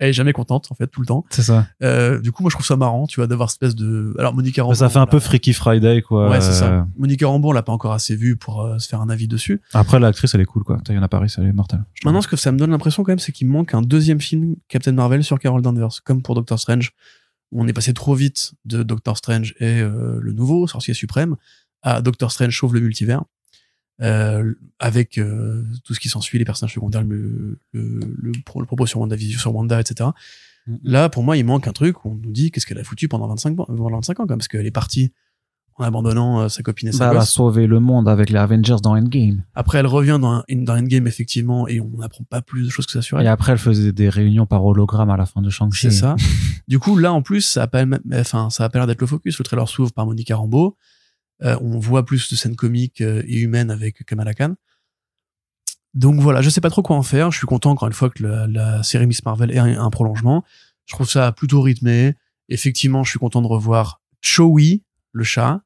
Elle 0.01 0.09
est 0.09 0.13
jamais 0.13 0.33
contente 0.33 0.67
en 0.73 0.75
fait 0.75 0.87
tout 0.89 1.01
le 1.01 1.07
temps. 1.07 1.25
c'est 1.31 1.43
ça 1.43 1.67
Euh, 1.83 2.19
du 2.21 2.33
coup, 2.33 2.43
moi 2.43 2.51
je 2.51 2.57
trouve 2.57 2.67
ça 2.67 2.75
marrant, 2.77 3.07
tu 3.07 3.21
vois, 3.21 3.27
d'avoir 3.29 3.51
cette 3.51 3.63
espèce 3.63 3.77
de. 3.77 4.15
Alors 4.19 4.35
Monica 4.35 4.63
Rambeau. 4.63 4.75
ça 4.75 4.89
fait 4.89 4.99
un 4.99 5.07
peu 5.07 5.21
Freaky 5.21 5.53
Friday 5.53 6.03
quoi 6.03 6.29
Ouais, 6.31 6.41
c'est 6.41 6.49
Euh, 6.49 6.53
ça. 6.53 6.87
Monica 6.97 7.27
Rambeau, 7.29 7.51
on 7.51 7.53
l'a 7.53 7.63
pas 7.63 7.73
encore 7.73 7.93
assez 7.93 8.17
vu 8.17 8.37
pour 8.37 8.63
euh, 8.63 8.79
se 8.79 8.89
faire 8.89 9.01
un 9.01 9.11
avis 9.11 9.29
dessus. 9.29 9.61
Après, 9.75 10.01
l'actrice, 10.01 10.35
elle 10.35 10.41
est 10.41 10.47
cool, 10.47 10.65
quoi. 10.65 10.79
Tayana 10.85 11.07
Paris, 11.09 11.33
elle 11.39 11.45
est 11.45 11.53
mortelle. 11.53 11.85
Maintenant, 12.05 12.23
ce 12.23 12.29
que 12.29 12.37
ça 12.37 12.51
me 12.51 12.59
donne 12.59 12.71
l'impression 12.71 13.05
quand 13.05 13.13
même, 13.13 13.19
c'est 13.21 13.31
qu'il 13.33 13.47
manque 13.47 13.75
un 13.75 13.83
deuxième 13.83 14.21
film 14.21 14.57
Captain 14.69 14.93
Marvel 14.93 15.23
sur 15.23 15.39
Carol 15.39 15.61
Danvers, 15.63 16.03
comme 16.05 16.23
pour 16.23 16.35
Doctor 16.35 16.59
Strange, 16.59 16.93
où 17.53 17.63
on 17.63 17.69
est 17.69 17.73
passé 17.75 17.93
trop 17.93 18.15
vite 18.15 18.55
de 18.65 18.83
Doctor 18.83 19.19
Strange 19.19 19.55
et 19.61 19.81
euh, 19.81 20.19
le 20.23 20.33
nouveau 20.33 20.67
sorcier 20.67 20.95
suprême 20.95 21.37
à 21.83 22.01
Doctor 22.01 22.31
Strange 22.33 22.57
sauve 22.59 22.75
le 22.75 22.81
multivers, 22.81 23.23
euh, 24.03 24.55
avec 24.79 25.19
euh, 25.19 25.63
tout 25.85 25.95
ce 25.95 26.01
qui 26.01 26.09
s'ensuit, 26.09 26.39
les 26.39 26.45
personnages 26.45 26.75
secondaires, 26.75 27.03
le, 27.03 27.59
le, 27.73 28.01
le, 28.21 28.33
le 28.33 28.65
propos 28.67 28.87
sur 28.87 29.01
WandaVision, 29.01 29.39
sur 29.39 29.55
Wanda, 29.55 29.81
etc. 29.81 30.11
Mhm. 30.67 30.79
Là, 30.85 31.09
pour 31.09 31.23
moi, 31.23 31.37
il 31.37 31.45
manque 31.45 31.67
un 31.69 31.73
truc 31.73 32.05
où 32.05 32.11
on 32.11 32.15
nous 32.15 32.33
dit 32.33 32.51
qu'est-ce 32.51 32.67
qu'elle 32.67 32.79
a 32.79 32.85
foutu 32.85 33.09
pendant 33.09 33.29
25, 33.29 33.59
ans- 33.61 33.65
pendant 33.67 33.91
25 33.91 34.21
ans, 34.21 34.23
quand 34.25 34.31
même, 34.31 34.39
parce 34.39 34.49
qu'elle 34.49 34.67
est 34.67 34.71
partie 34.71 35.13
en 35.77 35.85
abandonnant 35.85 36.41
euh, 36.41 36.49
sa 36.49 36.63
copine 36.63 36.89
et 36.89 36.93
sa 36.93 37.07
Bah, 37.07 37.11
elle 37.13 37.17
a 37.19 37.25
sauvé 37.25 37.67
le 37.67 37.81
monde 37.81 38.09
avec 38.09 38.29
les 38.29 38.37
Avengers 38.39 38.77
dans 38.83 38.97
Endgame. 38.97 39.45
Après, 39.55 39.79
elle 39.79 39.87
revient 39.87 40.19
dans, 40.21 40.43
dans 40.51 40.77
Endgame, 40.77 41.07
effectivement, 41.07 41.67
et 41.69 41.81
on 41.81 41.89
n'apprend 41.99 42.25
pas 42.25 42.43
plus 42.43 42.65
de 42.65 42.69
choses 42.71 42.85
que 42.87 42.93
ça 42.93 43.01
sur 43.03 43.19
elle. 43.19 43.25
Et 43.27 43.29
après, 43.31 43.53
elle 43.53 43.59
faisait 43.59 43.93
des 43.93 44.09
réunions 44.11 44.45
par 44.47 44.65
hologramme 44.65 45.09
à 45.11 45.17
la 45.17 45.25
fin 45.27 45.41
de 45.41 45.49
Shang-Chi. 45.49 45.89
C'est 45.89 45.91
ça. 45.91 46.17
du 46.69 46.79
coup, 46.79 46.97
là, 46.99 47.13
en 47.15 47.23
plus, 47.23 47.41
ça 47.43 47.63
a 47.63 47.67
pas, 47.67 47.85
enfin, 48.15 48.51
ça 48.51 48.65
a 48.65 48.69
pas 48.69 48.79
l'air 48.81 48.87
d'être 48.87 49.01
le 49.01 49.07
focus. 49.07 49.39
Le 49.39 49.45
trailer 49.45 49.67
s'ouvre 49.69 49.93
par 49.93 50.05
Monica 50.07 50.37
Rambeau. 50.37 50.77
Euh, 51.43 51.57
on 51.61 51.79
voit 51.79 52.05
plus 52.05 52.31
de 52.31 52.37
scènes 52.37 52.57
comiques 52.57 53.01
euh, 53.01 53.23
et 53.27 53.39
humaines 53.39 53.71
avec 53.71 54.05
Kamala 54.05 54.35
Khan. 54.35 54.55
Donc 55.95 56.21
voilà, 56.21 56.43
je 56.43 56.51
sais 56.51 56.61
pas 56.61 56.71
trop 56.71 56.83
quoi 56.83 56.97
en 56.97 57.03
faire. 57.03 57.31
Je 57.31 57.39
suis 57.39 57.47
content 57.47 57.71
encore 57.71 57.89
une 57.89 57.95
fois 57.95 58.11
que 58.11 58.23
la, 58.23 58.47
la 58.47 58.83
série 58.83 59.07
Miss 59.07 59.25
Marvel 59.25 59.51
ait 59.51 59.59
un, 59.59 59.91
prolongement. 59.91 60.45
Je 60.87 60.95
trouve 60.95 61.09
ça 61.09 61.33
plutôt 61.33 61.63
rythmé. 61.63 62.15
Effectivement, 62.49 63.03
je 63.03 63.11
suis 63.11 63.19
content 63.19 63.43
de 63.43 63.47
revoir 63.47 64.01
Chowi, 64.21 64.85
le 65.13 65.25
chat. 65.25 65.63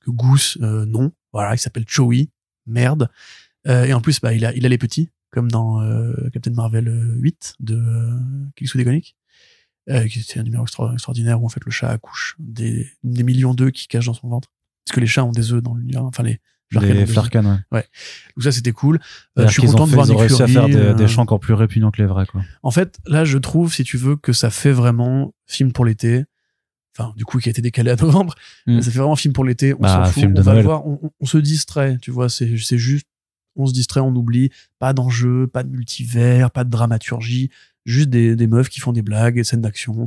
Que 0.00 0.10
Goose, 0.10 0.58
euh, 0.60 0.84
non. 0.84 1.12
Voilà, 1.32 1.54
il 1.54 1.58
s'appelle 1.58 1.84
Chowi. 1.86 2.30
Merde. 2.66 3.08
Euh, 3.66 3.84
et 3.84 3.92
en 3.92 4.00
plus, 4.00 4.20
bah, 4.20 4.34
il 4.34 4.44
a, 4.44 4.54
il 4.54 4.66
a 4.66 4.68
les 4.68 4.78
petits, 4.78 5.10
comme 5.30 5.50
dans 5.50 5.80
euh, 5.82 6.12
Captain 6.32 6.52
Marvel 6.52 6.88
euh, 6.88 7.14
8 7.16 7.54
de 7.60 7.76
euh, 7.76 8.18
Kingswood 8.56 8.82
Iconic. 8.82 9.16
Euh, 9.90 10.06
qui 10.06 10.22
c'est 10.22 10.38
un 10.38 10.44
numéro 10.44 10.64
extra- 10.64 10.92
extraordinaire 10.92 11.42
où 11.42 11.46
en 11.46 11.48
fait 11.48 11.64
le 11.64 11.72
chat 11.72 11.88
accouche 11.88 12.36
des, 12.38 12.88
des 13.02 13.24
millions 13.24 13.52
d'œufs 13.52 13.72
qui 13.72 13.88
cachent 13.88 14.06
dans 14.06 14.14
son 14.14 14.28
ventre. 14.28 14.48
Parce 14.86 14.94
que 14.94 15.00
les 15.00 15.06
chats 15.06 15.24
ont 15.24 15.32
des 15.32 15.52
œufs 15.52 15.62
dans 15.62 15.74
l'univers, 15.74 16.04
enfin 16.04 16.22
les 16.22 16.40
Flarken 16.72 16.94
Les 16.94 17.02
œufs. 17.02 17.10
Flarkan, 17.10 17.60
ouais. 17.70 17.84
Donc 18.36 18.42
ça 18.44 18.50
c'était 18.52 18.72
cool. 18.72 18.98
Euh, 19.38 19.46
je 19.46 19.52
suis 19.52 19.62
content 19.62 19.84
ont 19.84 19.86
de 19.86 19.92
voir 19.92 20.06
Nick 20.06 20.18
réussi 20.18 20.42
à 20.42 20.46
faire 20.46 20.62
Fury, 20.62 20.72
des, 20.74 20.78
euh, 20.80 20.94
des 20.94 21.06
chants 21.06 21.22
encore 21.22 21.38
plus 21.40 21.52
répugnants 21.54 21.90
que 21.90 22.00
les 22.00 22.08
vrais, 22.08 22.24
quoi. 22.26 22.42
En 22.62 22.70
fait, 22.70 22.98
là 23.06 23.24
je 23.26 23.36
trouve, 23.38 23.72
si 23.72 23.84
tu 23.84 23.96
veux, 23.98 24.16
que 24.16 24.32
ça 24.32 24.48
fait 24.50 24.72
vraiment 24.72 25.34
film 25.46 25.72
pour 25.72 25.84
l'été. 25.84 26.24
Enfin, 26.98 27.12
du 27.16 27.24
coup, 27.24 27.38
qui 27.38 27.48
a 27.48 27.50
été 27.50 27.62
décalé 27.62 27.90
à 27.90 27.96
novembre. 27.96 28.34
Mm. 28.66 28.80
Ça 28.82 28.90
fait 28.90 28.98
vraiment 28.98 29.16
film 29.16 29.32
pour 29.34 29.44
l'été. 29.44 29.74
On 29.74 29.78
Bah, 29.78 30.04
s'en 30.06 30.12
fout. 30.12 30.24
on 30.36 30.40
va 30.40 30.60
voir. 30.62 30.82
On 30.86 31.26
se 31.26 31.38
distrait. 31.38 31.98
Tu 32.02 32.10
vois, 32.10 32.28
c'est 32.28 32.56
c'est 32.58 32.78
juste. 32.78 33.06
On 33.54 33.66
se 33.66 33.72
distrait, 33.74 34.00
on 34.00 34.14
oublie. 34.14 34.50
Pas 34.78 34.92
d'enjeu, 34.94 35.46
pas 35.46 35.62
de 35.62 35.68
multivers, 35.70 36.50
pas 36.50 36.64
de 36.64 36.70
dramaturgie. 36.70 37.50
Juste 37.84 38.08
des, 38.08 38.34
des 38.36 38.46
meufs 38.46 38.68
qui 38.70 38.80
font 38.80 38.92
des 38.92 39.02
blagues, 39.02 39.34
des 39.34 39.44
scènes 39.44 39.60
d'action. 39.60 40.06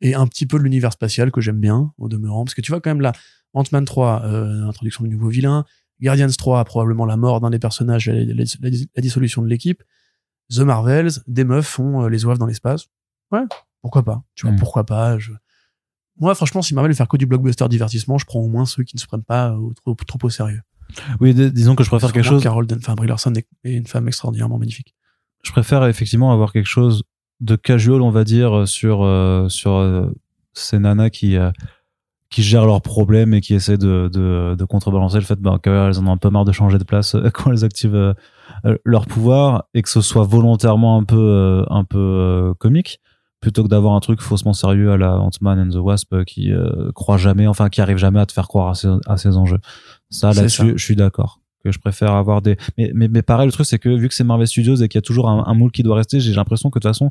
Et 0.00 0.14
un 0.14 0.26
petit 0.28 0.46
peu 0.46 0.58
de 0.58 0.62
l'univers 0.62 0.92
spatial 0.92 1.32
que 1.32 1.40
j'aime 1.40 1.58
bien, 1.58 1.92
au 1.98 2.08
demeurant. 2.08 2.44
Parce 2.44 2.54
que 2.54 2.60
tu 2.60 2.70
vois, 2.70 2.80
quand 2.80 2.90
même, 2.90 3.00
là, 3.00 3.12
Ant-Man 3.54 3.84
3, 3.84 4.22
euh, 4.24 4.66
introduction 4.68 5.04
du 5.04 5.10
nouveau 5.10 5.28
vilain. 5.28 5.64
Guardians 6.00 6.28
3, 6.28 6.64
probablement 6.64 7.06
la 7.06 7.16
mort 7.16 7.40
d'un 7.40 7.50
des 7.50 7.58
personnages, 7.58 8.06
la, 8.08 8.14
la- 8.14 8.34
la- 8.34 8.70
la 8.94 9.02
dissolution 9.02 9.42
de 9.42 9.48
l'équipe. 9.48 9.82
The 10.54 10.60
Marvels, 10.60 11.10
des 11.26 11.44
meufs 11.44 11.66
font 11.66 12.04
euh, 12.04 12.08
les 12.08 12.24
oeuvres 12.24 12.38
dans 12.38 12.46
l'espace. 12.46 12.86
Ouais, 13.32 13.42
pourquoi 13.82 14.02
pas 14.04 14.22
Tu 14.34 14.46
vois, 14.46 14.54
Mm. 14.54 14.58
pourquoi 14.58 14.84
pas 14.84 15.18
je... 15.18 15.32
Moi, 16.20 16.34
franchement, 16.34 16.62
si 16.62 16.74
Marvel 16.74 16.90
veut 16.90 16.96
faire 16.96 17.06
que 17.08 17.16
du 17.16 17.26
blockbuster 17.26 17.68
divertissement, 17.68 18.18
je 18.18 18.24
prends 18.26 18.40
au 18.40 18.48
moins 18.48 18.66
ceux 18.66 18.82
qui 18.82 18.96
ne 18.96 19.00
se 19.00 19.06
prennent 19.06 19.22
pas 19.24 19.50
euh, 19.52 19.70
trop, 19.76 19.94
trop 19.94 20.18
au 20.22 20.30
sérieux. 20.30 20.62
Oui, 21.20 21.34
disons 21.34 21.74
que 21.76 21.84
je 21.84 21.90
préfère 21.90 22.12
quelque 22.12 22.24
chose. 22.24 22.42
Carol 22.42 22.66
enfin, 22.76 22.94
Brie 22.94 23.06
Larson 23.08 23.32
est 23.34 23.46
est 23.64 23.74
une 23.74 23.86
femme 23.86 24.08
extraordinairement 24.08 24.58
magnifique. 24.58 24.94
Je 25.44 25.52
préfère 25.52 25.84
effectivement 25.84 26.32
avoir 26.32 26.52
quelque 26.52 26.66
chose 26.66 27.02
de 27.40 27.54
casual, 27.56 28.00
on 28.02 28.10
va 28.10 28.24
dire, 28.24 28.66
sur, 28.66 29.02
euh, 29.04 29.48
sur 29.48 29.72
euh, 29.74 30.10
ces 30.54 30.78
nanas 30.78 31.10
qui, 31.10 31.36
euh, 31.36 31.50
qui 32.30 32.42
gèrent 32.42 32.66
leurs 32.66 32.82
problèmes 32.82 33.32
et 33.32 33.40
qui 33.40 33.54
essaient 33.54 33.78
de, 33.78 34.10
de, 34.12 34.54
de 34.54 34.64
contrebalancer 34.64 35.16
le 35.16 35.24
fait 35.24 35.40
bah, 35.40 35.58
qu'elles 35.62 35.98
en 35.98 36.06
ont 36.06 36.12
un 36.12 36.16
peu 36.16 36.28
marre 36.30 36.44
de 36.44 36.52
changer 36.52 36.78
de 36.78 36.84
place 36.84 37.14
euh, 37.14 37.30
quand 37.32 37.50
elles 37.50 37.64
activent 37.64 37.94
euh, 37.94 38.14
euh, 38.64 38.76
leur 38.84 39.06
pouvoir 39.06 39.64
et 39.74 39.82
que 39.82 39.88
ce 39.88 40.00
soit 40.00 40.24
volontairement 40.24 40.98
un 40.98 41.04
peu 41.04 41.64
un 41.70 41.84
peu 41.84 42.54
comique 42.58 43.00
plutôt 43.40 43.62
que 43.62 43.68
d'avoir 43.68 43.94
un 43.94 44.00
truc 44.00 44.20
faussement 44.20 44.52
sérieux 44.52 44.90
à 44.90 44.96
la 44.96 45.18
Ant-Man 45.18 45.60
and 45.60 45.70
the 45.70 45.76
Wasp 45.76 46.24
qui 46.24 46.52
euh, 46.52 46.90
croit 46.92 47.18
jamais 47.18 47.46
enfin 47.46 47.68
qui 47.68 47.80
arrive 47.80 47.98
jamais 47.98 48.20
à 48.20 48.26
te 48.26 48.32
faire 48.32 48.48
croire 48.48 48.68
à 48.70 48.74
ses, 48.74 48.88
à 49.06 49.16
ses 49.16 49.36
enjeux. 49.36 49.60
Ça 50.10 50.32
là-dessus 50.32 50.72
je 50.76 50.84
suis 50.84 50.96
d'accord 50.96 51.40
que 51.64 51.72
je 51.72 51.78
préfère 51.78 52.12
avoir 52.12 52.42
des 52.42 52.56
mais, 52.76 52.92
mais 52.94 53.08
mais 53.08 53.22
pareil 53.22 53.46
le 53.46 53.52
truc 53.52 53.66
c'est 53.66 53.78
que 53.78 53.88
vu 53.88 54.08
que 54.08 54.14
c'est 54.14 54.24
Marvel 54.24 54.46
Studios 54.46 54.76
et 54.76 54.88
qu'il 54.88 54.98
y 54.98 55.02
a 55.02 55.02
toujours 55.02 55.28
un, 55.28 55.44
un 55.46 55.54
moule 55.54 55.72
qui 55.72 55.82
doit 55.82 55.96
rester 55.96 56.20
j'ai 56.20 56.32
l'impression 56.32 56.70
que 56.70 56.78
de 56.78 56.82
toute 56.82 56.90
façon 56.90 57.10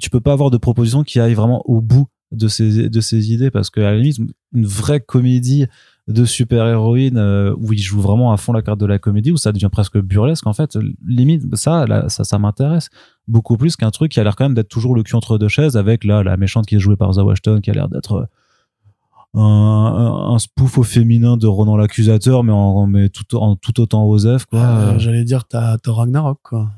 tu 0.00 0.10
peux 0.10 0.20
pas 0.20 0.32
avoir 0.32 0.50
de 0.50 0.56
proposition 0.56 1.04
qui 1.04 1.20
aille 1.20 1.34
vraiment 1.34 1.62
au 1.66 1.80
bout 1.80 2.08
de 2.32 2.48
ces 2.48 2.88
de 2.88 3.16
idées 3.16 3.50
parce 3.50 3.70
que 3.70 3.80
à 3.80 3.92
la 3.92 3.96
limite 3.96 4.18
une 4.52 4.66
vraie 4.66 5.00
comédie 5.00 5.66
de 6.08 6.24
super-héroïne 6.24 7.18
euh, 7.18 7.54
où 7.58 7.72
ils 7.72 7.80
jouent 7.80 8.00
vraiment 8.00 8.32
à 8.32 8.36
fond 8.36 8.52
la 8.52 8.62
carte 8.62 8.80
de 8.80 8.86
la 8.86 8.98
comédie 8.98 9.32
où 9.32 9.36
ça 9.36 9.52
devient 9.52 9.68
presque 9.70 9.98
burlesque 9.98 10.46
en 10.46 10.52
fait 10.52 10.78
limite 11.06 11.54
ça 11.56 11.84
ça 12.08 12.24
ça 12.24 12.38
m'intéresse 12.38 12.90
beaucoup 13.26 13.56
plus 13.56 13.76
qu'un 13.76 13.90
truc 13.90 14.12
qui 14.12 14.20
a 14.20 14.24
l'air 14.24 14.36
quand 14.36 14.44
même 14.44 14.54
d'être 14.54 14.68
toujours 14.68 14.94
le 14.94 15.02
cul 15.02 15.16
entre 15.16 15.38
deux 15.38 15.48
chaises 15.48 15.76
avec 15.76 16.04
là 16.04 16.22
la 16.22 16.36
méchante 16.36 16.66
qui 16.66 16.76
est 16.76 16.80
jouée 16.80 16.96
par 16.96 17.12
Zoe 17.12 17.22
Washington 17.24 17.60
qui 17.60 17.70
a 17.70 17.74
l'air 17.74 17.88
d'être 17.88 18.12
euh, 18.14 19.38
un, 19.38 20.32
un, 20.32 20.38
spoof 20.38 20.78
au 20.78 20.82
féminin 20.82 21.36
de 21.36 21.46
Ronan 21.46 21.76
l'accusateur 21.76 22.42
mais 22.44 22.52
en 22.52 22.86
mais 22.86 23.08
tout 23.08 23.36
en 23.36 23.54
tout 23.56 23.80
autant 23.80 24.04
osef 24.06 24.46
quoi 24.46 24.60
Euh, 24.60 24.98
J'allais 24.98 25.24
dire, 25.24 25.44
t'as 25.44 25.76
Ragnarok, 25.86 26.38
quoi. 26.42 26.70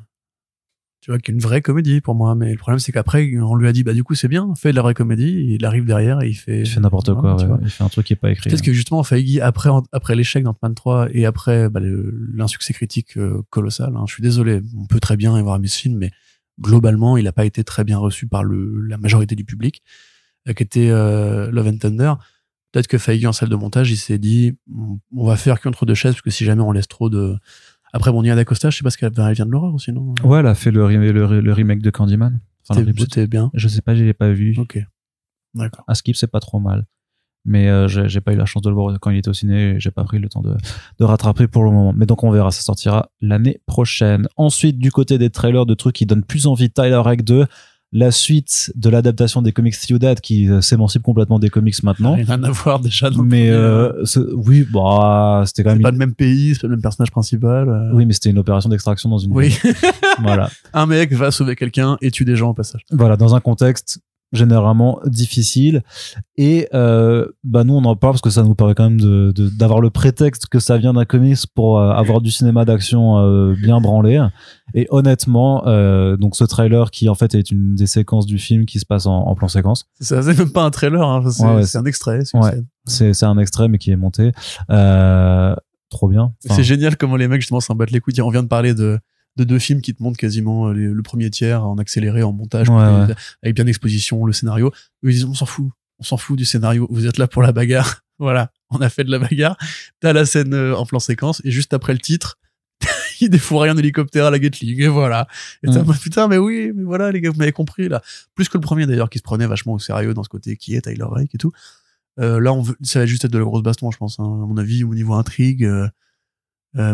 Tu 1.09 1.13
vois, 1.13 1.19
qui 1.21 1.31
est 1.31 1.35
une 1.35 1.41
vraie 1.41 1.63
comédie 1.63 2.03
pour 2.03 2.15
moi. 2.15 2.35
Mais 2.35 2.51
le 2.53 2.59
problème, 2.59 2.79
c'est 2.79 2.93
qu'après, 2.93 3.31
on 3.41 3.55
lui 3.55 3.67
a 3.67 3.73
dit, 3.73 3.83
bah, 3.83 3.95
du 3.95 4.05
coup, 4.05 4.15
c'est 4.15 4.29
bien, 4.29 4.53
fais 4.59 4.73
de 4.73 4.77
la 4.77 4.83
vraie 4.83 4.93
comédie. 4.93 5.55
Il 5.59 5.65
arrive 5.65 5.87
derrière 5.87 6.21
et 6.21 6.29
il 6.29 6.35
fait. 6.35 6.61
il 6.61 6.67
fait 6.69 6.81
n'importe 6.81 7.15
quoi 7.15 7.37
ouais. 7.47 7.59
il 7.63 7.71
fait 7.71 7.83
un 7.83 7.89
truc 7.89 8.05
qui 8.05 8.13
est 8.13 8.17
pas 8.17 8.31
écrit 8.31 8.51
Peut-être 8.51 8.61
que 8.63 8.75
justement, 8.75 9.03
Feige, 9.03 9.39
après, 9.39 9.71
après 9.93 10.15
l'échec 10.15 10.45
d'Ant-Man 10.45 10.75
3 10.75 11.09
et 11.13 11.25
après 11.25 11.71
bah, 11.71 11.81
l'insuccès 11.83 12.75
critique 12.75 13.17
euh, 13.17 13.41
colossal, 13.49 13.95
hein, 13.97 14.05
je 14.07 14.13
suis 14.13 14.23
désolé, 14.23 14.61
on 14.79 14.85
peut 14.85 15.01
très 15.01 15.17
bien 15.17 15.39
y 15.39 15.43
voir 15.43 15.59
mes 15.59 15.67
films, 15.69 15.97
mais 15.97 16.11
globalement, 16.61 17.17
il 17.17 17.25
n'a 17.25 17.33
pas 17.33 17.47
été 17.47 17.65
très 17.65 17.85
bien 17.85 17.97
reçu 17.97 18.27
par 18.27 18.45
le, 18.45 18.83
la 18.83 18.99
majorité 18.99 19.35
du 19.35 19.45
public, 19.47 19.83
euh, 20.47 20.53
qui 20.53 20.63
était 20.63 20.91
euh, 20.91 21.51
Love 21.51 21.69
and 21.69 21.79
Thunder. 21.79 22.13
Peut-être 22.73 22.87
que 22.87 22.99
Feige, 22.99 23.25
en 23.25 23.33
salle 23.33 23.49
de 23.49 23.57
montage, 23.57 23.91
il 23.91 23.97
s'est 23.97 24.19
dit, 24.19 24.59
on- 24.77 24.99
on 25.17 25.25
va 25.27 25.37
faire 25.37 25.59
qu'entre 25.63 25.87
deux 25.87 25.95
chaises, 25.95 26.13
parce 26.13 26.21
que 26.23 26.31
si 26.31 26.45
jamais 26.45 26.61
on 26.61 26.73
laisse 26.73 26.87
trop 26.89 27.09
de... 27.09 27.35
Après, 27.93 28.11
bon, 28.13 28.23
Nia 28.23 28.35
d'Acosta, 28.35 28.71
je 28.71 28.77
sais 28.79 28.83
pas 28.85 28.91
ce 28.91 28.99
qu'elle 28.99 29.13
elle 29.17 29.33
vient 29.35 29.47
de 29.47 29.51
l'horreur 29.51 29.75
aussi, 29.75 29.93
non? 29.93 30.15
Ouais 30.25 30.41
elle 30.41 30.47
a 30.47 30.55
fait 30.55 30.71
le, 30.71 30.85
re- 30.87 30.99
le, 31.11 31.41
le 31.41 31.53
remake 31.53 31.81
de 31.83 31.91
Candyman. 31.91 32.41
Enfin, 32.69 32.83
C'était 32.99 33.27
bien. 33.27 33.51
je 33.55 33.67
sais 33.69 33.81
pas 33.81 33.95
je 33.95 34.05
l'ai 34.05 34.13
pas 34.13 34.31
vu. 34.31 34.55
Ok. 34.59 34.79
D'accord. 35.55 35.85
à 35.89 35.95
skip 35.95 36.15
c'est 36.17 36.27
pas 36.31 36.41
trop 36.41 36.61
mal. 36.61 36.87
Mais 37.45 37.69
euh, 37.71 37.89
j'ai 37.89 38.21
pas 38.21 38.35
eu 38.35 38.37
la 38.37 38.45
chance 38.45 38.63
de 38.63 38.69
le 38.69 38.75
voir 38.75 38.95
quand 39.01 39.11
il 39.11 39.17
était 39.19 39.31
au 39.31 39.33
ciné 39.33 39.71
et 39.77 39.81
j'ai 39.81 39.91
pas 39.91 40.05
pris 40.05 40.19
le 40.19 40.29
temps 40.29 40.43
de, 40.43 40.55
de 40.99 41.05
rattraper 41.05 41.47
pour 41.49 41.65
le 41.65 41.71
moment. 41.71 41.95
Mais 41.97 42.05
donc 42.05 42.23
on 42.25 42.31
verra 42.31 42.51
ça 42.51 42.61
sortira 42.61 43.11
l'année 43.23 43.63
prochaine. 43.65 44.29
Ensuite 44.37 44.79
du 44.79 44.91
côté 44.93 45.17
des 45.17 45.31
trailers 45.31 45.65
de 45.65 45.73
trucs 45.73 45.95
qui 45.95 46.05
donnent 46.05 46.25
plus 46.25 46.47
envie 46.47 46.69
Tyler 46.71 46.97
Rake 47.03 47.25
2 47.25 47.47
la 47.93 48.11
suite 48.11 48.71
de 48.75 48.91
l'adaptation 48.91 49.41
des 49.41 49.53
comics 49.53 49.75
Ciudad 49.75 50.21
qui 50.21 50.49
euh, 50.51 50.61
s'émancipe 50.61 51.03
complètement 51.03 51.39
des 51.39 51.49
comics 51.49 51.83
maintenant 51.83 52.15
Rien 52.17 52.43
à 52.45 52.51
voir 52.51 52.81
déjà. 52.81 53.09
mais 53.25 53.49
euh, 53.49 54.05
c'est- 54.05 54.21
oui 54.35 54.67
bah 54.71 55.45
c'était 55.47 55.63
quand 55.65 55.71
c'est 55.71 55.75
même 55.77 55.83
pas 55.83 55.91
le 55.91 55.97
même 55.97 56.15
pays, 56.15 56.55
c'est 56.55 56.61
pas 56.61 56.67
le 56.67 56.73
même 56.75 56.83
personnage 56.83 57.11
principal. 57.11 57.69
euh. 57.69 57.91
oui 57.95 58.05
mais 58.05 58.13
c'était 58.13 58.29
une 58.31 58.39
opération 58.39 58.69
d'extraction 58.69 59.09
dans 59.09 59.17
une 59.19 59.33
Oui. 59.33 59.57
voilà 60.23 60.51
un 60.75 60.85
mec 60.85 61.13
va 61.15 61.31
sauver 61.31 61.57
quelqu'un 61.57 61.97
et 62.03 62.11
tue 62.11 62.27
des 62.27 62.37
gens 62.37 62.51
au 62.51 62.55
passage. 62.55 62.83
voilà 62.91 63.17
dans 63.17 63.35
un 63.35 63.41
contexte 63.41 64.01
généralement 64.33 65.01
difficile 65.07 65.83
et 66.37 66.69
euh, 66.75 67.27
bah 67.45 67.65
nous 67.65 67.75
on 67.75 67.85
en 67.85 67.97
parle 67.97 68.13
parce 68.13 68.21
que 68.21 68.29
ça 68.31 68.43
nous 68.43 68.55
permet 68.55 68.75
quand 68.75 68.85
même 68.91 69.01
de 69.01 69.33
de- 69.35 69.49
d'avoir 69.49 69.81
le 69.81 69.89
prétexte 69.91 70.47
que 70.47 70.59
ça 70.59 70.77
vient 70.77 70.93
d'un 70.93 71.07
comics 71.07 71.39
pour 71.55 71.79
euh, 71.79 71.91
avoir 71.93 72.21
du 72.21 72.31
cinéma 72.31 72.65
d'action 72.67 73.19
euh, 73.19 73.55
bien 73.55 73.81
branlé 73.81 74.23
et 74.75 74.87
honnêtement 74.91 75.67
euh, 75.67 76.17
donc 76.19 76.37
ce 76.37 76.45
trailer 76.45 76.91
qui 76.91 77.09
en 77.09 77.15
fait 77.15 77.35
est 77.35 77.51
une 77.51 77.75
des 77.75 77.87
séquences 77.87 78.27
du 78.27 78.39
film 78.39 78.67
qui 78.67 78.79
se 78.81 78.85
passe 78.87 79.07
en, 79.07 79.17
en 79.27 79.35
plan 79.35 79.49
séquence 79.49 79.87
C'est 80.01 80.23
même 80.37 80.51
pas 80.53 80.65
un 80.65 80.71
trailer, 80.71 81.03
hein, 81.03 81.23
c'est 81.31 81.43
Ouais, 81.45 81.55
ouais, 81.57 81.63
c'est 81.65 81.79
un 81.79 81.85
extrait. 81.85 82.21
c'est 82.25 82.37
Ouais. 82.39 83.13
un 83.23 83.39
extrait 83.39 83.69
mais 83.69 83.79
qui 83.79 83.91
est 83.91 83.97
monté 83.97 84.33
euh, 84.71 85.55
trop 85.91 86.09
bien 86.09 86.33
Enfin, 86.45 86.55
C'est 86.57 86.65
génial 86.65 86.97
comment 86.99 87.17
les 87.17 87.29
mecs 87.29 87.41
justement 87.41 87.61
s'en 87.61 87.75
battent 87.75 87.93
les 87.93 88.01
couilles. 88.01 88.21
On 88.21 88.29
vient 88.31 88.43
de 88.43 88.49
parler 88.49 88.75
de, 88.75 88.99
de 89.37 89.45
deux 89.45 89.59
films 89.59 89.81
qui 89.83 89.95
te 89.95 90.03
montrent 90.03 90.19
quasiment 90.19 90.69
euh, 90.69 90.73
les- 90.73 90.87
le 90.89 91.03
premier 91.03 91.31
tiers 91.31 91.65
en 91.65 91.79
accéléré, 91.79 92.23
en 92.23 92.33
montage, 92.33 92.69
Ouais, 92.69 92.77
coupé, 92.77 93.13
ouais. 93.13 93.19
avec 93.43 93.55
bien 93.55 93.65
d'exposition, 93.65 94.25
le 94.27 94.33
scénario. 94.33 94.69
Eux, 95.05 95.11
ils 95.11 95.15
disent 95.15 95.25
on 95.25 95.35
s'en 95.35 95.47
fout, 95.47 95.71
on 95.99 96.03
s'en 96.03 96.17
fout 96.17 96.37
du 96.37 96.45
scénario. 96.45 96.87
Vous 96.91 97.07
êtes 97.07 97.19
là 97.19 97.29
pour 97.29 97.43
la 97.43 97.53
bagarre. 97.53 98.01
voilà, 98.19 98.51
on 98.71 98.79
a 98.79 98.89
fait 98.89 99.05
de 99.05 99.11
la 99.11 99.19
bagarre. 99.21 99.57
T'as 100.01 100.13
la 100.13 100.27
scène 100.27 100.55
euh, 100.55 100.75
en 100.77 100.85
plan 100.87 100.99
séquence 100.99 101.41
et 101.45 101.51
juste 101.53 101.73
après 101.73 101.93
le 101.93 102.01
titre. 102.01 102.39
il 103.21 103.29
défouraille 103.31 103.71
un 103.71 103.77
hélicoptère 103.77 104.27
à 104.27 104.31
la 104.31 104.39
Gatling 104.39 104.81
et 104.81 104.89
voilà. 104.89 105.27
Et 105.65 105.69
en 105.69 105.85
Mm. 105.85 105.95
putain, 105.99 106.29
mais 106.29 106.39
oui, 106.39 106.73
mais 106.75 106.85
voilà, 106.85 107.11
les 107.13 107.21
gars, 107.21 107.31
vous 107.31 107.39
m'avez 107.39 107.53
compris 107.53 107.89
là. 107.89 108.03
Plus 108.35 108.49
que 108.49 108.57
le 108.57 108.61
premier 108.63 108.87
d'ailleurs, 108.87 109.11
qui 109.11 109.19
se 109.19 109.25
prenait 109.25 109.47
vachement 109.47 109.73
au 109.75 109.79
sérieux 109.79 110.15
dans 110.15 110.23
ce 110.25 110.29
côté 110.29 110.57
qui 110.57 110.75
est 110.75 110.83
Tyler 110.83 111.05
Rake 111.05 111.35
et 111.35 111.39
tout. 111.39 111.53
Euh, 112.21 112.41
là, 112.41 112.53
on 112.53 112.63
veut, 112.63 112.77
ça 112.83 112.99
va 113.01 113.07
juste 113.07 113.25
être 113.25 113.33
de 113.33 113.39
la 113.39 113.45
grosse 113.45 113.63
baston, 113.63 113.91
je 113.93 113.99
pense. 113.99 114.19
hein. 114.19 114.25
À 114.25 114.47
mon 114.47 114.57
avis, 114.57 114.83
au 114.85 114.95
niveau 114.95 115.15
intrigue, 115.15 115.65
euh, 115.65 115.89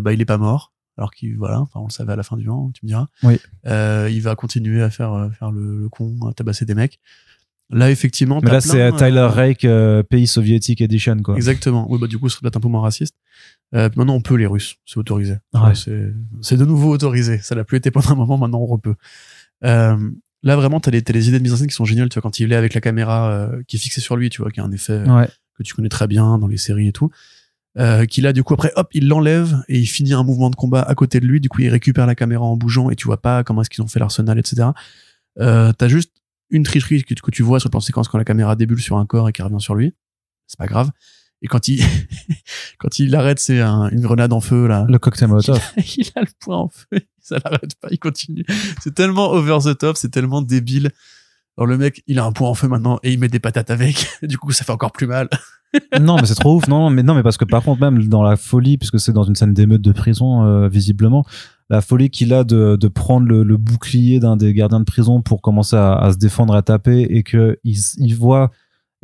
bah, 0.00 0.12
il 0.12 0.20
est 0.20 0.26
pas 0.26 0.36
mort. 0.38 0.73
Alors 0.96 1.12
qu'il, 1.12 1.36
voilà, 1.36 1.60
enfin, 1.60 1.80
on 1.80 1.86
le 1.86 1.90
savait 1.90 2.12
à 2.12 2.16
la 2.16 2.22
fin 2.22 2.36
du 2.36 2.48
an, 2.48 2.70
tu 2.72 2.84
me 2.84 2.88
diras. 2.88 3.08
Oui. 3.22 3.38
Euh, 3.66 4.08
il 4.12 4.22
va 4.22 4.36
continuer 4.36 4.82
à 4.82 4.90
faire, 4.90 5.12
euh, 5.12 5.30
faire 5.30 5.50
le, 5.50 5.78
le 5.78 5.88
con, 5.88 6.16
à 6.28 6.32
tabasser 6.32 6.64
des 6.64 6.74
mecs. 6.74 7.00
Là, 7.70 7.90
effectivement, 7.90 8.40
mais 8.42 8.50
là 8.50 8.60
c'est 8.60 8.92
Tyler 8.92 9.16
euh, 9.18 9.28
Rake 9.28 9.64
euh, 9.64 10.02
pays 10.02 10.26
soviétique 10.26 10.82
edition 10.82 11.16
quoi 11.22 11.34
Exactement. 11.34 11.86
Oui, 11.90 11.98
bah, 11.98 12.06
du 12.06 12.18
coup, 12.18 12.28
ce 12.28 12.34
serait 12.36 12.42
peut-être 12.42 12.58
un 12.58 12.60
peu 12.60 12.68
moins 12.68 12.82
raciste. 12.82 13.16
Euh, 13.74 13.88
maintenant, 13.96 14.14
on 14.14 14.20
peut 14.20 14.34
les 14.34 14.46
Russes. 14.46 14.76
C'est 14.84 14.98
autorisé. 14.98 15.38
Ouais. 15.54 15.74
C'est, 15.74 16.12
c'est 16.42 16.56
de 16.58 16.64
nouveau 16.64 16.92
autorisé. 16.92 17.38
Ça 17.38 17.54
l'a 17.54 17.64
plus 17.64 17.78
été 17.78 17.90
pendant 17.90 18.10
un 18.10 18.14
moment. 18.14 18.36
Maintenant, 18.36 18.66
on 18.68 18.78
peut. 18.78 18.94
Euh, 19.64 19.96
là, 20.42 20.56
vraiment, 20.56 20.78
t'as 20.78 20.90
les, 20.90 21.02
t'as 21.02 21.14
les 21.14 21.28
idées 21.28 21.38
de 21.38 21.42
mise 21.42 21.54
en 21.54 21.56
scène 21.56 21.66
qui 21.66 21.74
sont 21.74 21.86
géniales. 21.86 22.10
Tu 22.10 22.14
vois, 22.14 22.22
quand 22.22 22.38
il 22.38 22.52
est 22.52 22.56
avec 22.56 22.74
la 22.74 22.82
caméra 22.82 23.30
euh, 23.30 23.62
qui 23.66 23.76
est 23.76 23.78
fixée 23.80 24.02
sur 24.02 24.16
lui, 24.16 24.28
tu 24.28 24.42
vois, 24.42 24.50
qui 24.50 24.60
a 24.60 24.64
un 24.64 24.70
effet 24.70 25.02
ouais 25.08 25.28
que 25.56 25.62
tu 25.62 25.74
connais 25.74 25.88
très 25.88 26.06
bien 26.06 26.38
dans 26.38 26.46
les 26.46 26.56
séries 26.56 26.88
et 26.88 26.92
tout. 26.92 27.10
Euh, 27.76 28.04
qu'il 28.04 28.24
a 28.28 28.32
du 28.32 28.44
coup 28.44 28.54
après 28.54 28.70
hop 28.76 28.88
il 28.92 29.08
l'enlève 29.08 29.64
et 29.66 29.80
il 29.80 29.86
finit 29.86 30.12
un 30.12 30.22
mouvement 30.22 30.48
de 30.48 30.54
combat 30.54 30.80
à 30.82 30.94
côté 30.94 31.18
de 31.18 31.26
lui. 31.26 31.40
Du 31.40 31.48
coup 31.48 31.60
il 31.60 31.68
récupère 31.70 32.06
la 32.06 32.14
caméra 32.14 32.44
en 32.44 32.56
bougeant 32.56 32.88
et 32.90 32.94
tu 32.94 33.06
vois 33.06 33.20
pas 33.20 33.42
comment 33.42 33.62
est-ce 33.62 33.70
qu'ils 33.70 33.82
ont 33.82 33.88
fait 33.88 33.98
l'arsenal 33.98 34.38
etc 34.38 34.68
euh, 35.40 35.72
t'as 35.72 35.88
juste 35.88 36.12
une 36.50 36.62
tricherie 36.62 37.02
que, 37.02 37.14
que 37.14 37.30
tu 37.32 37.42
vois 37.42 37.58
sur 37.58 37.66
le 37.68 37.72
plan 37.72 37.80
séquence 37.80 38.06
quand 38.06 38.16
la 38.18 38.24
caméra 38.24 38.54
débule 38.54 38.80
sur 38.80 38.96
un 38.96 39.06
corps 39.06 39.28
et 39.28 39.32
qui 39.32 39.42
revient 39.42 39.60
sur 39.60 39.74
lui. 39.74 39.92
C'est 40.46 40.56
pas 40.58 40.66
grave. 40.68 40.92
Et 41.42 41.48
quand 41.48 41.66
il 41.66 41.82
quand 42.78 43.00
il 43.00 43.14
arrête 43.16 43.40
c'est 43.40 43.60
un- 43.60 43.88
une 43.90 44.00
grenade 44.02 44.32
en 44.32 44.40
feu 44.40 44.68
là. 44.68 44.86
Le 44.88 44.98
cocktail 45.00 45.28
molotov. 45.28 45.60
Il 45.96 46.08
a 46.14 46.20
le 46.20 46.28
point 46.38 46.56
en 46.56 46.68
feu. 46.68 47.00
Ça 47.20 47.38
l'arrête 47.42 47.74
pas 47.80 47.88
il 47.90 47.98
continue. 47.98 48.44
C'est 48.82 48.94
tellement 48.94 49.32
over 49.32 49.58
the 49.64 49.76
top 49.76 49.96
c'est 49.96 50.10
tellement 50.10 50.42
débile. 50.42 50.90
Alors 51.58 51.66
le 51.66 51.76
mec 51.76 52.04
il 52.06 52.20
a 52.20 52.24
un 52.24 52.30
point 52.30 52.48
en 52.48 52.54
feu 52.54 52.68
maintenant 52.68 53.00
et 53.02 53.12
il 53.12 53.18
met 53.18 53.26
des 53.28 53.40
patates 53.40 53.70
avec. 53.70 54.06
Du 54.22 54.38
coup 54.38 54.52
ça 54.52 54.64
fait 54.64 54.70
encore 54.72 54.92
plus 54.92 55.08
mal 55.08 55.28
non 56.00 56.16
mais 56.16 56.26
c'est 56.26 56.34
trop 56.34 56.56
ouf. 56.56 56.68
Non 56.68 56.90
mais 56.90 57.02
non 57.02 57.14
mais 57.14 57.22
parce 57.22 57.36
que 57.36 57.44
par 57.44 57.62
contre 57.62 57.80
même 57.80 58.06
dans 58.08 58.22
la 58.22 58.36
folie 58.36 58.78
puisque 58.78 58.98
c'est 59.00 59.12
dans 59.12 59.24
une 59.24 59.34
scène 59.34 59.54
d'émeute 59.54 59.82
de 59.82 59.92
prison 59.92 60.44
euh, 60.44 60.68
visiblement 60.68 61.24
la 61.70 61.80
folie 61.80 62.10
qu'il 62.10 62.34
a 62.34 62.44
de, 62.44 62.76
de 62.76 62.88
prendre 62.88 63.26
le, 63.26 63.42
le 63.42 63.56
bouclier 63.56 64.20
d'un 64.20 64.36
des 64.36 64.52
gardiens 64.52 64.80
de 64.80 64.84
prison 64.84 65.22
pour 65.22 65.40
commencer 65.40 65.76
à, 65.76 65.94
à 65.94 66.12
se 66.12 66.18
défendre 66.18 66.54
à 66.54 66.62
taper 66.62 67.02
et 67.02 67.22
que 67.22 67.58
il, 67.64 67.76
il 67.98 68.14
voit 68.14 68.50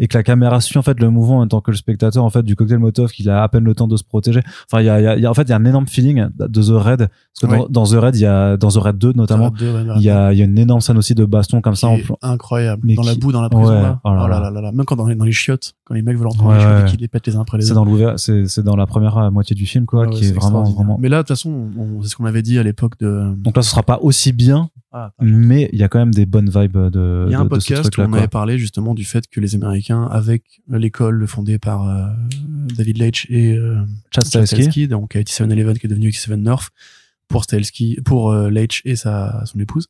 et 0.02 0.08
que 0.08 0.16
la 0.16 0.22
caméra 0.22 0.60
suit 0.62 0.78
en 0.78 0.82
fait 0.82 0.98
le 1.00 1.10
mouvement 1.10 1.38
en 1.40 1.46
tant 1.46 1.60
que 1.60 1.70
le 1.70 1.76
spectateur 1.76 2.24
en 2.24 2.30
fait 2.30 2.42
du 2.42 2.56
cocktail 2.56 2.78
Molotov 2.78 3.10
qu'il 3.12 3.28
a 3.28 3.42
à 3.42 3.48
peine 3.48 3.64
le 3.64 3.74
temps 3.74 3.86
de 3.88 3.96
se 3.98 4.04
protéger. 4.04 4.40
Enfin 4.70 4.80
il 4.82 4.86
y 4.86 4.88
a, 4.90 5.16
y 5.18 5.26
a- 5.26 5.30
en 5.30 5.34
fait 5.34 5.42
il 5.42 5.50
y 5.50 5.52
a 5.52 5.56
un 5.56 5.64
énorme 5.64 5.86
feeling 5.88 6.26
de 6.38 6.62
The 6.62 6.82
Red 6.82 7.08
parce 7.32 7.52
que 7.52 7.56
dans, 7.58 7.62
Oui. 7.64 7.68
dans 7.70 7.84
The 7.84 8.02
Red 8.02 8.16
il 8.16 8.20
y 8.22 8.26
a 8.26 8.56
dans 8.56 8.68
The 8.68 8.76
Red 8.76 8.98
2 8.98 9.12
notamment 9.14 9.50
ouais, 9.50 9.84
il 9.96 10.02
y 10.02 10.04
y 10.06 10.10
a 10.10 10.32
une 10.32 10.58
énorme 10.58 10.80
scène 10.80 10.98
aussi 10.98 11.14
de 11.14 11.24
baston 11.24 11.60
comme 11.60 11.76
ça 11.76 11.88
en 11.88 11.98
incroyable 12.22 12.82
Mais 12.84 12.94
dans 12.94 13.02
la 13.02 13.14
boue 13.14 13.32
dans 13.32 13.40
la 13.42 13.48
prison 13.48 13.68
Ouais, 13.70 13.82
là. 13.82 14.00
oh 14.04 14.10
là 14.14 14.24
Oh 14.24 14.28
là 14.28 14.50
là. 14.60 14.72
même 14.72 14.84
quand 14.84 14.96
dans 14.96 15.06
les, 15.06 15.14
dans 15.14 15.24
les 15.24 15.32
chiottes 15.32 15.74
quand 15.84 15.94
les 15.94 16.02
mecs 16.02 16.16
veulent 16.18 16.28
dans 16.36 16.46
Ouais, 16.46 16.54
les 16.56 16.60
chiottes 16.60 16.82
et 16.88 16.90
qu'ils 16.90 17.00
les 17.00 17.08
pètent 17.08 17.26
les 17.26 17.36
uns 17.36 17.40
après 17.42 17.58
les 17.58 17.64
c'est 17.64 17.70
autres 17.72 17.84
dans 17.84 17.90
l'ouvert 17.90 18.18
c'est 18.18 18.46
c'est 18.46 18.62
dans 18.62 18.76
la 18.76 18.86
première 18.86 19.16
euh, 19.16 19.30
moitié 19.30 19.54
du 19.54 19.64
film 19.66 19.86
quoi 19.86 20.06
ouais, 20.06 20.10
qui 20.10 20.24
est 20.24 20.28
c'est 20.28 20.34
vraiment 20.34 20.64
vraiment 20.64 20.98
mais 21.00 21.08
là 21.08 21.18
de 21.18 21.22
toute 21.22 21.28
façon 21.28 21.68
on- 21.78 22.02
c'est 22.02 22.08
ce 22.08 22.16
qu'on 22.16 22.24
avait 22.26 22.42
dit 22.42 22.58
à 22.58 22.62
l'époque 22.62 22.98
de 22.98 23.32
donc 23.36 23.56
là 23.56 23.62
ce 23.62 23.70
sera 23.70 23.82
pas 23.84 23.98
aussi 24.02 24.32
bien 24.32 24.68
Ah, 24.92 25.12
mais 25.20 25.70
il 25.72 25.78
y 25.78 25.84
a 25.84 25.88
quand 25.88 26.00
même 26.00 26.12
des 26.12 26.26
bonnes 26.26 26.50
vibes 26.50 26.76
de 26.90 27.26
il 27.28 27.32
y 27.32 27.34
a 27.36 27.40
un 27.40 27.44
de- 27.44 27.48
de 27.48 27.60
ce 27.60 27.68
podcast 27.74 27.96
où 27.96 28.00
on 28.02 28.12
avait 28.12 28.26
parlé 28.28 28.58
justement 28.58 28.92
du 28.94 29.04
fait 29.04 29.24
que 29.28 29.38
les 29.40 29.54
Américains 29.54 30.04
avec 30.10 30.42
l'école 30.68 31.26
fondée 31.28 31.58
par 31.60 31.88
euh, 31.88 32.06
David 32.76 32.98
Leitch 32.98 33.26
et 33.30 33.54
euh, 33.56 33.78
Chad 34.10 34.24
Stahelski. 34.24 34.88
Donc 34.88 35.14
8711 35.14 35.78
qui 35.78 35.86
est 35.86 35.88
devenu 35.88 36.10
87 36.10 36.40
North 36.40 36.70
pour 37.30 37.44
Stahelski 37.44 37.98
pour 38.04 38.30
euh, 38.30 38.50
Leitch 38.50 38.82
et 38.84 38.96
sa 38.96 39.42
son 39.46 39.58
épouse. 39.58 39.86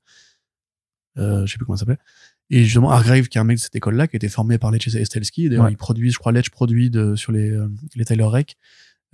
Euh, 1.18 1.44
je 1.46 1.52
sais 1.52 1.58
plus 1.58 1.66
comment 1.66 1.76
ça 1.76 1.80
s'appelait. 1.80 1.98
Et 2.50 2.64
justement 2.64 2.90
Hargrave 2.90 3.28
qui 3.28 3.38
est 3.38 3.40
un 3.40 3.44
mec 3.44 3.56
de 3.56 3.62
cette 3.62 3.74
école 3.74 3.96
là 3.96 4.06
qui 4.06 4.16
a 4.16 4.18
été 4.18 4.28
formé 4.28 4.58
par 4.58 4.70
Leitch 4.70 4.94
et 4.94 5.04
Stahelski. 5.04 5.48
D'ailleurs 5.48 5.64
Ouais. 5.64 5.72
il 5.72 5.76
produit 5.76 6.10
je 6.10 6.18
crois 6.18 6.32
Leitch 6.32 6.50
produit 6.50 6.90
de, 6.90 7.16
sur 7.16 7.32
les 7.32 7.50
euh, 7.50 7.68
les 7.96 8.04
Tyler 8.04 8.24
Rake. 8.24 8.56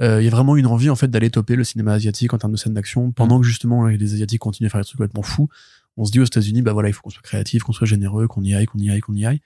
Euh, 0.02 0.20
il 0.20 0.24
y 0.24 0.28
a 0.28 0.30
vraiment 0.30 0.56
une 0.56 0.66
envie 0.66 0.90
en 0.90 0.96
fait 0.96 1.08
d'aller 1.08 1.30
toper 1.30 1.56
le 1.56 1.64
cinéma 1.64 1.94
asiatique 1.94 2.34
en 2.34 2.38
termes 2.38 2.52
de 2.52 2.58
scènes 2.58 2.74
d'action 2.74 3.12
pendant 3.12 3.40
que 3.40 3.46
justement 3.46 3.86
les 3.86 4.12
asiatiques 4.12 4.40
continuent 4.40 4.66
à 4.66 4.70
faire 4.70 4.80
des 4.80 4.84
trucs 4.84 4.98
complètement 4.98 5.22
fous. 5.22 5.48
On 5.96 6.04
se 6.04 6.12
dit 6.12 6.20
aux 6.20 6.24
États-Unis 6.24 6.60
bah 6.60 6.74
voilà 6.74 6.88
il 6.88 6.92
faut 6.92 7.00
qu'on 7.02 7.10
soit 7.10 7.22
créatif 7.22 7.62
qu'on 7.62 7.72
soit 7.72 7.86
généreux 7.86 8.26
qu'on 8.28 8.42
y 8.42 8.54
aille 8.54 8.66
qu'on 8.66 8.78
y 8.78 8.90
aille 8.90 9.00
qu'on 9.00 9.14
y 9.14 9.24
aille. 9.24 9.40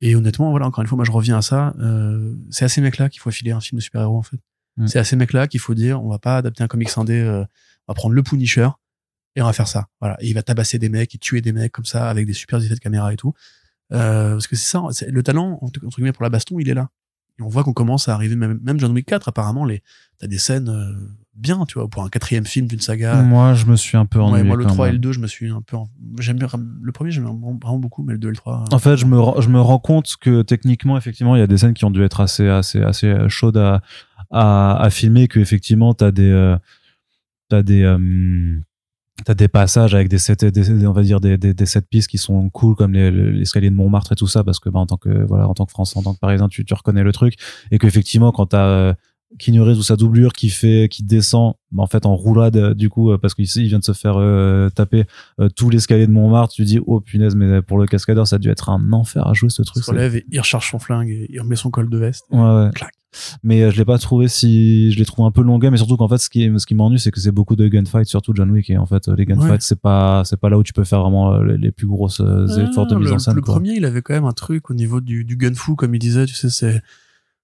Et 0.00 0.16
honnêtement 0.16 0.50
voilà 0.50 0.66
encore 0.66 0.82
une 0.82 0.88
fois 0.88 0.96
moi 0.96 1.04
je 1.04 1.12
reviens 1.12 1.38
à 1.38 1.42
ça. 1.42 1.74
Euh, 1.78 2.34
c'est 2.50 2.64
à 2.64 2.68
ces 2.68 2.80
mecs 2.80 2.98
là 2.98 3.08
qu'il 3.08 3.20
faut 3.20 3.30
filer 3.30 3.52
un 3.52 3.60
film 3.60 3.78
de 3.78 3.82
super-héros 3.82 4.18
en 4.18 4.22
fait. 4.22 4.38
Mm. 4.76 4.88
c'est 4.88 4.98
à 4.98 5.04
ces 5.04 5.14
mecs 5.14 5.32
là 5.32 5.46
qu'il 5.46 5.60
faut 5.60 5.74
dire 5.74 6.02
on 6.02 6.08
va 6.08 6.18
pas 6.18 6.38
adapter 6.38 6.64
un 6.64 6.66
comics 6.66 6.90
indé 6.96 7.20
euh, 7.20 7.44
on 7.88 7.92
va 7.92 7.94
prendre 7.94 8.14
le 8.14 8.22
Punisher 8.22 8.68
et 9.36 9.42
on 9.42 9.46
va 9.46 9.52
faire 9.52 9.68
ça. 9.68 9.86
Voilà. 10.00 10.16
Et 10.20 10.28
il 10.28 10.34
va 10.34 10.42
tabasser 10.42 10.78
des 10.78 10.88
mecs 10.88 11.14
et 11.14 11.18
tuer 11.18 11.40
des 11.40 11.52
mecs 11.52 11.72
comme 11.72 11.84
ça 11.84 12.08
avec 12.08 12.26
des 12.26 12.32
super 12.32 12.62
effets 12.62 12.74
de 12.74 12.80
caméra 12.80 13.12
et 13.12 13.16
tout. 13.16 13.32
Euh, 13.92 14.32
parce 14.32 14.46
que 14.46 14.56
c'est 14.56 14.70
ça, 14.70 14.82
le 15.08 15.22
talent 15.22 15.58
entre 15.60 15.80
guillemets 15.96 16.12
pour 16.12 16.22
la 16.22 16.30
baston, 16.30 16.58
il 16.58 16.68
est 16.68 16.74
là. 16.74 16.88
Et 17.38 17.42
on 17.42 17.48
voit 17.48 17.64
qu'on 17.64 17.72
commence 17.72 18.08
à 18.08 18.14
arriver 18.14 18.36
même, 18.36 18.60
même 18.62 18.78
John 18.78 18.92
Wick 18.92 19.06
4 19.06 19.28
apparemment 19.28 19.64
les 19.64 19.82
t'as 20.20 20.28
des 20.28 20.38
scènes 20.38 20.68
euh, 20.68 20.92
bien, 21.34 21.64
tu 21.66 21.80
vois, 21.80 21.88
pour 21.88 22.04
un 22.04 22.08
quatrième 22.08 22.46
film 22.46 22.68
d'une 22.68 22.78
saga. 22.78 23.22
Moi, 23.22 23.54
je 23.54 23.66
me 23.66 23.74
suis 23.74 23.96
un 23.96 24.06
peu 24.06 24.20
Ouais, 24.20 24.24
ennuyé. 24.26 24.44
moi 24.44 24.56
le 24.56 24.62
quand 24.64 24.72
3 24.74 24.88
et 24.90 24.92
le 24.92 24.98
2, 24.98 25.10
je 25.12 25.18
me 25.18 25.26
suis 25.26 25.50
un 25.50 25.60
peu 25.60 25.76
en- 25.76 25.88
j'aime 26.20 26.38
bien 26.38 26.46
le 26.80 26.92
premier, 26.92 27.10
j'aime 27.10 27.24
vraiment 27.24 27.78
beaucoup 27.80 28.04
mais 28.04 28.12
le 28.12 28.20
2 28.20 28.28
et 28.28 28.30
le 28.30 28.36
3 28.36 28.64
En 28.70 28.78
fait, 28.78 28.96
je 28.96 29.04
me, 29.06 29.18
rends- 29.18 29.40
je 29.40 29.48
me 29.48 29.60
rends 29.60 29.80
compte 29.80 30.14
que 30.20 30.42
techniquement, 30.42 30.96
effectivement, 30.96 31.34
il 31.34 31.40
y 31.40 31.42
a 31.42 31.48
des 31.48 31.58
scènes 31.58 31.74
qui 31.74 31.84
ont 31.84 31.90
dû 31.90 32.04
être 32.04 32.20
assez, 32.20 32.48
assez, 32.48 32.80
assez 32.80 33.08
euh, 33.08 33.28
chaudes 33.28 33.56
à, 33.56 33.82
à, 34.30 34.80
à 34.80 34.90
filmer, 34.90 35.26
que 35.26 35.40
effectivement, 35.40 35.92
t'as 35.92 36.12
des, 36.12 36.30
euh, 36.30 36.56
t'as 37.48 37.62
des, 37.62 37.82
euh, 37.82 38.58
t'as 39.24 39.34
des 39.34 39.48
passages 39.48 39.94
avec 39.94 40.08
des 40.08 40.18
set, 40.18 40.44
des, 40.44 40.86
on 40.86 40.92
va 40.92 41.02
dire 41.02 41.20
des, 41.20 41.38
des, 41.38 41.54
des 41.54 41.64
pistes 41.88 42.08
qui 42.10 42.18
sont 42.18 42.50
cool 42.50 42.74
comme 42.74 42.92
les- 42.92 43.10
les- 43.10 43.32
l'escalier 43.32 43.70
de 43.70 43.74
Montmartre 43.76 44.12
et 44.12 44.16
tout 44.16 44.26
ça, 44.26 44.42
parce 44.44 44.58
que 44.58 44.68
bah, 44.70 44.80
en 44.80 44.86
tant 44.86 44.96
que 44.96 45.24
voilà, 45.26 45.48
en 45.48 45.54
tant 45.54 45.66
que 45.66 45.70
Français, 45.72 45.98
en 45.98 46.02
tant 46.02 46.14
que 46.14 46.18
Parisien, 46.18 46.48
tu, 46.48 46.64
tu 46.64 46.74
reconnais 46.74 47.02
le 47.04 47.12
truc, 47.12 47.34
et 47.70 47.78
qu'effectivement, 47.78 48.32
quand 48.32 48.46
t'as 48.46 48.94
Reeves 49.60 49.78
ou 49.78 49.82
sa 49.82 49.96
doublure 49.96 50.32
qui 50.32 50.48
fait, 50.48 50.88
qui 50.90 51.02
descend, 51.02 51.54
bah, 51.72 51.82
en 51.82 51.86
fait 51.86 52.06
en 52.06 52.14
roulade 52.14 52.56
euh, 52.56 52.74
du 52.74 52.88
coup, 52.88 53.10
euh, 53.10 53.18
parce 53.18 53.34
qu'il 53.34 53.46
il 53.56 53.68
vient 53.68 53.78
de 53.80 53.84
se 53.84 53.92
faire 53.92 54.14
euh, 54.16 54.68
taper 54.70 55.04
euh, 55.40 55.48
tout 55.48 55.70
l'escalier 55.70 56.06
de 56.06 56.12
Montmartre, 56.12 56.54
tu 56.54 56.64
dis 56.64 56.78
oh 56.86 57.00
punaise, 57.00 57.34
mais 57.34 57.60
pour 57.62 57.78
le 57.78 57.86
cascadeur, 57.86 58.26
ça 58.26 58.36
a 58.36 58.38
dû 58.38 58.48
être 58.50 58.68
un 58.70 58.92
enfer 58.92 59.26
à 59.26 59.32
jouer 59.32 59.50
ce 59.50 59.62
il 59.62 59.64
truc. 59.66 59.84
se 59.84 59.90
relève 59.90 60.16
et 60.16 60.24
il 60.30 60.38
recharge 60.40 60.70
son 60.70 60.78
flingue 60.78 61.08
et 61.10 61.26
il 61.30 61.40
remet 61.40 61.56
son 61.56 61.70
col 61.70 61.90
de 61.90 61.98
veste. 61.98 62.24
Ouais, 62.30 62.40
ouais. 62.40 62.70
Clac. 62.74 62.92
Mais 63.44 63.70
je 63.70 63.76
l'ai 63.76 63.84
pas 63.84 63.96
trouvé 63.98 64.26
si 64.26 64.90
je 64.90 64.98
l'ai 64.98 65.04
trouvé 65.04 65.24
un 65.28 65.30
peu 65.30 65.40
longuet 65.42 65.70
mais 65.70 65.76
surtout 65.76 65.96
qu'en 65.96 66.08
fait 66.08 66.18
ce 66.18 66.28
qui 66.28 66.42
est- 66.42 66.58
ce 66.58 66.66
qui 66.66 66.74
m'ennuie 66.74 66.98
c'est 66.98 67.12
que 67.12 67.20
c'est 67.20 67.30
beaucoup 67.30 67.54
de 67.54 67.68
gunfights 67.68 68.08
surtout 68.08 68.32
John 68.34 68.50
Wick 68.50 68.70
et 68.70 68.76
en 68.76 68.86
fait 68.86 69.06
les 69.06 69.24
gunfights 69.24 69.50
Ouais. 69.50 69.56
c'est 69.60 69.80
pas 69.80 70.22
c'est 70.24 70.36
pas 70.36 70.48
là 70.48 70.58
où 70.58 70.64
tu 70.64 70.72
peux 70.72 70.82
faire 70.82 71.00
vraiment 71.00 71.38
les, 71.40 71.56
les 71.56 71.70
plus 71.70 71.86
grosses 71.86 72.20
Ah, 72.20 72.44
efforts 72.60 72.88
de 72.88 72.96
mise 72.96 73.12
en 73.12 73.20
scène 73.20 73.36
le 73.36 73.40
quoi. 73.40 73.54
premier, 73.54 73.74
il 73.76 73.84
avait 73.84 74.02
quand 74.02 74.14
même 74.14 74.24
un 74.24 74.32
truc 74.32 74.68
au 74.68 74.74
niveau 74.74 75.00
du, 75.00 75.24
du 75.24 75.36
gun 75.36 75.54
fu, 75.54 75.76
comme 75.76 75.94
il 75.94 76.00
disait, 76.00 76.26
tu 76.26 76.34
sais, 76.34 76.50
c'est 76.50 76.82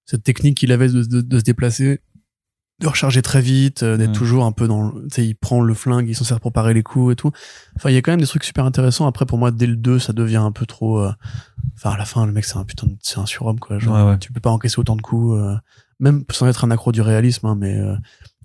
cette 0.05 0.23
technique 0.23 0.57
qu'il 0.57 0.71
avait 0.71 0.87
de, 0.89 1.03
de, 1.03 1.21
de 1.21 1.39
se 1.39 1.43
déplacer, 1.43 1.99
de 2.79 2.87
recharger 2.87 3.21
très 3.21 3.41
vite, 3.41 3.83
euh, 3.83 3.95
d'être 3.97 4.11
toujours 4.13 4.43
un 4.45 4.51
peu 4.51 4.67
dans, 4.67 4.89
le- 4.91 5.03
tu 5.03 5.07
sais, 5.15 5.25
il 5.27 5.35
prend 5.35 5.61
le 5.61 5.73
flingue, 5.73 6.09
il 6.09 6.15
s'en 6.15 6.23
sert 6.23 6.39
pour 6.39 6.51
parer 6.51 6.73
les 6.73 6.81
coups 6.83 7.13
et 7.13 7.15
tout. 7.15 7.31
Enfin, 7.75 7.89
il 7.91 7.93
y 7.93 7.97
a 7.97 8.01
quand 8.01 8.11
même 8.11 8.19
des 8.21 8.25
trucs 8.27 8.43
super 8.43 8.65
intéressants. 8.65 9.05
Après, 9.07 9.25
pour 9.25 9.37
moi, 9.37 9.51
dès 9.51 9.67
le 9.67 9.75
2, 9.75 9.99
ça 9.99 10.13
devient 10.13 10.37
un 10.37 10.51
peu 10.51 10.65
trop. 10.65 10.99
euh, 10.99 11.11
Enfin, 11.75 11.91
à 11.91 11.97
la 11.97 12.05
fin, 12.05 12.25
le 12.25 12.31
mec, 12.31 12.43
c'est 12.45 12.57
un 12.57 12.63
putain, 12.65 12.87
c'est 13.01 13.19
un 13.19 13.25
surhomme 13.27 13.59
quoi. 13.59 13.77
Genre, 13.79 13.95
Ouais, 13.95 14.11
ouais. 14.11 14.17
tu 14.19 14.31
peux 14.33 14.39
pas 14.39 14.49
encaisser 14.49 14.79
autant 14.79 14.95
de 14.95 15.01
coups, 15.01 15.37
euh, 15.37 15.55
même 15.99 16.23
sans 16.31 16.47
être 16.47 16.65
un 16.65 16.71
accro 16.71 16.91
du 16.91 17.01
réalisme, 17.01 17.45
hein, 17.45 17.55
mais 17.59 17.77
euh, 17.77 17.95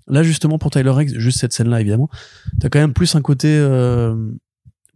là, 0.07 0.21
justement, 0.23 0.59
pour 0.59 0.69
Tyler 0.71 0.91
Rex, 0.91 1.13
juste 1.15 1.39
cette 1.39 1.53
scène-là, 1.53 1.81
évidemment, 1.81 2.09
t'as 2.59 2.69
quand 2.69 2.79
même 2.79 2.93
plus 2.93 3.15
un 3.15 3.21
côté. 3.21 3.47
euh, 3.49 4.15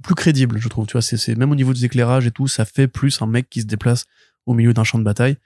plus 0.04 0.16
crédible, 0.16 0.58
je 0.60 0.68
trouve. 0.68 0.88
Tu 0.88 0.94
vois, 0.94 1.02
c'est, 1.04 1.18
c'est 1.18 1.36
même 1.36 1.52
au 1.52 1.56
niveau 1.56 1.74
des 1.74 1.86
éclairages 1.86 2.26
et 2.26 2.32
tout, 2.32 2.48
ça 2.48 2.66
fait 2.66 2.88
plus 2.88 3.22
un 3.22 3.28
mec 3.28 3.50
qui 3.52 3.62
se 3.62 3.68
déplace 3.68 4.06
au 4.48 4.54
milieu 4.56 4.74
d'un 4.74 4.84
champ 4.84 4.98
de 4.98 5.04
bataille. 5.04 5.38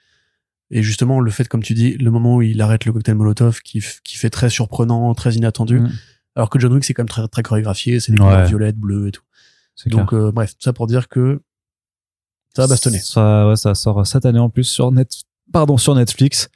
Et 0.70 0.82
justement, 0.82 1.20
le 1.20 1.30
fait, 1.30 1.46
comme 1.48 1.62
tu 1.62 1.74
dis, 1.74 1.92
le 1.96 2.10
moment 2.10 2.36
où 2.36 2.42
il 2.42 2.60
arrête 2.60 2.84
le 2.86 2.92
cocktail 2.92 3.14
Molotov, 3.14 3.60
qui, 3.60 3.82
qui 4.04 4.16
fait 4.16 4.30
très 4.30 4.50
surprenant, 4.50 5.14
très 5.14 5.34
inattendu, 5.34 5.80
Mm. 5.80 5.90
alors 6.34 6.50
que 6.50 6.58
John 6.58 6.72
Wick, 6.72 6.84
c'est 6.84 6.92
quand 6.94 7.02
même 7.02 7.08
très, 7.08 7.26
très 7.28 7.42
chorégraphié, 7.42 8.00
c'est 8.00 8.10
des 8.12 8.18
Ouais. 8.20 8.26
couleurs 8.28 8.46
violettes, 8.46 8.76
bleues 8.76 9.08
et 9.08 9.12
tout. 9.12 9.22
Donc, 9.86 10.12
euh, 10.12 10.32
bref, 10.32 10.54
ça 10.58 10.72
pour 10.72 10.86
dire 10.86 11.08
que 11.08 11.40
ça 12.54 12.62
va 12.62 12.68
bastonner. 12.68 12.98
Ça, 12.98 13.46
ouais, 13.48 13.56
ça 13.56 13.74
sort 13.74 14.06
cette 14.06 14.24
année 14.26 14.38
en 14.38 14.48
plus 14.50 14.64
sur 14.64 14.90
net, 14.90 15.10
pardon, 15.52 15.76
sur 15.76 15.94
Netflix. 15.94 16.48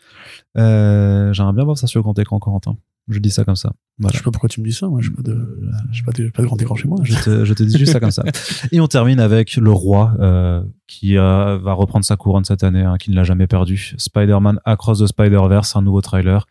Euh, 0.56 1.32
J'aimerais 1.32 1.52
bien 1.52 1.64
voir 1.64 1.76
ça 1.78 1.86
sur 1.86 2.02
grand 2.02 2.18
écran, 2.18 2.38
Corentin. 2.38 2.76
Je 3.10 3.18
dis 3.18 3.30
ça 3.30 3.44
comme 3.44 3.56
ça. 3.56 3.72
Voilà. 3.98 4.12
Je 4.12 4.18
sais 4.18 4.24
pas 4.24 4.30
pourquoi 4.30 4.48
tu 4.48 4.60
me 4.60 4.66
dis 4.66 4.72
ça, 4.72 4.88
moi, 4.88 5.00
j'ai 5.02 5.10
pas 5.10 5.22
de, 5.22 5.60
j'ai 5.92 6.02
pas 6.02 6.12
de, 6.12 6.24
j'ai 6.24 6.30
pas 6.30 6.42
de 6.42 6.46
grand 6.46 6.60
écran 6.60 6.74
chez 6.74 6.88
moi. 6.88 6.98
Je 7.02 7.14
te, 7.14 7.44
je 7.44 7.54
te 7.54 7.62
dis 7.62 7.78
juste 7.78 7.92
ça 7.92 8.00
comme 8.00 8.10
ça. 8.10 8.24
Et 8.72 8.80
on 8.80 8.86
termine 8.86 9.20
avec 9.20 9.56
le 9.56 9.70
roi 9.70 10.14
euh, 10.20 10.62
qui 10.86 11.18
euh, 11.18 11.58
va 11.58 11.72
reprendre 11.74 12.04
sa 12.04 12.16
couronne 12.16 12.44
cette 12.44 12.64
année, 12.64 12.82
hein, 12.82 12.96
qui 12.98 13.10
ne 13.10 13.16
l'a 13.16 13.24
jamais 13.24 13.46
perdu. 13.46 13.94
Spider-Man 13.98 14.60
Across 14.64 15.00
the 15.00 15.06
Spider-Verse, 15.06 15.76
un 15.76 15.82
nouveau 15.82 16.00
trailer. 16.00 16.46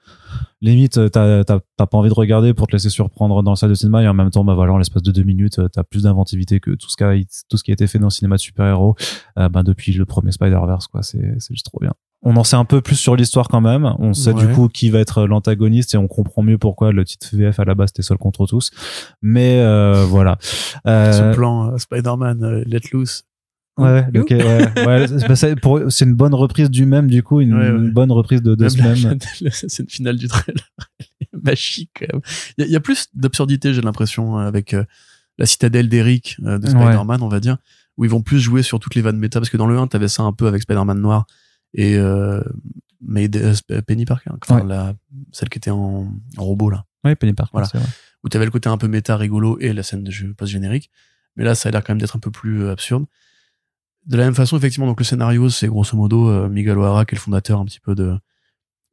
Limite, 0.61 0.97
euh, 0.97 1.09
t'as 1.43 1.59
pas 1.77 1.97
envie 1.97 2.09
de 2.09 2.13
regarder 2.13 2.53
pour 2.53 2.67
te 2.67 2.73
laisser 2.73 2.89
surprendre 2.89 3.41
dans 3.43 3.51
la 3.51 3.55
salle 3.55 3.69
de 3.69 3.75
cinéma 3.75 4.03
et 4.03 4.07
en 4.07 4.13
même 4.13 4.29
temps, 4.29 4.43
bah 4.43 4.55
voilà, 4.55 4.73
en 4.73 4.77
l'espace 4.77 5.03
de 5.03 5.11
deux 5.11 5.23
minutes, 5.23 5.59
euh, 5.59 5.69
t'as 5.69 5.83
plus 5.83 6.03
d'inventivité 6.03 6.59
que 6.59 6.71
tout 6.71 6.89
ce, 6.89 6.97
qui 6.97 7.03
a, 7.03 7.13
tout 7.49 7.55
ce 7.55 7.63
qui 7.63 7.71
a 7.71 7.73
été 7.73 7.87
fait 7.87 7.97
dans 7.97 8.07
le 8.07 8.11
cinéma 8.11 8.35
de 8.35 8.41
super-héros 8.41 8.95
euh, 9.37 9.47
bah, 9.47 9.63
depuis 9.63 9.93
le 9.93 10.05
premier 10.05 10.31
Spider-Verse, 10.31 10.87
quoi. 10.87 11.01
C'est 11.01 11.39
juste 11.49 11.65
trop 11.65 11.79
bien. 11.79 11.93
On 12.21 12.35
en 12.35 12.43
sait 12.43 12.57
un 12.57 12.65
peu 12.65 12.81
plus 12.81 12.95
sur 12.97 13.15
l'histoire 13.15 13.47
quand 13.47 13.61
même. 13.61 13.93
On 13.99 14.13
sait 14.13 14.33
Ouais. 14.33 14.45
du 14.45 14.53
coup 14.53 14.67
qui 14.67 14.89
va 14.89 14.99
être 14.99 15.25
l'antagoniste 15.25 15.93
et 15.93 15.97
on 15.97 16.07
comprend 16.07 16.43
mieux 16.43 16.57
pourquoi 16.57 16.91
le 16.91 17.05
titre 17.05 17.27
VF 17.31 17.59
à 17.59 17.65
la 17.65 17.75
base 17.75 17.91
était 17.91 18.01
seul 18.01 18.17
contre 18.17 18.45
tous. 18.45 18.71
Mais 19.21 19.59
euh, 19.61 20.03
voilà. 20.05 20.37
Euh, 20.85 21.13
Ce 21.13 21.33
plan 21.35 21.71
euh, 21.73 21.77
Spider-Man 21.77 22.43
euh, 22.43 22.63
Let 22.65 22.81
Loose. 22.91 23.23
Ouais, 23.77 23.85
ouais, 23.85 24.07
le- 24.13 24.21
ok, 24.21 24.29
ouais, 24.31 24.85
ouais, 24.85 25.07
c'est- 25.07 25.27
bah, 25.29 25.35
c'est 25.37 25.55
pour- 25.55 25.79
c'est 25.87 26.03
une 26.03 26.13
bonne 26.15 26.33
reprise 26.33 26.69
du 26.69 26.85
même, 26.85 27.07
du 27.09 27.23
coup, 27.23 27.39
une, 27.39 27.53
Ouais, 27.53 27.61
ouais. 27.61 27.69
une 27.69 27.91
bonne 27.91 28.11
reprise 28.11 28.41
de, 28.41 28.53
de 28.53 28.63
Même 28.63 28.69
ce 28.69 28.77
la, 28.77 29.09
même. 29.11 29.19
la 29.41 29.51
scène 29.51 29.87
finale 29.87 30.17
du 30.17 30.27
trailer, 30.27 30.61
elle 30.99 31.05
est 31.21 31.29
magique 31.45 31.91
quand 31.97 32.07
même. 32.11 32.21
Il 32.57 32.65
y, 32.65 32.71
y 32.71 32.75
a 32.75 32.81
plus 32.81 33.07
d'absurdité, 33.13 33.73
j'ai 33.73 33.81
l'impression, 33.81 34.35
avec 34.37 34.73
euh, 34.73 34.83
la 35.37 35.45
citadelle 35.45 35.87
d'Eric 35.87 36.35
euh, 36.43 36.57
de 36.59 36.65
Ouais. 36.67 36.71
Spider-Man, 36.71 37.21
on 37.23 37.29
va 37.29 37.39
dire, 37.39 37.55
où 37.97 38.03
ils 38.03 38.11
vont 38.11 38.21
plus 38.21 38.39
jouer 38.41 38.63
sur 38.63 38.81
toutes 38.81 38.95
les 38.95 39.01
vannes 39.01 39.17
méta, 39.17 39.39
parce 39.39 39.49
que 39.49 39.55
dans 39.55 39.67
le 39.67 39.77
1, 39.77 39.87
t'avais 39.87 40.09
ça 40.09 40.23
un 40.23 40.33
peu 40.33 40.47
avec 40.47 40.61
Spider-Man 40.63 40.99
noir 40.99 41.25
et 41.73 41.95
euh, 41.97 42.41
mais 43.01 43.29
euh, 43.35 43.53
Penny 43.85 44.05
Parker, 44.05 44.31
enfin 44.41 44.61
Ouais. 44.61 44.67
la, 44.67 44.93
celle 45.31 45.49
qui 45.49 45.57
était 45.57 45.71
en, 45.71 46.11
en 46.37 46.43
robot 46.43 46.69
là, 46.69 46.85
Ouais, 47.03 47.15
Penny 47.15 47.33
Parker, 47.33 47.51
Voilà. 47.53 47.67
vrai. 47.73 47.81
où 48.23 48.29
t'avais 48.29 48.45
le 48.45 48.51
côté 48.51 48.67
un 48.69 48.77
peu 48.77 48.87
méta 48.87 49.15
rigolo 49.17 49.57
et 49.59 49.71
la 49.73 49.83
scène 49.83 50.03
de 50.03 50.11
jeu 50.11 50.33
post-générique. 50.33 50.89
Mais 51.35 51.43
là, 51.45 51.55
ça 51.55 51.69
a 51.69 51.71
l'air 51.71 51.83
quand 51.83 51.93
même 51.93 52.01
d'être 52.01 52.15
un 52.17 52.19
peu 52.19 52.31
plus 52.31 52.63
euh, 52.63 52.71
absurde. 52.73 53.05
De 54.05 54.17
la 54.17 54.25
même 54.25 54.33
façon, 54.35 54.57
effectivement, 54.57 54.87
donc 54.87 54.99
le 54.99 55.05
scénario, 55.05 55.49
c'est 55.49 55.67
grosso 55.67 55.95
modo 55.95 56.49
Miguel 56.49 56.77
O'Hara, 56.77 57.05
qui 57.05 57.13
est 57.15 57.17
le 57.17 57.21
fondateur 57.21 57.59
un 57.59 57.65
petit 57.65 57.79
peu 57.79 57.95
de, 57.95 58.17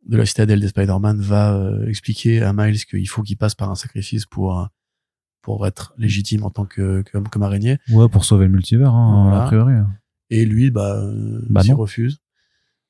de 0.06 0.16
la 0.16 0.26
citadelle 0.26 0.60
des 0.60 0.68
Spider-Man, 0.68 1.20
va 1.20 1.70
expliquer 1.86 2.42
à 2.42 2.52
Miles 2.52 2.84
qu'il 2.84 3.08
faut 3.08 3.22
qu'il 3.22 3.36
passe 3.38 3.54
par 3.54 3.70
un 3.70 3.74
sacrifice 3.76 4.26
pour, 4.26 4.68
pour 5.42 5.66
être 5.66 5.94
légitime 5.96 6.44
en 6.44 6.50
tant 6.50 6.66
que, 6.66 7.02
comme 7.30 7.42
araignée. 7.42 7.78
Ouais, 7.90 8.08
pour 8.08 8.24
sauver 8.24 8.44
le 8.46 8.52
multivers, 8.52 8.92
hein, 8.92 9.28
Voilà. 9.28 9.44
a 9.44 9.46
priori. 9.46 9.74
Et 10.30 10.44
lui, 10.44 10.70
bah, 10.70 11.00
Bah 11.48 11.62
s'y 11.62 11.70
non. 11.70 11.76
refuse. 11.76 12.18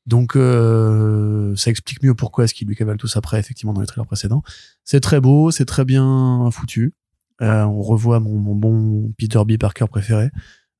Donc, 0.07 0.37
euh, 0.37 1.55
ça 1.57 1.71
explique 1.71 2.03
mieux 2.03 2.15
pourquoi 2.15 2.45
est-ce 2.45 2.55
qu'il 2.55 2.69
lui 2.69 2.77
cavale 2.77 2.97
tous 2.97 3.17
après, 3.17 3.41
effectivement, 3.41 3.73
dans 3.73 3.81
les 3.81 3.87
trailers 3.87 4.07
précédents. 4.07 4.43
C'est 4.85 5.01
très 5.01 5.21
beau, 5.21 5.51
c'est 5.51 5.65
très 5.65 5.85
bien 5.85 6.49
foutu. 6.53 6.95
Euh, 7.43 7.65
on 7.65 7.83
revoit 7.83 8.21
mon, 8.21 8.39
mon 8.39 8.55
bon 8.55 9.13
Peter 9.19 9.41
B. 9.47 9.59
Parker 9.59 9.87
préféré, 9.91 10.31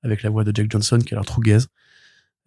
avec 0.03 0.23
la 0.23 0.31
voix 0.31 0.45
de 0.45 0.53
Jack 0.55 0.71
Johnson, 0.71 0.99
qui 0.99 1.15
a 1.15 1.17
l'air 1.17 1.25
trop 1.25 1.43
gaze. 1.43 1.69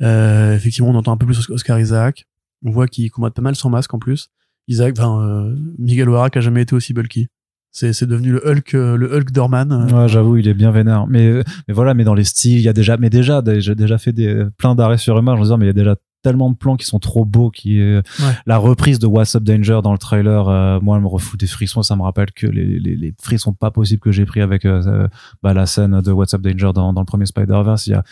Euh, 0.01 0.55
effectivement, 0.55 0.89
on 0.89 0.95
entend 0.95 1.11
un 1.11 1.17
peu 1.17 1.25
plus 1.25 1.49
Oscar 1.49 1.79
Isaac. 1.79 2.25
On 2.63 2.71
voit 2.71 2.87
qu'il 2.87 3.09
combat 3.11 3.31
pas 3.31 3.41
mal 3.41 3.55
sans 3.55 3.69
masque, 3.69 3.93
en 3.93 3.99
plus. 3.99 4.29
Isaac, 4.67 4.95
enfin, 4.97 5.21
euh, 5.21 5.55
Miguel 5.77 6.09
O'Hara, 6.09 6.29
qui 6.29 6.37
a 6.37 6.41
jamais 6.41 6.61
été 6.61 6.75
aussi 6.75 6.93
bulky. 6.93 7.27
C'est, 7.71 8.03
devenu 8.05 8.31
le 8.31 8.41
Hulk, 8.47 8.73
euh, 8.73 8.97
le 8.97 9.13
Hulk 9.15 9.31
Dorman. 9.31 9.71
euh, 9.71 10.01
Ouais, 10.01 10.07
j'avoue, 10.07 10.37
il 10.37 10.47
est 10.47 10.53
bien 10.55 10.71
vénère. 10.71 11.05
Mais, 11.07 11.43
mais 11.67 11.73
voilà, 11.73 11.93
mais 11.93 12.03
dans 12.03 12.15
les 12.15 12.23
styles, 12.23 12.57
il 12.57 12.63
y 12.63 12.69
a 12.69 12.73
déjà, 12.73 12.97
mais 12.97 13.09
déjà, 13.09 13.43
j'ai 13.59 13.75
déjà 13.75 13.97
fait 13.97 14.11
des, 14.11 14.45
plein 14.57 14.73
d'arrêts 14.75 14.97
sur 14.97 15.17
image 15.19 15.39
en 15.39 15.43
disant, 15.43 15.57
mais 15.57 15.65
il 15.65 15.67
y 15.67 15.71
a 15.71 15.73
déjà 15.73 15.95
tellement 16.21 16.49
de 16.49 16.55
plans 16.55 16.75
qui 16.75 16.85
sont 16.85 16.99
trop 16.99 17.25
beaux, 17.25 17.49
qui 17.49 17.79
Ouais. 17.79 18.01
la 18.45 18.57
reprise 18.57 18.99
de 18.99 19.07
What's 19.07 19.35
Up 19.35 19.43
Danger 19.43 19.79
dans 19.83 19.91
le 19.93 19.97
trailer, 19.97 20.47
euh, 20.49 20.79
moi, 20.81 20.97
elle 20.97 21.03
me 21.03 21.07
refout 21.07 21.39
des 21.39 21.47
frissons, 21.47 21.81
ça 21.81 21.95
me 21.95 22.01
rappelle 22.01 22.31
que 22.31 22.47
les, 22.47 22.79
les, 22.79 22.95
les 22.95 23.13
frissons 23.21 23.53
pas 23.53 23.71
possibles 23.71 24.01
que 24.01 24.11
j'ai 24.11 24.25
pris 24.25 24.41
avec, 24.41 24.65
euh, 24.65 24.81
euh, 24.85 25.07
bah, 25.41 25.53
la 25.53 25.65
scène 25.65 26.01
de 26.01 26.11
What's 26.11 26.33
Up 26.33 26.41
Danger 26.41 26.71
dans, 26.73 26.91
dans 26.93 27.01
le 27.01 27.05
premier 27.05 27.25
Spider-Verse, 27.25 27.87
il 27.87 27.91
y 27.91 27.93
a, 27.93 28.03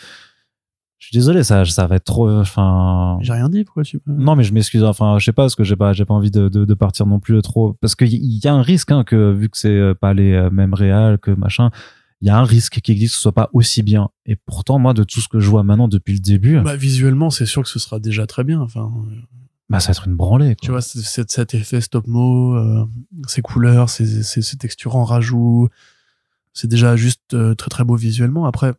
je 1.00 1.06
suis 1.06 1.14
désolé, 1.16 1.44
ça, 1.44 1.64
ça 1.64 1.86
va 1.86 1.94
être 1.96 2.04
trop, 2.04 2.28
enfin, 2.28 3.18
J'ai 3.20 3.32
rien 3.32 3.48
dit, 3.48 3.62
pourquoi 3.62 3.84
tu. 3.84 4.00
non, 4.06 4.34
mais 4.34 4.42
je 4.42 4.52
m'excuse. 4.52 4.82
Enfin, 4.82 5.16
je 5.20 5.24
sais 5.26 5.32
pas 5.32 5.42
parce 5.44 5.54
que 5.54 5.62
j'ai 5.62 5.76
pas, 5.76 5.92
j'ai 5.92 6.04
pas 6.04 6.14
envie 6.14 6.32
de, 6.32 6.48
de, 6.48 6.64
de 6.64 6.74
partir 6.74 7.06
non 7.06 7.20
plus 7.20 7.40
trop, 7.40 7.74
parce 7.80 7.94
qu'il 7.94 8.08
y, 8.12 8.40
y 8.44 8.48
a 8.48 8.52
un 8.52 8.62
risque 8.62 8.90
hein, 8.90 9.04
que 9.04 9.30
vu 9.32 9.48
que 9.48 9.56
c'est 9.56 9.68
euh, 9.68 9.94
pas 9.94 10.12
les 10.12 10.32
euh, 10.32 10.50
mêmes 10.50 10.74
réals 10.74 11.18
que 11.18 11.30
machin, 11.30 11.70
il 12.20 12.26
y 12.28 12.30
a 12.30 12.36
un 12.38 12.44
risque 12.44 12.80
qui 12.80 12.92
existe 12.92 13.12
que 13.12 13.16
ce 13.16 13.22
soit 13.22 13.32
pas 13.32 13.50
aussi 13.52 13.82
bien. 13.82 14.10
Et 14.26 14.36
pourtant, 14.36 14.78
moi, 14.78 14.94
de 14.94 15.04
tout 15.04 15.20
ce 15.20 15.28
que 15.28 15.38
je 15.40 15.48
vois 15.48 15.62
maintenant 15.62 15.88
depuis 15.88 16.14
le 16.14 16.20
début, 16.20 16.60
Bah, 16.60 16.76
visuellement, 16.76 17.30
c'est 17.30 17.46
sûr 17.46 17.62
que 17.62 17.68
ce 17.68 17.78
sera 17.78 18.00
déjà 18.00 18.26
très 18.26 18.44
bien. 18.44 18.60
Enfin, 18.60 18.92
euh, 19.10 19.14
bah 19.68 19.80
ça 19.80 19.88
va 19.88 19.92
être 19.92 20.08
une 20.08 20.16
branlée. 20.16 20.56
Quoi. 20.56 20.60
tu 20.62 20.70
vois, 20.70 20.80
cet 20.80 21.54
effet 21.54 21.80
stop-mo, 21.80 22.56
euh, 22.56 22.86
ces 23.26 23.42
couleurs, 23.42 23.88
ces, 23.88 24.22
ces, 24.22 24.42
ces 24.42 24.56
textures 24.56 24.96
en 24.96 25.04
rajout, 25.04 25.68
c'est 26.52 26.68
déjà 26.68 26.96
juste 26.96 27.34
euh, 27.34 27.54
très 27.54 27.68
très 27.68 27.84
beau 27.84 27.94
visuellement. 27.94 28.46
Après, 28.46 28.72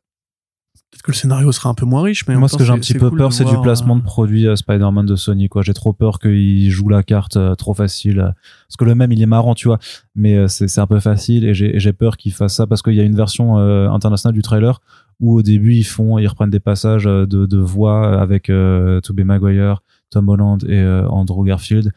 peut-être 0.91 1.01
que 1.03 1.11
le 1.11 1.15
scénario 1.15 1.51
sera 1.51 1.69
un 1.69 1.73
peu 1.73 1.85
moins 1.85 2.01
riche, 2.03 2.25
mais 2.27 2.35
Moi, 2.35 2.47
ce 2.49 2.57
que 2.57 2.63
j'ai 2.63 2.71
un 2.71 2.77
petit 2.79 2.93
peu 2.95 3.09
cool 3.09 3.19
peur, 3.19 3.33
c'est 3.33 3.45
du 3.45 3.57
placement 3.61 3.95
euh, 3.95 3.99
de 3.99 4.03
produits 4.03 4.47
euh, 4.47 4.55
Spider-Man 4.55 5.05
de 5.05 5.15
Sony. 5.15 5.47
Quoi, 5.49 5.61
j'ai 5.61 5.73
trop 5.73 5.93
peur 5.93 6.19
qu'il 6.19 6.69
joue 6.71 6.89
la 6.89 7.03
carte 7.03 7.37
euh, 7.37 7.55
trop 7.55 7.73
facile. 7.73 8.19
euh, 8.19 8.31
Parce 8.67 8.77
que 8.77 8.85
le 8.85 8.95
même, 8.95 9.11
il 9.11 9.21
est 9.21 9.25
marrant, 9.27 9.53
tu 9.55 9.67
vois, 9.67 9.77
mais 10.15 10.35
euh, 10.37 10.47
c'est 10.47 10.67
c'est 10.67 10.81
un 10.81 10.87
peu 10.87 10.99
facile 10.99 11.45
et 11.45 11.53
j'ai 11.53 11.93
peur 11.93 12.17
qu'il 12.17 12.33
fasse 12.33 12.55
ça 12.55 12.65
parce 12.67 12.81
qu'il 12.81 12.93
y 12.95 12.99
a 12.99 13.03
une 13.03 13.15
version 13.15 13.59
euh, 13.59 13.89
internationale 13.89 14.33
du 14.33 14.41
trailer 14.41 14.81
où 15.19 15.35
au 15.37 15.41
début 15.41 15.73
ils 15.75 15.83
font, 15.83 16.17
ils 16.17 16.27
reprennent 16.27 16.49
des 16.49 16.59
passages 16.61 17.05
euh, 17.05 17.25
de, 17.27 17.45
de 17.45 17.57
voix 17.57 18.19
avec 18.21 18.49
euh, 18.49 18.99
Tobey 19.01 19.23
Maguire, 19.25 19.81
Tom 20.09 20.29
Holland 20.29 20.63
et 20.67 20.79
euh, 20.79 21.07
Andrew 21.09 21.43
Garfield. 21.45 21.91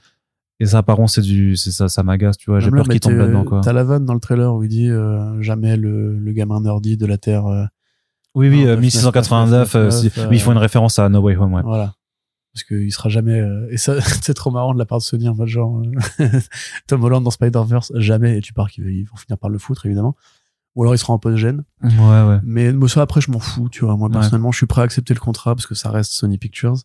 Et 0.61 0.67
ça, 0.67 0.83
par 0.83 0.97
contre, 0.97 1.11
c'est 1.13 1.23
du, 1.23 1.57
c'est 1.57 1.71
ça, 1.73 1.89
ça 1.89 2.03
m'agace, 2.03 2.37
tu 2.37 2.51
vois. 2.51 2.61
J'ai 2.61 2.71
peur 2.71 2.87
qu'il 2.87 3.01
tombe 3.01 3.15
là-dedans, 3.15 3.45
quoi. 3.45 3.61
T'as 3.65 3.73
la 3.73 3.83
vanne 3.85 4.05
dans 4.05 4.15
le 4.15 4.21
trailer 4.21 4.55
où 4.55 4.63
il 4.63 4.69
dit 4.69 4.89
euh, 4.91 5.41
jamais 5.41 5.77
le, 5.77 6.17
le 6.19 6.33
gamin 6.33 6.61
nerdy 6.61 6.97
de 6.97 7.07
la 7.07 7.17
Terre. 7.19 7.47
Oui, 8.35 8.49
oui, 8.49 8.65
Non, 8.65 8.71
euh, 8.71 8.75
9, 8.77 8.81
1689, 8.81 9.75
euh, 9.77 9.85
9, 9.85 9.95
si- 9.95 10.07
euh, 10.21 10.29
oui, 10.31 10.37
ils 10.37 10.41
font 10.41 10.53
une 10.53 10.59
référence 10.59 10.99
à 10.99 11.09
No 11.09 11.21
Way 11.21 11.37
Home, 11.37 11.53
ouais. 11.55 11.63
Voilà. 11.63 11.95
Parce 12.55 12.65
qu'il 12.65 12.93
sera 12.93 13.09
jamais. 13.09 13.41
euh, 13.41 13.67
et 13.71 13.77
ça, 13.79 13.95
c'est 14.23 14.35
trop 14.35 14.51
marrant 14.51 14.75
de 14.75 14.79
la 14.79 14.85
part 14.87 14.99
de 14.99 15.03
Sony 15.03 15.29
en 15.29 15.35
mode 15.35 15.49
genre. 15.49 15.83
euh, 16.21 16.29
Tom 16.87 17.03
Holland 17.05 17.23
dans 17.25 17.31
Spider-Verse, 17.31 17.93
jamais. 17.97 18.39
Et 18.39 18.41
tu 18.41 18.53
pars 18.53 18.71
qu'ils 18.71 18.87
ils 18.89 19.05
vont 19.05 19.17
finir 19.17 19.39
par 19.39 19.51
le 19.51 19.59
foutre, 19.59 19.87
évidemment. 19.87 20.17
Ou 20.75 20.83
alors 20.83 20.95
il 20.95 20.99
sera 20.99 21.13
en 21.13 21.19
post-gène. 21.19 21.65
Ouais, 21.83 21.91
ouais. 22.01 22.39
Mais 22.45 22.73
moi, 22.73 22.89
ça, 22.89 23.03
après, 23.03 23.21
je 23.21 23.31
m'en 23.31 23.39
fous, 23.39 23.69
tu 23.69 23.85
vois. 23.85 23.97
Moi, 23.97 24.09
Ouais. 24.09 24.15
personnellement, 24.15 24.53
je 24.53 24.57
suis 24.59 24.67
prêt 24.67 24.81
à 24.81 24.85
accepter 24.85 25.13
le 25.13 25.21
contrat 25.21 25.55
parce 25.55 25.67
que 25.67 25.75
ça 25.75 25.91
reste 25.91 26.13
Sony 26.13 26.39
Pictures. 26.39 26.77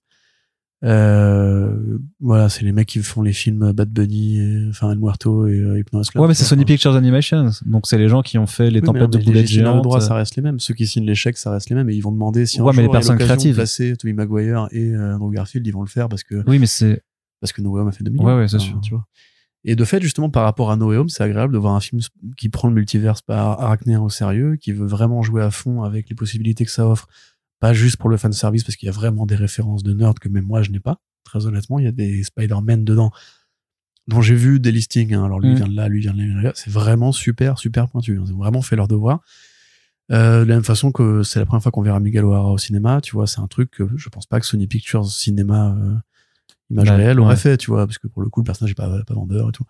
Euh, 0.84 1.98
voilà, 2.20 2.50
c'est 2.50 2.64
les 2.64 2.72
mecs 2.72 2.88
qui 2.88 3.00
font 3.02 3.22
les 3.22 3.34
films 3.34 3.72
Bad 3.72 3.90
Bunny, 3.90 4.38
et, 4.40 4.68
enfin 4.70 4.92
El 4.92 5.00
Muerto 5.00 5.48
et 5.48 5.60
euh, 5.60 5.80
Hypnosis 5.80 6.12
Club. 6.12 6.22
Ouais, 6.22 6.28
mais 6.28 6.34
c'est. 6.34 6.44
Sony 6.44 6.66
Pictures 6.66 6.96
Animations. 6.96 7.50
Donc, 7.66 7.88
c'est 7.88 7.98
les 7.98 8.08
gens 8.10 8.22
qui 8.22 8.38
ont 8.38 8.46
fait 8.46 8.70
les 8.70 8.80
Oui, 8.80 8.82
mais 8.82 8.86
tempêtes 8.86 9.02
non, 9.02 9.08
de 9.10 9.18
mais 9.18 9.24
les 9.24 9.32
boulettes 9.32 9.44
de 9.46 9.50
géantes. 9.50 9.84
droit, 9.84 10.02
ça 10.02 10.14
reste 10.16 10.36
les 10.36 10.42
mêmes. 10.44 10.60
Ceux 10.60 10.74
qui 10.74 10.86
signent 10.88 11.06
les 11.06 11.16
chèques, 11.16 11.38
ça 11.38 11.52
reste 11.52 11.70
les 11.70 11.76
mêmes. 11.76 11.90
Et 11.90 11.96
ils 11.96 12.02
vont 12.02 12.12
demander 12.12 12.46
si 12.46 12.60
un 12.60 12.64
Ouais, 12.64 12.72
mais 12.76 12.84
jour 12.84 12.94
les 12.94 12.98
personnes 12.98 13.18
de 13.18 13.24
créatives. 13.24 13.56
placer 13.56 13.96
Tobey 13.98 14.14
Maguire 14.14 14.68
et 14.72 14.92
euh, 14.92 15.16
Andrew 15.16 15.32
Garfield, 15.32 15.66
ils 15.66 15.72
vont 15.74 15.82
le 15.82 15.88
faire 15.88 16.10
parce 16.10 16.24
que 16.24 16.44
Oui, 16.48 16.60
mais 16.60 16.68
c'est, 16.68 17.02
parce 17.42 17.54
que 17.54 17.62
No 17.62 17.72
Way 17.72 17.82
Home 17.82 17.88
a 17.88 17.92
fait 17.92 18.04
2 18.04 18.12
millions. 18.12 18.26
Ouais, 18.26 18.36
ouais, 18.36 18.48
c'est 18.48 18.60
sûr. 18.60 18.80
Tu 18.82 18.92
vois. 18.92 19.06
Et 19.66 19.76
de 19.76 19.84
fait, 19.84 20.02
justement, 20.02 20.30
par 20.30 20.44
rapport 20.44 20.72
à 20.72 20.76
No 20.78 20.90
Way 20.90 20.98
Home, 20.98 21.10
c'est 21.10 21.24
agréable 21.24 21.54
de 21.54 21.58
voir 21.58 21.74
un 21.74 21.80
film 21.82 22.02
qui 22.38 22.50
prend 22.50 22.68
le 22.68 22.74
multiverse 22.76 23.22
par 23.22 23.60
arachnéen 23.62 24.00
au 24.02 24.10
sérieux, 24.10 24.56
qui 24.56 24.72
veut 24.72 24.86
vraiment 24.86 25.24
jouer 25.24 25.42
à 25.42 25.50
fond 25.52 25.82
avec 25.84 26.08
les 26.10 26.16
possibilités 26.16 26.64
que 26.64 26.72
ça 26.72 26.88
offre, 26.88 27.08
pas 27.60 27.74
juste 27.74 27.98
pour 27.98 28.10
le 28.10 28.18
fan 28.18 28.32
service, 28.34 28.64
parce 28.64 28.76
qu'il 28.76 28.86
y 28.88 28.90
a 28.90 28.94
vraiment 28.94 29.26
des 29.26 29.36
références 29.36 29.84
de 29.84 29.94
nerd 29.94 30.20
que 30.20 30.30
même 30.30 30.46
moi 30.46 30.62
je 30.62 30.72
n'ai 30.72 30.80
pas. 30.80 30.98
Très 31.24 31.46
honnêtement, 31.46 31.80
il 31.80 31.86
y 31.86 31.88
a 31.88 31.92
des 31.92 32.24
Spider-Man 32.24 32.84
dedans 32.86 33.12
dont 34.08 34.22
j'ai 34.22 34.36
vu 34.36 34.60
des 34.60 34.72
listings. 34.72 35.14
hein. 35.14 35.26
Alors 35.26 35.40
lui 35.40 35.52
Mm. 35.52 35.56
vient 35.56 35.68
de 35.68 35.76
là, 35.76 35.88
lui 35.90 36.00
vient 36.02 36.14
de 36.14 36.42
là. 36.42 36.52
C'est 36.56 36.70
vraiment 36.72 37.12
super, 37.12 37.58
super 37.58 37.90
pointu. 37.90 38.18
hein. 38.18 38.24
Ils 38.26 38.34
ont 38.34 38.38
vraiment 38.38 38.62
fait 38.62 38.76
leur 38.76 38.88
devoir. 38.88 39.20
Euh, 40.12 40.46
de 40.46 40.50
la 40.50 40.56
même 40.56 40.64
façon 40.64 40.94
que 40.94 41.24
c'est 41.24 41.40
la 41.40 41.46
première 41.46 41.62
fois 41.62 41.72
qu'on 41.74 41.82
verra 41.82 42.00
Miguel 42.00 42.24
O'Hara 42.24 42.52
au 42.52 42.58
cinéma, 42.58 43.02
tu 43.02 43.12
vois, 43.14 43.28
c'est 43.28 43.42
un 43.42 43.48
truc 43.48 43.72
que 43.72 43.84
je 43.98 44.08
pense 44.08 44.26
pas 44.26 44.40
que 44.40 44.46
Sony 44.46 44.66
Pictures 44.68 45.06
Cinéma 45.06 45.76
euh, 45.78 45.96
Image 46.70 46.90
Ouais, 46.92 46.96
réelle 46.96 47.20
aurait 47.20 47.32
ouais. 47.32 47.36
fait, 47.36 47.58
tu 47.58 47.72
vois, 47.72 47.86
parce 47.86 47.98
que 47.98 48.08
pour 48.08 48.22
le 48.22 48.30
coup, 48.30 48.40
le 48.40 48.46
personnage 48.46 48.72
est 48.72 48.76
pas, 48.76 49.04
pas 49.06 49.14
vendeur 49.14 49.50
et 49.50 49.52
tout. 49.52 49.66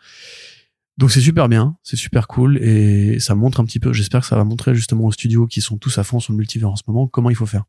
Donc 0.99 1.09
c'est 1.11 1.22
super 1.22 1.47
bien, 1.49 1.76
c'est 1.84 1.95
super 1.95 2.27
cool 2.27 2.57
et 2.57 3.19
ça 3.19 3.34
montre 3.35 3.59
un 3.59 3.65
petit 3.65 3.80
peu, 3.80 3.93
j'espère 3.93 4.22
que 4.22 4.27
ça 4.27 4.35
va 4.35 4.43
montrer 4.43 4.73
justement 4.76 5.05
aux 5.05 5.11
studios 5.11 5.45
qui 5.47 5.61
sont 5.61 5.77
tous 5.77 5.97
à 5.97 6.03
fond 6.03 6.19
sur 6.19 6.34
le 6.34 6.38
multivers 6.38 6.69
en 6.72 6.76
ce 6.76 6.84
moment 6.88 7.07
comment 7.07 7.30
il 7.31 7.35
faut 7.35 7.45
faire. 7.47 7.64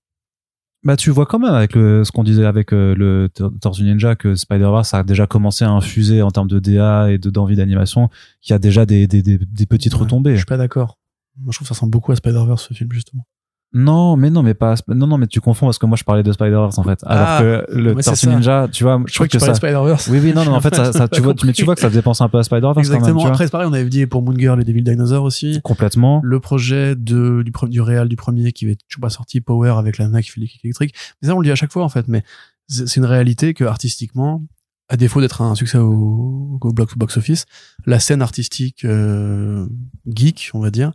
Bah, 0.85 0.97
tu 0.97 1.11
vois 1.11 1.27
quand 1.27 1.39
même 1.41 1.55
avec 1.55 1.75
le, 1.75 2.05
ce 2.05 2.13
qu'on 2.13 2.23
disait 2.23 2.45
avec 2.45 2.73
euh, 2.73 2.95
le 2.95 3.29
Tor- 3.35 3.51
Tortue 3.61 3.83
Ninja 3.83 4.15
que 4.15 4.35
Spider-Verse 4.37 4.95
a 4.95 5.03
déjà 5.03 5.27
commencé 5.27 5.65
à 5.65 5.71
infuser 5.71 6.23
en 6.23 6.31
termes 6.31 6.47
de 6.49 6.61
DA 6.61 7.11
et 7.11 7.19
de 7.19 7.31
d'envie 7.31 7.57
d'animation, 7.57 8.09
qu'il 8.41 8.53
y 8.53 8.55
a 8.55 8.59
déjà 8.61 8.87
des, 8.87 9.07
des, 9.09 9.23
des, 9.23 9.39
des 9.39 9.67
petites 9.67 9.95
Ouais, 9.95 10.01
retombées. 10.01 10.33
Je 10.33 10.37
suis 10.39 10.47
pas 10.47 10.57
d'accord. 10.57 10.99
Moi 11.37 11.51
je 11.53 11.59
trouve 11.59 11.67
que 11.67 11.69
ça 11.69 11.75
ressemble 11.75 11.91
beaucoup 11.91 12.13
à 12.13 12.17
Spider-Verse 12.17 12.69
ce 12.69 12.75
film 12.75 12.93
justement. 12.93 13.27
Non, 13.75 14.17
mais 14.17 14.31
non, 14.31 14.43
mais 14.43 14.55
pas, 14.55 14.77
non, 14.89 15.07
non, 15.07 15.19
mais 15.19 15.27
tu 15.27 15.43
confonds 15.43 15.67
parce 15.67 15.79
que 15.79 15.85
moi 15.85 15.97
je 15.99 16.03
parlais 16.05 16.23
de 16.23 16.33
Spider-Verse 16.33 16.79
en 16.79 16.85
fait. 16.85 17.01
Alors 17.05 17.27
Ah, 17.29 17.39
que 17.43 17.67
le 17.75 17.95
Tortue. 17.97 18.29
Ninja, 18.29 18.67
tu 18.73 18.83
vois, 18.83 18.99
je, 19.07 19.11
Je 19.13 19.15
crois 19.17 19.27
que 19.27 19.33
tu 19.33 19.39
parlais 19.39 19.55
ça. 19.55 19.61
de 19.61 19.67
Spider-Verse. 19.67 20.09
Oui, 20.09 20.21
oui, 20.23 20.33
non, 20.35 20.45
non, 20.47 20.55
en 20.55 20.61
fait, 20.63 20.75
ça, 20.75 20.91
ça, 20.93 21.07
tu 21.07 21.21
vois, 21.23 21.35
pas 21.35 21.47
mais 21.47 21.53
tu 21.53 21.65
vois 21.65 21.75
que 21.75 21.81
ça 21.83 21.91
faisait 21.91 22.01
penser 22.01 22.25
un 22.25 22.31
peu 22.31 22.39
à 22.39 22.43
Spider-Verse 22.43 22.75
quand 22.75 22.83
même, 22.83 22.93
Exactement. 22.95 23.19
tu 23.19 23.25
vois. 23.25 23.33
Après 23.33 23.45
c'est 23.45 23.51
pareil, 23.51 23.69
on 23.71 23.75
avait 23.75 23.85
dit 23.85 24.07
pour 24.07 24.23
Moon 24.23 24.35
Girl 24.39 24.59
et 24.59 24.65
Devil 24.65 24.83
Dinosaur 24.83 25.23
aussi. 25.23 25.61
Complètement. 25.63 26.21
Le 26.25 26.41
projet 26.41 26.97
de, 26.97 27.43
du, 27.43 27.53
du 27.69 27.81
réal 27.83 28.09
du 28.09 28.17
premier 28.17 28.53
qui 28.53 28.65
va 28.65 28.73
être 28.73 28.81
toujours 28.89 29.03
pas 29.03 29.11
sorti, 29.11 29.43
Power 29.43 29.75
avec 29.77 29.99
la 29.99 30.07
nana 30.07 30.23
qui 30.23 30.31
fait 30.31 30.41
les 30.41 30.47
kicks 30.47 30.65
électriques. 30.65 30.95
Mais 31.21 31.29
ça, 31.29 31.35
on 31.35 31.41
le 31.41 31.45
dit 31.45 31.53
à 31.53 31.57
chaque 31.57 31.73
fois, 31.73 31.85
en 31.85 31.91
fait. 31.91 32.09
Mais 32.09 32.23
c'est 32.69 32.97
une 32.97 33.05
réalité 33.05 33.53
que, 33.53 33.65
artistiquement, 33.65 34.43
à 34.89 34.97
défaut 34.97 35.21
d'être 35.21 35.43
un 35.43 35.55
succès 35.55 35.77
au, 35.77 36.59
au 36.59 36.73
box, 36.73 36.95
box 36.97 37.19
office, 37.19 37.45
la 37.85 38.01
scène 38.01 38.23
artistique 38.23 38.87
euh, 38.87 39.67
geek, 40.07 40.51
on 40.55 40.61
va 40.61 40.71
dire, 40.71 40.93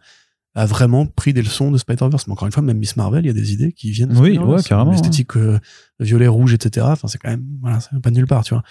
a 0.55 0.65
vraiment 0.65 1.07
pris 1.07 1.33
des 1.33 1.41
leçons 1.41 1.71
de 1.71 1.77
Spider-Verse. 1.77 2.27
Mais 2.27 2.33
encore 2.33 2.45
une 2.45 2.51
fois, 2.51 2.61
même 2.61 2.77
Miss 2.77 2.95
Marvel, 2.95 3.25
il 3.25 3.27
y 3.27 3.31
a 3.31 3.33
des 3.33 3.53
idées 3.53 3.71
qui 3.71 3.91
viennent 3.91 4.09
de 4.09 4.19
Oui, 4.19 4.37
ouais, 4.37 4.61
carrément, 4.61 4.91
L'esthétique 4.91 5.35
euh, 5.35 5.59
violet, 5.99 6.27
rouge, 6.27 6.53
etc. 6.53 6.85
Enfin, 6.89 7.07
c'est 7.07 7.17
quand 7.17 7.29
même, 7.29 7.43
voilà, 7.61 7.79
c'est 7.79 7.99
pas 7.99 8.11
de 8.11 8.15
nulle 8.15 8.27
part, 8.27 8.43
tu 8.43 8.53
vois. 8.53 8.63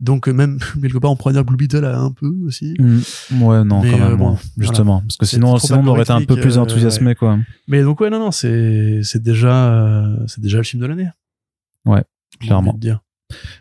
Donc, 0.00 0.28
euh, 0.28 0.32
même, 0.32 0.58
quelque 0.80 0.98
part, 0.98 1.10
on 1.10 1.16
pourrait 1.16 1.34
dire 1.34 1.44
Blue 1.44 1.56
Beetle 1.56 1.84
a 1.84 1.98
un 1.98 2.12
peu 2.12 2.32
aussi. 2.46 2.74
Mm, 2.78 3.42
ouais, 3.42 3.64
non, 3.64 3.82
Mais, 3.82 3.90
quand 3.90 3.98
même, 3.98 4.12
euh, 4.12 4.16
bon, 4.16 4.30
moins, 4.30 4.38
justement. 4.56 5.00
Parce 5.00 5.16
que 5.18 5.26
sinon, 5.26 5.58
sinon, 5.58 5.80
on 5.80 5.86
aurait 5.88 6.02
été 6.02 6.12
un 6.12 6.24
peu 6.24 6.36
plus 6.36 6.56
euh, 6.56 6.60
enthousiasmé, 6.60 7.14
quoi. 7.14 7.38
Mais 7.66 7.82
donc 7.82 8.00
ouais 8.00 8.08
non 8.08 8.18
non 8.18 8.30
c'est 8.30 9.00
c'est 9.02 9.22
déjà 9.22 10.06
c'est 10.26 10.40
déjà 10.40 10.56
le 10.58 10.62
film 10.62 10.80
de 10.80 10.86
l'année. 10.86 11.08
Ouais, 11.84 12.02
clairement. 12.40 12.72
dire. 12.72 13.00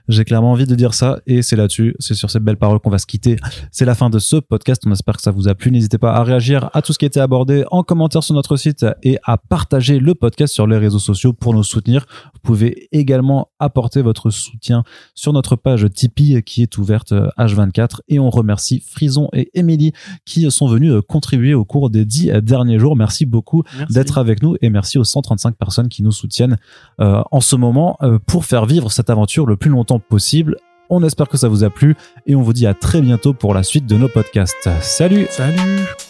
J'ai 0.08 0.24
clairement 0.24 0.52
envie 0.52 0.66
de 0.66 0.76
dire 0.76 0.94
ça 0.94 1.20
et 1.28 1.42
c'est 1.42 1.56
là-dessus, 1.56 1.96
c'est 2.00 2.14
sur 2.14 2.32
ces 2.32 2.40
belles 2.40 2.58
paroles 2.58 2.80
qu'on 2.80 2.90
va 2.90 2.98
se 2.98 3.06
quitter. 3.06 3.38
C'est 3.72 3.86
la 3.86 3.96
fin 3.96 4.10
de 4.10 4.20
ce 4.20 4.38
podcast. 4.38 4.84
On 4.86 4.92
espère 4.92 5.18
que 5.18 5.22
ça 5.22 5.32
vous 5.32 5.48
a 5.48 5.56
plu. 5.56 5.72
N'hésitez 5.72 5.98
pas 5.98 6.14
à 6.14 6.24
réagir 6.24 6.70
à 6.74 6.82
tout 6.82 6.94
ce 6.94 7.00
qui 7.00 7.06
a 7.06 7.08
été 7.08 7.20
abordé 7.20 7.66
en 7.72 7.84
commentaire 7.84 8.24
sur 8.24 8.34
notre 8.34 8.56
site 8.56 8.86
et 9.04 9.18
à 9.24 9.38
partager 9.38 10.00
le 10.00 10.16
podcast 10.16 10.54
sur 10.54 10.68
les 10.68 10.78
réseaux 10.78 11.00
sociaux 11.00 11.34
pour 11.34 11.54
nous 11.54 11.64
soutenir. 11.64 12.06
Vous 12.34 12.40
pouvez 12.42 12.88
également 12.92 13.50
apporter 13.60 14.02
votre 14.02 14.30
soutien 14.30 14.84
sur 15.16 15.34
notre 15.34 15.56
page 15.56 15.86
Tipeee 15.94 16.42
qui 16.44 16.62
est 16.62 16.78
ouverte 16.78 17.12
H24 17.38 18.00
et 18.08 18.20
on 18.20 18.30
remercie 18.30 18.82
Frison 18.88 19.28
et 19.34 19.50
Émilie 19.54 19.92
qui 20.26 20.50
sont 20.50 20.68
venus 20.68 20.92
euh, 20.92 21.02
contribuer 21.02 21.54
au 21.54 21.66
cours 21.66 21.90
des 21.90 22.06
dix 22.06 22.32
derniers 22.42 22.80
jours. 22.80 22.96
Merci 22.96 23.26
beaucoup 23.26 23.64
d'être 23.90 24.18
avec 24.18 24.42
nous 24.42 24.56
et 24.62 24.70
merci 24.70 24.98
aux 24.98 25.04
135 25.04 25.56
personnes 25.56 25.90
qui 25.90 26.04
nous 26.04 26.12
soutiennent 26.12 26.58
euh, 27.02 27.22
en 27.32 27.42
ce 27.42 27.56
moment 27.56 27.98
euh, 28.02 28.20
pour 28.26 28.46
faire 28.46 28.66
vivre 28.66 28.92
cette 28.92 29.10
aventure 29.10 29.46
plus 29.58 29.70
longtemps 29.70 30.00
possible. 30.00 30.58
On 30.90 31.04
espère 31.04 31.28
que 31.28 31.38
ça 31.38 31.50
vous 31.50 31.64
a 31.64 31.70
plu 31.70 31.96
et 32.26 32.36
on 32.36 32.42
vous 32.42 32.54
dit 32.54 32.66
à 32.66 32.74
très 32.74 33.02
bientôt 33.02 33.34
pour 33.34 33.54
la 33.54 33.64
suite 33.64 33.86
de 33.86 33.98
nos 33.98 34.08
podcasts. 34.08 34.70
Salut 34.82 35.28
Salut. 35.30 36.07